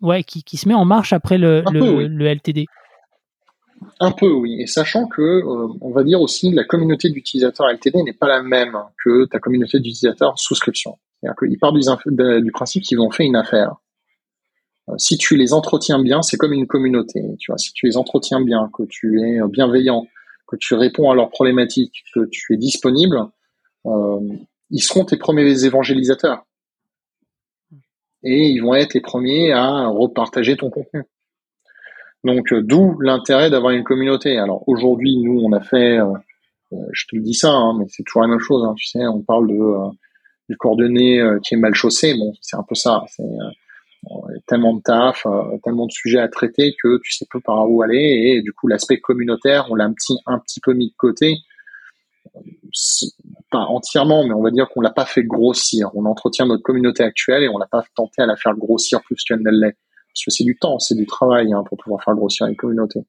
ouais, 0.00 0.22
qui, 0.22 0.44
qui, 0.44 0.56
se 0.58 0.68
met 0.68 0.74
en 0.74 0.84
marche 0.84 1.12
après 1.12 1.38
le, 1.38 1.64
le, 1.72 2.06
le, 2.06 2.26
LTD 2.34 2.66
Un 3.98 4.12
peu, 4.12 4.30
oui. 4.30 4.60
Et 4.60 4.66
sachant 4.66 5.06
que, 5.06 5.22
euh, 5.22 5.68
on 5.80 5.90
va 5.90 6.04
dire 6.04 6.20
aussi, 6.20 6.50
la 6.52 6.64
communauté 6.64 7.10
d'utilisateurs 7.10 7.68
LTD 7.68 8.02
n'est 8.02 8.12
pas 8.12 8.28
la 8.28 8.42
même 8.42 8.76
que 9.02 9.26
ta 9.26 9.38
communauté 9.38 9.78
d'utilisateurs 9.78 10.38
souscription. 10.38 10.98
C'est-à-dire 11.20 11.36
qu'ils 11.38 11.58
partent 11.58 11.76
du, 11.76 12.52
principe 12.52 12.82
qu'ils 12.82 13.00
ont 13.00 13.10
fait 13.10 13.24
une 13.24 13.36
affaire 13.36 13.76
euh, 14.88 14.94
si 14.96 15.18
tu 15.18 15.36
les 15.36 15.52
entretiens 15.52 16.02
bien, 16.02 16.22
c'est 16.22 16.36
comme 16.36 16.52
une 16.52 16.66
communauté. 16.66 17.22
Tu 17.38 17.50
vois, 17.50 17.58
si 17.58 17.72
tu 17.72 17.86
les 17.86 17.96
entretiens 17.96 18.40
bien, 18.40 18.70
que 18.74 18.82
tu 18.84 19.20
es 19.20 19.38
bienveillant, 19.48 20.06
que 20.46 20.56
tu 20.56 20.74
réponds 20.74 21.10
à 21.10 21.14
leurs 21.14 21.30
problématiques, 21.30 22.04
que 22.14 22.26
tu 22.30 22.54
es 22.54 22.56
disponible, 22.56 23.28
euh, 23.86 24.20
ils 24.70 24.82
seront 24.82 25.04
tes 25.04 25.16
premiers 25.16 25.64
évangélisateurs. 25.64 26.44
Et 28.22 28.48
ils 28.48 28.60
vont 28.60 28.74
être 28.74 28.94
les 28.94 29.00
premiers 29.00 29.52
à 29.52 29.86
repartager 29.86 30.56
ton 30.56 30.70
contenu. 30.70 31.04
Donc, 32.24 32.52
euh, 32.52 32.62
d'où 32.62 32.98
l'intérêt 33.00 33.50
d'avoir 33.50 33.72
une 33.72 33.84
communauté. 33.84 34.38
Alors 34.38 34.62
aujourd'hui, 34.68 35.16
nous, 35.16 35.40
on 35.40 35.52
a 35.52 35.60
fait, 35.60 35.98
je 36.70 37.06
te 37.06 37.16
le 37.16 37.22
dis 37.22 37.34
ça, 37.34 37.50
hein, 37.50 37.76
mais 37.78 37.86
c'est 37.88 38.02
toujours 38.04 38.22
la 38.22 38.28
même 38.28 38.40
chose. 38.40 38.64
Hein, 38.64 38.74
tu 38.76 38.86
sais, 38.86 39.06
on 39.06 39.22
parle 39.22 39.48
de 39.48 39.96
du 40.48 40.56
coordonné 40.56 41.22
qui 41.44 41.54
est 41.54 41.58
mal 41.58 41.74
chaussé. 41.74 42.14
Bon, 42.14 42.32
c'est 42.40 42.56
un 42.56 42.64
peu 42.68 42.74
ça. 42.74 43.04
C'est 43.08 43.22
tellement 44.46 44.74
de 44.74 44.82
taf, 44.82 45.26
euh, 45.26 45.58
tellement 45.62 45.86
de 45.86 45.92
sujets 45.92 46.20
à 46.20 46.28
traiter 46.28 46.74
que 46.82 46.98
tu 47.02 47.12
sais 47.12 47.26
peu 47.30 47.40
par 47.40 47.70
où 47.70 47.82
aller 47.82 47.98
et 47.98 48.42
du 48.42 48.52
coup 48.52 48.66
l'aspect 48.66 48.98
communautaire 48.98 49.66
on 49.70 49.74
l'a 49.74 49.84
un 49.84 49.92
petit 49.92 50.16
un 50.26 50.38
petit 50.38 50.60
peu 50.60 50.72
mis 50.72 50.90
de 50.90 50.96
côté 50.96 51.36
pas 53.50 53.58
entièrement 53.58 54.26
mais 54.26 54.32
on 54.32 54.42
va 54.42 54.50
dire 54.50 54.68
qu'on 54.68 54.80
l'a 54.80 54.90
pas 54.90 55.04
fait 55.04 55.22
grossir 55.22 55.90
on 55.94 56.06
entretient 56.06 56.46
notre 56.46 56.62
communauté 56.62 57.02
actuelle 57.02 57.42
et 57.42 57.48
on 57.48 57.58
l'a 57.58 57.66
pas 57.66 57.84
tenté 57.94 58.22
à 58.22 58.26
la 58.26 58.36
faire 58.36 58.54
grossir 58.54 59.02
plus 59.02 59.22
qu'elle 59.22 59.42
ne 59.42 59.50
l'est 59.50 59.76
parce 60.12 60.24
que 60.24 60.30
c'est 60.30 60.44
du 60.44 60.56
temps 60.58 60.78
c'est 60.78 60.94
du 60.94 61.06
travail 61.06 61.52
hein, 61.52 61.62
pour 61.68 61.78
pouvoir 61.78 62.02
faire 62.02 62.14
grossir 62.14 62.46
une 62.46 62.56
communauté 62.56 63.00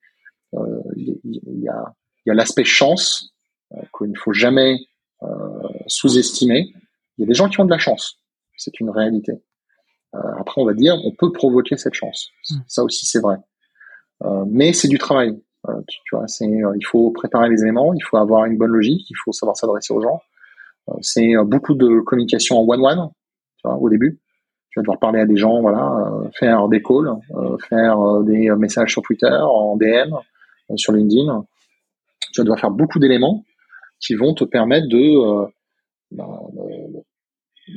euh, 0.55 0.81
il 0.95 1.19
y, 1.23 1.69
a 1.69 1.93
il 2.25 2.29
y 2.29 2.31
a 2.31 2.33
l'aspect 2.33 2.63
chance 2.63 3.33
euh, 3.73 3.81
qu'il 3.97 4.11
ne 4.11 4.17
faut 4.17 4.33
jamais 4.33 4.77
sous-estimer 5.87 6.73
il 7.17 7.21
y 7.21 7.23
a 7.23 7.27
des 7.27 7.33
gens 7.33 7.49
qui 7.49 7.59
ont 7.59 7.65
de 7.65 7.71
la 7.71 7.79
chance 7.79 8.19
c'est 8.57 8.79
une 8.79 8.89
réalité 8.89 9.33
euh, 10.15 10.19
après, 10.39 10.61
on 10.61 10.65
va 10.65 10.73
dire, 10.73 10.95
on 11.05 11.11
peut 11.11 11.31
provoquer 11.31 11.77
cette 11.77 11.93
chance. 11.93 12.29
Hmm. 12.49 12.59
Ça 12.67 12.83
aussi, 12.83 13.05
c'est 13.05 13.19
vrai. 13.19 13.37
Euh, 14.23 14.45
mais 14.47 14.73
c'est 14.73 14.87
du 14.87 14.97
travail. 14.97 15.41
Euh, 15.69 15.73
tu, 15.87 16.15
vois, 16.15 16.27
c'est, 16.27 16.45
il 16.45 16.85
faut 16.85 17.11
préparer 17.11 17.49
les 17.49 17.61
éléments, 17.61 17.93
il 17.93 18.01
faut 18.01 18.17
avoir 18.17 18.45
une 18.45 18.57
bonne 18.57 18.71
logique, 18.71 19.09
il 19.09 19.15
faut 19.23 19.31
savoir 19.31 19.55
s'adresser 19.55 19.93
aux 19.93 20.01
gens. 20.01 20.19
c'est 21.01 21.33
beaucoup 21.45 21.75
de 21.75 21.99
communication 22.01 22.57
en 22.59 22.65
one-one, 22.67 23.09
tu 23.57 23.67
vois, 23.67 23.77
au 23.77 23.89
début. 23.89 24.19
Tu 24.71 24.79
vas 24.79 24.83
devoir 24.83 24.99
parler 24.99 25.19
à 25.19 25.25
des 25.25 25.35
gens, 25.35 25.61
voilà, 25.61 25.93
faire 26.39 26.67
des 26.69 26.81
calls, 26.81 27.11
faire 27.67 28.21
des 28.23 28.49
messages 28.51 28.91
sur 28.91 29.01
Twitter, 29.01 29.27
en 29.27 29.75
DM, 29.75 30.15
sur 30.75 30.93
LinkedIn. 30.93 31.45
Tu 32.31 32.39
vas 32.39 32.45
devoir 32.45 32.59
faire 32.59 32.71
beaucoup 32.71 32.99
d'éléments 32.99 33.43
qui 33.99 34.15
vont 34.15 34.33
te 34.33 34.45
permettre 34.45 34.87
de, 34.87 35.45
bah, 36.11 36.27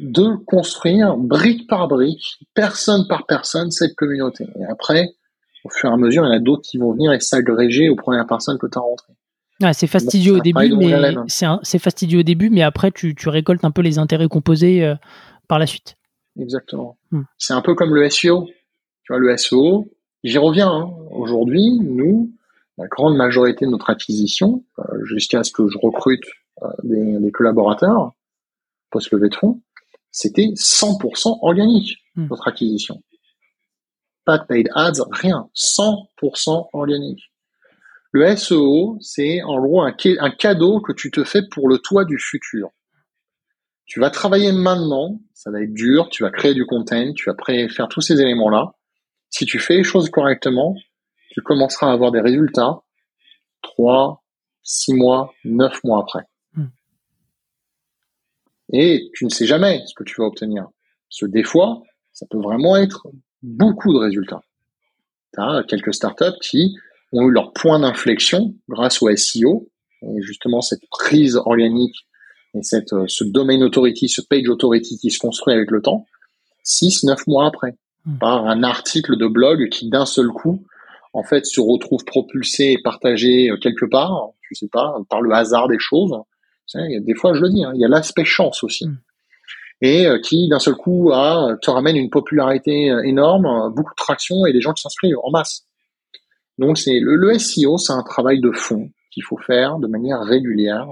de 0.02 0.36
construire 0.46 1.16
brique 1.16 1.68
par 1.68 1.88
brique, 1.88 2.38
personne 2.54 3.06
par 3.08 3.26
personne, 3.26 3.70
cette 3.70 3.94
communauté. 3.94 4.44
Et 4.58 4.64
après, 4.70 5.10
au 5.64 5.70
fur 5.70 5.90
et 5.90 5.92
à 5.92 5.96
mesure, 5.96 6.24
il 6.24 6.26
y 6.26 6.30
en 6.30 6.36
a 6.36 6.40
d'autres 6.40 6.62
qui 6.62 6.78
vont 6.78 6.92
venir 6.92 7.12
et 7.12 7.20
s'agréger 7.20 7.88
aux 7.88 7.96
premières 7.96 8.26
personnes 8.26 8.58
que 8.58 8.66
tu 8.66 8.78
as 8.78 8.80
rentrées. 8.80 9.14
c'est 9.72 9.86
fastidieux 9.86 10.34
au 10.34 10.40
début, 10.40 10.74
mais 10.76 11.14
c'est 11.62 11.78
fastidieux 11.78 12.20
au 12.20 12.24
début, 12.24 12.50
mais 12.50 12.62
après 12.62 12.90
tu, 12.90 13.14
récoltes 13.26 13.64
un 13.64 13.70
peu 13.70 13.82
les 13.82 13.98
intérêts 13.98 14.28
composés 14.28 14.84
euh, 14.84 14.94
par 15.48 15.58
la 15.58 15.66
suite. 15.66 15.96
Exactement. 16.38 16.98
Hmm. 17.10 17.22
C'est 17.38 17.52
un 17.52 17.62
peu 17.62 17.74
comme 17.74 17.94
le 17.94 18.08
SEO. 18.10 18.46
Tu 19.04 19.12
vois, 19.12 19.18
le 19.18 19.36
SEO, 19.36 19.90
j'y 20.22 20.38
reviens. 20.38 20.70
Hein. 20.70 20.94
Aujourd'hui, 21.10 21.78
nous, 21.80 22.32
la 22.78 22.86
grande 22.86 23.16
majorité 23.16 23.66
de 23.66 23.70
notre 23.70 23.90
acquisition, 23.90 24.64
euh, 24.78 25.04
jusqu'à 25.04 25.44
ce 25.44 25.52
que 25.52 25.68
je 25.68 25.78
recrute 25.78 26.24
euh, 26.62 26.68
des, 26.82 27.18
des, 27.18 27.30
collaborateurs 27.30 28.12
post-levée 28.90 29.28
de 29.28 29.34
fonds, 29.34 29.60
c'était 30.10 30.52
100% 30.54 31.38
organique, 31.42 31.98
hmm. 32.16 32.26
votre 32.26 32.48
acquisition. 32.48 33.02
Pas 34.24 34.38
de 34.38 34.44
paid 34.44 34.70
ads, 34.74 35.04
rien. 35.10 35.48
100% 35.54 36.68
organique. 36.72 37.30
Le 38.12 38.36
SEO, 38.36 38.96
c'est 39.00 39.42
en 39.42 39.60
gros 39.60 39.82
un, 39.82 39.94
un 40.20 40.30
cadeau 40.30 40.80
que 40.80 40.92
tu 40.92 41.10
te 41.10 41.24
fais 41.24 41.42
pour 41.50 41.68
le 41.68 41.78
toit 41.78 42.04
du 42.04 42.18
futur. 42.18 42.70
Tu 43.86 44.00
vas 44.00 44.10
travailler 44.10 44.52
maintenant, 44.52 45.20
ça 45.44 45.50
va 45.50 45.62
être 45.62 45.74
dur, 45.74 46.08
tu 46.08 46.22
vas 46.22 46.30
créer 46.30 46.54
du 46.54 46.64
content, 46.64 47.12
tu 47.12 47.30
vas 47.30 47.36
faire 47.68 47.88
tous 47.88 48.00
ces 48.00 48.20
éléments-là. 48.20 48.72
Si 49.28 49.44
tu 49.44 49.58
fais 49.58 49.76
les 49.76 49.84
choses 49.84 50.08
correctement, 50.10 50.74
tu 51.32 51.42
commenceras 51.42 51.90
à 51.90 51.92
avoir 51.92 52.12
des 52.12 52.20
résultats 52.20 52.82
3, 53.62 54.24
6 54.62 54.94
mois, 54.94 55.34
9 55.44 55.84
mois 55.84 56.00
après 56.00 56.26
et 58.72 59.10
tu 59.14 59.24
ne 59.24 59.30
sais 59.30 59.46
jamais 59.46 59.82
ce 59.86 59.94
que 59.94 60.04
tu 60.04 60.16
vas 60.18 60.26
obtenir. 60.26 60.66
Ce 61.08 61.26
des 61.26 61.44
fois, 61.44 61.82
ça 62.12 62.26
peut 62.30 62.40
vraiment 62.40 62.76
être 62.76 63.06
beaucoup 63.42 63.92
de 63.92 63.98
résultats. 63.98 64.42
Tu 65.34 65.40
as 65.40 65.62
quelques 65.68 65.94
startups 65.94 66.38
qui 66.42 66.74
ont 67.12 67.28
eu 67.28 67.30
leur 67.30 67.52
point 67.52 67.78
d'inflexion 67.78 68.54
grâce 68.68 69.02
au 69.02 69.14
SEO, 69.14 69.70
et 70.02 70.22
justement 70.22 70.60
cette 70.60 70.86
prise 70.90 71.36
organique 71.36 71.96
et 72.54 72.62
cette, 72.62 72.92
euh, 72.92 73.04
ce 73.08 73.24
domain 73.24 73.60
authority, 73.62 74.08
ce 74.08 74.20
page 74.22 74.48
authority 74.48 74.98
qui 74.98 75.10
se 75.10 75.18
construit 75.18 75.54
avec 75.54 75.70
le 75.70 75.82
temps, 75.82 76.06
6, 76.62 77.04
9 77.04 77.26
mois 77.26 77.46
après, 77.46 77.76
hmm. 78.06 78.18
par 78.18 78.46
un 78.46 78.62
article 78.62 79.16
de 79.16 79.26
blog 79.26 79.68
qui 79.70 79.88
d'un 79.88 80.06
seul 80.06 80.28
coup, 80.28 80.64
en 81.12 81.22
fait, 81.22 81.44
se 81.46 81.60
retrouve 81.60 82.04
propulsé 82.04 82.72
et 82.72 82.78
partagé 82.82 83.50
euh, 83.50 83.56
quelque 83.56 83.86
part, 83.86 84.30
je 84.42 84.54
sais 84.54 84.68
pas, 84.68 84.96
par 85.08 85.20
le 85.20 85.32
hasard 85.32 85.68
des 85.68 85.78
choses, 85.78 86.14
des 86.74 87.14
fois, 87.14 87.34
je 87.34 87.42
le 87.42 87.50
dis, 87.50 87.62
hein, 87.62 87.72
il 87.74 87.80
y 87.80 87.84
a 87.84 87.88
l'aspect 87.88 88.24
chance 88.24 88.64
aussi. 88.64 88.86
Mm. 88.86 88.98
Et 89.82 90.06
euh, 90.06 90.18
qui, 90.20 90.48
d'un 90.48 90.58
seul 90.58 90.74
coup, 90.74 91.10
a, 91.12 91.56
te 91.60 91.70
ramène 91.70 91.96
une 91.96 92.08
popularité 92.08 92.86
énorme, 93.04 93.72
beaucoup 93.74 93.92
de 93.92 94.02
traction 94.02 94.46
et 94.46 94.52
des 94.52 94.60
gens 94.60 94.72
qui 94.72 94.82
s'inscrivent 94.82 95.18
en 95.22 95.30
masse. 95.30 95.66
Donc, 96.58 96.78
c'est 96.78 97.00
le, 97.00 97.16
le 97.16 97.38
SEO, 97.38 97.76
c'est 97.76 97.92
un 97.92 98.02
travail 98.02 98.40
de 98.40 98.50
fond 98.52 98.88
qu'il 99.10 99.24
faut 99.24 99.36
faire 99.36 99.78
de 99.78 99.86
manière 99.86 100.20
régulière 100.20 100.88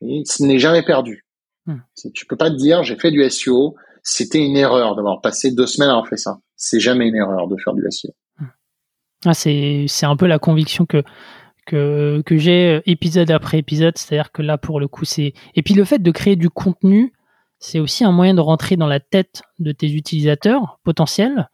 ce 0.00 0.42
n'est 0.42 0.58
jamais 0.58 0.82
perdu. 0.82 1.24
Mm. 1.66 1.76
Tu 2.14 2.26
peux 2.26 2.36
pas 2.36 2.50
te 2.50 2.56
dire, 2.56 2.82
j'ai 2.82 2.96
fait 2.96 3.10
du 3.10 3.28
SEO, 3.28 3.76
c'était 4.02 4.44
une 4.44 4.56
erreur 4.56 4.94
d'avoir 4.96 5.20
passé 5.20 5.50
deux 5.50 5.66
semaines 5.66 5.88
à 5.88 5.92
avoir 5.92 6.08
fait 6.08 6.16
ça. 6.16 6.38
C'est 6.56 6.80
jamais 6.80 7.08
une 7.08 7.16
erreur 7.16 7.48
de 7.48 7.56
faire 7.56 7.74
du 7.74 7.82
SEO. 7.90 8.10
Mm. 8.38 8.44
Ah, 9.24 9.34
c'est, 9.34 9.86
c'est 9.88 10.06
un 10.06 10.16
peu 10.16 10.26
la 10.26 10.38
conviction 10.38 10.86
que 10.86 11.02
que, 11.66 12.22
que 12.24 12.38
j'ai 12.38 12.76
euh, 12.76 12.80
épisode 12.86 13.30
après 13.30 13.58
épisode. 13.58 13.98
C'est-à-dire 13.98 14.32
que 14.32 14.40
là, 14.40 14.56
pour 14.56 14.80
le 14.80 14.88
coup, 14.88 15.04
c'est. 15.04 15.34
Et 15.54 15.62
puis 15.62 15.74
le 15.74 15.84
fait 15.84 15.98
de 15.98 16.10
créer 16.10 16.36
du 16.36 16.48
contenu, 16.48 17.12
c'est 17.58 17.80
aussi 17.80 18.04
un 18.04 18.12
moyen 18.12 18.34
de 18.34 18.40
rentrer 18.40 18.76
dans 18.76 18.86
la 18.86 19.00
tête 19.00 19.42
de 19.58 19.72
tes 19.72 19.90
utilisateurs 19.90 20.78
potentiels 20.84 21.50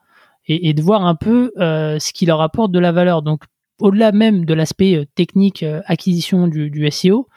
et, 0.46 0.74
de 0.74 0.82
voir 0.82 1.06
un 1.06 1.14
peu 1.14 1.52
euh, 1.58 2.00
ce 2.00 2.12
qui 2.12 2.26
leur 2.26 2.40
apporte 2.40 2.72
de 2.72 2.80
la 2.80 2.90
valeur. 2.90 3.22
Donc, 3.22 3.44
au-delà 3.80 4.10
même 4.10 4.44
de 4.44 4.54
l'aspect 4.54 4.96
euh, 4.96 5.04
technique 5.14 5.64
acquisition 5.86 6.48
du, 6.48 6.68
du 6.68 6.90
SEO, 6.90 7.28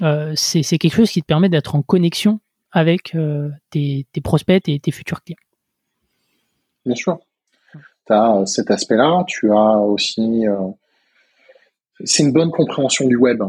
c'est 0.00 0.78
quelque 0.78 0.94
chose 0.94 1.10
qui 1.10 1.20
te 1.22 1.26
permet 1.26 1.48
d'être 1.48 1.74
en 1.74 1.82
connexion 1.82 2.40
avec 2.72 3.16
tes, 3.70 4.06
tes, 4.12 4.20
prospects 4.20 4.68
et 4.68 4.80
tes 4.80 4.90
futurs 4.90 5.22
clients. 5.22 5.36
Bien 6.84 6.96
sûr. 6.96 7.18
Tu 8.06 8.12
as 8.12 8.44
cet 8.46 8.70
aspect-là. 8.70 9.24
Tu 9.26 9.50
as 9.52 9.78
aussi 9.78 10.44
c'est 12.02 12.22
une 12.22 12.32
bonne 12.32 12.50
compréhension 12.50 13.06
du 13.06 13.16
web. 13.16 13.42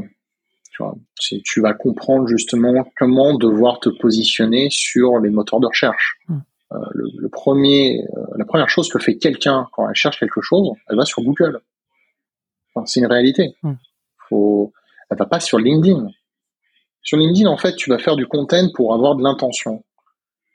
Tu, 0.72 0.84
vois, 0.84 0.96
tu 1.18 1.62
vas 1.62 1.74
comprendre 1.74 2.28
justement 2.28 2.86
comment 2.98 3.38
devoir 3.38 3.80
te 3.80 3.90
positionner 3.90 4.68
sur 4.70 5.20
les 5.20 5.30
moteurs 5.30 5.62
de 5.62 5.68
recherche. 5.68 6.18
Euh, 6.72 6.78
le, 6.94 7.30
premier, 7.30 8.04
euh, 8.18 8.26
la 8.36 8.44
première 8.44 8.70
chose 8.70 8.90
que 8.90 9.00
fait 9.00 9.18
quelqu'un 9.18 9.68
quand 9.72 9.88
elle 9.88 9.96
cherche 9.96 10.20
quelque 10.20 10.42
chose, 10.42 10.72
elle 10.90 10.98
va 10.98 11.06
sur 11.06 11.22
Google. 11.22 11.62
Enfin, 12.74 12.86
c'est 12.86 13.00
une 13.00 13.06
réalité. 13.06 13.56
Hmm. 13.64 13.76
Faut, 14.28 14.74
elle 15.10 15.18
va 15.18 15.28
pas 15.28 15.40
sur 15.40 15.60
LinkedIn. 15.60 16.10
Sur 17.06 17.18
LinkedIn, 17.18 17.48
en 17.48 17.56
fait, 17.56 17.76
tu 17.76 17.91
vas 17.91 17.99
faire 17.99 18.15
du 18.15 18.26
content 18.26 18.68
pour 18.73 18.94
avoir 18.94 19.15
de 19.15 19.23
l'intention, 19.23 19.86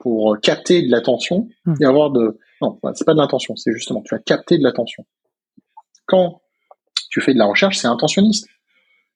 pour 0.00 0.36
capter 0.42 0.82
de 0.82 0.90
l'attention 0.90 1.48
hmm. 1.64 1.74
et 1.80 1.84
avoir 1.84 2.10
de. 2.10 2.38
Non, 2.60 2.78
c'est 2.94 3.06
pas 3.06 3.14
de 3.14 3.18
l'intention, 3.18 3.56
c'est 3.56 3.72
justement 3.72 4.02
tu 4.02 4.14
vas 4.14 4.20
capter 4.20 4.58
de 4.58 4.62
l'attention. 4.62 5.06
Quand 6.06 6.42
tu 7.08 7.20
fais 7.20 7.32
de 7.32 7.38
la 7.38 7.46
recherche, 7.46 7.78
c'est 7.78 7.86
intentionniste. 7.86 8.48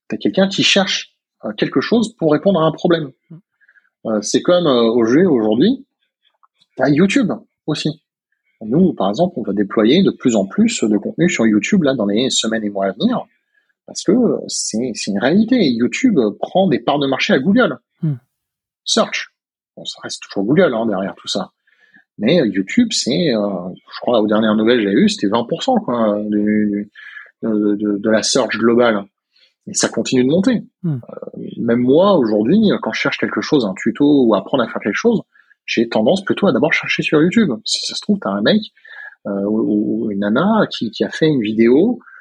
Tu 0.08 0.14
as 0.14 0.18
quelqu'un 0.18 0.48
qui 0.48 0.62
cherche 0.62 1.16
euh, 1.44 1.52
quelque 1.52 1.80
chose 1.80 2.14
pour 2.16 2.32
répondre 2.32 2.60
à 2.60 2.64
un 2.64 2.72
problème. 2.72 3.10
Euh, 4.06 4.20
c'est 4.22 4.40
comme 4.40 4.66
euh, 4.66 4.82
au 4.82 5.04
jeu 5.04 5.28
aujourd'hui, 5.28 5.84
tu 6.76 6.82
as 6.82 6.88
YouTube 6.88 7.32
aussi. 7.66 8.02
Nous, 8.60 8.94
par 8.94 9.10
exemple, 9.10 9.34
on 9.36 9.42
va 9.42 9.52
déployer 9.52 10.02
de 10.02 10.10
plus 10.10 10.36
en 10.36 10.46
plus 10.46 10.84
de 10.84 10.96
contenu 10.96 11.28
sur 11.28 11.46
YouTube 11.46 11.82
là 11.82 11.94
dans 11.94 12.06
les 12.06 12.30
semaines 12.30 12.64
et 12.64 12.70
mois 12.70 12.86
à 12.86 12.92
venir, 12.92 13.26
parce 13.86 14.02
que 14.02 14.12
c'est 14.48 15.06
une 15.06 15.18
réalité. 15.18 15.56
YouTube 15.70 16.18
prend 16.38 16.68
des 16.68 16.78
parts 16.78 16.98
de 16.98 17.06
marché 17.06 17.32
à 17.32 17.38
Google. 17.38 17.78
Hmm. 18.02 18.14
Search, 18.84 19.34
bon, 19.76 19.84
ça 19.84 20.00
reste 20.02 20.22
toujours 20.22 20.44
Google 20.44 20.74
hein, 20.74 20.86
derrière 20.86 21.14
tout 21.14 21.28
ça. 21.28 21.52
Mais 22.18 22.36
YouTube, 22.46 22.88
c'est, 22.92 23.34
euh, 23.34 23.68
je 23.74 24.00
crois, 24.00 24.20
aux 24.20 24.26
dernières 24.26 24.54
nouvelles 24.54 24.84
que 24.84 24.90
j'ai 24.90 24.96
eues, 24.96 25.08
c'était 25.08 25.26
20% 25.26 25.84
quoi, 25.84 26.18
de, 26.22 26.88
de, 27.42 27.98
de, 27.98 28.10
la 28.10 28.22
search 28.22 28.56
globale. 28.56 29.04
Et 29.66 29.74
ça 29.74 29.88
continue 29.88 30.24
de 30.24 30.30
monter. 30.30 30.62
Hmm. 30.82 30.98
Euh, 31.10 31.40
même 31.58 31.80
moi, 31.80 32.16
aujourd'hui, 32.16 32.70
quand 32.82 32.92
je 32.92 33.00
cherche 33.00 33.18
quelque 33.18 33.40
chose, 33.40 33.64
un 33.64 33.74
tuto 33.76 34.26
ou 34.26 34.34
apprendre 34.34 34.62
à 34.62 34.68
faire 34.68 34.80
quelque 34.80 34.94
chose, 34.94 35.22
j'ai 35.66 35.88
tendance 35.88 36.22
plutôt 36.24 36.46
à 36.46 36.52
d'abord 36.52 36.72
chercher 36.72 37.02
sur 37.02 37.22
YouTube. 37.22 37.50
Si 37.64 37.86
ça 37.86 37.94
se 37.94 38.00
trouve, 38.02 38.18
tu 38.20 38.28
as 38.28 38.32
un 38.32 38.42
mec 38.42 38.60
euh, 39.26 39.44
ou, 39.46 40.10
une 40.10 40.20
nana 40.20 40.66
qui, 40.70 40.90
qui, 40.90 41.04
a 41.04 41.08
fait 41.08 41.26
une 41.26 41.40
vidéo 41.40 41.98
euh, 41.98 42.13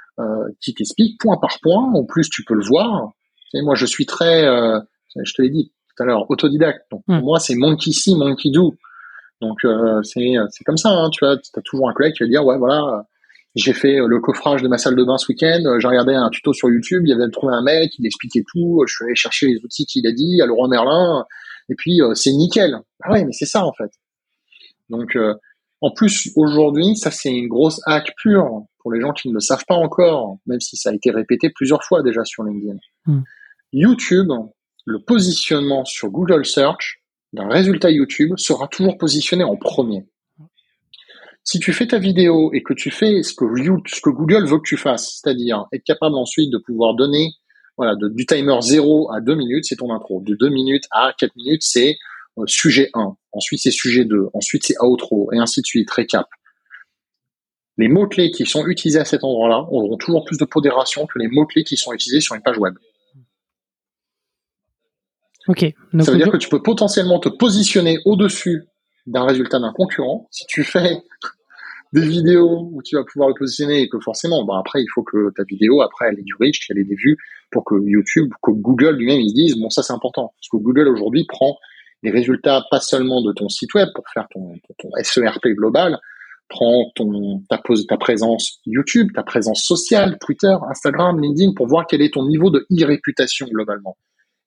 qui 0.61 0.73
t'explique 0.73 1.19
point 1.19 1.37
par 1.41 1.59
point. 1.61 1.91
En 1.93 2.05
plus, 2.05 2.29
tu 2.29 2.43
peux 2.43 2.53
le 2.53 2.65
voir. 2.65 3.13
Sais, 3.53 3.61
moi, 3.61 3.75
je 3.75 3.85
suis 3.85 4.05
très, 4.05 4.45
euh, 4.45 4.79
je 5.15 5.33
te 5.33 5.41
l'ai 5.41 5.49
dit 5.49 5.71
tout 5.95 6.03
à 6.03 6.05
l'heure, 6.05 6.29
autodidacte. 6.29 6.81
Donc, 6.91 7.03
pour 7.05 7.15
hmm. 7.15 7.21
moi, 7.21 7.39
c'est 7.39 7.55
monkey 7.55 7.91
see, 7.91 8.15
monkey 8.15 8.49
do. 8.51 8.73
Donc, 9.41 9.63
euh, 9.65 10.01
c'est 10.03 10.63
comme 10.65 10.77
ça. 10.77 10.89
Hein, 10.89 11.09
tu 11.11 11.23
vois, 11.23 11.35
as 11.35 11.61
toujours 11.61 11.89
un 11.89 11.93
collègue 11.93 12.15
qui 12.15 12.23
va 12.23 12.29
dire, 12.29 12.45
ouais, 12.45 12.57
voilà, 12.57 13.05
j'ai 13.55 13.73
fait 13.73 13.97
le 13.97 14.19
coffrage 14.19 14.63
de 14.63 14.67
ma 14.67 14.77
salle 14.77 14.95
de 14.95 15.03
bain 15.03 15.17
ce 15.17 15.31
week-end. 15.31 15.61
J'ai 15.79 15.87
regardé 15.87 16.13
un 16.13 16.29
tuto 16.29 16.53
sur 16.53 16.69
YouTube. 16.69 17.03
Il 17.05 17.09
y 17.09 17.13
avait 17.13 17.29
trouvé 17.29 17.53
un 17.53 17.61
mec, 17.61 17.91
il 17.99 18.05
expliquait 18.05 18.43
tout. 18.51 18.83
Je 18.87 18.93
suis 18.93 19.05
allé 19.05 19.15
chercher 19.15 19.47
les 19.47 19.63
outils 19.63 19.85
qu'il 19.85 20.07
a 20.07 20.11
dit 20.11 20.41
à 20.41 20.45
Laurent 20.45 20.67
Merlin. 20.67 21.25
Et 21.69 21.75
puis, 21.75 22.01
c'est 22.15 22.31
nickel. 22.31 22.79
Ah 23.03 23.11
ouais, 23.11 23.25
mais 23.25 23.33
c'est 23.33 23.45
ça, 23.45 23.63
en 23.65 23.73
fait. 23.73 23.91
Donc, 24.89 25.15
en 25.83 25.91
plus, 25.91 26.31
aujourd'hui, 26.37 26.95
ça 26.95 27.11
c'est 27.11 27.29
une 27.29 27.49
grosse 27.49 27.81
hack 27.85 28.13
pure 28.15 28.63
pour 28.79 28.93
les 28.93 29.01
gens 29.01 29.11
qui 29.11 29.27
ne 29.27 29.33
le 29.33 29.41
savent 29.41 29.65
pas 29.67 29.75
encore, 29.75 30.37
même 30.45 30.61
si 30.61 30.77
ça 30.77 30.91
a 30.91 30.93
été 30.93 31.11
répété 31.11 31.49
plusieurs 31.49 31.83
fois 31.83 32.01
déjà 32.01 32.23
sur 32.23 32.43
LinkedIn. 32.45 32.77
Hmm. 33.05 33.23
YouTube, 33.73 34.29
le 34.85 34.99
positionnement 34.99 35.83
sur 35.83 36.09
Google 36.09 36.45
Search 36.45 37.01
d'un 37.33 37.49
résultat 37.49 37.91
YouTube 37.91 38.31
sera 38.37 38.69
toujours 38.69 38.97
positionné 38.97 39.43
en 39.43 39.57
premier. 39.57 40.05
Si 41.43 41.59
tu 41.59 41.73
fais 41.73 41.87
ta 41.87 41.99
vidéo 41.99 42.53
et 42.53 42.63
que 42.63 42.73
tu 42.73 42.89
fais 42.89 43.21
ce 43.21 43.33
que, 43.33 43.43
ce 43.87 43.99
que 43.99 44.09
Google 44.09 44.45
veut 44.47 44.59
que 44.59 44.67
tu 44.67 44.77
fasses, 44.77 45.19
c'est-à-dire 45.19 45.65
être 45.73 45.83
capable 45.83 46.15
ensuite 46.15 46.49
de 46.49 46.59
pouvoir 46.59 46.95
donner 46.95 47.33
voilà, 47.75 47.95
du 47.99 48.25
timer 48.25 48.55
0 48.61 49.11
à 49.11 49.19
2 49.19 49.35
minutes, 49.35 49.65
c'est 49.65 49.75
ton 49.75 49.93
intro. 49.93 50.21
De 50.21 50.33
2 50.35 50.47
minutes 50.47 50.85
à 50.91 51.11
4 51.19 51.35
minutes, 51.35 51.63
c'est 51.63 51.97
sujet 52.45 52.89
1, 52.93 53.15
ensuite 53.31 53.61
c'est 53.61 53.71
sujet 53.71 54.05
2, 54.05 54.29
ensuite 54.33 54.63
c'est 54.65 54.75
outro, 54.81 55.31
et 55.33 55.37
ainsi 55.37 55.61
de 55.61 55.65
suite, 55.65 55.89
récap. 55.91 56.27
Les 57.77 57.87
mots-clés 57.87 58.31
qui 58.31 58.45
sont 58.45 58.65
utilisés 58.67 58.99
à 58.99 59.05
cet 59.05 59.23
endroit-là 59.23 59.65
auront 59.71 59.97
toujours 59.97 60.23
plus 60.25 60.37
de 60.37 60.47
modération 60.53 61.07
que 61.07 61.17
les 61.17 61.27
mots-clés 61.27 61.63
qui 61.63 61.75
sont 61.75 61.91
utilisés 61.91 62.21
sur 62.21 62.35
une 62.35 62.41
page 62.41 62.57
web. 62.57 62.75
Ok. 65.47 65.73
Ça 65.99 66.11
veut 66.11 66.17
dire 66.17 66.31
que 66.31 66.37
tu 66.37 66.49
peux 66.49 66.61
potentiellement 66.61 67.19
te 67.19 67.29
positionner 67.29 67.97
au-dessus 68.05 68.63
d'un 69.07 69.25
résultat 69.25 69.59
d'un 69.59 69.73
concurrent 69.73 70.27
si 70.31 70.45
tu 70.47 70.63
fais 70.63 70.97
des 71.93 72.07
vidéos 72.07 72.69
où 72.71 72.81
tu 72.81 72.95
vas 72.95 73.03
pouvoir 73.03 73.29
le 73.29 73.35
positionner 73.35 73.81
et 73.81 73.89
que 73.89 73.99
forcément, 73.99 74.45
bah 74.45 74.57
après, 74.59 74.81
il 74.81 74.87
faut 74.93 75.03
que 75.03 75.31
ta 75.35 75.43
vidéo, 75.43 75.81
après, 75.81 76.07
elle 76.09 76.19
ait 76.19 76.23
du 76.23 76.33
reach, 76.39 76.65
qu'elle 76.65 76.77
ait 76.77 76.85
des 76.85 76.95
vues 76.95 77.17
pour 77.51 77.65
que 77.65 77.75
YouTube, 77.75 78.31
que 78.41 78.51
Google 78.51 78.95
lui-même, 78.95 79.19
ils 79.19 79.33
disent, 79.33 79.57
bon, 79.57 79.69
ça 79.69 79.83
c'est 79.83 79.93
important. 79.93 80.33
Parce 80.37 80.49
que 80.49 80.57
Google 80.57 80.87
aujourd'hui 80.87 81.25
prend 81.27 81.57
les 82.03 82.11
résultats 82.11 82.63
pas 82.69 82.79
seulement 82.79 83.21
de 83.21 83.31
ton 83.31 83.49
site 83.49 83.73
web 83.73 83.89
pour 83.95 84.03
faire 84.13 84.27
ton, 84.31 84.55
ton 84.77 84.89
SERP 85.01 85.47
global, 85.55 85.99
prends 86.49 86.91
ton, 86.95 87.41
ta, 87.49 87.61
ta 87.87 87.97
présence 87.97 88.59
YouTube, 88.65 89.11
ta 89.15 89.23
présence 89.23 89.63
sociale, 89.63 90.17
Twitter, 90.19 90.53
Instagram, 90.69 91.19
LinkedIn, 91.19 91.53
pour 91.55 91.67
voir 91.67 91.85
quel 91.87 92.01
est 92.01 92.13
ton 92.13 92.27
niveau 92.27 92.49
de 92.49 92.67
e-réputation 92.71 93.47
globalement. 93.47 93.97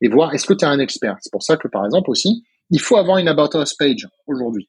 Et 0.03 0.09
voir 0.09 0.35
est-ce 0.35 0.47
que 0.47 0.53
tu 0.53 0.65
es 0.65 0.69
un 0.69 0.79
expert? 0.79 1.17
C'est 1.21 1.33
pour 1.33 1.43
ça 1.43 1.57
que, 1.57 1.69
par 1.69 1.85
exemple, 1.87 2.11
aussi, 2.11 2.45
il 2.71 2.81
faut 2.81 2.97
avoir 2.97 3.19
une 3.19 3.29
About 3.29 3.59
Us 3.61 3.75
page 3.75 4.07
aujourd'hui. 4.27 4.69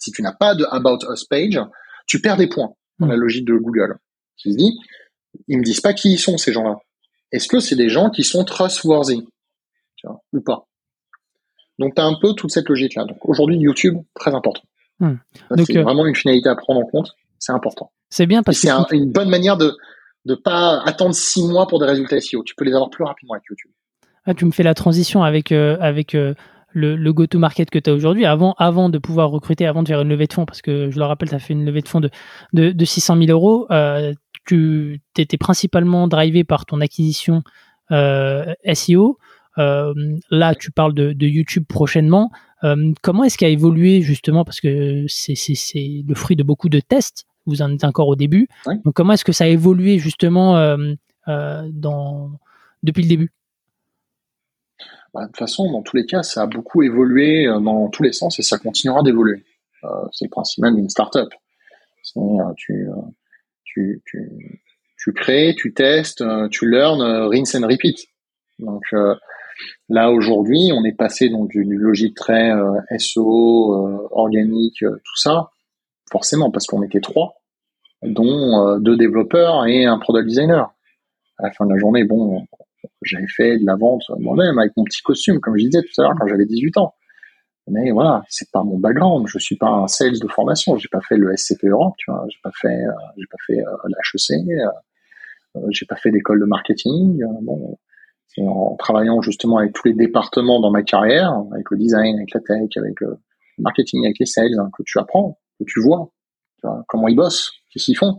Si 0.00 0.12
tu 0.12 0.22
n'as 0.22 0.32
pas 0.32 0.54
de 0.54 0.64
About 0.70 1.12
Us 1.12 1.24
page, 1.24 1.60
tu 2.06 2.20
perds 2.20 2.36
des 2.36 2.48
points 2.48 2.72
dans 3.00 3.06
la 3.06 3.16
hmm. 3.16 3.20
logique 3.20 3.44
de 3.44 3.54
Google. 3.54 3.98
Tu 4.36 4.50
te 4.50 4.56
dis, 4.56 4.78
ils 5.48 5.58
me 5.58 5.64
disent 5.64 5.80
pas 5.80 5.92
qui 5.92 6.12
ils 6.12 6.18
sont, 6.18 6.38
ces 6.38 6.52
gens-là. 6.52 6.76
Est-ce 7.32 7.48
que 7.48 7.58
c'est 7.58 7.74
des 7.74 7.88
gens 7.88 8.10
qui 8.10 8.22
sont 8.22 8.44
trustworthy? 8.44 9.26
Tu 9.96 10.06
vois, 10.06 10.22
ou 10.32 10.40
pas? 10.40 10.68
Donc, 11.78 11.94
tu 11.94 12.00
as 12.00 12.04
un 12.04 12.14
peu 12.20 12.32
toute 12.34 12.50
cette 12.50 12.68
logique-là. 12.68 13.04
Donc, 13.04 13.18
aujourd'hui, 13.28 13.56
YouTube, 13.58 13.98
très 14.14 14.34
important. 14.34 14.62
Hmm. 14.98 15.16
C'est 15.64 15.76
euh, 15.76 15.82
vraiment 15.82 16.06
une 16.06 16.14
finalité 16.14 16.48
à 16.48 16.56
prendre 16.56 16.80
en 16.80 16.86
compte. 16.86 17.12
C'est 17.38 17.52
important. 17.52 17.92
C'est 18.08 18.26
bien 18.26 18.42
parce 18.42 18.60
que 18.60 18.68
c'est 18.88 18.96
une 18.96 19.12
bonne 19.12 19.28
manière 19.28 19.56
de 19.56 19.76
ne 20.24 20.34
pas 20.34 20.80
attendre 20.84 21.14
six 21.14 21.46
mois 21.46 21.66
pour 21.66 21.78
des 21.80 21.86
résultats 21.86 22.18
SEO. 22.20 22.42
Tu 22.44 22.54
peux 22.54 22.64
les 22.64 22.72
avoir 22.72 22.88
plus 22.88 23.04
rapidement 23.04 23.34
avec 23.34 23.44
YouTube. 23.50 23.70
Ah, 24.24 24.34
tu 24.34 24.44
me 24.44 24.50
fais 24.50 24.62
la 24.62 24.74
transition 24.74 25.22
avec, 25.22 25.52
euh, 25.52 25.76
avec 25.80 26.14
euh, 26.14 26.34
le, 26.70 26.96
le 26.96 27.12
go-to-market 27.12 27.68
que 27.70 27.78
tu 27.78 27.90
as 27.90 27.92
aujourd'hui. 27.92 28.24
Avant, 28.24 28.54
avant 28.58 28.88
de 28.88 28.98
pouvoir 28.98 29.30
recruter, 29.30 29.66
avant 29.66 29.82
de 29.82 29.88
faire 29.88 30.00
une 30.00 30.08
levée 30.08 30.26
de 30.26 30.32
fonds, 30.32 30.46
parce 30.46 30.62
que 30.62 30.90
je 30.90 30.98
le 30.98 31.04
rappelle, 31.04 31.28
tu 31.28 31.34
as 31.34 31.38
fait 31.38 31.52
une 31.52 31.64
levée 31.64 31.82
de 31.82 31.88
fonds 31.88 32.00
de, 32.00 32.10
de, 32.54 32.70
de 32.70 32.84
600 32.84 33.18
000 33.18 33.30
euros, 33.30 33.68
tu 34.46 35.00
étais 35.16 35.36
principalement 35.36 36.08
drivé 36.08 36.42
par 36.42 36.64
ton 36.64 36.80
acquisition 36.80 37.42
SEO. 37.90 39.18
Euh, 39.58 39.94
là, 40.30 40.54
tu 40.54 40.70
parles 40.70 40.94
de, 40.94 41.26
YouTube 41.26 41.64
prochainement. 41.68 42.30
Euh, 42.64 42.92
comment 43.02 43.24
est-ce 43.24 43.38
qu'a 43.38 43.48
évolué 43.48 44.02
justement 44.02 44.44
parce 44.44 44.60
que 44.60 45.04
c'est 45.08 46.04
le 46.06 46.14
fruit 46.14 46.36
de 46.36 46.42
beaucoup 46.42 46.68
de 46.68 46.80
tests. 46.80 47.26
Vous 47.46 47.62
en 47.62 47.72
êtes 47.72 47.84
encore 47.84 48.08
au 48.08 48.16
début. 48.16 48.48
Donc 48.84 48.94
comment 48.94 49.12
est-ce 49.12 49.24
que 49.24 49.32
ça 49.32 49.44
a 49.44 49.46
évolué 49.46 49.98
justement 49.98 50.56
euh, 50.56 51.62
dans, 51.70 52.32
depuis 52.82 53.02
le 53.02 53.08
début? 53.08 53.32
Bah, 55.14 55.22
de 55.22 55.26
toute 55.26 55.36
façon, 55.36 55.70
dans 55.70 55.82
tous 55.82 55.96
les 55.96 56.06
cas, 56.06 56.22
ça 56.22 56.42
a 56.42 56.46
beaucoup 56.46 56.82
évolué 56.82 57.46
dans 57.46 57.88
tous 57.88 58.02
les 58.02 58.12
sens 58.12 58.38
et 58.38 58.42
ça 58.42 58.58
continuera 58.58 59.02
d'évoluer. 59.02 59.44
c'est 60.12 60.24
le 60.24 60.30
principe 60.30 60.62
même 60.62 60.74
d'une 60.74 60.90
startup. 60.90 61.28
Tu, 62.02 62.20
tu, 63.64 64.02
tu, 64.04 64.62
tu, 64.98 65.12
crées, 65.12 65.54
tu 65.56 65.72
testes, 65.72 66.24
tu 66.50 66.68
learn, 66.68 67.00
rinse 67.28 67.54
and 67.54 67.66
repeat. 67.66 68.08
Donc, 68.58 68.82
Là 69.88 70.10
aujourd'hui, 70.10 70.72
on 70.74 70.84
est 70.84 70.96
passé 70.96 71.28
donc 71.28 71.50
d'une 71.50 71.74
logique 71.74 72.16
très 72.16 72.50
euh, 72.50 72.80
SO, 72.98 73.74
euh, 73.74 74.08
organique, 74.10 74.82
euh, 74.82 74.96
tout 74.96 75.16
ça, 75.16 75.50
forcément 76.10 76.50
parce 76.50 76.66
qu'on 76.66 76.82
était 76.82 77.00
trois, 77.00 77.34
dont 78.02 78.78
deux 78.78 78.96
développeurs 78.96 79.66
et 79.66 79.84
un 79.84 79.98
product 79.98 80.28
designer. 80.28 80.72
À 81.38 81.44
la 81.44 81.52
fin 81.52 81.66
de 81.66 81.72
la 81.72 81.78
journée, 81.78 82.04
bon, 82.04 82.46
j'avais 83.02 83.26
fait 83.28 83.58
de 83.58 83.66
la 83.66 83.76
vente 83.76 84.02
moi-même 84.18 84.58
avec 84.58 84.72
mon 84.76 84.84
petit 84.84 85.02
costume, 85.02 85.40
comme 85.40 85.56
je 85.56 85.64
disais 85.64 85.82
tout 85.82 86.00
à 86.00 86.04
l'heure 86.04 86.14
quand 86.18 86.26
j'avais 86.26 86.46
18 86.46 86.78
ans. 86.78 86.94
Mais 87.68 87.90
voilà, 87.90 88.22
c'est 88.28 88.50
pas 88.52 88.62
mon 88.62 88.78
background. 88.78 89.26
Je 89.28 89.38
suis 89.38 89.56
pas 89.56 89.68
un 89.68 89.88
sales 89.88 90.20
de 90.20 90.28
formation. 90.28 90.76
J'ai 90.78 90.88
pas 90.88 91.00
fait 91.00 91.16
le 91.16 91.36
SCP 91.36 91.64
Europe, 91.64 91.94
tu 91.98 92.10
vois. 92.10 92.24
J'ai 92.28 92.38
pas 92.42 92.52
fait, 92.54 92.78
j'ai 93.16 93.26
pas 93.26 93.38
fait 93.44 93.60
l'HEC. 93.88 94.46
j'ai 95.70 95.86
pas 95.86 95.96
fait 95.96 96.12
d'école 96.12 96.40
de 96.40 96.44
marketing. 96.44 97.20
bon, 97.42 97.76
en 98.38 98.76
travaillant 98.76 99.22
justement 99.22 99.58
avec 99.58 99.72
tous 99.72 99.88
les 99.88 99.94
départements 99.94 100.60
dans 100.60 100.70
ma 100.70 100.82
carrière, 100.82 101.32
avec 101.52 101.70
le 101.70 101.78
design, 101.78 102.16
avec 102.16 102.32
la 102.34 102.40
tech, 102.40 102.76
avec 102.76 103.00
le 103.00 103.16
marketing, 103.58 104.04
avec 104.04 104.18
les 104.18 104.26
sales, 104.26 104.58
hein, 104.58 104.68
que 104.76 104.82
tu 104.84 104.98
apprends, 104.98 105.38
que 105.58 105.64
tu 105.66 105.80
vois, 105.80 106.10
tu 106.60 106.66
vois 106.66 106.84
comment 106.88 107.08
ils 107.08 107.16
bossent, 107.16 107.52
qu'est-ce 107.70 107.86
qu'ils 107.86 107.96
font. 107.96 108.18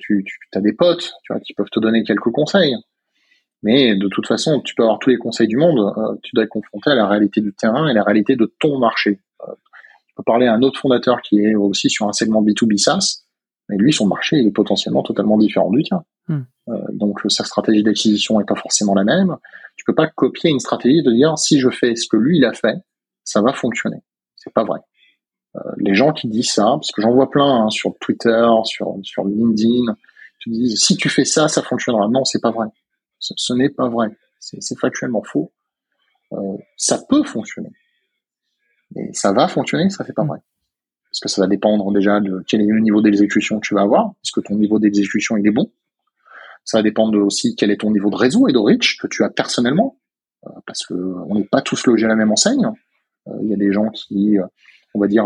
tu, 0.00 0.24
tu 0.24 0.58
as 0.58 0.60
des 0.60 0.72
potes 0.72 1.14
tu 1.22 1.32
vois, 1.32 1.40
qui 1.40 1.54
peuvent 1.54 1.70
te 1.70 1.80
donner 1.80 2.02
quelques 2.02 2.30
conseils. 2.32 2.76
Mais 3.64 3.96
de 3.96 4.08
toute 4.08 4.26
façon, 4.26 4.60
tu 4.60 4.74
peux 4.74 4.82
avoir 4.82 4.98
tous 4.98 5.08
les 5.08 5.16
conseils 5.16 5.48
du 5.48 5.56
monde, 5.56 5.78
euh, 5.96 6.16
tu 6.22 6.32
dois 6.34 6.44
être 6.44 6.50
confronté 6.50 6.90
à 6.90 6.94
la 6.94 7.08
réalité 7.08 7.40
du 7.40 7.54
terrain 7.54 7.88
et 7.88 7.94
la 7.94 8.02
réalité 8.02 8.36
de 8.36 8.52
ton 8.60 8.78
marché. 8.78 9.22
Euh, 9.40 9.52
tu 10.06 10.14
peux 10.14 10.22
parler 10.22 10.46
à 10.46 10.52
un 10.52 10.60
autre 10.60 10.78
fondateur 10.78 11.22
qui 11.22 11.38
est 11.38 11.54
aussi 11.54 11.88
sur 11.88 12.06
un 12.06 12.12
segment 12.12 12.42
B2B 12.42 12.76
SaaS, 12.76 13.23
mais 13.68 13.76
lui, 13.76 13.92
son 13.92 14.06
marché, 14.06 14.36
il 14.36 14.46
est 14.46 14.52
potentiellement 14.52 15.02
totalement 15.02 15.38
différent 15.38 15.70
du 15.70 15.82
tien. 15.82 16.04
Hmm. 16.28 16.42
Euh, 16.68 16.78
donc 16.92 17.20
sa 17.28 17.44
stratégie 17.44 17.82
d'acquisition 17.82 18.40
est 18.40 18.44
pas 18.44 18.54
forcément 18.54 18.94
la 18.94 19.04
même. 19.04 19.36
Tu 19.76 19.84
peux 19.84 19.94
pas 19.94 20.06
copier 20.06 20.50
une 20.50 20.60
stratégie 20.60 21.02
de 21.02 21.12
dire 21.12 21.38
si 21.38 21.58
je 21.58 21.70
fais 21.70 21.96
ce 21.96 22.06
que 22.08 22.16
lui 22.16 22.38
il 22.38 22.44
a 22.44 22.52
fait, 22.52 22.76
ça 23.24 23.40
va 23.40 23.52
fonctionner. 23.52 23.98
C'est 24.36 24.52
pas 24.52 24.64
vrai. 24.64 24.80
Euh, 25.56 25.60
les 25.78 25.94
gens 25.94 26.12
qui 26.12 26.28
disent 26.28 26.52
ça, 26.52 26.64
parce 26.64 26.92
que 26.92 27.00
j'en 27.00 27.12
vois 27.12 27.30
plein 27.30 27.64
hein, 27.64 27.70
sur 27.70 27.96
Twitter, 28.00 28.46
sur 28.64 28.96
sur 29.02 29.24
LinkedIn, 29.24 29.94
tu 30.40 30.50
dis 30.50 30.76
si 30.76 30.96
tu 30.96 31.08
fais 31.08 31.24
ça, 31.24 31.48
ça 31.48 31.62
fonctionnera. 31.62 32.08
Non, 32.08 32.24
c'est 32.24 32.40
pas 32.40 32.50
vrai. 32.50 32.66
Ce, 33.18 33.54
n'est 33.54 33.70
pas 33.70 33.88
vrai. 33.88 34.08
C'est 34.40 34.78
factuellement 34.78 35.22
faux. 35.22 35.52
Euh, 36.32 36.56
ça 36.76 36.98
peut 37.08 37.22
fonctionner, 37.22 37.70
mais 38.94 39.12
ça 39.12 39.32
va 39.32 39.48
fonctionner, 39.48 39.88
ça 39.88 40.04
c'est 40.04 40.12
pas 40.12 40.24
hmm. 40.24 40.28
vrai 40.28 40.38
parce 41.14 41.20
que 41.20 41.28
ça 41.28 41.42
va 41.42 41.46
dépendre 41.46 41.92
déjà 41.92 42.18
de 42.18 42.42
quel 42.48 42.60
est 42.60 42.66
le 42.66 42.80
niveau 42.80 43.00
d'exécution 43.00 43.60
que 43.60 43.66
tu 43.68 43.74
vas 43.74 43.82
avoir. 43.82 44.14
Est-ce 44.24 44.32
que 44.32 44.40
ton 44.40 44.56
niveau 44.56 44.80
d'exécution 44.80 45.36
il 45.36 45.46
est 45.46 45.52
bon? 45.52 45.70
Ça 46.64 46.78
va 46.78 46.82
dépendre 46.82 47.16
aussi 47.18 47.54
quel 47.54 47.70
est 47.70 47.76
ton 47.76 47.92
niveau 47.92 48.10
de 48.10 48.16
réseau 48.16 48.48
et 48.48 48.52
de 48.52 48.58
reach 48.58 48.98
que 48.98 49.06
tu 49.06 49.22
as 49.22 49.30
personnellement, 49.30 49.96
euh, 50.44 50.50
parce 50.66 50.84
que 50.84 50.94
on 50.94 51.36
n'est 51.36 51.44
pas 51.44 51.62
tous 51.62 51.86
logés 51.86 52.06
à 52.06 52.08
la 52.08 52.16
même 52.16 52.32
enseigne. 52.32 52.68
Euh, 53.28 53.32
il 53.42 53.48
y 53.48 53.54
a 53.54 53.56
des 53.56 53.72
gens 53.72 53.90
qui, 53.90 54.40
euh, 54.40 54.46
on 54.94 54.98
va 54.98 55.06
dire, 55.06 55.24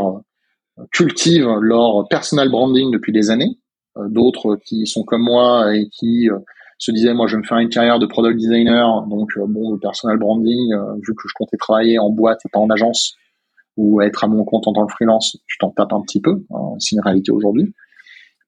cultivent 0.92 1.56
leur 1.62 2.06
personal 2.08 2.50
branding 2.50 2.92
depuis 2.92 3.12
des 3.12 3.30
années, 3.30 3.58
d'autres 3.96 4.56
qui 4.56 4.86
sont 4.86 5.04
comme 5.04 5.22
moi 5.22 5.74
et 5.74 5.88
qui 5.88 6.28
se 6.78 6.92
disaient 6.92 7.14
moi 7.14 7.26
je 7.26 7.34
vais 7.34 7.42
me 7.42 7.46
faire 7.46 7.58
une 7.58 7.68
carrière 7.68 7.98
de 7.98 8.06
product 8.06 8.38
designer, 8.38 9.02
donc 9.08 9.30
bon 9.36 9.72
le 9.72 9.78
personal 9.80 10.18
branding, 10.18 10.72
vu 11.04 11.14
que 11.16 11.22
je 11.26 11.32
comptais 11.34 11.56
travailler 11.56 11.98
en 11.98 12.10
boîte 12.10 12.40
et 12.46 12.48
pas 12.52 12.60
en 12.60 12.70
agence 12.70 13.16
ou 13.78 14.02
être 14.02 14.24
à 14.24 14.26
mon 14.26 14.44
compte 14.44 14.66
en 14.66 14.74
tant 14.74 14.86
que 14.86 14.92
freelance, 14.92 15.38
tu 15.46 15.56
t'en 15.56 15.70
tapes 15.70 15.92
un 15.94 16.02
petit 16.02 16.20
peu, 16.20 16.44
hein, 16.50 16.74
c'est 16.78 16.96
une 16.96 17.00
réalité 17.00 17.32
aujourd'hui. 17.32 17.72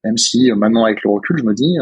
Même 0.05 0.19
si 0.19 0.51
maintenant 0.53 0.85
avec 0.85 1.03
le 1.03 1.11
recul, 1.11 1.39
je 1.39 1.45
me 1.45 1.55
dis 1.55 1.79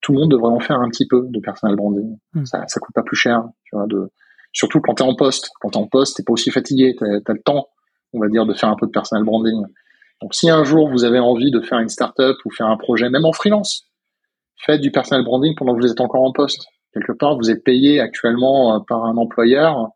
tout 0.00 0.12
le 0.12 0.20
monde 0.20 0.30
devrait 0.30 0.52
en 0.52 0.60
faire 0.60 0.80
un 0.80 0.88
petit 0.88 1.06
peu 1.06 1.26
de 1.28 1.40
personal 1.40 1.76
branding. 1.76 2.18
Hmm. 2.34 2.44
Ça, 2.44 2.64
ça 2.66 2.80
coûte 2.80 2.94
pas 2.94 3.02
plus 3.02 3.16
cher, 3.16 3.42
tu 3.64 3.76
vois, 3.76 3.86
de 3.86 4.10
surtout 4.52 4.80
quand 4.80 4.94
tu 4.94 5.02
es 5.02 5.06
en 5.06 5.14
poste. 5.14 5.50
Quand 5.60 5.70
tu 5.70 5.78
es 5.78 5.80
en 5.80 5.86
poste, 5.86 6.16
t'es 6.16 6.22
pas 6.22 6.32
aussi 6.32 6.50
fatigué, 6.50 6.94
tu 6.96 7.04
as, 7.04 7.32
le 7.32 7.42
temps, 7.42 7.68
on 8.12 8.20
va 8.20 8.28
dire, 8.28 8.46
de 8.46 8.54
faire 8.54 8.68
un 8.68 8.76
peu 8.76 8.86
de 8.86 8.92
personal 8.92 9.24
branding. 9.24 9.62
Donc 10.20 10.34
si 10.34 10.50
un 10.50 10.64
jour 10.64 10.88
vous 10.90 11.04
avez 11.04 11.18
envie 11.18 11.50
de 11.50 11.60
faire 11.60 11.78
une 11.78 11.88
startup 11.88 12.36
ou 12.44 12.50
faire 12.50 12.66
un 12.66 12.76
projet, 12.76 13.08
même 13.08 13.24
en 13.24 13.32
freelance, 13.32 13.88
faites 14.56 14.80
du 14.80 14.90
personal 14.90 15.24
branding 15.24 15.54
pendant 15.56 15.74
que 15.74 15.80
vous 15.80 15.90
êtes 15.90 16.00
encore 16.00 16.22
en 16.22 16.32
poste. 16.32 16.66
Quelque 16.92 17.12
part, 17.12 17.36
vous 17.36 17.50
êtes 17.50 17.62
payé 17.62 18.00
actuellement 18.00 18.74
euh, 18.74 18.78
par 18.86 19.04
un 19.04 19.16
employeur 19.16 19.90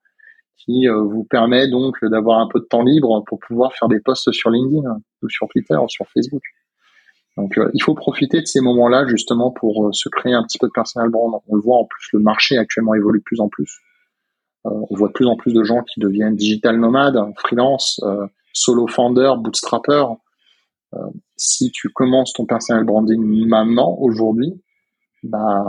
qui 0.58 0.88
euh, 0.88 1.02
vous 1.02 1.24
permet 1.24 1.68
donc 1.68 1.96
d'avoir 2.04 2.38
un 2.38 2.48
peu 2.48 2.60
de 2.60 2.64
temps 2.64 2.82
libre 2.82 3.24
pour 3.26 3.40
pouvoir 3.40 3.72
faire 3.74 3.88
des 3.88 4.00
posts 4.00 4.30
sur 4.32 4.50
LinkedIn 4.50 4.96
ou 5.22 5.28
sur 5.28 5.48
Twitter 5.48 5.76
ou 5.76 5.88
sur 5.88 6.06
Facebook. 6.14 6.42
Donc 7.36 7.58
euh, 7.58 7.70
il 7.74 7.82
faut 7.82 7.94
profiter 7.94 8.40
de 8.40 8.46
ces 8.46 8.60
moments-là 8.60 9.06
justement 9.06 9.50
pour 9.50 9.88
se 9.92 10.08
créer 10.08 10.34
un 10.34 10.44
petit 10.44 10.58
peu 10.58 10.66
de 10.66 10.72
personal 10.72 11.08
brand. 11.10 11.40
On 11.48 11.56
le 11.56 11.62
voit 11.62 11.78
en 11.78 11.84
plus, 11.84 12.08
le 12.12 12.20
marché 12.20 12.58
actuellement 12.58 12.94
évolue 12.94 13.18
de 13.18 13.24
plus 13.24 13.40
en 13.40 13.48
plus. 13.48 13.80
Euh, 14.66 14.70
on 14.90 14.96
voit 14.96 15.08
de 15.08 15.12
plus 15.12 15.26
en 15.26 15.36
plus 15.36 15.52
de 15.52 15.64
gens 15.64 15.82
qui 15.82 16.00
deviennent 16.00 16.36
digital 16.36 16.78
nomades, 16.78 17.18
freelance, 17.36 18.00
euh, 18.04 18.26
solo 18.52 18.86
founder, 18.86 19.32
bootstrapper. 19.38 20.04
Euh, 20.94 20.98
si 21.36 21.70
tu 21.70 21.88
commences 21.88 22.32
ton 22.32 22.46
personal 22.46 22.84
branding 22.84 23.20
maintenant, 23.46 23.96
aujourd'hui, 23.98 24.52
bah, 25.22 25.64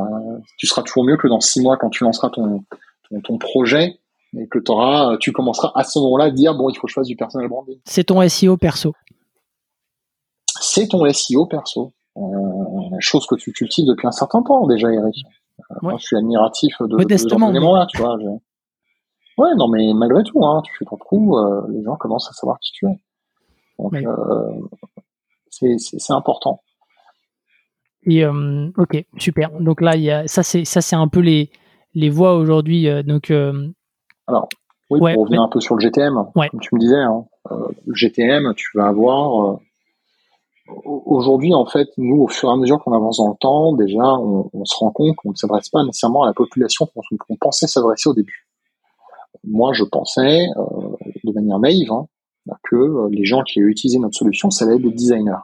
tu 0.58 0.68
seras 0.68 0.84
toujours 0.84 1.06
mieux 1.06 1.18
que 1.18 1.28
dans 1.28 1.40
six 1.40 1.62
mois 1.62 1.78
quand 1.78 1.90
tu 1.90 2.04
lanceras 2.04 2.30
ton, 2.30 2.64
ton, 3.24 3.38
projet 3.38 4.00
et 4.38 4.48
que 4.48 4.60
auras, 4.70 5.18
tu 5.18 5.32
commenceras 5.32 5.72
à 5.76 5.84
ce 5.84 6.00
moment-là 6.00 6.26
à 6.26 6.32
dire 6.32 6.56
bon, 6.56 6.70
il 6.70 6.76
faut 6.76 6.88
que 6.88 6.92
je 6.92 6.96
fasse 6.96 7.08
du 7.08 7.16
personal 7.16 7.48
branding. 7.48 7.80
C'est 7.86 8.06
ton 8.06 8.28
SEO 8.28 8.58
perso. 8.58 8.94
C'est 10.60 10.88
ton 10.88 11.12
SEO 11.12 11.46
perso. 11.46 11.94
Euh, 12.18 12.22
chose 13.00 13.26
que 13.26 13.36
tu 13.36 13.52
cultives 13.52 13.86
depuis 13.88 14.08
un 14.08 14.12
certain 14.12 14.42
temps 14.44 14.68
déjà, 14.68 14.92
Eric. 14.92 15.16
Moi, 15.82 15.96
je 15.98 16.06
suis 16.06 16.18
admiratif 16.18 16.76
de, 16.82 17.04
de 17.04 17.18
ce 17.18 17.26
là 17.28 17.86
tu 17.88 17.98
vois. 17.98 18.18
Ouais, 19.38 19.56
non, 19.56 19.68
mais 19.68 19.94
malgré 19.94 20.24
tout, 20.24 20.44
hein, 20.46 20.62
tu 20.64 20.74
fais 20.78 20.86
ton 20.86 20.98
trou, 20.98 21.38
euh, 21.38 21.62
les 21.72 21.84
gens 21.84 21.96
commencent 21.96 22.30
à 22.30 22.34
savoir 22.34 22.60
qui 22.60 22.72
tu 22.74 22.86
es. 22.86 23.00
Donc, 23.80 23.96
euh, 23.96 24.60
c'est 25.50 26.14
important. 26.14 26.62
Et 28.04 28.24
euh, 28.24 28.70
ok, 28.78 29.06
super. 29.18 29.50
Donc 29.60 29.82
là, 29.82 29.96
il 29.96 30.04
y 30.04 30.12
a, 30.12 30.28
ça 30.28 30.44
c'est 30.44 30.66
ça 30.66 30.82
c'est 30.82 30.96
un 30.96 31.08
peu 31.08 31.20
les 31.20 31.50
les 31.94 32.10
voies 32.10 32.36
aujourd'hui. 32.36 32.88
donc 33.04 33.32
alors 34.28 34.48
oui, 34.90 35.00
pour 35.00 35.24
revenir 35.24 35.42
un 35.42 35.48
peu 35.48 35.60
sur 35.60 35.76
le 35.76 35.82
GTM, 35.82 36.14
comme 36.34 36.60
tu 36.60 36.76
me 36.76 36.80
disais, 36.80 37.00
hein, 37.00 37.26
le 37.50 37.94
GTM, 37.94 38.54
tu 38.56 38.68
vas 38.76 38.88
avoir 38.88 39.60
aujourd'hui 40.86 41.54
en 41.54 41.66
fait, 41.66 41.90
nous 41.98 42.22
au 42.22 42.28
fur 42.28 42.50
et 42.50 42.52
à 42.54 42.56
mesure 42.56 42.82
qu'on 42.84 42.94
avance 42.94 43.18
dans 43.18 43.30
le 43.30 43.38
temps, 43.40 43.74
déjà 43.74 44.04
on, 44.04 44.50
on 44.54 44.66
se 44.66 44.76
rend 44.78 44.92
compte 44.92 45.16
qu'on 45.16 45.32
ne 45.32 45.36
s'adresse 45.36 45.70
pas 45.70 45.84
nécessairement 45.84 46.24
à 46.24 46.28
la 46.28 46.34
population 46.34 46.88
qu'on 46.88 47.36
pensait 47.38 47.68
s'adresser 47.68 48.10
au 48.10 48.14
début 48.14 48.48
moi, 49.44 49.74
je 49.74 49.84
pensais, 49.84 50.48
euh, 50.58 50.96
de 51.24 51.34
manière 51.34 51.60
naïve, 51.60 51.92
hein, 51.92 52.08
que 52.64 52.76
euh, 52.76 53.10
les 53.12 53.26
gens 53.26 53.44
qui 53.44 53.60
utilisaient 53.60 54.00
notre 54.00 54.18
solution, 54.18 54.50
ça 54.50 54.66
allait 54.66 54.76
être 54.76 54.82
des 54.82 54.92
designers. 54.92 55.44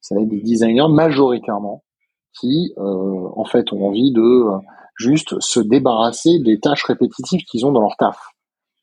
Ça 0.00 0.14
allait 0.14 0.24
être 0.24 0.30
des 0.30 0.40
designers 0.40 0.88
majoritairement 0.88 1.82
qui, 2.38 2.72
euh, 2.78 3.28
en 3.34 3.44
fait, 3.44 3.72
ont 3.72 3.86
envie 3.86 4.12
de 4.12 4.44
juste 4.96 5.38
se 5.40 5.60
débarrasser 5.60 6.38
des 6.40 6.58
tâches 6.58 6.84
répétitives 6.84 7.44
qu'ils 7.44 7.66
ont 7.66 7.72
dans 7.72 7.80
leur 7.80 7.96
taf, 7.96 8.18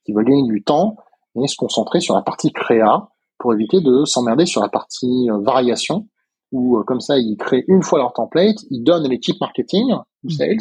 qui 0.06 0.14
veulent 0.14 0.26
gagner 0.26 0.48
du 0.48 0.64
temps 0.64 0.98
et 1.36 1.48
se 1.48 1.56
concentrer 1.56 2.00
sur 2.00 2.16
la 2.16 2.22
partie 2.22 2.52
créa 2.52 3.10
pour 3.40 3.54
éviter 3.54 3.82
de 3.82 4.06
s'emmerder 4.06 4.46
sur 4.46 4.62
la 4.62 4.70
partie 4.70 5.28
variation, 5.42 6.08
où 6.52 6.82
comme 6.84 7.02
ça, 7.02 7.18
ils 7.18 7.36
créent 7.38 7.66
une 7.68 7.82
fois 7.82 8.00
leur 8.00 8.14
template, 8.14 8.58
ils 8.70 8.84
donnent 8.84 9.06
à 9.06 9.10
l'équipe 9.10 9.40
marketing 9.42 9.94
ou 10.24 10.30
sales, 10.30 10.58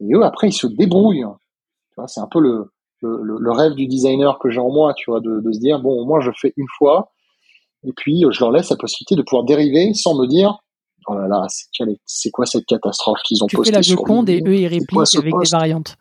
et 0.00 0.14
eux, 0.14 0.24
après, 0.24 0.48
ils 0.48 0.52
se 0.52 0.66
débrouillent. 0.66 1.24
C'est 2.06 2.20
un 2.20 2.28
peu 2.30 2.40
le, 2.40 2.70
le, 3.02 3.50
rêve 3.50 3.74
du 3.74 3.86
designer 3.86 4.38
que 4.38 4.50
j'ai 4.50 4.60
en 4.60 4.70
moi, 4.70 4.94
tu 4.94 5.10
vois, 5.10 5.20
de, 5.20 5.40
se 5.52 5.58
dire 5.58 5.80
bon, 5.80 6.04
moi 6.06 6.20
je 6.20 6.30
fais 6.36 6.52
une 6.56 6.66
fois, 6.76 7.12
et 7.84 7.92
puis 7.92 8.24
je 8.30 8.40
leur 8.40 8.50
laisse 8.50 8.70
la 8.70 8.76
possibilité 8.76 9.14
de 9.14 9.22
pouvoir 9.22 9.44
dériver 9.44 9.94
sans 9.94 10.14
me 10.14 10.26
dire 10.26 10.58
oh 11.08 11.14
là 11.14 11.28
là, 11.28 11.46
c'est 12.06 12.30
quoi 12.30 12.46
cette 12.46 12.66
catastrophe 12.66 13.20
qu'ils 13.24 13.42
ont 13.42 13.46
tu 13.46 13.56
postée 13.56 13.72
fais 13.72 13.76
la 13.76 13.82
Joconde 13.82 14.28
et 14.28 14.42
eux 14.46 14.54
ils 14.54 14.66
répliquent 14.66 15.16
avec 15.16 15.34
des 15.42 15.50
variantes. 15.50 15.96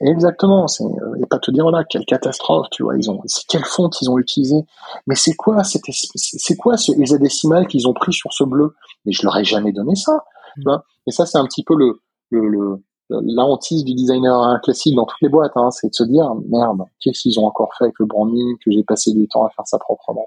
Exactement, 0.00 0.66
euh, 0.80 1.22
et 1.22 1.26
pas 1.26 1.38
te 1.38 1.50
dire 1.52 1.62
voilà 1.62 1.84
quelle 1.84 2.04
catastrophe, 2.04 2.66
tu 2.70 2.82
vois, 2.82 2.96
ils 2.96 3.08
ont 3.08 3.20
quelle 3.48 3.64
fonte 3.64 4.00
ils 4.02 4.10
ont 4.10 4.18
utilisé, 4.18 4.64
mais 5.06 5.14
c'est 5.14 5.34
quoi 5.34 5.62
c'est 5.62 6.56
quoi 6.56 6.76
ce 6.76 6.92
hexadécimal 6.92 7.68
qu'ils 7.68 7.86
ont 7.86 7.92
pris 7.92 8.12
sur 8.12 8.32
ce 8.32 8.42
bleu? 8.42 8.74
Mais 9.04 9.12
je 9.12 9.22
leur 9.22 9.36
ai 9.36 9.44
jamais 9.44 9.72
donné 9.72 9.94
ça, 9.94 10.24
tu 10.54 10.60
mm. 10.60 10.64
vois. 10.64 10.84
Et 11.06 11.12
ça 11.12 11.24
c'est 11.26 11.38
un 11.38 11.44
petit 11.44 11.62
peu 11.62 11.76
le, 11.76 12.00
le 12.30 12.82
la 13.10 13.44
hantise 13.44 13.84
du 13.84 13.94
designer 13.94 14.60
classique 14.62 14.94
dans 14.94 15.04
toutes 15.04 15.20
les 15.20 15.28
boîtes, 15.28 15.56
hein, 15.56 15.70
c'est 15.70 15.88
de 15.88 15.94
se 15.94 16.04
dire 16.04 16.32
merde, 16.48 16.82
qu'est-ce 17.00 17.22
qu'ils 17.22 17.38
ont 17.40 17.46
encore 17.46 17.70
fait 17.76 17.84
avec 17.84 17.98
le 17.98 18.06
branding 18.06 18.56
que 18.64 18.70
j'ai 18.70 18.84
passé 18.84 19.12
du 19.12 19.26
temps 19.28 19.44
à 19.44 19.50
faire 19.50 19.66
ça 19.66 19.78
proprement. 19.78 20.26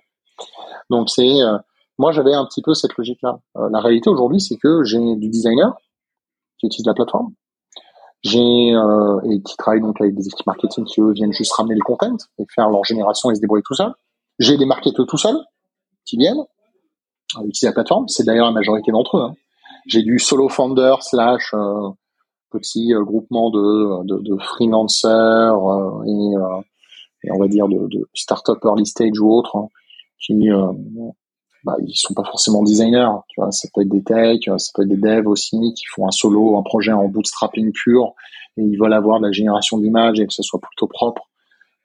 Donc 0.90 1.10
c'est 1.10 1.42
euh, 1.42 1.58
moi 1.98 2.12
j'avais 2.12 2.34
un 2.34 2.46
petit 2.46 2.62
peu 2.62 2.74
cette 2.74 2.96
logique-là. 2.98 3.40
Euh, 3.58 3.70
la 3.72 3.80
réalité 3.80 4.10
aujourd'hui, 4.10 4.42
c'est 4.42 4.58
que 4.58 4.84
j'ai 4.84 5.16
du 5.16 5.30
designer 5.30 5.76
qui 6.60 6.68
utilise 6.68 6.86
la 6.86 6.94
plateforme, 6.94 7.34
j'ai 8.22 8.74
euh, 8.74 9.20
et 9.30 9.42
qui 9.42 9.56
travaille 9.58 9.82
donc 9.82 10.00
avec 10.00 10.16
des 10.16 10.28
équipes 10.28 10.48
marketing 10.48 10.86
qui 10.86 11.02
eux 11.02 11.12
viennent 11.12 11.34
juste 11.34 11.54
ramener 11.54 11.76
le 11.76 11.82
content 11.82 12.16
et 12.40 12.46
faire 12.54 12.70
leur 12.70 12.84
génération 12.84 13.32
et 13.32 13.36
se 13.36 13.42
débrouiller 13.42 13.64
tout 13.66 13.76
seul. 13.76 13.94
J'ai 14.40 14.58
des 14.58 14.66
marketeurs 14.66 15.06
tout 15.06 15.18
seuls 15.18 15.40
qui 16.06 16.18
viennent 16.18 16.44
utiliser 17.40 17.68
la 17.68 17.74
plateforme. 17.74 18.08
C'est 18.08 18.24
d'ailleurs 18.24 18.46
la 18.46 18.52
majorité 18.52 18.92
d'entre 18.92 19.18
eux. 19.18 19.22
Hein. 19.22 19.34
J'ai 19.88 20.04
du 20.04 20.20
solo 20.20 20.50
founder 20.50 20.96
slash 21.02 21.54
petit 22.54 22.94
euh, 22.94 23.04
groupement 23.04 23.50
de, 23.50 24.06
de, 24.06 24.20
de 24.20 24.38
freelancers 24.38 25.10
euh, 25.12 26.04
et, 26.06 26.38
euh, 26.38 26.62
et, 27.24 27.32
on 27.32 27.40
va 27.40 27.48
dire 27.48 27.68
de, 27.68 27.88
de 27.88 28.08
start-up 28.14 28.60
early 28.64 28.86
stage 28.86 29.20
ou 29.20 29.32
autres 29.32 29.58
hein, 29.58 29.68
qui 30.20 30.48
bah, 31.64 31.76
ils 31.86 31.96
sont 31.96 32.14
pas 32.14 32.24
forcément 32.24 32.62
designers, 32.62 33.10
tu 33.30 33.40
vois, 33.40 33.52
ça 33.52 33.68
peut 33.74 33.82
être 33.82 33.90
des 33.90 34.04
techs, 34.04 34.50
ça 34.58 34.72
peut 34.74 34.84
être 34.84 34.90
des 34.90 34.98
devs 34.98 35.28
aussi 35.28 35.58
qui 35.76 35.86
font 35.86 36.08
un 36.08 36.12
solo, 36.12 36.58
un 36.58 36.64
projet 36.64 36.92
en 36.92 37.08
bootstrapping 37.08 37.72
pur 37.72 38.14
et 38.58 38.62
ils 38.62 38.78
veulent 38.78 38.94
avoir 38.94 39.20
de 39.20 39.28
la 39.28 39.32
génération 39.32 39.78
d'images 39.78 40.20
et 40.20 40.28
que 40.28 40.34
ce 40.34 40.44
soit 40.44 40.60
plutôt 40.60 40.88
propre. 40.88 41.30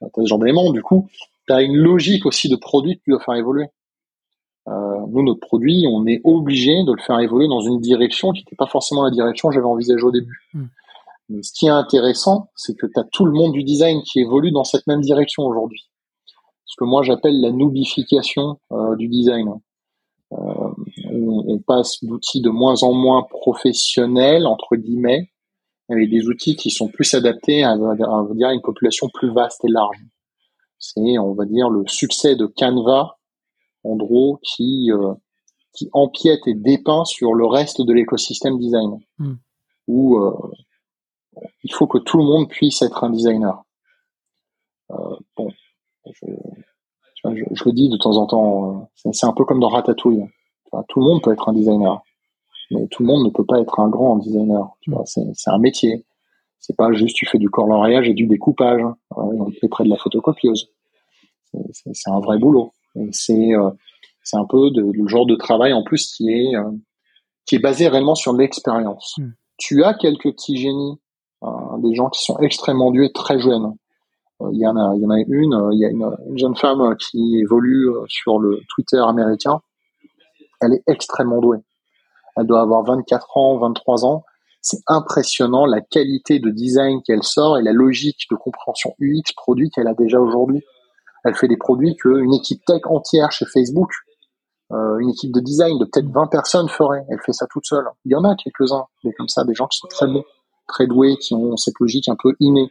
T'as 0.00 0.08
ce 0.22 0.26
genre 0.26 0.38
d'éléments. 0.38 0.70
Du 0.72 0.82
coup, 0.82 1.08
tu 1.46 1.52
as 1.52 1.62
une 1.62 1.76
logique 1.76 2.26
aussi 2.26 2.48
de 2.48 2.56
produit 2.56 2.98
que 2.98 3.04
tu 3.04 3.10
dois 3.10 3.20
faire 3.20 3.34
évoluer. 3.34 3.66
Euh, 4.68 5.06
nous, 5.08 5.22
notre 5.22 5.40
produit, 5.40 5.86
on 5.90 6.06
est 6.06 6.20
obligé 6.24 6.84
de 6.84 6.92
le 6.92 7.00
faire 7.00 7.18
évoluer 7.20 7.48
dans 7.48 7.60
une 7.60 7.80
direction 7.80 8.32
qui 8.32 8.40
n'était 8.40 8.56
pas 8.56 8.66
forcément 8.66 9.02
la 9.02 9.10
direction 9.10 9.48
que 9.48 9.54
j'avais 9.54 9.66
envisagée 9.66 10.02
au 10.02 10.12
début. 10.12 10.46
Hmm. 10.52 10.66
Mais 11.30 11.42
ce 11.42 11.52
qui 11.52 11.66
est 11.66 11.70
intéressant, 11.70 12.50
c'est 12.54 12.74
que 12.74 12.86
tu 12.86 12.98
as 12.98 13.04
tout 13.04 13.24
le 13.24 13.32
monde 13.32 13.52
du 13.52 13.64
design 13.64 14.02
qui 14.02 14.20
évolue 14.20 14.50
dans 14.50 14.64
cette 14.64 14.86
même 14.86 15.00
direction 15.00 15.44
aujourd'hui. 15.44 15.90
Ce 16.64 16.74
que 16.78 16.84
moi 16.84 17.02
j'appelle 17.02 17.40
la 17.40 17.50
noobification 17.50 18.60
euh, 18.72 18.94
du 18.96 19.08
design. 19.08 19.54
Euh, 20.32 20.70
on, 21.10 21.58
passe 21.58 22.04
d'outils 22.04 22.40
de 22.40 22.50
moins 22.50 22.82
en 22.82 22.92
moins 22.92 23.22
professionnels, 23.22 24.46
entre 24.46 24.76
guillemets, 24.76 25.30
avec 25.88 26.10
des 26.10 26.28
outils 26.28 26.56
qui 26.56 26.70
sont 26.70 26.88
plus 26.88 27.14
adaptés 27.14 27.64
à, 27.64 27.72
à, 27.72 28.26
dire, 28.34 28.50
une 28.50 28.60
population 28.60 29.08
plus 29.08 29.32
vaste 29.32 29.64
et 29.64 29.70
large. 29.70 30.04
C'est, 30.78 31.18
on 31.18 31.32
va 31.34 31.44
dire, 31.46 31.70
le 31.70 31.84
succès 31.86 32.36
de 32.36 32.46
Canva 32.46 33.18
en 33.84 33.96
qui 34.42 34.90
euh, 34.92 35.14
qui 35.74 35.88
empiète 35.92 36.46
et 36.46 36.54
dépeint 36.54 37.04
sur 37.04 37.34
le 37.34 37.46
reste 37.46 37.82
de 37.82 37.92
l'écosystème 37.92 38.58
design. 38.58 38.98
Hmm. 39.18 39.34
Où 39.86 40.18
euh, 40.18 40.32
il 41.62 41.72
faut 41.72 41.86
que 41.86 41.98
tout 41.98 42.18
le 42.18 42.24
monde 42.24 42.48
puisse 42.48 42.82
être 42.82 43.04
un 43.04 43.10
designer. 43.10 43.62
Euh, 44.90 45.16
bon, 45.36 45.50
je, 46.06 46.26
le 47.24 47.72
dis 47.72 47.88
de 47.88 47.96
temps 47.96 48.16
en 48.16 48.26
temps, 48.26 48.90
c'est 48.94 49.26
un 49.26 49.32
peu 49.32 49.44
comme 49.44 49.60
dans 49.60 49.68
Ratatouille. 49.68 50.24
tout 50.88 51.00
le 51.00 51.06
monde 51.06 51.22
peut 51.22 51.32
être 51.32 51.48
un 51.48 51.52
designer, 51.52 52.02
mais 52.70 52.86
tout 52.88 53.02
le 53.02 53.08
monde 53.08 53.24
ne 53.24 53.30
peut 53.30 53.44
pas 53.44 53.60
être 53.60 53.80
un 53.80 53.88
grand 53.88 54.16
designer. 54.16 54.76
C'est 55.04 55.50
un 55.50 55.58
métier. 55.58 56.04
C'est 56.60 56.76
pas 56.76 56.92
juste 56.92 57.16
tu 57.16 57.26
fais 57.26 57.38
du 57.38 57.48
coloriage 57.50 58.08
et 58.08 58.14
du 58.14 58.26
découpage. 58.26 58.82
on 59.16 59.48
est 59.48 59.68
près 59.68 59.84
de 59.84 59.90
la 59.90 59.96
photocopieuse. 59.96 60.70
C'est 61.72 62.10
un 62.10 62.20
vrai 62.20 62.38
boulot. 62.38 62.72
C'est 63.12 63.54
euh, 63.54 63.70
c'est 64.22 64.36
un 64.36 64.44
peu 64.44 64.70
de, 64.70 64.82
le 64.82 65.08
genre 65.08 65.26
de 65.26 65.36
travail 65.36 65.72
en 65.72 65.82
plus 65.82 66.12
qui 66.12 66.30
est 66.30 66.56
euh, 66.56 66.70
qui 67.46 67.56
est 67.56 67.60
basé 67.60 67.88
réellement 67.88 68.14
sur 68.14 68.34
l'expérience. 68.34 69.14
Hmm. 69.18 69.30
Tu 69.56 69.82
as 69.84 69.94
quelques 69.94 70.30
petits 70.32 70.56
génies, 70.56 70.98
euh, 71.42 71.48
des 71.78 71.94
gens 71.94 72.10
qui 72.10 72.22
sont 72.22 72.38
extrêmement 72.38 72.90
doués 72.90 73.12
très 73.12 73.38
jeunes, 73.38 73.74
il 74.40 74.60
y 74.60 74.66
en 74.66 74.76
a, 74.76 74.94
il 74.94 75.02
y 75.02 75.06
en 75.06 75.10
a 75.10 75.18
une, 75.18 75.70
il 75.72 75.78
y 75.80 75.84
a 75.84 75.88
une, 75.88 76.08
une 76.28 76.38
jeune 76.38 76.56
femme 76.56 76.96
qui 76.96 77.38
évolue 77.38 77.88
sur 78.08 78.38
le 78.38 78.60
Twitter 78.74 78.98
américain. 78.98 79.60
Elle 80.60 80.74
est 80.74 80.82
extrêmement 80.86 81.40
douée. 81.40 81.58
Elle 82.36 82.46
doit 82.46 82.60
avoir 82.60 82.84
24 82.84 83.36
ans, 83.36 83.58
23 83.58 84.04
ans. 84.04 84.24
C'est 84.60 84.80
impressionnant 84.86 85.66
la 85.66 85.80
qualité 85.80 86.38
de 86.38 86.50
design 86.50 87.00
qu'elle 87.02 87.22
sort 87.22 87.58
et 87.58 87.62
la 87.62 87.72
logique 87.72 88.26
de 88.30 88.36
compréhension 88.36 88.94
UX 89.00 89.32
produit 89.36 89.70
qu'elle 89.70 89.88
a 89.88 89.94
déjà 89.94 90.20
aujourd'hui. 90.20 90.62
Elle 91.24 91.34
fait 91.34 91.48
des 91.48 91.56
produits 91.56 91.96
qu'une 91.96 92.32
équipe 92.32 92.64
tech 92.64 92.82
entière 92.84 93.32
chez 93.32 93.44
Facebook, 93.46 93.90
euh, 94.72 94.98
une 94.98 95.10
équipe 95.10 95.32
de 95.32 95.40
design 95.40 95.78
de 95.78 95.84
peut-être 95.84 96.10
20 96.10 96.26
personnes 96.28 96.68
ferait. 96.68 97.04
Elle 97.08 97.20
fait 97.24 97.32
ça 97.32 97.46
toute 97.50 97.66
seule. 97.66 97.86
Il 98.04 98.12
y 98.12 98.14
en 98.14 98.24
a 98.24 98.36
quelques-uns, 98.36 98.84
comme 99.16 99.28
ça, 99.28 99.44
des 99.44 99.54
gens 99.54 99.66
qui 99.66 99.78
sont 99.78 99.88
très 99.88 100.06
bons, 100.06 100.24
très 100.68 100.86
doués, 100.86 101.16
qui 101.16 101.34
ont 101.34 101.56
cette 101.56 101.78
logique 101.80 102.08
un 102.08 102.16
peu 102.20 102.34
innée. 102.38 102.70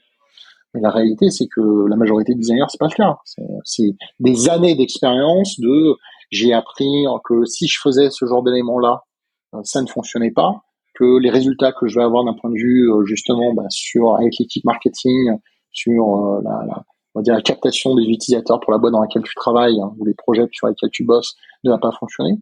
Mais 0.73 0.81
la 0.81 0.91
réalité, 0.91 1.29
c'est 1.31 1.47
que 1.47 1.87
la 1.87 1.95
majorité 1.95 2.33
des 2.33 2.39
designers, 2.39 2.65
c'est 2.69 2.79
pas 2.79 2.87
le 2.87 2.95
cas. 2.95 3.17
C'est 3.63 3.95
des 4.19 4.49
années 4.49 4.75
d'expérience 4.75 5.59
de 5.59 5.95
j'ai 6.29 6.53
appris 6.53 7.05
que 7.23 7.45
si 7.45 7.67
je 7.67 7.79
faisais 7.81 8.09
ce 8.09 8.25
genre 8.25 8.43
d'éléments-là, 8.43 9.03
euh, 9.53 9.59
ça 9.63 9.81
ne 9.81 9.87
fonctionnait 9.87 10.31
pas, 10.31 10.61
que 10.95 11.19
les 11.19 11.29
résultats 11.29 11.71
que 11.71 11.87
je 11.87 11.97
vais 11.99 12.03
avoir 12.03 12.25
d'un 12.25 12.33
point 12.33 12.49
de 12.49 12.57
vue 12.57 12.91
euh, 12.91 13.05
justement 13.05 13.53
bah, 13.53 13.69
sur 13.69 14.15
avec 14.15 14.33
l'équipe 14.39 14.65
marketing, 14.65 15.37
sur 15.71 16.03
euh, 16.03 16.41
la, 16.43 16.65
la, 16.65 16.83
on 17.13 17.19
va 17.19 17.23
dire 17.23 17.33
la 17.33 17.41
captation 17.41 17.95
des 17.95 18.03
utilisateurs 18.03 18.59
pour 18.59 18.71
la 18.71 18.77
boîte 18.77 18.93
dans 18.93 19.01
laquelle 19.01 19.23
tu 19.23 19.35
travailles 19.35 19.79
hein, 19.79 19.93
ou 19.97 20.05
les 20.05 20.13
projets 20.13 20.47
sur 20.51 20.67
lesquels 20.67 20.89
tu 20.91 21.05
bosses 21.05 21.35
ne 21.63 21.69
va 21.69 21.77
pas 21.77 21.91
fonctionner. 21.99 22.33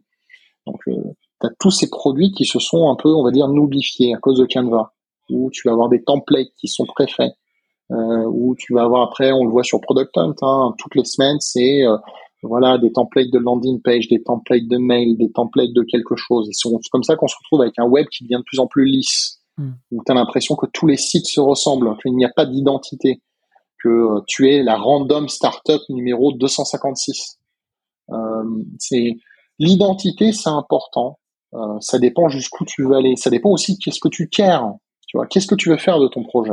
Donc 0.66 0.80
tu 0.84 1.46
as 1.46 1.50
tous 1.60 1.70
ces 1.70 1.88
produits 1.88 2.32
qui 2.32 2.44
se 2.44 2.58
sont 2.58 2.90
un 2.90 2.96
peu, 2.96 3.14
on 3.14 3.22
va 3.22 3.30
dire, 3.30 3.48
noubifiés 3.48 4.14
à 4.14 4.18
cause 4.18 4.38
de 4.38 4.46
Canva, 4.46 4.92
où 5.30 5.50
tu 5.50 5.68
vas 5.68 5.72
avoir 5.72 5.88
des 5.88 6.02
templates 6.02 6.48
qui 6.58 6.68
sont 6.68 6.86
préfaits, 6.86 7.22
euh, 7.22 7.45
où 7.90 8.54
tu 8.58 8.74
vas 8.74 8.82
avoir 8.82 9.02
après, 9.02 9.32
on 9.32 9.44
le 9.44 9.50
voit 9.50 9.62
sur 9.62 9.80
Product 9.80 10.10
Hunt, 10.16 10.34
hein, 10.42 10.74
toutes 10.78 10.94
les 10.96 11.04
semaines, 11.04 11.38
c'est 11.40 11.84
voilà, 12.42 12.78
des 12.78 12.92
templates 12.92 13.30
de 13.30 13.38
landing 13.38 13.80
page, 13.82 14.08
des 14.08 14.22
templates 14.22 14.68
de 14.68 14.78
mail, 14.78 15.16
des 15.16 15.30
templates 15.30 15.72
de 15.72 15.82
quelque 15.82 16.16
chose. 16.16 16.48
C'est 16.52 16.68
comme 16.90 17.02
ça 17.02 17.16
qu'on 17.16 17.28
se 17.28 17.36
retrouve 17.36 17.62
avec 17.62 17.78
un 17.78 17.86
web 17.86 18.06
qui 18.08 18.24
devient 18.24 18.38
de 18.38 18.44
plus 18.44 18.58
en 18.58 18.66
plus 18.66 18.86
lisse, 18.86 19.40
hmm. 19.58 19.72
où 19.92 20.02
tu 20.04 20.12
as 20.12 20.14
l'impression 20.14 20.56
que 20.56 20.66
tous 20.72 20.86
les 20.86 20.96
sites 20.96 21.26
se 21.26 21.40
ressemblent, 21.40 21.96
qu'il 21.98 22.14
n'y 22.16 22.24
a 22.24 22.32
pas 22.34 22.46
d'identité, 22.46 23.22
que 23.82 23.88
euh, 23.88 24.20
tu 24.26 24.50
es 24.50 24.62
la 24.62 24.76
random 24.76 25.28
startup 25.28 25.80
numéro 25.88 26.32
256. 26.32 27.38
Euh, 28.10 28.16
c'est 28.78 29.16
l'identité, 29.58 30.32
c'est 30.32 30.50
important. 30.50 31.18
Euh, 31.54 31.78
ça 31.80 31.98
dépend 31.98 32.28
jusqu'où 32.28 32.64
tu 32.64 32.84
veux 32.84 32.94
aller. 32.94 33.16
Ça 33.16 33.30
dépend 33.30 33.50
aussi 33.50 33.78
qu'est-ce 33.78 34.00
que 34.00 34.08
tu 34.08 34.28
cares. 34.28 34.74
Tu 35.06 35.16
vois, 35.16 35.26
qu'est-ce 35.26 35.46
que 35.46 35.54
tu 35.54 35.70
veux 35.70 35.76
faire 35.76 36.00
de 36.00 36.08
ton 36.08 36.22
projet? 36.24 36.52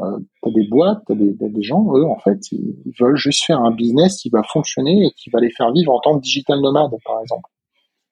Euh, 0.00 0.18
tu 0.42 0.48
as 0.48 0.52
des 0.52 0.66
boîtes, 0.68 1.02
tu 1.06 1.12
as 1.12 1.48
des, 1.48 1.62
gens, 1.62 1.84
eux, 1.94 2.04
en 2.04 2.18
fait, 2.18 2.50
ils 2.50 2.92
veulent 2.98 3.16
juste 3.16 3.44
faire 3.44 3.60
un 3.60 3.70
business 3.70 4.20
qui 4.20 4.30
va 4.30 4.42
fonctionner 4.42 5.06
et 5.06 5.10
qui 5.12 5.30
va 5.30 5.40
les 5.40 5.50
faire 5.50 5.70
vivre 5.72 5.92
en 5.92 6.00
tant 6.00 6.16
que 6.16 6.22
digital 6.22 6.60
nomade, 6.60 6.90
par 7.04 7.20
exemple. 7.20 7.48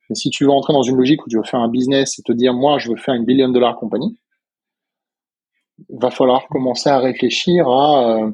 Mais 0.08 0.14
si 0.14 0.30
tu 0.30 0.44
veux 0.44 0.50
entrer 0.50 0.72
dans 0.72 0.82
une 0.82 0.96
logique 0.96 1.24
où 1.24 1.28
tu 1.28 1.36
veux 1.36 1.42
faire 1.42 1.60
un 1.60 1.68
business 1.68 2.18
et 2.18 2.22
te 2.22 2.32
dire, 2.32 2.52
moi, 2.52 2.78
je 2.78 2.90
veux 2.90 2.96
faire 2.96 3.14
une 3.14 3.24
billion 3.24 3.48
dollar 3.48 3.76
compagnie, 3.76 4.18
va 5.88 6.10
falloir 6.10 6.46
commencer 6.48 6.90
à 6.90 6.98
réfléchir 6.98 7.68
à 7.68 8.18
euh, 8.18 8.30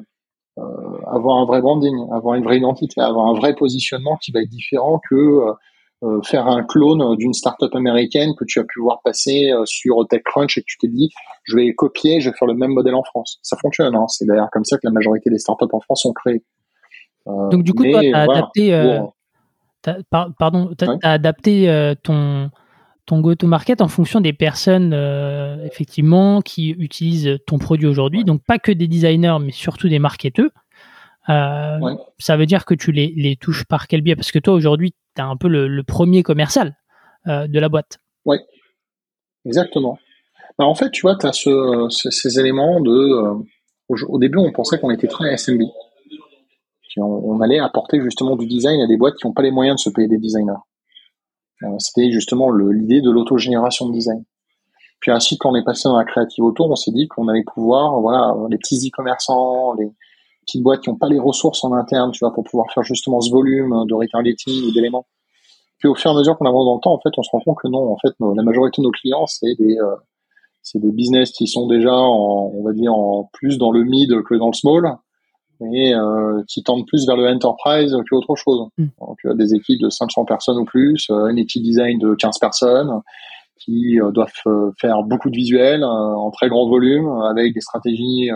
euh, 0.57 0.97
avoir 1.07 1.37
un 1.37 1.45
vrai 1.45 1.61
branding, 1.61 1.95
avoir 2.11 2.35
une 2.35 2.43
vraie 2.43 2.57
identité, 2.57 2.99
avoir 2.99 3.27
un 3.27 3.33
vrai 3.33 3.55
positionnement 3.55 4.17
qui 4.17 4.31
va 4.31 4.41
être 4.41 4.49
différent 4.49 4.99
que 5.09 5.53
euh, 6.03 6.17
euh, 6.17 6.21
faire 6.23 6.47
un 6.47 6.63
clone 6.63 7.15
d'une 7.17 7.33
startup 7.33 7.73
américaine 7.73 8.31
que 8.37 8.45
tu 8.45 8.59
as 8.59 8.63
pu 8.63 8.81
voir 8.81 9.01
passer 9.03 9.51
euh, 9.51 9.63
sur 9.65 10.07
TechCrunch 10.07 10.57
et 10.57 10.61
que 10.61 10.65
tu 10.67 10.77
t'es 10.77 10.87
dit 10.87 11.09
je 11.43 11.55
vais 11.55 11.73
copier, 11.73 12.21
je 12.21 12.29
vais 12.29 12.35
faire 12.35 12.47
le 12.47 12.53
même 12.53 12.71
modèle 12.71 12.95
en 12.95 13.03
France. 13.03 13.39
Ça 13.41 13.57
fonctionne, 13.57 13.95
hein 13.95 14.05
c'est 14.07 14.25
d'ailleurs 14.25 14.49
comme 14.51 14.65
ça 14.65 14.77
que 14.77 14.81
la 14.83 14.91
majorité 14.91 15.29
des 15.29 15.37
startups 15.37 15.65
en 15.71 15.79
France 15.79 16.01
sont 16.01 16.13
créées. 16.13 16.43
Euh, 17.27 17.49
Donc 17.49 17.63
du 17.63 17.73
coup, 17.73 17.83
toi, 17.83 18.01
tu 18.01 18.13
as 18.13 18.21
adapté, 18.21 18.99
pardon, 20.37 20.71
as, 21.03 21.11
adapté 21.11 21.93
ton 22.03 22.49
ton 23.05 23.21
go-to-market 23.21 23.81
en 23.81 23.87
fonction 23.87 24.19
des 24.19 24.33
personnes 24.33 24.93
effectivement 25.63 26.41
qui 26.41 26.71
utilisent 26.71 27.37
ton 27.47 27.57
produit 27.57 27.87
aujourd'hui. 27.87 28.25
Donc 28.25 28.41
pas 28.45 28.59
que 28.59 28.71
des 28.71 28.87
designers, 28.87 29.37
mais 29.41 29.51
surtout 29.51 29.87
des 29.87 29.99
marketeurs. 29.99 30.49
Euh, 31.29 31.95
ça 32.19 32.37
veut 32.37 32.45
dire 32.45 32.65
que 32.65 32.73
tu 32.73 32.91
les, 32.91 33.13
les 33.15 33.35
touches 33.35 33.65
par 33.65 33.87
quel 33.87 34.01
biais? 34.01 34.15
Parce 34.15 34.31
que 34.31 34.39
toi, 34.39 34.53
aujourd'hui, 34.53 34.93
tu 35.15 35.21
es 35.21 35.25
un 35.25 35.35
peu 35.35 35.47
le, 35.47 35.83
premier 35.83 36.23
commercial 36.23 36.77
euh, 37.27 37.47
de 37.47 37.59
la 37.59 37.69
boîte. 37.69 37.99
Oui, 38.25 38.37
exactement. 39.45 39.97
Bah, 40.57 40.65
en 40.65 40.75
fait, 40.75 40.89
tu 40.91 41.01
vois, 41.01 41.17
tu 41.17 41.27
as 41.27 41.33
ce, 41.33 41.87
ces 41.89 42.39
éléments 42.39 42.81
de... 42.81 42.91
Euh, 42.91 43.33
au, 43.89 44.19
début, 44.19 44.37
on 44.37 44.51
pensait 44.51 44.79
qu'on 44.79 44.89
était 44.89 45.07
très 45.07 45.35
SMB. 45.37 45.61
On, 46.97 47.03
on, 47.03 47.41
allait 47.41 47.59
apporter 47.59 48.01
justement 48.01 48.35
du 48.35 48.47
design 48.47 48.81
à 48.81 48.87
des 48.87 48.97
boîtes 48.97 49.15
qui 49.15 49.27
n'ont 49.27 49.33
pas 49.33 49.43
les 49.43 49.51
moyens 49.51 49.77
de 49.77 49.81
se 49.81 49.89
payer 49.89 50.07
des 50.07 50.17
designers. 50.17 50.63
C'était 51.79 52.11
justement 52.11 52.51
l'idée 52.51 53.01
de 53.01 53.09
l'autogénération 53.09 53.87
de 53.87 53.93
design. 53.93 54.23
Puis 54.99 55.11
ainsi, 55.11 55.37
quand 55.37 55.51
on 55.51 55.55
est 55.55 55.63
passé 55.63 55.83
dans 55.85 55.97
la 55.97 56.05
créative 56.05 56.43
auto, 56.43 56.65
on 56.65 56.75
s'est 56.75 56.91
dit 56.91 57.07
qu'on 57.07 57.27
allait 57.27 57.43
pouvoir, 57.43 57.99
voilà, 58.01 58.35
les 58.49 58.57
petits 58.57 58.87
e-commerçants, 58.87 59.73
les, 59.75 59.91
petites 60.47 60.63
boîtes 60.63 60.81
qui 60.81 60.89
n'ont 60.89 60.97
pas 60.97 61.09
les 61.09 61.19
ressources 61.19 61.63
en 61.63 61.73
interne, 61.73 62.11
tu 62.11 62.19
vois, 62.21 62.33
pour 62.33 62.43
pouvoir 62.43 62.67
faire 62.73 62.83
justement 62.83 63.21
ce 63.21 63.29
volume 63.29 63.85
de 63.87 63.93
retargeting 63.93 64.67
ou 64.67 64.71
d'éléments. 64.71 65.05
Puis 65.77 65.87
au 65.87 65.95
fur 65.95 66.11
et 66.11 66.13
à 66.13 66.17
mesure 66.17 66.37
qu'on 66.37 66.47
avance 66.47 66.65
dans 66.65 66.75
le 66.75 66.81
temps, 66.81 66.93
en 66.93 66.99
fait, 66.99 67.09
on 67.17 67.23
se 67.23 67.29
rend 67.31 67.39
compte 67.41 67.57
que 67.61 67.67
non, 67.67 67.91
en 67.91 67.97
fait, 67.97 68.13
la 68.19 68.43
majorité 68.43 68.81
de 68.81 68.87
nos 68.87 68.91
clients, 68.91 69.27
c'est 69.27 69.53
des, 69.59 69.77
euh, 69.77 69.95
c'est 70.63 70.79
des 70.79 70.91
business 70.91 71.31
qui 71.31 71.47
sont 71.47 71.67
déjà, 71.67 71.93
en, 71.93 72.51
on 72.53 72.63
va 72.63 72.73
dire, 72.73 72.93
en 72.93 73.29
plus 73.33 73.57
dans 73.57 73.71
le 73.71 73.83
mid 73.83 74.23
que 74.23 74.35
dans 74.35 74.47
le 74.47 74.53
small, 74.53 74.97
et 75.73 75.93
euh, 75.93 76.41
qui 76.47 76.63
tendent 76.63 76.85
plus 76.87 77.05
vers 77.05 77.15
le 77.15 77.27
enterprise 77.27 77.95
que 78.09 78.15
autre 78.15 78.35
chose. 78.35 78.69
Mm. 78.77 78.85
Donc, 78.99 79.17
euh, 79.25 79.33
des 79.35 79.53
équipes 79.53 79.81
de 79.81 79.89
500 79.89 80.25
personnes 80.25 80.57
ou 80.57 80.65
plus, 80.65 81.09
une 81.09 81.37
équipe 81.37 81.61
design 81.61 81.99
de 81.99 82.15
15 82.15 82.39
personnes, 82.39 83.01
qui 83.59 83.97
doivent 84.13 84.31
faire 84.79 85.01
beaucoup 85.03 85.29
de 85.31 85.35
visuels 85.35 85.83
en 85.83 86.29
très 86.29 86.47
grand 86.47 86.69
volume, 86.69 87.09
avec 87.23 87.55
des 87.55 87.59
stratégies 87.59 88.29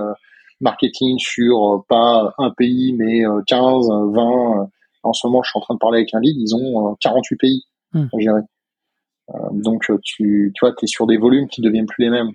marketing 0.62 1.18
sur 1.20 1.74
euh, 1.74 1.78
pas 1.88 2.34
un 2.38 2.52
pays, 2.52 2.94
mais 2.94 3.24
15, 3.48 3.90
euh, 3.90 4.12
20. 4.12 4.62
Euh, 4.62 4.66
en 5.04 5.14
ce 5.14 5.26
moment, 5.28 5.42
je 5.44 5.50
suis 5.50 5.58
en 5.58 5.62
train 5.62 5.74
de 5.74 5.80
parler 5.80 6.00
avec 6.00 6.14
un 6.14 6.20
lead, 6.20 6.38
ils 6.38 6.56
ont 6.56 6.96
48 7.02 7.36
pays 7.38 7.64
hmm. 7.94 8.06
à 8.14 8.20
gérer. 8.20 8.42
donc, 9.52 9.90
tu, 10.04 10.52
tu 10.54 10.60
vois, 10.66 10.74
tu 10.78 10.86
es 10.86 10.88
sur 10.88 11.08
des 11.08 11.18
volumes 11.18 11.48
qui 11.48 11.62
deviennent 11.62 11.88
plus 11.88 12.04
les 12.04 12.12
mêmes. 12.12 12.30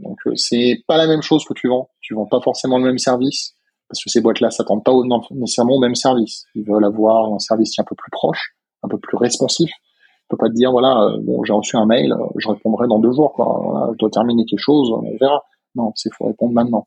Donc, 0.00 0.18
c'est 0.34 0.82
pas 0.86 0.96
la 0.96 1.06
même 1.06 1.20
chose 1.20 1.44
que 1.44 1.52
tu 1.52 1.68
vends. 1.68 1.90
Tu 2.00 2.14
vends 2.14 2.26
pas 2.26 2.40
forcément 2.40 2.78
le 2.78 2.84
même 2.84 2.98
service 2.98 3.54
parce 3.88 4.02
que 4.02 4.10
ces 4.10 4.20
boîtes-là 4.20 4.50
s'attendent 4.50 4.84
pas 4.84 4.92
nécessairement 5.30 5.74
au 5.74 5.80
même 5.80 5.94
service. 5.94 6.44
Ils 6.54 6.64
veulent 6.64 6.84
avoir 6.84 7.32
un 7.32 7.38
service 7.38 7.74
qui 7.74 7.80
est 7.80 7.82
un 7.82 7.86
peu 7.86 7.94
plus 7.94 8.10
proche, 8.10 8.54
un 8.82 8.88
peu 8.88 8.98
plus 8.98 9.16
responsif. 9.16 9.70
Tu 9.70 10.26
peux 10.30 10.36
pas 10.36 10.48
te 10.48 10.54
dire 10.54 10.70
voilà, 10.70 11.14
bon, 11.20 11.42
j'ai 11.44 11.54
reçu 11.54 11.76
un 11.76 11.86
mail, 11.86 12.14
je 12.36 12.48
répondrai 12.48 12.86
dans 12.86 12.98
deux 12.98 13.12
jours. 13.12 13.32
Quoi. 13.34 13.60
Voilà, 13.62 13.92
je 13.92 13.98
dois 13.98 14.10
terminer 14.10 14.44
quelque 14.46 14.60
chose, 14.60 14.90
on 14.90 15.16
verra. 15.18 15.42
Non, 15.74 15.92
c'est 15.94 16.12
faut 16.14 16.26
répondre 16.26 16.52
maintenant. 16.52 16.86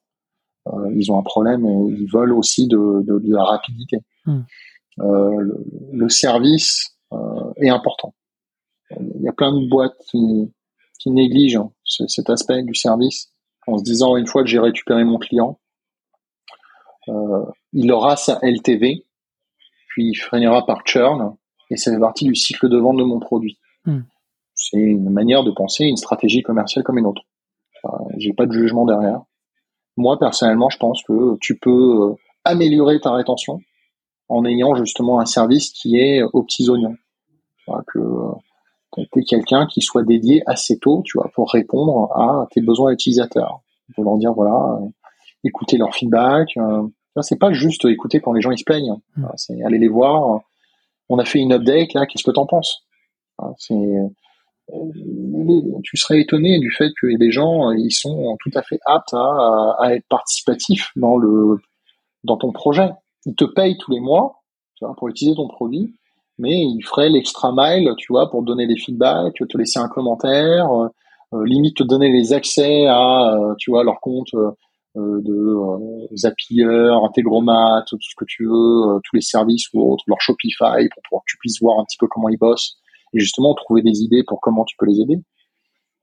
Euh, 0.68 0.94
ils 0.96 1.12
ont 1.12 1.18
un 1.18 1.24
problème 1.24 1.66
et 1.66 1.96
ils 2.00 2.10
veulent 2.12 2.34
aussi 2.34 2.68
de, 2.68 3.04
de, 3.04 3.20
de 3.20 3.34
la 3.34 3.44
rapidité. 3.44 3.98
Hmm. 4.26 4.42
Euh, 5.00 5.40
le, 5.40 5.66
le, 5.94 6.10
service 6.10 6.98
euh, 7.14 7.54
est 7.58 7.70
important. 7.70 8.14
Il 8.92 9.22
y 9.22 9.28
a 9.28 9.34
plein 9.34 9.54
de 9.54 9.68
boîtes 9.70 9.98
qui, 10.10 10.52
qui 11.00 11.10
négligent 11.10 11.58
hein, 11.58 11.72
cet 11.86 12.30
aspect 12.30 12.62
du 12.64 12.76
service 12.76 13.32
en 13.68 13.78
se 13.78 13.84
disant 13.84 14.18
une 14.18 14.28
fois 14.28 14.44
que 14.44 14.50
j'ai 14.50 14.60
récupéré 14.60 15.04
mon 15.04 15.18
client, 15.18 15.60
euh, 17.08 17.46
il 17.74 17.92
aura 17.92 18.16
sa 18.16 18.40
LTV, 18.42 19.06
puis 19.88 20.10
il 20.10 20.16
finira 20.16 20.66
par 20.66 20.86
churn, 20.86 21.36
et 21.70 21.78
ça 21.78 21.92
fait 21.92 22.00
partie 22.00 22.26
du 22.26 22.36
cycle 22.36 22.70
de 22.70 22.78
vente 22.78 22.98
de 22.98 23.04
mon 23.04 23.20
produit. 23.20 23.60
Hmm. 23.86 24.02
C'est 24.54 24.78
une 24.78 25.10
manière 25.10 25.44
de 25.44 25.52
penser 25.52 25.86
une 25.86 25.98
stratégie 25.98 26.44
commerciale 26.44 26.84
comme 26.84 26.98
une 26.98 27.06
autre. 27.06 27.24
Enfin, 27.84 28.04
j'ai 28.18 28.34
pas 28.34 28.46
de 28.46 28.52
jugement 28.52 28.86
derrière. 28.86 29.22
Moi, 30.02 30.18
personnellement, 30.18 30.70
je 30.70 30.80
pense 30.80 31.04
que 31.04 31.38
tu 31.40 31.60
peux 31.60 32.10
euh, 32.10 32.16
améliorer 32.44 33.00
ta 33.00 33.14
rétention 33.14 33.62
en 34.30 34.46
ayant 34.46 34.74
justement 34.74 35.20
un 35.20 35.28
service 35.28 35.70
qui 35.70 35.98
est 35.98 36.24
aux 36.24 36.42
petits 36.42 36.68
oignons. 36.70 36.96
Que 37.94 38.00
euh, 38.00 38.32
tu 39.14 39.20
es 39.20 39.24
quelqu'un 39.24 39.68
qui 39.68 39.82
soit 39.82 40.04
dédié 40.04 40.42
assez 40.48 40.80
tôt, 40.80 41.04
tu 41.06 41.20
vois, 41.20 41.30
pour 41.36 41.52
répondre 41.52 42.12
à 42.16 42.48
tes 42.50 42.62
besoins 42.62 42.92
utilisateurs. 42.92 43.62
Pour 43.94 44.04
leur 44.04 44.18
dire, 44.18 44.34
voilà, 44.34 44.80
euh, 44.82 44.88
écouter 45.44 45.78
leur 45.78 45.94
feedback. 45.94 46.50
Euh, 46.58 46.82
c'est 47.22 47.38
pas 47.38 47.54
juste 47.54 47.86
écouter 47.86 48.22
quand 48.22 48.34
les 48.34 48.42
gens 48.42 48.50
ils 48.50 48.58
se 48.58 48.64
plaignent. 48.64 48.96
Mmh. 49.18 49.28
C'est 49.36 49.62
aller 49.64 49.78
les 49.78 49.88
voir. 49.88 50.42
On 51.10 51.20
a 51.20 51.26
fait 51.26 51.40
une 51.40 51.54
update, 51.54 51.94
là, 51.94 52.08
qu'est-ce 52.08 52.24
que 52.24 52.32
t'en 52.32 52.48
penses? 52.48 52.88
C'est 53.58 53.76
tu 55.84 55.98
serais 55.98 56.22
étonné 56.22 56.60
du 56.60 56.72
fait 56.72 56.92
que 57.00 57.08
les 57.08 57.32
gens 57.32 57.72
ils 57.72 57.92
sont 57.92 58.38
tout 58.42 58.52
à 58.56 58.62
fait 58.62 58.80
aptes 58.86 59.14
à, 59.14 59.96
être 59.96 60.06
participatifs 60.10 60.92
dans 60.96 61.18
le 61.18 61.58
dans 62.24 62.38
ton 62.38 62.52
projet. 62.52 62.90
Ils 63.26 63.36
te 63.36 63.46
payent 63.46 63.78
tous 63.78 63.92
les 63.92 64.00
mois, 64.00 64.42
tu 64.76 64.86
vois, 64.86 64.96
pour 64.96 65.10
utiliser 65.10 65.36
ton 65.36 65.48
produit, 65.48 65.96
mais 66.38 66.64
ils 66.64 66.82
feraient 66.84 67.10
l'extra 67.10 67.52
mile, 67.54 67.92
tu 67.98 68.14
vois, 68.14 68.30
pour 68.30 68.44
donner 68.44 68.68
des 68.68 68.78
feedbacks, 68.78 69.36
te 69.36 69.58
laisser 69.58 69.80
un 69.80 69.88
commentaire, 69.88 70.72
euh, 71.34 71.46
limite 71.46 71.78
te 71.78 71.84
donner 71.84 72.10
les 72.10 72.34
accès 72.34 72.88
à, 72.88 73.34
euh, 73.34 73.56
tu 73.58 73.72
vois, 73.72 73.84
leur 73.84 74.00
compte 74.00 74.30
de 74.96 76.16
Zapier, 76.16 76.66
Integromat, 76.66 77.86
tout 77.88 77.98
ce 78.02 78.14
que 78.18 78.26
tu 78.28 78.46
veux, 78.46 79.00
tous 79.06 79.16
les 79.16 79.22
services 79.22 79.68
ou 79.74 79.94
autres, 79.94 80.04
leur 80.08 80.20
Shopify 80.20 80.90
pour 80.90 81.02
pouvoir 81.04 81.24
que 81.26 81.32
tu 81.32 81.38
puisses 81.38 81.62
voir 81.62 81.80
un 81.80 81.86
petit 81.86 81.98
peu 81.98 82.08
comment 82.08 82.28
ils 82.28 82.38
bossent 82.38 82.81
et 83.14 83.20
justement 83.20 83.54
trouver 83.54 83.82
des 83.82 84.02
idées 84.02 84.24
pour 84.24 84.40
comment 84.42 84.66
tu 84.66 84.76
peux 84.78 84.86
les 84.86 85.02
aider. 85.02 85.18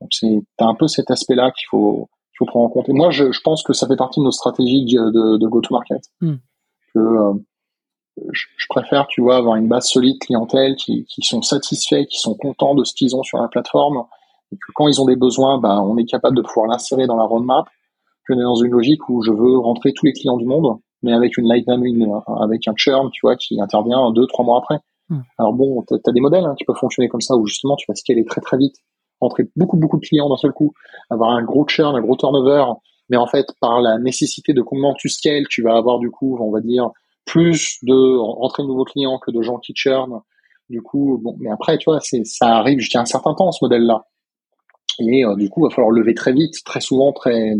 Donc 0.00 0.10
c'est 0.10 0.40
un 0.58 0.74
peu 0.74 0.86
cet 0.86 1.10
aspect-là 1.10 1.50
qu'il 1.50 1.66
faut 1.70 2.08
faut 2.38 2.46
prendre 2.46 2.66
en 2.66 2.68
compte. 2.70 2.88
Et 2.88 2.92
moi, 2.92 3.10
je, 3.10 3.24
pense 3.42 3.62
que 3.62 3.72
ça 3.72 3.86
fait 3.86 3.96
partie 3.96 4.20
de 4.20 4.24
nos 4.24 4.30
stratégies 4.30 4.84
de, 4.84 5.46
go-to-market. 5.46 6.02
Hmm. 6.20 6.36
Que 6.94 6.98
euh, 6.98 7.32
je, 8.32 8.66
préfère, 8.68 9.06
tu 9.08 9.20
vois, 9.20 9.36
avoir 9.36 9.56
une 9.56 9.68
base 9.68 9.88
solide 9.88 10.18
clientèle 10.20 10.76
qui, 10.76 11.06
sont 11.20 11.42
satisfaits, 11.42 12.06
qui 12.06 12.18
sont 12.18 12.34
contents 12.34 12.74
de 12.74 12.84
ce 12.84 12.94
qu'ils 12.94 13.14
ont 13.16 13.22
sur 13.22 13.38
la 13.38 13.48
plateforme, 13.48 14.04
et 14.52 14.56
que 14.56 14.72
quand 14.74 14.88
ils 14.88 15.00
ont 15.00 15.04
des 15.04 15.16
besoins, 15.16 15.58
bah, 15.58 15.80
on 15.82 15.96
est 15.98 16.06
capable 16.06 16.36
de 16.36 16.42
pouvoir 16.42 16.68
l'insérer 16.68 17.06
dans 17.06 17.16
la 17.16 17.24
roadmap, 17.24 17.66
que 18.26 18.34
dans 18.34 18.56
une 18.56 18.72
logique 18.72 19.08
où 19.08 19.22
je 19.22 19.32
veux 19.32 19.58
rentrer 19.58 19.92
tous 19.92 20.06
les 20.06 20.12
clients 20.12 20.36
du 20.36 20.46
monde, 20.46 20.78
mais 21.02 21.12
avec 21.12 21.36
une 21.36 21.48
lightning, 21.48 22.08
avec 22.40 22.66
un 22.68 22.74
churn, 22.76 23.10
tu 23.10 23.20
vois, 23.22 23.36
qui 23.36 23.60
intervient 23.60 24.10
deux, 24.12 24.26
trois 24.26 24.44
mois 24.44 24.58
après. 24.58 24.78
Hmm. 25.08 25.20
Alors 25.38 25.52
bon, 25.52 25.84
tu 25.86 25.94
as, 25.94 26.12
des 26.12 26.20
modèles 26.20 26.44
hein, 26.44 26.54
qui 26.56 26.64
peuvent 26.64 26.76
fonctionner 26.76 27.08
comme 27.08 27.20
ça, 27.20 27.34
où 27.36 27.46
justement 27.46 27.76
tu 27.76 27.86
vas 27.88 27.94
scaler 27.94 28.24
très 28.24 28.40
très 28.40 28.56
vite 28.56 28.76
rentrer 29.20 29.48
beaucoup 29.56 29.76
beaucoup 29.76 29.98
de 29.98 30.06
clients 30.06 30.28
d'un 30.28 30.36
seul 30.36 30.52
coup, 30.52 30.74
avoir 31.10 31.30
un 31.30 31.42
gros 31.42 31.66
churn, 31.66 31.96
un 31.96 32.00
gros 32.00 32.16
turnover, 32.16 32.64
mais 33.08 33.16
en 33.16 33.26
fait 33.26 33.46
par 33.60 33.80
la 33.80 33.98
nécessité 33.98 34.52
de 34.52 34.62
comment 34.62 34.94
tu 34.94 35.08
scales, 35.08 35.46
tu 35.48 35.62
vas 35.62 35.76
avoir 35.76 35.98
du 35.98 36.10
coup, 36.10 36.38
on 36.40 36.50
va 36.50 36.60
dire, 36.60 36.90
plus 37.24 37.78
de 37.82 38.18
rentrer 38.18 38.62
de 38.62 38.68
nouveaux 38.68 38.84
clients 38.84 39.18
que 39.18 39.30
de 39.30 39.42
gens 39.42 39.58
qui 39.58 39.72
churn. 39.74 40.20
Du 40.70 40.82
coup, 40.82 41.18
bon, 41.22 41.34
mais 41.40 41.50
après, 41.50 41.78
tu 41.78 41.90
vois, 41.90 41.98
c'est 42.00 42.24
ça 42.26 42.58
arrive 42.58 42.78
jusqu'à 42.78 43.00
un 43.00 43.06
certain 43.06 43.34
temps 43.34 43.50
ce 43.52 43.64
modèle-là. 43.64 44.04
Et 45.00 45.24
euh, 45.24 45.34
du 45.34 45.48
coup, 45.48 45.60
il 45.60 45.70
va 45.70 45.74
falloir 45.74 45.90
lever 45.90 46.14
très 46.14 46.32
vite, 46.32 46.62
très 46.64 46.80
souvent, 46.80 47.12
très. 47.12 47.54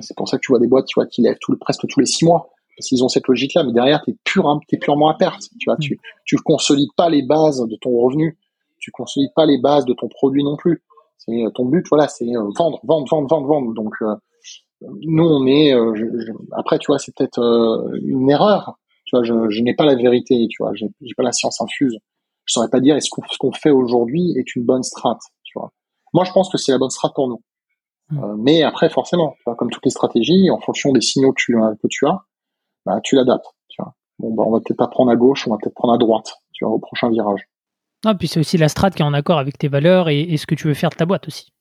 C'est 0.00 0.16
pour 0.16 0.28
ça 0.28 0.36
que 0.36 0.42
tu 0.42 0.50
vois 0.50 0.58
des 0.58 0.66
boîtes, 0.66 0.86
tu 0.86 0.94
vois, 0.96 1.06
qui 1.06 1.22
lèvent 1.22 1.38
tout, 1.40 1.56
presque 1.58 1.86
tous 1.88 2.00
les 2.00 2.06
six 2.06 2.24
mois 2.24 2.50
parce 2.76 2.88
qu'ils 2.88 3.02
ont 3.04 3.08
cette 3.08 3.26
logique-là. 3.26 3.64
Mais 3.64 3.72
derrière, 3.72 4.02
t'es 4.04 4.16
pur, 4.24 4.60
t'es 4.68 4.76
purement 4.76 5.08
à 5.08 5.14
perte. 5.14 5.42
Tu 5.58 5.68
vois, 5.68 5.76
tu 5.76 5.98
tu 6.24 6.36
consolides 6.36 6.92
pas 6.96 7.08
les 7.08 7.22
bases 7.22 7.64
de 7.66 7.76
ton 7.80 7.90
revenu 7.90 8.38
tu 8.86 8.90
consolides 8.92 9.32
pas 9.34 9.46
les 9.46 9.58
bases 9.58 9.84
de 9.84 9.94
ton 9.94 10.08
produit 10.08 10.44
non 10.44 10.56
plus. 10.56 10.84
C'est 11.18 11.44
euh, 11.44 11.50
ton 11.50 11.64
but, 11.64 11.84
voilà, 11.88 12.08
c'est 12.08 12.24
euh, 12.24 12.48
vendre, 12.56 12.78
vendre, 12.84 13.06
vendre, 13.10 13.28
vendre, 13.28 13.46
vendre. 13.46 13.74
Donc 13.74 13.94
euh, 14.02 14.14
nous, 14.80 15.24
on 15.24 15.46
est 15.46 15.72
après, 16.52 16.78
tu 16.78 16.86
vois, 16.86 16.98
c'est 16.98 17.14
peut-être 17.16 17.40
une 18.02 18.30
erreur. 18.30 18.78
Tu 19.06 19.16
vois, 19.16 19.24
je, 19.24 19.62
n'ai 19.62 19.74
pas 19.74 19.84
la 19.84 19.94
vérité, 19.94 20.46
tu 20.50 20.62
vois, 20.62 20.72
j'ai 20.74 20.88
pas 21.16 21.22
la 21.22 21.32
science 21.32 21.60
infuse. 21.60 21.96
Je 22.44 22.52
saurais 22.52 22.68
pas 22.68 22.80
dire 22.80 22.94
est-ce 22.94 23.08
qu'on 23.10 23.22
ce 23.30 23.38
qu'on 23.38 23.52
fait 23.52 23.70
aujourd'hui 23.70 24.34
est 24.36 24.54
une 24.54 24.64
bonne 24.64 24.82
strat. 24.82 25.18
Tu 25.42 25.58
vois. 25.58 25.72
Moi, 26.12 26.24
je 26.24 26.32
pense 26.32 26.50
que 26.50 26.58
c'est 26.58 26.72
la 26.72 26.78
bonne 26.78 26.90
strat 26.90 27.12
pour 27.14 27.28
nous. 27.28 27.42
Hmm. 28.08 28.36
mais 28.38 28.62
après, 28.62 28.88
forcément, 28.88 29.32
tu 29.38 29.42
vois, 29.46 29.56
comme 29.56 29.68
toutes 29.68 29.84
les 29.84 29.90
stratégies, 29.90 30.48
en 30.50 30.60
fonction 30.60 30.92
des 30.92 31.00
signaux 31.00 31.32
que 31.32 31.42
tu, 31.42 31.54
que 31.54 31.88
tu 31.88 32.06
as, 32.06 32.22
bah, 32.86 33.00
tu 33.02 33.16
l'adaptes. 33.16 33.46
Tu 33.68 33.82
vois. 33.82 33.94
Bon, 34.18 34.32
bah, 34.34 34.44
on 34.46 34.52
va 34.52 34.60
peut-être 34.60 34.78
pas 34.78 34.88
prendre 34.88 35.10
à 35.10 35.16
gauche, 35.16 35.46
on 35.46 35.50
va 35.50 35.58
peut-être 35.60 35.74
prendre 35.74 35.92
à 35.92 35.98
droite, 35.98 36.32
tu 36.52 36.64
vois, 36.64 36.72
au 36.72 36.78
prochain 36.78 37.10
virage. 37.10 37.48
Ah, 38.04 38.14
puis 38.14 38.28
c'est 38.28 38.40
aussi 38.40 38.56
la 38.56 38.68
strat 38.68 38.90
qui 38.90 39.02
est 39.02 39.04
en 39.04 39.12
accord 39.12 39.38
avec 39.38 39.58
tes 39.58 39.68
valeurs 39.68 40.08
et, 40.08 40.36
ce 40.36 40.46
que 40.46 40.54
tu 40.54 40.68
veux 40.68 40.74
faire 40.74 40.90
de 40.90 40.94
ta 40.94 41.04
boîte 41.04 41.26
aussi. 41.26 41.52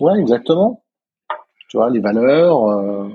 Ouais, 0.00 0.18
exactement. 0.18 0.82
Tu 1.68 1.76
vois, 1.76 1.90
les 1.90 2.00
valeurs, 2.00 2.66
euh, 2.68 3.08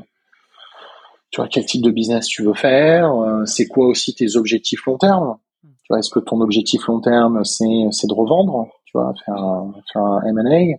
tu 1.31 1.41
vois, 1.41 1.47
quel 1.47 1.65
type 1.65 1.83
de 1.83 1.91
business 1.91 2.27
tu 2.27 2.43
veux 2.43 2.53
faire, 2.53 3.13
euh, 3.13 3.45
c'est 3.45 3.67
quoi 3.67 3.87
aussi 3.87 4.13
tes 4.13 4.35
objectifs 4.35 4.85
long 4.85 4.97
terme? 4.97 5.37
Tu 5.61 5.87
vois, 5.89 5.99
est-ce 5.99 6.09
que 6.09 6.19
ton 6.19 6.41
objectif 6.41 6.85
long 6.87 6.99
terme, 6.99 7.43
c'est, 7.45 7.65
de 7.65 8.13
revendre, 8.13 8.67
tu 8.85 8.97
vois, 8.97 9.13
faire 9.25 9.35
un, 9.35 9.73
faire 9.93 10.01
un 10.01 10.21
M&A 10.23 10.77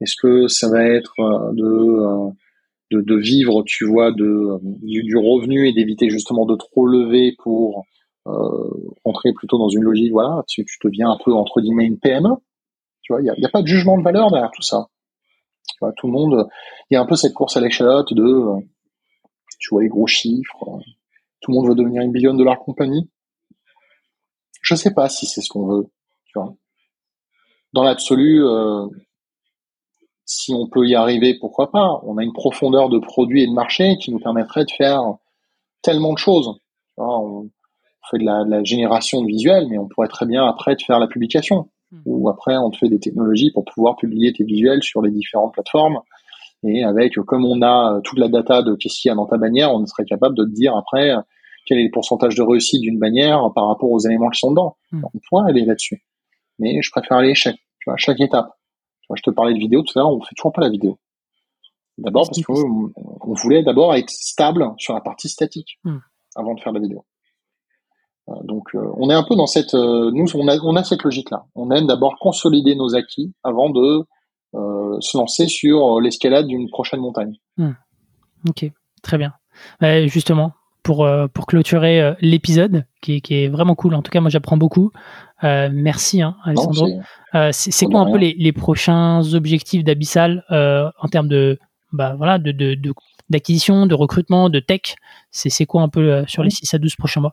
Est-ce 0.00 0.14
que 0.20 0.46
ça 0.46 0.68
va 0.68 0.84
être 0.84 1.14
euh, 1.18 2.30
de, 2.90 3.00
de, 3.00 3.16
vivre, 3.16 3.62
tu 3.64 3.86
vois, 3.86 4.12
de, 4.12 4.58
du 4.82 5.16
revenu 5.16 5.68
et 5.68 5.72
d'éviter 5.72 6.08
justement 6.08 6.46
de 6.46 6.56
trop 6.56 6.86
lever 6.86 7.34
pour 7.42 7.84
euh, 8.26 8.92
entrer 9.04 9.32
plutôt 9.32 9.58
dans 9.58 9.68
une 9.68 9.82
logique, 9.82 10.12
voilà, 10.12 10.42
tu, 10.48 10.64
tu 10.64 10.78
deviens 10.84 11.10
un 11.10 11.18
peu 11.24 11.32
entre 11.32 11.60
guillemets 11.60 11.86
une 11.86 11.98
PME. 11.98 12.30
Tu 13.02 13.12
vois, 13.12 13.20
il 13.20 13.24
n'y 13.24 13.30
a, 13.30 13.48
a, 13.48 13.50
pas 13.50 13.62
de 13.62 13.66
jugement 13.66 13.96
de 13.98 14.02
valeur 14.02 14.30
derrière 14.30 14.50
tout 14.50 14.62
ça. 14.62 14.86
Tu 15.68 15.76
vois, 15.80 15.92
tout 15.96 16.06
le 16.06 16.12
monde, 16.12 16.48
il 16.90 16.94
y 16.94 16.96
a 16.96 17.00
un 17.00 17.06
peu 17.06 17.16
cette 17.16 17.34
course 17.34 17.56
à 17.56 17.60
l'échalote 17.60 18.12
de, 18.12 18.42
tu 19.58 19.68
vois, 19.70 19.82
les 19.82 19.88
gros 19.88 20.06
chiffres. 20.06 20.80
Tout 21.40 21.50
le 21.50 21.56
monde 21.56 21.68
veut 21.68 21.74
devenir 21.74 22.02
une 22.02 22.12
billion 22.12 22.34
de 22.34 22.44
la 22.44 22.56
compagnie. 22.56 23.08
Je 24.62 24.74
sais 24.74 24.92
pas 24.92 25.08
si 25.08 25.26
c'est 25.26 25.42
ce 25.42 25.48
qu'on 25.48 25.66
veut. 25.66 25.86
Tu 26.26 26.38
vois. 26.38 26.54
Dans 27.72 27.84
l'absolu, 27.84 28.44
euh, 28.44 28.86
si 30.26 30.52
on 30.52 30.66
peut 30.66 30.86
y 30.86 30.94
arriver, 30.94 31.38
pourquoi 31.38 31.70
pas? 31.70 32.00
On 32.02 32.18
a 32.18 32.24
une 32.24 32.32
profondeur 32.32 32.88
de 32.88 32.98
produits 32.98 33.44
et 33.44 33.46
de 33.46 33.52
marché 33.52 33.96
qui 33.98 34.10
nous 34.10 34.18
permettrait 34.18 34.64
de 34.64 34.70
faire 34.76 35.00
tellement 35.82 36.12
de 36.12 36.18
choses. 36.18 36.50
On, 36.96 37.48
fait 38.10 38.18
de 38.18 38.24
la, 38.24 38.62
génération 38.64 39.22
de 39.22 39.26
visuels, 39.26 39.66
mais 39.68 39.78
on 39.78 39.88
pourrait 39.88 40.08
très 40.08 40.26
bien 40.26 40.44
après 40.46 40.76
te 40.76 40.84
faire 40.84 40.98
la 40.98 41.06
publication. 41.06 41.68
Hmm. 41.90 42.00
Ou 42.06 42.28
après, 42.28 42.56
on 42.56 42.70
te 42.70 42.78
fait 42.78 42.88
des 42.88 42.98
technologies 42.98 43.52
pour 43.52 43.64
pouvoir 43.64 43.96
publier 43.96 44.32
tes 44.32 44.44
visuels 44.44 44.82
sur 44.82 45.00
les 45.02 45.10
différentes 45.10 45.54
plateformes. 45.54 46.00
Et 46.64 46.84
avec, 46.84 47.14
comme 47.26 47.44
on 47.44 47.62
a 47.62 48.00
toute 48.02 48.18
la 48.18 48.28
data 48.28 48.62
de 48.62 48.74
qu'est-ce 48.74 49.00
qu'il 49.00 49.08
y 49.08 49.12
a 49.12 49.14
dans 49.14 49.26
ta 49.26 49.38
bannière, 49.38 49.72
on 49.72 49.84
serait 49.86 50.04
capable 50.04 50.36
de 50.36 50.44
te 50.44 50.50
dire 50.50 50.76
après 50.76 51.14
quel 51.66 51.78
est 51.78 51.84
le 51.84 51.90
pourcentage 51.90 52.34
de 52.34 52.42
réussite 52.42 52.80
d'une 52.80 52.98
bannière 52.98 53.50
par 53.54 53.68
rapport 53.68 53.90
aux 53.90 53.98
éléments 53.98 54.30
qui 54.30 54.40
sont 54.40 54.50
dedans. 54.50 54.76
Hmm. 54.90 55.02
On 55.14 55.18
pourrait 55.28 55.50
aller 55.50 55.64
là-dessus. 55.64 56.02
Mais 56.58 56.80
je 56.82 56.90
préfère 56.90 57.18
aller 57.18 57.34
chaque, 57.34 57.56
tu 57.56 57.90
vois, 57.90 57.96
chaque 57.96 58.20
étape. 58.20 58.48
Tu 59.06 59.10
vois, 59.10 59.16
je 59.16 59.22
te 59.22 59.30
parlais 59.30 59.54
de 59.54 59.58
vidéo 59.60 59.82
tout 59.82 59.96
à 59.96 60.02
l'heure, 60.02 60.10
on 60.10 60.20
fait 60.20 60.34
toujours 60.34 60.52
pas 60.52 60.62
la 60.62 60.68
vidéo. 60.68 60.98
D'abord 61.96 62.26
parce 62.28 62.42
qu'on 62.42 62.92
on 62.96 63.34
voulait 63.34 63.62
d'abord 63.62 63.94
être 63.94 64.10
stable 64.10 64.74
sur 64.78 64.94
la 64.94 65.00
partie 65.00 65.28
statique 65.28 65.78
hmm. 65.84 65.98
avant 66.34 66.54
de 66.54 66.60
faire 66.60 66.72
la 66.72 66.80
vidéo. 66.80 67.06
Euh, 68.28 68.34
donc 68.42 68.74
euh, 68.74 68.90
on 68.96 69.08
est 69.08 69.14
un 69.14 69.22
peu 69.22 69.36
dans 69.36 69.46
cette 69.46 69.74
euh, 69.74 70.10
nous 70.12 70.26
on 70.34 70.48
a 70.48 70.58
on 70.58 70.74
a 70.74 70.82
cette 70.82 71.04
logique 71.04 71.30
là. 71.30 71.46
On 71.54 71.70
aime 71.70 71.86
d'abord 71.86 72.18
consolider 72.18 72.74
nos 72.74 72.96
acquis 72.96 73.32
avant 73.44 73.70
de 73.70 74.04
se 75.00 75.18
lancer 75.18 75.48
sur 75.48 76.00
l'escalade 76.00 76.46
d'une 76.46 76.70
prochaine 76.70 77.00
montagne. 77.00 77.36
Hmm. 77.58 77.72
Ok, 78.48 78.64
très 79.02 79.18
bien. 79.18 79.34
justement, 80.06 80.52
pour, 80.86 81.08
pour 81.34 81.46
clôturer 81.46 82.14
l'épisode, 82.20 82.84
qui, 83.02 83.20
qui, 83.20 83.34
est 83.42 83.48
vraiment 83.48 83.74
cool, 83.74 83.94
en 83.94 84.02
tout 84.02 84.10
cas 84.12 84.20
moi 84.20 84.30
j'apprends 84.30 84.56
beaucoup. 84.56 84.92
merci 85.42 86.22
hein, 86.22 86.36
Alessandro. 86.44 86.88
C'est 87.50 87.86
quoi 87.86 88.00
un 88.00 88.10
peu 88.10 88.18
les, 88.18 88.34
les, 88.38 88.52
prochains 88.52 89.34
objectifs 89.34 89.82
d'Abyssal 89.82 90.44
en 90.48 91.08
termes 91.08 91.28
de, 91.28 91.58
bah, 91.92 92.14
voilà, 92.16 92.38
de, 92.38 92.52
de, 92.52 92.76
d'acquisition, 93.28 93.86
de, 93.86 93.94
recrutement, 93.94 94.48
de 94.48 94.60
tech? 94.60 94.94
C'est 95.32 95.66
quoi 95.66 95.82
un 95.82 95.88
peu 95.88 96.24
sur 96.28 96.44
les 96.44 96.50
6 96.50 96.72
à 96.74 96.78
12 96.78 96.94
prochains 96.94 97.20
mois? 97.20 97.32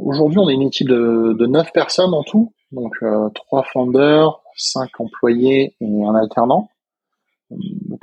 Aujourd'hui, 0.00 0.38
on 0.38 0.48
est 0.48 0.54
une 0.54 0.62
équipe 0.62 0.88
de, 0.88 1.36
de 1.38 1.46
9 1.46 1.72
personnes 1.72 2.12
en 2.12 2.22
tout, 2.22 2.52
donc 2.72 2.94
euh, 3.02 3.28
3 3.34 3.62
founders, 3.72 4.40
5 4.56 5.00
employés 5.00 5.74
et 5.80 6.04
un 6.04 6.14
alternant. 6.14 6.68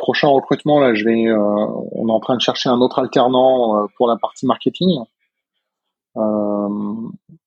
Prochain 0.06 0.28
recrutement, 0.28 0.80
là, 0.80 0.94
je 0.94 1.04
vais, 1.04 1.26
euh, 1.26 1.66
on 1.94 2.08
est 2.10 2.12
en 2.12 2.20
train 2.20 2.36
de 2.36 2.40
chercher 2.40 2.70
un 2.70 2.80
autre 2.80 3.00
alternant 3.00 3.76
euh, 3.76 3.88
pour 3.98 4.08
la 4.08 4.18
partie 4.18 4.46
marketing. 4.46 5.00
Euh, 6.16 6.70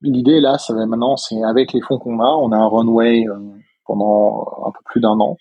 l'idée 0.03 0.41
là, 0.41 0.59
ça 0.59 0.75
va 0.75 0.85
maintenant, 0.85 1.17
c'est 1.17 1.41
avec 1.45 1.73
les 1.73 1.81
fonds 1.81 2.01
qu'on 2.01 2.19
a, 2.19 2.27
on 2.27 2.51
a 2.51 2.57
un 2.57 2.67
runway 2.67 3.27
pendant 3.87 4.65
un 4.67 4.73
peu 4.73 4.81
plus 4.87 5.01
d'un 5.01 5.21
an. 5.21 5.37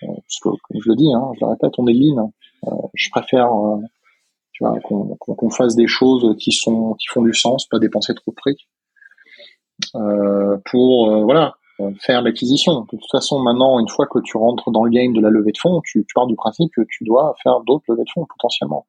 parce 0.00 0.40
que, 0.42 0.48
comme 0.48 0.80
je 0.82 0.88
le 0.88 0.96
dis, 0.96 1.12
hein, 1.12 1.32
je 1.34 1.44
le 1.44 1.50
répète, 1.50 1.72
on 1.76 1.86
est 1.86 1.92
lean. 1.92 2.32
je 2.94 3.10
préfère 3.10 3.50
qu'on 4.58 5.50
fasse 5.50 5.76
des 5.76 5.86
choses 5.86 6.34
qui 6.38 6.52
sont 6.52 6.94
qui 6.94 7.08
font 7.08 7.20
du 7.20 7.34
sens, 7.34 7.66
pas 7.66 7.78
dépenser 7.78 8.14
trop 8.14 8.30
de 8.30 8.40
fric 8.40 8.68
pour 10.64 11.24
voilà 11.24 11.56
faire 12.00 12.22
l'acquisition. 12.22 12.80
De 12.80 12.86
toute 12.90 13.10
façon, 13.10 13.40
maintenant, 13.40 13.80
une 13.80 13.88
fois 13.88 14.06
que 14.06 14.18
tu 14.24 14.36
rentres 14.36 14.70
dans 14.70 14.84
le 14.84 14.90
game 14.90 15.12
de 15.12 15.20
la 15.20 15.30
levée 15.30 15.52
de 15.52 15.58
fonds, 15.58 15.80
tu, 15.84 16.06
pars 16.14 16.26
du 16.26 16.36
principe 16.36 16.70
que 16.74 16.82
tu 16.88 17.04
dois 17.04 17.34
faire 17.42 17.60
d'autres 17.66 17.84
levées 17.88 18.04
de 18.04 18.10
fonds 18.14 18.26
potentiellement. 18.26 18.86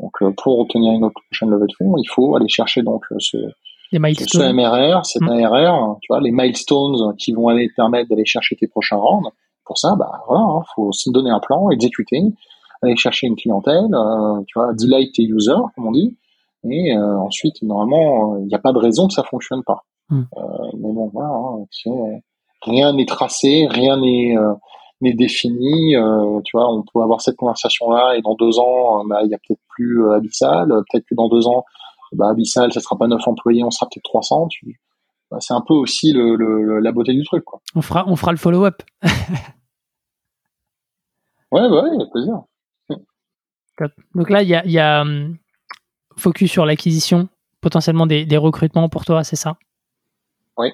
Donc, 0.00 0.12
euh, 0.22 0.32
pour 0.36 0.58
obtenir 0.58 0.92
une 0.92 1.04
autre 1.04 1.20
prochaine 1.30 1.50
levée 1.50 1.66
de 1.66 1.74
fonds, 1.76 1.94
il 1.96 2.06
faut 2.06 2.36
aller 2.36 2.48
chercher 2.48 2.82
donc 2.82 3.04
ce, 3.18 3.36
ce 3.92 4.52
MRR, 4.52 5.04
cet 5.06 5.22
mmh. 5.22 5.44
ARR, 5.44 5.96
tu 6.02 6.12
vois, 6.12 6.20
les 6.20 6.30
milestones 6.30 7.16
qui 7.16 7.32
vont 7.32 7.48
aller 7.48 7.68
te 7.68 7.74
permettre 7.74 8.08
d'aller 8.10 8.26
chercher 8.26 8.56
tes 8.56 8.68
prochains 8.68 8.96
rounds. 8.96 9.30
Pour 9.64 9.78
ça, 9.78 9.94
bah 9.98 10.22
voilà, 10.26 10.42
hein, 10.42 10.62
faut 10.74 10.92
se 10.92 11.10
donner 11.10 11.30
un 11.30 11.40
plan, 11.40 11.70
exécuter, 11.70 12.22
aller 12.82 12.96
chercher 12.96 13.26
une 13.26 13.36
clientèle, 13.36 13.86
euh, 13.92 14.40
tu 14.46 14.58
vois, 14.58 14.72
delight 14.74 15.14
tes 15.14 15.24
users, 15.24 15.60
comme 15.74 15.88
on 15.88 15.92
dit, 15.92 16.16
et 16.64 16.96
euh, 16.96 17.18
ensuite, 17.18 17.62
normalement, 17.62 18.38
il 18.38 18.46
n'y 18.46 18.54
a 18.54 18.58
pas 18.58 18.72
de 18.72 18.78
raison 18.78 19.08
que 19.08 19.14
ça 19.14 19.24
fonctionne 19.24 19.62
pas. 19.64 19.84
Hmm. 20.10 20.22
Euh, 20.36 20.70
mais 20.74 20.92
bon, 20.92 21.10
voilà, 21.12 21.30
hein, 21.30 22.20
rien 22.62 22.92
n'est 22.92 23.06
tracé, 23.06 23.66
rien 23.70 23.98
n'est 23.98 24.36
n'est 25.00 25.14
défini. 25.14 25.94
tu 26.44 26.56
vois, 26.56 26.72
on 26.72 26.82
peut 26.82 27.00
avoir 27.02 27.20
cette 27.20 27.36
conversation-là 27.36 28.16
et 28.16 28.22
dans 28.22 28.34
deux 28.34 28.58
ans, 28.58 29.04
bah, 29.04 29.20
il 29.24 29.30
y 29.30 29.34
a 29.34 29.38
peut-être 29.38 29.60
plus 29.68 30.10
Abyssal. 30.12 30.68
Peut-être 30.68 31.04
que 31.08 31.14
dans 31.14 31.28
deux 31.28 31.46
ans, 31.46 31.64
bah, 32.12 32.30
Abyssal, 32.30 32.72
ça 32.72 32.80
sera 32.80 32.96
pas 32.96 33.06
neuf 33.06 33.26
employés, 33.28 33.62
on 33.62 33.70
sera 33.70 33.86
peut-être 33.86 34.04
300. 34.04 34.48
Bah, 35.30 35.36
c'est 35.40 35.54
un 35.54 35.60
peu 35.60 35.74
aussi 35.74 36.12
le, 36.12 36.34
le, 36.34 36.80
la 36.80 36.90
beauté 36.90 37.12
du 37.12 37.22
truc. 37.22 37.44
Quoi. 37.44 37.60
On 37.76 37.82
fera, 37.82 38.04
on 38.08 38.16
fera 38.16 38.32
le 38.32 38.38
follow-up. 38.38 38.82
Ouais, 41.50 41.66
ouais, 41.66 41.78
avec 41.78 42.10
plaisir. 42.10 42.42
Donc 44.14 44.28
là, 44.30 44.42
il 44.42 44.48
y 44.48 44.78
a, 44.78 45.00
hum, 45.00 45.36
focus 46.16 46.50
sur 46.50 46.66
l'acquisition, 46.66 47.28
potentiellement 47.60 48.06
des, 48.06 48.36
recrutements 48.36 48.88
pour 48.88 49.04
toi, 49.04 49.24
c'est 49.24 49.36
ça? 49.36 49.56
Oui. 50.58 50.72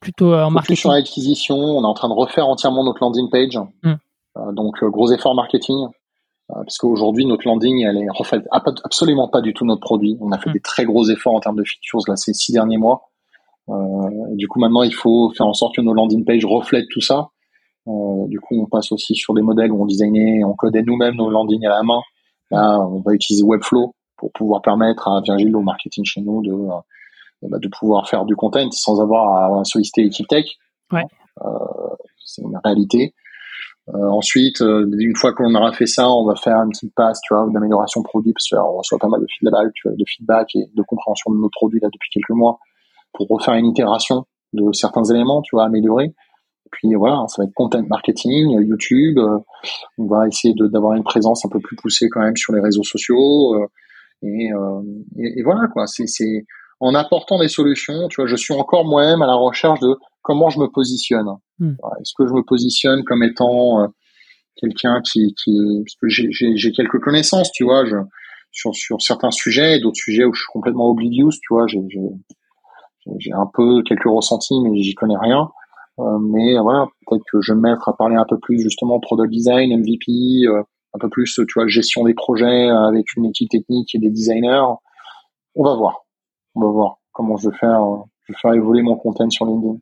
Plutôt 0.00 0.32
euh, 0.32 0.44
en 0.44 0.50
marketing. 0.50 0.76
sur 0.76 0.92
l'acquisition, 0.92 1.56
on 1.56 1.82
est 1.82 1.86
en 1.86 1.94
train 1.94 2.08
de 2.08 2.14
refaire 2.14 2.46
entièrement 2.46 2.84
notre 2.84 3.02
landing 3.02 3.30
page. 3.30 3.56
Hum. 3.56 3.96
Euh, 4.36 4.52
donc, 4.52 4.82
euh, 4.82 4.90
gros 4.90 5.10
effort 5.12 5.34
marketing. 5.34 5.88
parce 6.48 6.78
qu'aujourd'hui, 6.78 7.24
notre 7.24 7.46
landing, 7.46 7.84
elle 7.84 7.96
est 7.96 8.10
refait 8.10 8.42
absolument 8.52 9.28
pas 9.28 9.40
du 9.40 9.54
tout 9.54 9.64
notre 9.64 9.80
produit. 9.80 10.18
On 10.20 10.30
a 10.32 10.38
fait 10.38 10.50
hum. 10.50 10.52
des 10.52 10.60
très 10.60 10.84
gros 10.84 11.08
efforts 11.08 11.34
en 11.34 11.40
termes 11.40 11.56
de 11.56 11.64
features 11.64 12.00
là 12.06 12.16
ces 12.16 12.34
six 12.34 12.52
derniers 12.52 12.76
mois. 12.76 13.10
du 14.32 14.46
coup, 14.46 14.60
maintenant, 14.60 14.82
il 14.82 14.94
faut 14.94 15.30
faire 15.30 15.46
en 15.46 15.54
sorte 15.54 15.74
que 15.74 15.80
nos 15.80 15.94
landing 15.94 16.24
pages 16.24 16.44
reflètent 16.44 16.88
tout 16.90 17.00
ça. 17.00 17.30
Euh, 17.86 18.26
du 18.28 18.40
coup, 18.40 18.60
on 18.60 18.66
passe 18.66 18.92
aussi 18.92 19.14
sur 19.14 19.34
des 19.34 19.42
modèles 19.42 19.70
où 19.72 19.82
on 19.82 19.86
designait, 19.86 20.42
on 20.44 20.54
codait 20.54 20.82
nous-mêmes 20.82 21.16
nos 21.16 21.30
landings 21.30 21.66
à 21.66 21.70
la 21.70 21.82
main. 21.82 22.00
Là, 22.50 22.78
on 22.80 23.00
va 23.00 23.12
utiliser 23.12 23.44
Webflow 23.44 23.94
pour 24.16 24.32
pouvoir 24.32 24.62
permettre 24.62 25.08
à 25.08 25.20
Virgile 25.20 25.56
au 25.56 25.60
marketing 25.60 26.04
chez 26.04 26.20
nous 26.20 26.42
de 26.42 26.52
de 27.42 27.68
pouvoir 27.68 28.08
faire 28.08 28.24
du 28.24 28.36
content 28.36 28.70
sans 28.70 29.00
avoir 29.00 29.58
à 29.60 29.64
solliciter 29.64 30.02
l'équipe 30.02 30.26
tech. 30.28 30.46
Ouais. 30.92 31.04
Euh, 31.44 31.48
c'est 32.24 32.42
une 32.42 32.58
réalité. 32.64 33.14
Euh, 33.90 34.08
ensuite, 34.08 34.62
euh, 34.62 34.88
une 34.98 35.14
fois 35.14 35.34
qu'on 35.34 35.54
aura 35.54 35.72
fait 35.72 35.86
ça, 35.86 36.08
on 36.08 36.24
va 36.24 36.36
faire 36.36 36.56
une 36.62 36.70
petite 36.70 36.94
passe, 36.94 37.20
tu 37.20 37.34
vois, 37.34 37.46
d'amélioration 37.52 38.02
produit, 38.02 38.32
parce 38.32 38.48
qu'on 38.48 38.78
reçoit 38.78 38.98
pas 38.98 39.08
mal 39.08 39.20
de 39.20 39.26
feedback, 39.38 39.68
de 39.84 40.04
feedback 40.06 40.48
et 40.54 40.70
de 40.74 40.82
compréhension 40.82 41.30
de 41.32 41.36
nos 41.36 41.50
produits 41.50 41.80
là 41.82 41.88
depuis 41.92 42.08
quelques 42.10 42.30
mois, 42.30 42.58
pour 43.12 43.28
refaire 43.28 43.54
une 43.54 43.66
itération 43.66 44.24
de 44.54 44.72
certains 44.72 45.04
éléments, 45.04 45.42
tu 45.42 45.54
vois, 45.54 45.64
améliorer 45.64 46.14
puis 46.74 46.94
voilà, 46.94 47.24
ça 47.28 47.42
va 47.42 47.46
être 47.46 47.54
content 47.54 47.82
marketing, 47.88 48.50
YouTube. 48.62 49.18
Euh, 49.18 49.38
on 49.98 50.06
va 50.06 50.26
essayer 50.26 50.54
d'avoir 50.54 50.94
une 50.94 51.04
présence 51.04 51.44
un 51.44 51.48
peu 51.48 51.60
plus 51.60 51.76
poussée 51.76 52.08
quand 52.10 52.20
même 52.20 52.36
sur 52.36 52.52
les 52.52 52.60
réseaux 52.60 52.82
sociaux. 52.82 53.54
Euh, 53.54 53.66
euh, 54.24 54.82
et, 55.18 55.40
et, 55.40 55.42
voilà 55.42 55.68
quoi. 55.72 55.86
C'est 55.86 56.44
en 56.84 56.94
apportant 56.94 57.38
des 57.38 57.48
solutions. 57.48 58.08
Tu 58.08 58.20
vois, 58.20 58.26
je 58.26 58.36
suis 58.36 58.54
encore 58.54 58.84
moi-même 58.84 59.22
à 59.22 59.26
la 59.26 59.34
recherche 59.34 59.80
de 59.80 59.96
comment 60.22 60.50
je 60.50 60.60
me 60.60 60.68
positionne. 60.68 61.28
Hmm. 61.58 61.74
Est-ce 62.00 62.12
que 62.16 62.26
je 62.26 62.32
me 62.32 62.42
positionne 62.42 63.04
comme 63.04 63.22
étant 63.22 63.88
quelqu'un 64.56 65.00
qui, 65.02 65.34
qui, 65.42 65.82
parce 65.84 65.96
que 65.96 66.08
j'ai 66.08 66.72
quelques 66.72 67.00
connaissances, 67.00 67.50
tu 67.52 67.64
vois, 67.64 67.84
je, 67.84 67.96
sur, 68.52 68.74
sur 68.74 69.00
certains 69.02 69.30
sujets, 69.30 69.80
d'autres 69.80 69.96
sujets 69.96 70.24
où 70.24 70.32
je 70.32 70.40
suis 70.40 70.52
complètement 70.52 70.88
oblivious, 70.88 71.30
tu 71.30 71.52
vois, 71.52 71.66
j'ai 71.66 73.32
un 73.32 73.50
peu 73.52 73.82
quelques 73.82 74.04
ressentis, 74.04 74.60
mais 74.62 74.80
j'y 74.82 74.94
connais 74.94 75.18
rien. 75.18 75.48
Euh, 76.00 76.18
mais 76.18 76.58
voilà, 76.58 76.86
peut-être 77.06 77.22
que 77.30 77.40
je 77.40 77.52
vais 77.52 77.56
me 77.56 77.62
mettre 77.62 77.88
à 77.88 77.96
parler 77.96 78.16
un 78.16 78.24
peu 78.28 78.38
plus 78.38 78.60
justement 78.60 78.98
product 78.98 79.30
design, 79.30 79.76
MVP, 79.78 80.46
euh, 80.46 80.62
un 80.94 80.98
peu 80.98 81.08
plus, 81.08 81.34
tu 81.34 81.54
vois, 81.54 81.66
gestion 81.66 82.04
des 82.04 82.14
projets 82.14 82.68
avec 82.68 83.14
une 83.16 83.26
équipe 83.26 83.50
technique 83.50 83.94
et 83.94 83.98
des 83.98 84.10
designers. 84.10 84.64
On 85.56 85.64
va 85.64 85.74
voir. 85.76 86.03
On 86.54 86.60
va 86.60 86.68
voir 86.68 86.96
comment 87.12 87.36
je 87.36 87.48
vais 87.48 87.56
faire, 87.56 87.80
je 88.22 88.32
vais 88.32 88.38
faire 88.40 88.52
évoluer 88.52 88.82
mon 88.82 88.96
content 88.96 89.28
sur 89.30 89.46
LinkedIn. 89.46 89.78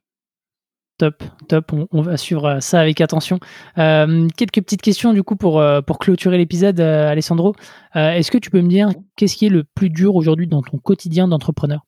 Top, 0.98 1.22
top. 1.48 1.72
On, 1.90 2.02
va 2.02 2.16
suivre 2.16 2.60
ça 2.60 2.80
avec 2.80 3.00
attention. 3.00 3.40
Euh, 3.78 4.28
quelques 4.36 4.60
petites 4.62 4.82
questions 4.82 5.12
du 5.12 5.22
coup 5.22 5.36
pour, 5.36 5.62
pour 5.86 5.98
clôturer 5.98 6.38
l'épisode, 6.38 6.78
Alessandro. 6.80 7.54
Est-ce 7.94 8.30
que 8.30 8.38
tu 8.38 8.50
peux 8.50 8.60
me 8.60 8.68
dire 8.68 8.90
qu'est-ce 9.16 9.36
qui 9.36 9.46
est 9.46 9.50
le 9.50 9.64
plus 9.64 9.90
dur 9.90 10.14
aujourd'hui 10.14 10.46
dans 10.46 10.62
ton 10.62 10.78
quotidien 10.78 11.26
d'entrepreneur? 11.26 11.80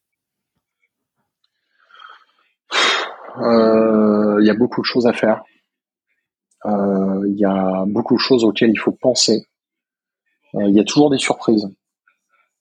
Euh, 3.39 4.39
il 4.40 4.47
y 4.47 4.51
a 4.51 4.55
beaucoup 4.55 4.81
de 4.81 4.86
choses 4.86 5.06
à 5.06 5.12
faire. 5.12 5.43
Euh, 6.66 7.23
il 7.27 7.39
y 7.39 7.44
a 7.44 7.85
beaucoup 7.86 8.15
de 8.15 8.20
choses 8.20 8.44
auxquelles 8.44 8.70
il 8.70 8.78
faut 8.78 8.93
penser. 8.93 9.43
Euh, 10.55 10.69
il 10.69 10.74
y 10.74 10.81
a 10.81 10.85
toujours 10.85 11.11
des 11.11 11.19
surprises. 11.19 11.69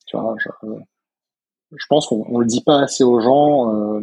Tu 0.07 0.17
vois, 0.17 0.35
je, 0.39 0.49
je 1.75 1.85
pense 1.87 2.07
qu'on 2.07 2.37
le 2.37 2.45
dit 2.45 2.61
pas 2.61 2.79
assez 2.79 3.03
aux 3.03 3.19
gens. 3.19 3.73
Euh, 3.73 4.01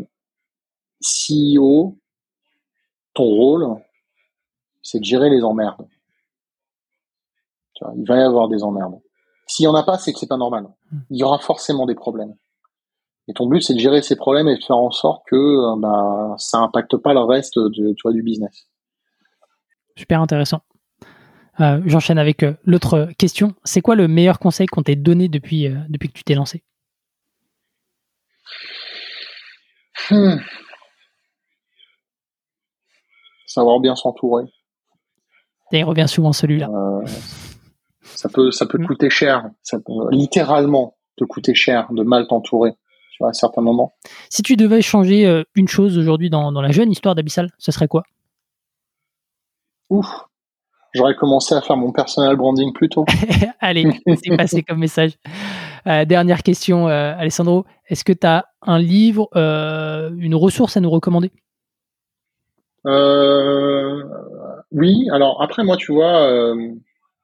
CEO, 1.03 1.99
ton 3.15 3.25
rôle, 3.25 3.67
c'est 4.83 4.99
de 4.99 5.05
gérer 5.05 5.31
les 5.31 5.43
emmerdes. 5.43 5.87
Tu 7.75 7.85
vois, 7.85 7.95
il 7.97 8.07
va 8.07 8.17
y 8.17 8.23
avoir 8.23 8.49
des 8.49 8.63
emmerdes. 8.63 9.01
S'il 9.47 9.65
y 9.65 9.69
en 9.69 9.75
a 9.75 9.83
pas, 9.83 9.99
c'est 9.99 10.13
que 10.13 10.19
c'est 10.19 10.29
pas 10.29 10.37
normal. 10.37 10.69
Hmm. 10.93 10.99
Il 11.11 11.19
y 11.19 11.25
aura 11.25 11.39
forcément 11.39 11.87
des 11.87 11.95
problèmes. 11.95 12.35
Et 13.29 13.33
ton 13.33 13.47
but, 13.47 13.63
c'est 13.63 13.75
de 13.75 13.79
gérer 13.79 14.03
ces 14.03 14.17
problèmes 14.17 14.49
et 14.49 14.57
de 14.57 14.63
faire 14.63 14.77
en 14.77 14.91
sorte 14.91 15.23
que 15.29 15.37
euh, 15.37 15.77
bah, 15.79 16.35
ça 16.37 16.59
impacte 16.59 16.97
pas 16.97 17.15
le 17.15 17.21
reste 17.21 17.59
de, 17.59 17.93
tu 17.93 18.03
vois, 18.03 18.13
du 18.13 18.23
business. 18.23 18.69
Super 19.97 20.21
intéressant. 20.21 20.61
Euh, 21.61 21.81
j'enchaîne 21.85 22.19
avec 22.19 22.43
euh, 22.43 22.55
l'autre 22.65 23.11
question. 23.19 23.55
C'est 23.65 23.83
quoi 23.83 23.95
le 23.95 24.09
meilleur 24.09 24.39
conseil 24.39 24.67
qu'on 24.67 24.83
t'ait 24.83 24.97
donné 24.97 25.29
depuis, 25.29 25.69
depuis 25.89 26.09
que 26.09 26.15
tu 26.15 26.25
t'es 26.25 26.35
lancé? 26.35 26.65
Hmm. 30.11 30.37
Savoir 33.47 33.81
bien 33.81 33.97
s'entourer. 33.97 34.45
il 35.73 35.85
revient 35.85 36.09
souvent 36.09 36.33
celui-là. 36.33 36.69
ça 38.03 38.29
peut, 38.29 38.51
ça 38.51 38.67
peut 38.67 38.79
te 38.79 38.83
hmm. 38.83 38.87
coûter 38.87 39.11
cher. 39.11 39.51
Ça 39.63 39.79
peut 39.79 39.93
littéralement 40.11 40.97
te 41.17 41.25
coûter 41.25 41.55
cher 41.55 41.89
de 41.93 42.03
mal 42.03 42.27
t'entourer 42.27 42.75
à 43.27 43.33
certains 43.33 43.63
moments. 43.63 43.93
Si 44.29 44.43
tu 44.43 44.57
devais 44.57 44.83
changer 44.83 45.27
euh, 45.27 45.43
une 45.55 45.69
chose 45.69 45.99
aujourd'hui 45.99 46.31
dans, 46.31 46.51
la 46.51 46.71
jeune 46.71 46.91
histoire 46.91 47.15
d'Abyssal, 47.15 47.51
ce 47.59 47.73
serait 47.73 47.89
quoi? 47.89 48.03
Ouf, 49.89 50.07
j'aurais 50.95 51.15
commencé 51.15 51.55
à 51.55 51.61
faire 51.61 51.77
mon 51.77 51.93
personal 51.93 52.37
branding 52.37 52.73
plus 52.73 52.89
tôt. 52.89 53.05
Allez, 53.61 53.87
c'est 54.07 54.37
passé 54.37 54.63
comme 54.63 54.79
message. 54.79 55.13
Euh, 55.87 56.05
dernière 56.05 56.43
question, 56.43 56.89
euh, 56.89 57.15
Alessandro. 57.17 57.65
Est-ce 57.89 58.05
que 58.05 58.13
tu 58.13 58.27
as 58.27 58.47
un 58.63 58.79
livre, 58.79 59.29
une 59.35 60.35
ressource 60.35 60.77
à 60.77 60.81
nous 60.81 60.91
recommander? 60.91 61.31
Oui, 64.73 65.09
alors 65.13 65.43
après, 65.43 65.65
moi, 65.65 65.77
tu 65.77 65.93
vois, 65.93 66.55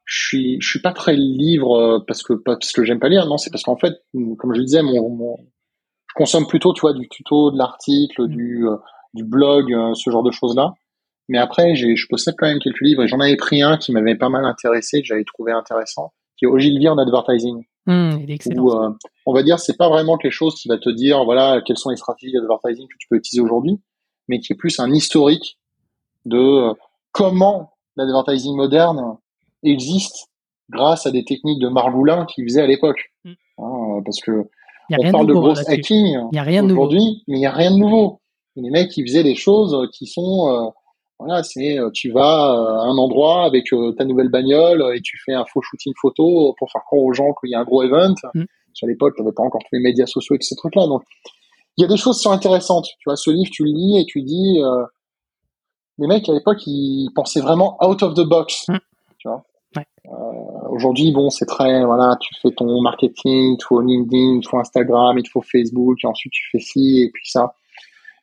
je 0.05 0.27
suis, 0.27 0.61
je 0.61 0.69
suis 0.69 0.81
pas 0.81 0.93
très 0.93 1.15
livre 1.15 2.05
parce 2.07 2.23
que, 2.23 2.33
parce 2.33 2.73
que 2.73 2.85
j'aime 2.85 2.99
pas 2.99 3.09
lire, 3.09 3.27
non, 3.27 3.37
c'est 3.37 3.51
parce 3.51 3.63
qu'en 3.63 3.77
fait, 3.77 3.95
comme 4.39 4.55
je 4.55 4.59
le 4.59 4.65
disais, 4.65 4.83
mon, 4.83 5.37
consomme 6.17 6.47
plutôt, 6.47 6.73
tu 6.73 6.81
vois, 6.81 6.95
du 6.95 7.09
tuto, 7.09 7.53
de 7.53 7.59
l'article, 7.59 8.25
mm. 8.25 8.29
du, 8.29 8.67
euh, 8.67 8.77
du 9.15 9.23
blog, 9.23 9.73
euh, 9.73 9.95
ce 9.95 10.11
genre 10.11 10.25
de 10.25 10.33
choses-là. 10.33 10.75
Mais 11.29 11.39
après, 11.39 11.75
je 11.75 12.07
possède 12.09 12.35
quand 12.39 12.47
même 12.47 12.61
quelques 12.61 12.81
livres 12.81 13.03
et 13.03 13.09
j'en 13.09 13.19
avais 13.21 13.37
pris 13.37 13.61
un 13.61 13.77
qui 13.77 13.93
m'avait 13.93 14.15
pas 14.15 14.29
mal 14.29 14.45
intéressé, 14.45 15.01
que 15.01 15.07
j'avais 15.07 15.25
trouvé 15.25 15.53
intéressant, 15.53 16.13
qui 16.37 16.45
est 16.45 16.49
Ogilvy 16.49 16.89
en 16.89 16.99
advertising. 16.99 17.65
Mm, 17.87 18.19
il 18.23 18.31
est 18.31 18.35
excellent. 18.35 18.83
Euh, 18.83 18.91
on 19.27 19.33
va 19.33 19.43
dire, 19.43 19.59
c'est 19.59 19.77
pas 19.77 19.89
vraiment 19.89 20.17
quelque 20.17 20.33
chose 20.33 20.55
qui 20.55 20.69
va 20.69 20.79
te 20.79 20.91
dire, 20.91 21.25
voilà, 21.25 21.61
quelles 21.65 21.79
sont 21.79 21.91
les 21.91 21.97
stratégies 21.97 22.33
d'advertising 22.33 22.87
que 22.89 22.97
tu 22.99 23.09
peux 23.09 23.17
utiliser 23.17 23.41
aujourd'hui, 23.41 23.81
mais 24.29 24.41
qui 24.41 24.53
est 24.53 24.57
plus 24.57 24.79
un 24.81 24.93
historique 24.93 25.59
de 26.25 26.73
comment 27.13 27.73
l'advertising 27.97 28.57
moderne 28.57 29.17
existe 29.63 30.29
grâce 30.69 31.07
à 31.07 31.11
des 31.11 31.25
techniques 31.25 31.61
de 31.61 31.69
margoulin 31.69 32.27
qu'il 32.27 32.45
faisait 32.45 32.63
à 32.63 32.67
l'époque. 32.67 33.13
Mm. 33.25 33.33
Hein, 33.59 34.03
parce 34.05 34.21
que 34.21 34.49
on 34.91 35.13
parle 35.13 35.27
de 35.27 35.33
gros 35.33 35.59
hacking 35.59 36.17
aujourd'hui, 36.71 37.23
mais 37.27 37.37
il 37.37 37.41
n'y 37.41 37.47
a 37.47 37.53
rien 37.53 37.71
de 37.71 37.77
nouveau. 37.77 38.21
Les 38.57 38.71
mecs, 38.71 38.91
qui 38.91 39.03
faisaient 39.03 39.23
des 39.23 39.35
choses 39.35 39.77
qui 39.93 40.07
sont, 40.07 40.49
euh, 40.49 40.71
voilà, 41.19 41.43
c'est 41.43 41.79
euh, 41.79 41.91
tu 41.93 42.11
vas 42.11 42.23
à 42.23 42.85
un 42.85 42.97
endroit 42.99 43.45
avec 43.45 43.73
euh, 43.73 43.93
ta 43.93 44.05
nouvelle 44.05 44.29
bagnole 44.29 44.85
et 44.95 45.01
tu 45.01 45.19
fais 45.25 45.33
un 45.33 45.45
faux 45.45 45.63
shooting 45.63 45.93
photo 46.01 46.55
pour 46.59 46.71
faire 46.71 46.83
croire 46.85 47.03
aux 47.03 47.13
gens 47.13 47.33
qu'il 47.41 47.51
y 47.51 47.55
a 47.55 47.61
un 47.61 47.65
gros 47.65 47.83
event. 47.83 48.15
Mm. 48.35 48.45
Sur 48.75 48.87
l'époque, 48.87 49.15
tu 49.17 49.23
n'avais 49.23 49.35
pas 49.35 49.43
encore 49.43 49.63
tous 49.63 49.75
les 49.75 49.81
médias 49.81 50.07
sociaux 50.07 50.37
et 50.37 50.39
tous 50.39 50.49
ces 50.49 50.57
trucs-là. 50.57 50.87
Donc, 50.87 51.03
il 51.79 51.83
y 51.83 51.85
a 51.85 51.89
des 51.89 51.97
choses 51.97 52.19
qui 52.19 52.25
sont 52.25 52.33
intéressantes. 52.33 52.87
Tu 52.99 53.05
vois, 53.07 53.17
ce 53.17 53.31
livre, 53.31 53.51
tu 53.51 53.65
le 53.65 53.71
lis 53.71 53.99
et 53.99 54.05
tu 54.05 54.23
dis, 54.23 54.59
les 55.99 56.07
mecs 56.07 56.29
à 56.29 56.33
l'époque, 56.33 56.67
ils 56.67 57.11
pensaient 57.15 57.41
vraiment 57.41 57.79
out 57.83 58.03
of 58.03 58.15
the 58.15 58.27
box. 58.29 58.69
Mm. 58.69 58.79
Tu 59.19 59.29
vois. 59.29 59.45
Euh, 60.09 60.69
aujourd'hui, 60.71 61.13
bon, 61.13 61.31
c'est 61.31 61.47
très, 61.47 61.85
voilà, 61.85 62.17
tu 62.21 62.35
fais 62.41 62.51
ton 62.51 62.81
marketing, 62.81 63.55
il 63.55 63.57
te 63.59 63.65
faut 63.65 63.81
LinkedIn, 63.81 64.37
il 64.37 64.41
te 64.41 64.49
faut 64.49 64.59
Instagram, 64.59 65.19
il 65.19 65.29
faut 65.29 65.43
Facebook, 65.43 65.99
et 66.05 66.07
ensuite 66.07 66.33
tu 66.33 66.49
fais 66.51 66.59
ci 66.59 67.03
et 67.03 67.11
puis 67.13 67.29
ça. 67.29 67.55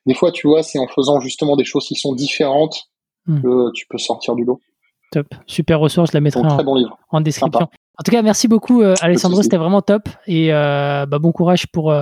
Des 0.05 0.13
fois, 0.13 0.31
tu 0.31 0.47
vois, 0.47 0.63
c'est 0.63 0.80
en 0.80 0.88
faisant 0.88 1.19
justement 1.19 1.55
des 1.55 1.63
choses 1.63 1.85
qui 1.88 1.95
sont 1.95 2.13
différentes 2.13 2.89
hmm. 3.27 3.41
que 3.41 3.71
tu 3.73 3.85
peux 3.88 3.97
sortir 3.97 4.35
du 4.35 4.43
lot. 4.43 4.59
Top, 5.11 5.27
super 5.45 5.80
ressource, 5.80 6.11
je 6.11 6.17
la 6.17 6.21
mettrai 6.21 6.41
en, 6.41 7.21
description. 7.21 7.67
En 7.99 8.03
tout 8.03 8.11
cas, 8.11 8.21
merci 8.23 8.47
beaucoup, 8.47 8.81
euh, 8.81 8.95
Alessandro, 9.01 9.43
c'était 9.43 9.57
vraiment 9.57 9.84
top 9.84 10.09
et 10.25 10.51
euh, 10.51 11.05
bah, 11.05 11.19
bon 11.19 11.31
courage 11.31 11.67
pour 11.67 11.93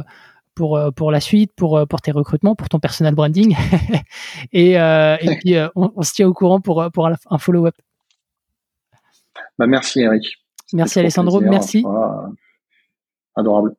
pour, 0.56 0.80
pour 0.95 1.11
la 1.11 1.19
suite, 1.19 1.52
pour, 1.56 1.88
pour 1.88 2.02
tes 2.02 2.11
recrutements, 2.11 2.56
pour 2.56 2.69
ton 2.69 2.80
personal 2.80 3.15
branding. 3.15 3.56
et, 4.53 4.72
et 4.73 5.38
puis, 5.40 5.56
on, 5.76 5.91
on, 5.95 6.02
se 6.02 6.14
tient 6.14 6.28
au 6.28 6.34
courant 6.34 6.60
pour, 6.60 6.86
pour 6.94 7.07
un 7.07 7.38
follow-up. 7.38 7.76
Bah, 9.57 9.68
merci 9.68 10.02
Eric. 10.02 10.38
Merci 10.73 10.99
Alessandro, 10.99 11.40
merci. 11.41 11.86
adorable. 13.36 13.76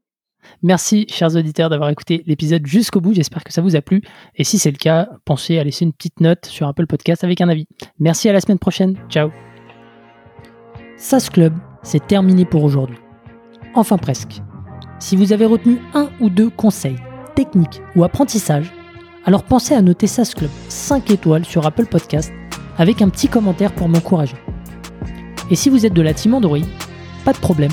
Merci, 0.62 1.06
chers 1.08 1.34
auditeurs, 1.36 1.70
d'avoir 1.70 1.90
écouté 1.90 2.22
l'épisode 2.26 2.66
jusqu'au 2.66 3.00
bout. 3.00 3.14
J'espère 3.14 3.44
que 3.44 3.52
ça 3.52 3.62
vous 3.62 3.76
a 3.76 3.82
plu. 3.82 4.02
Et 4.36 4.44
si 4.44 4.58
c'est 4.58 4.70
le 4.70 4.76
cas, 4.76 5.08
pensez 5.24 5.58
à 5.58 5.64
laisser 5.64 5.84
une 5.84 5.92
petite 5.92 6.20
note 6.20 6.46
sur 6.46 6.66
Apple 6.66 6.86
Podcast 6.86 7.24
avec 7.24 7.40
un 7.40 7.48
avis. 7.48 7.66
Merci 7.98 8.28
à 8.28 8.32
la 8.32 8.40
semaine 8.40 8.58
prochaine. 8.58 8.96
Ciao. 9.08 9.30
SAS 10.96 11.30
Club, 11.30 11.54
c'est 11.82 12.06
terminé 12.06 12.44
pour 12.44 12.64
aujourd'hui. 12.64 12.98
Enfin 13.74 13.98
presque. 13.98 14.40
Si 14.98 15.16
vous 15.16 15.32
avez 15.32 15.46
retenu 15.46 15.78
un 15.94 16.10
ou 16.20 16.30
deux 16.30 16.50
conseils, 16.50 16.96
techniques 17.34 17.80
ou 17.96 18.04
apprentissages, 18.04 18.72
alors 19.24 19.42
pensez 19.42 19.74
à 19.74 19.82
noter 19.82 20.06
SAS 20.06 20.34
Club 20.34 20.50
5 20.68 21.10
étoiles 21.10 21.44
sur 21.44 21.66
Apple 21.66 21.86
Podcast 21.86 22.32
avec 22.78 23.02
un 23.02 23.08
petit 23.08 23.28
commentaire 23.28 23.72
pour 23.72 23.88
m'encourager. 23.88 24.36
Et 25.50 25.56
si 25.56 25.70
vous 25.70 25.84
êtes 25.86 25.92
de 25.92 26.02
la 26.02 26.14
team 26.14 26.40
pas 27.24 27.32
de 27.32 27.38
problème, 27.38 27.72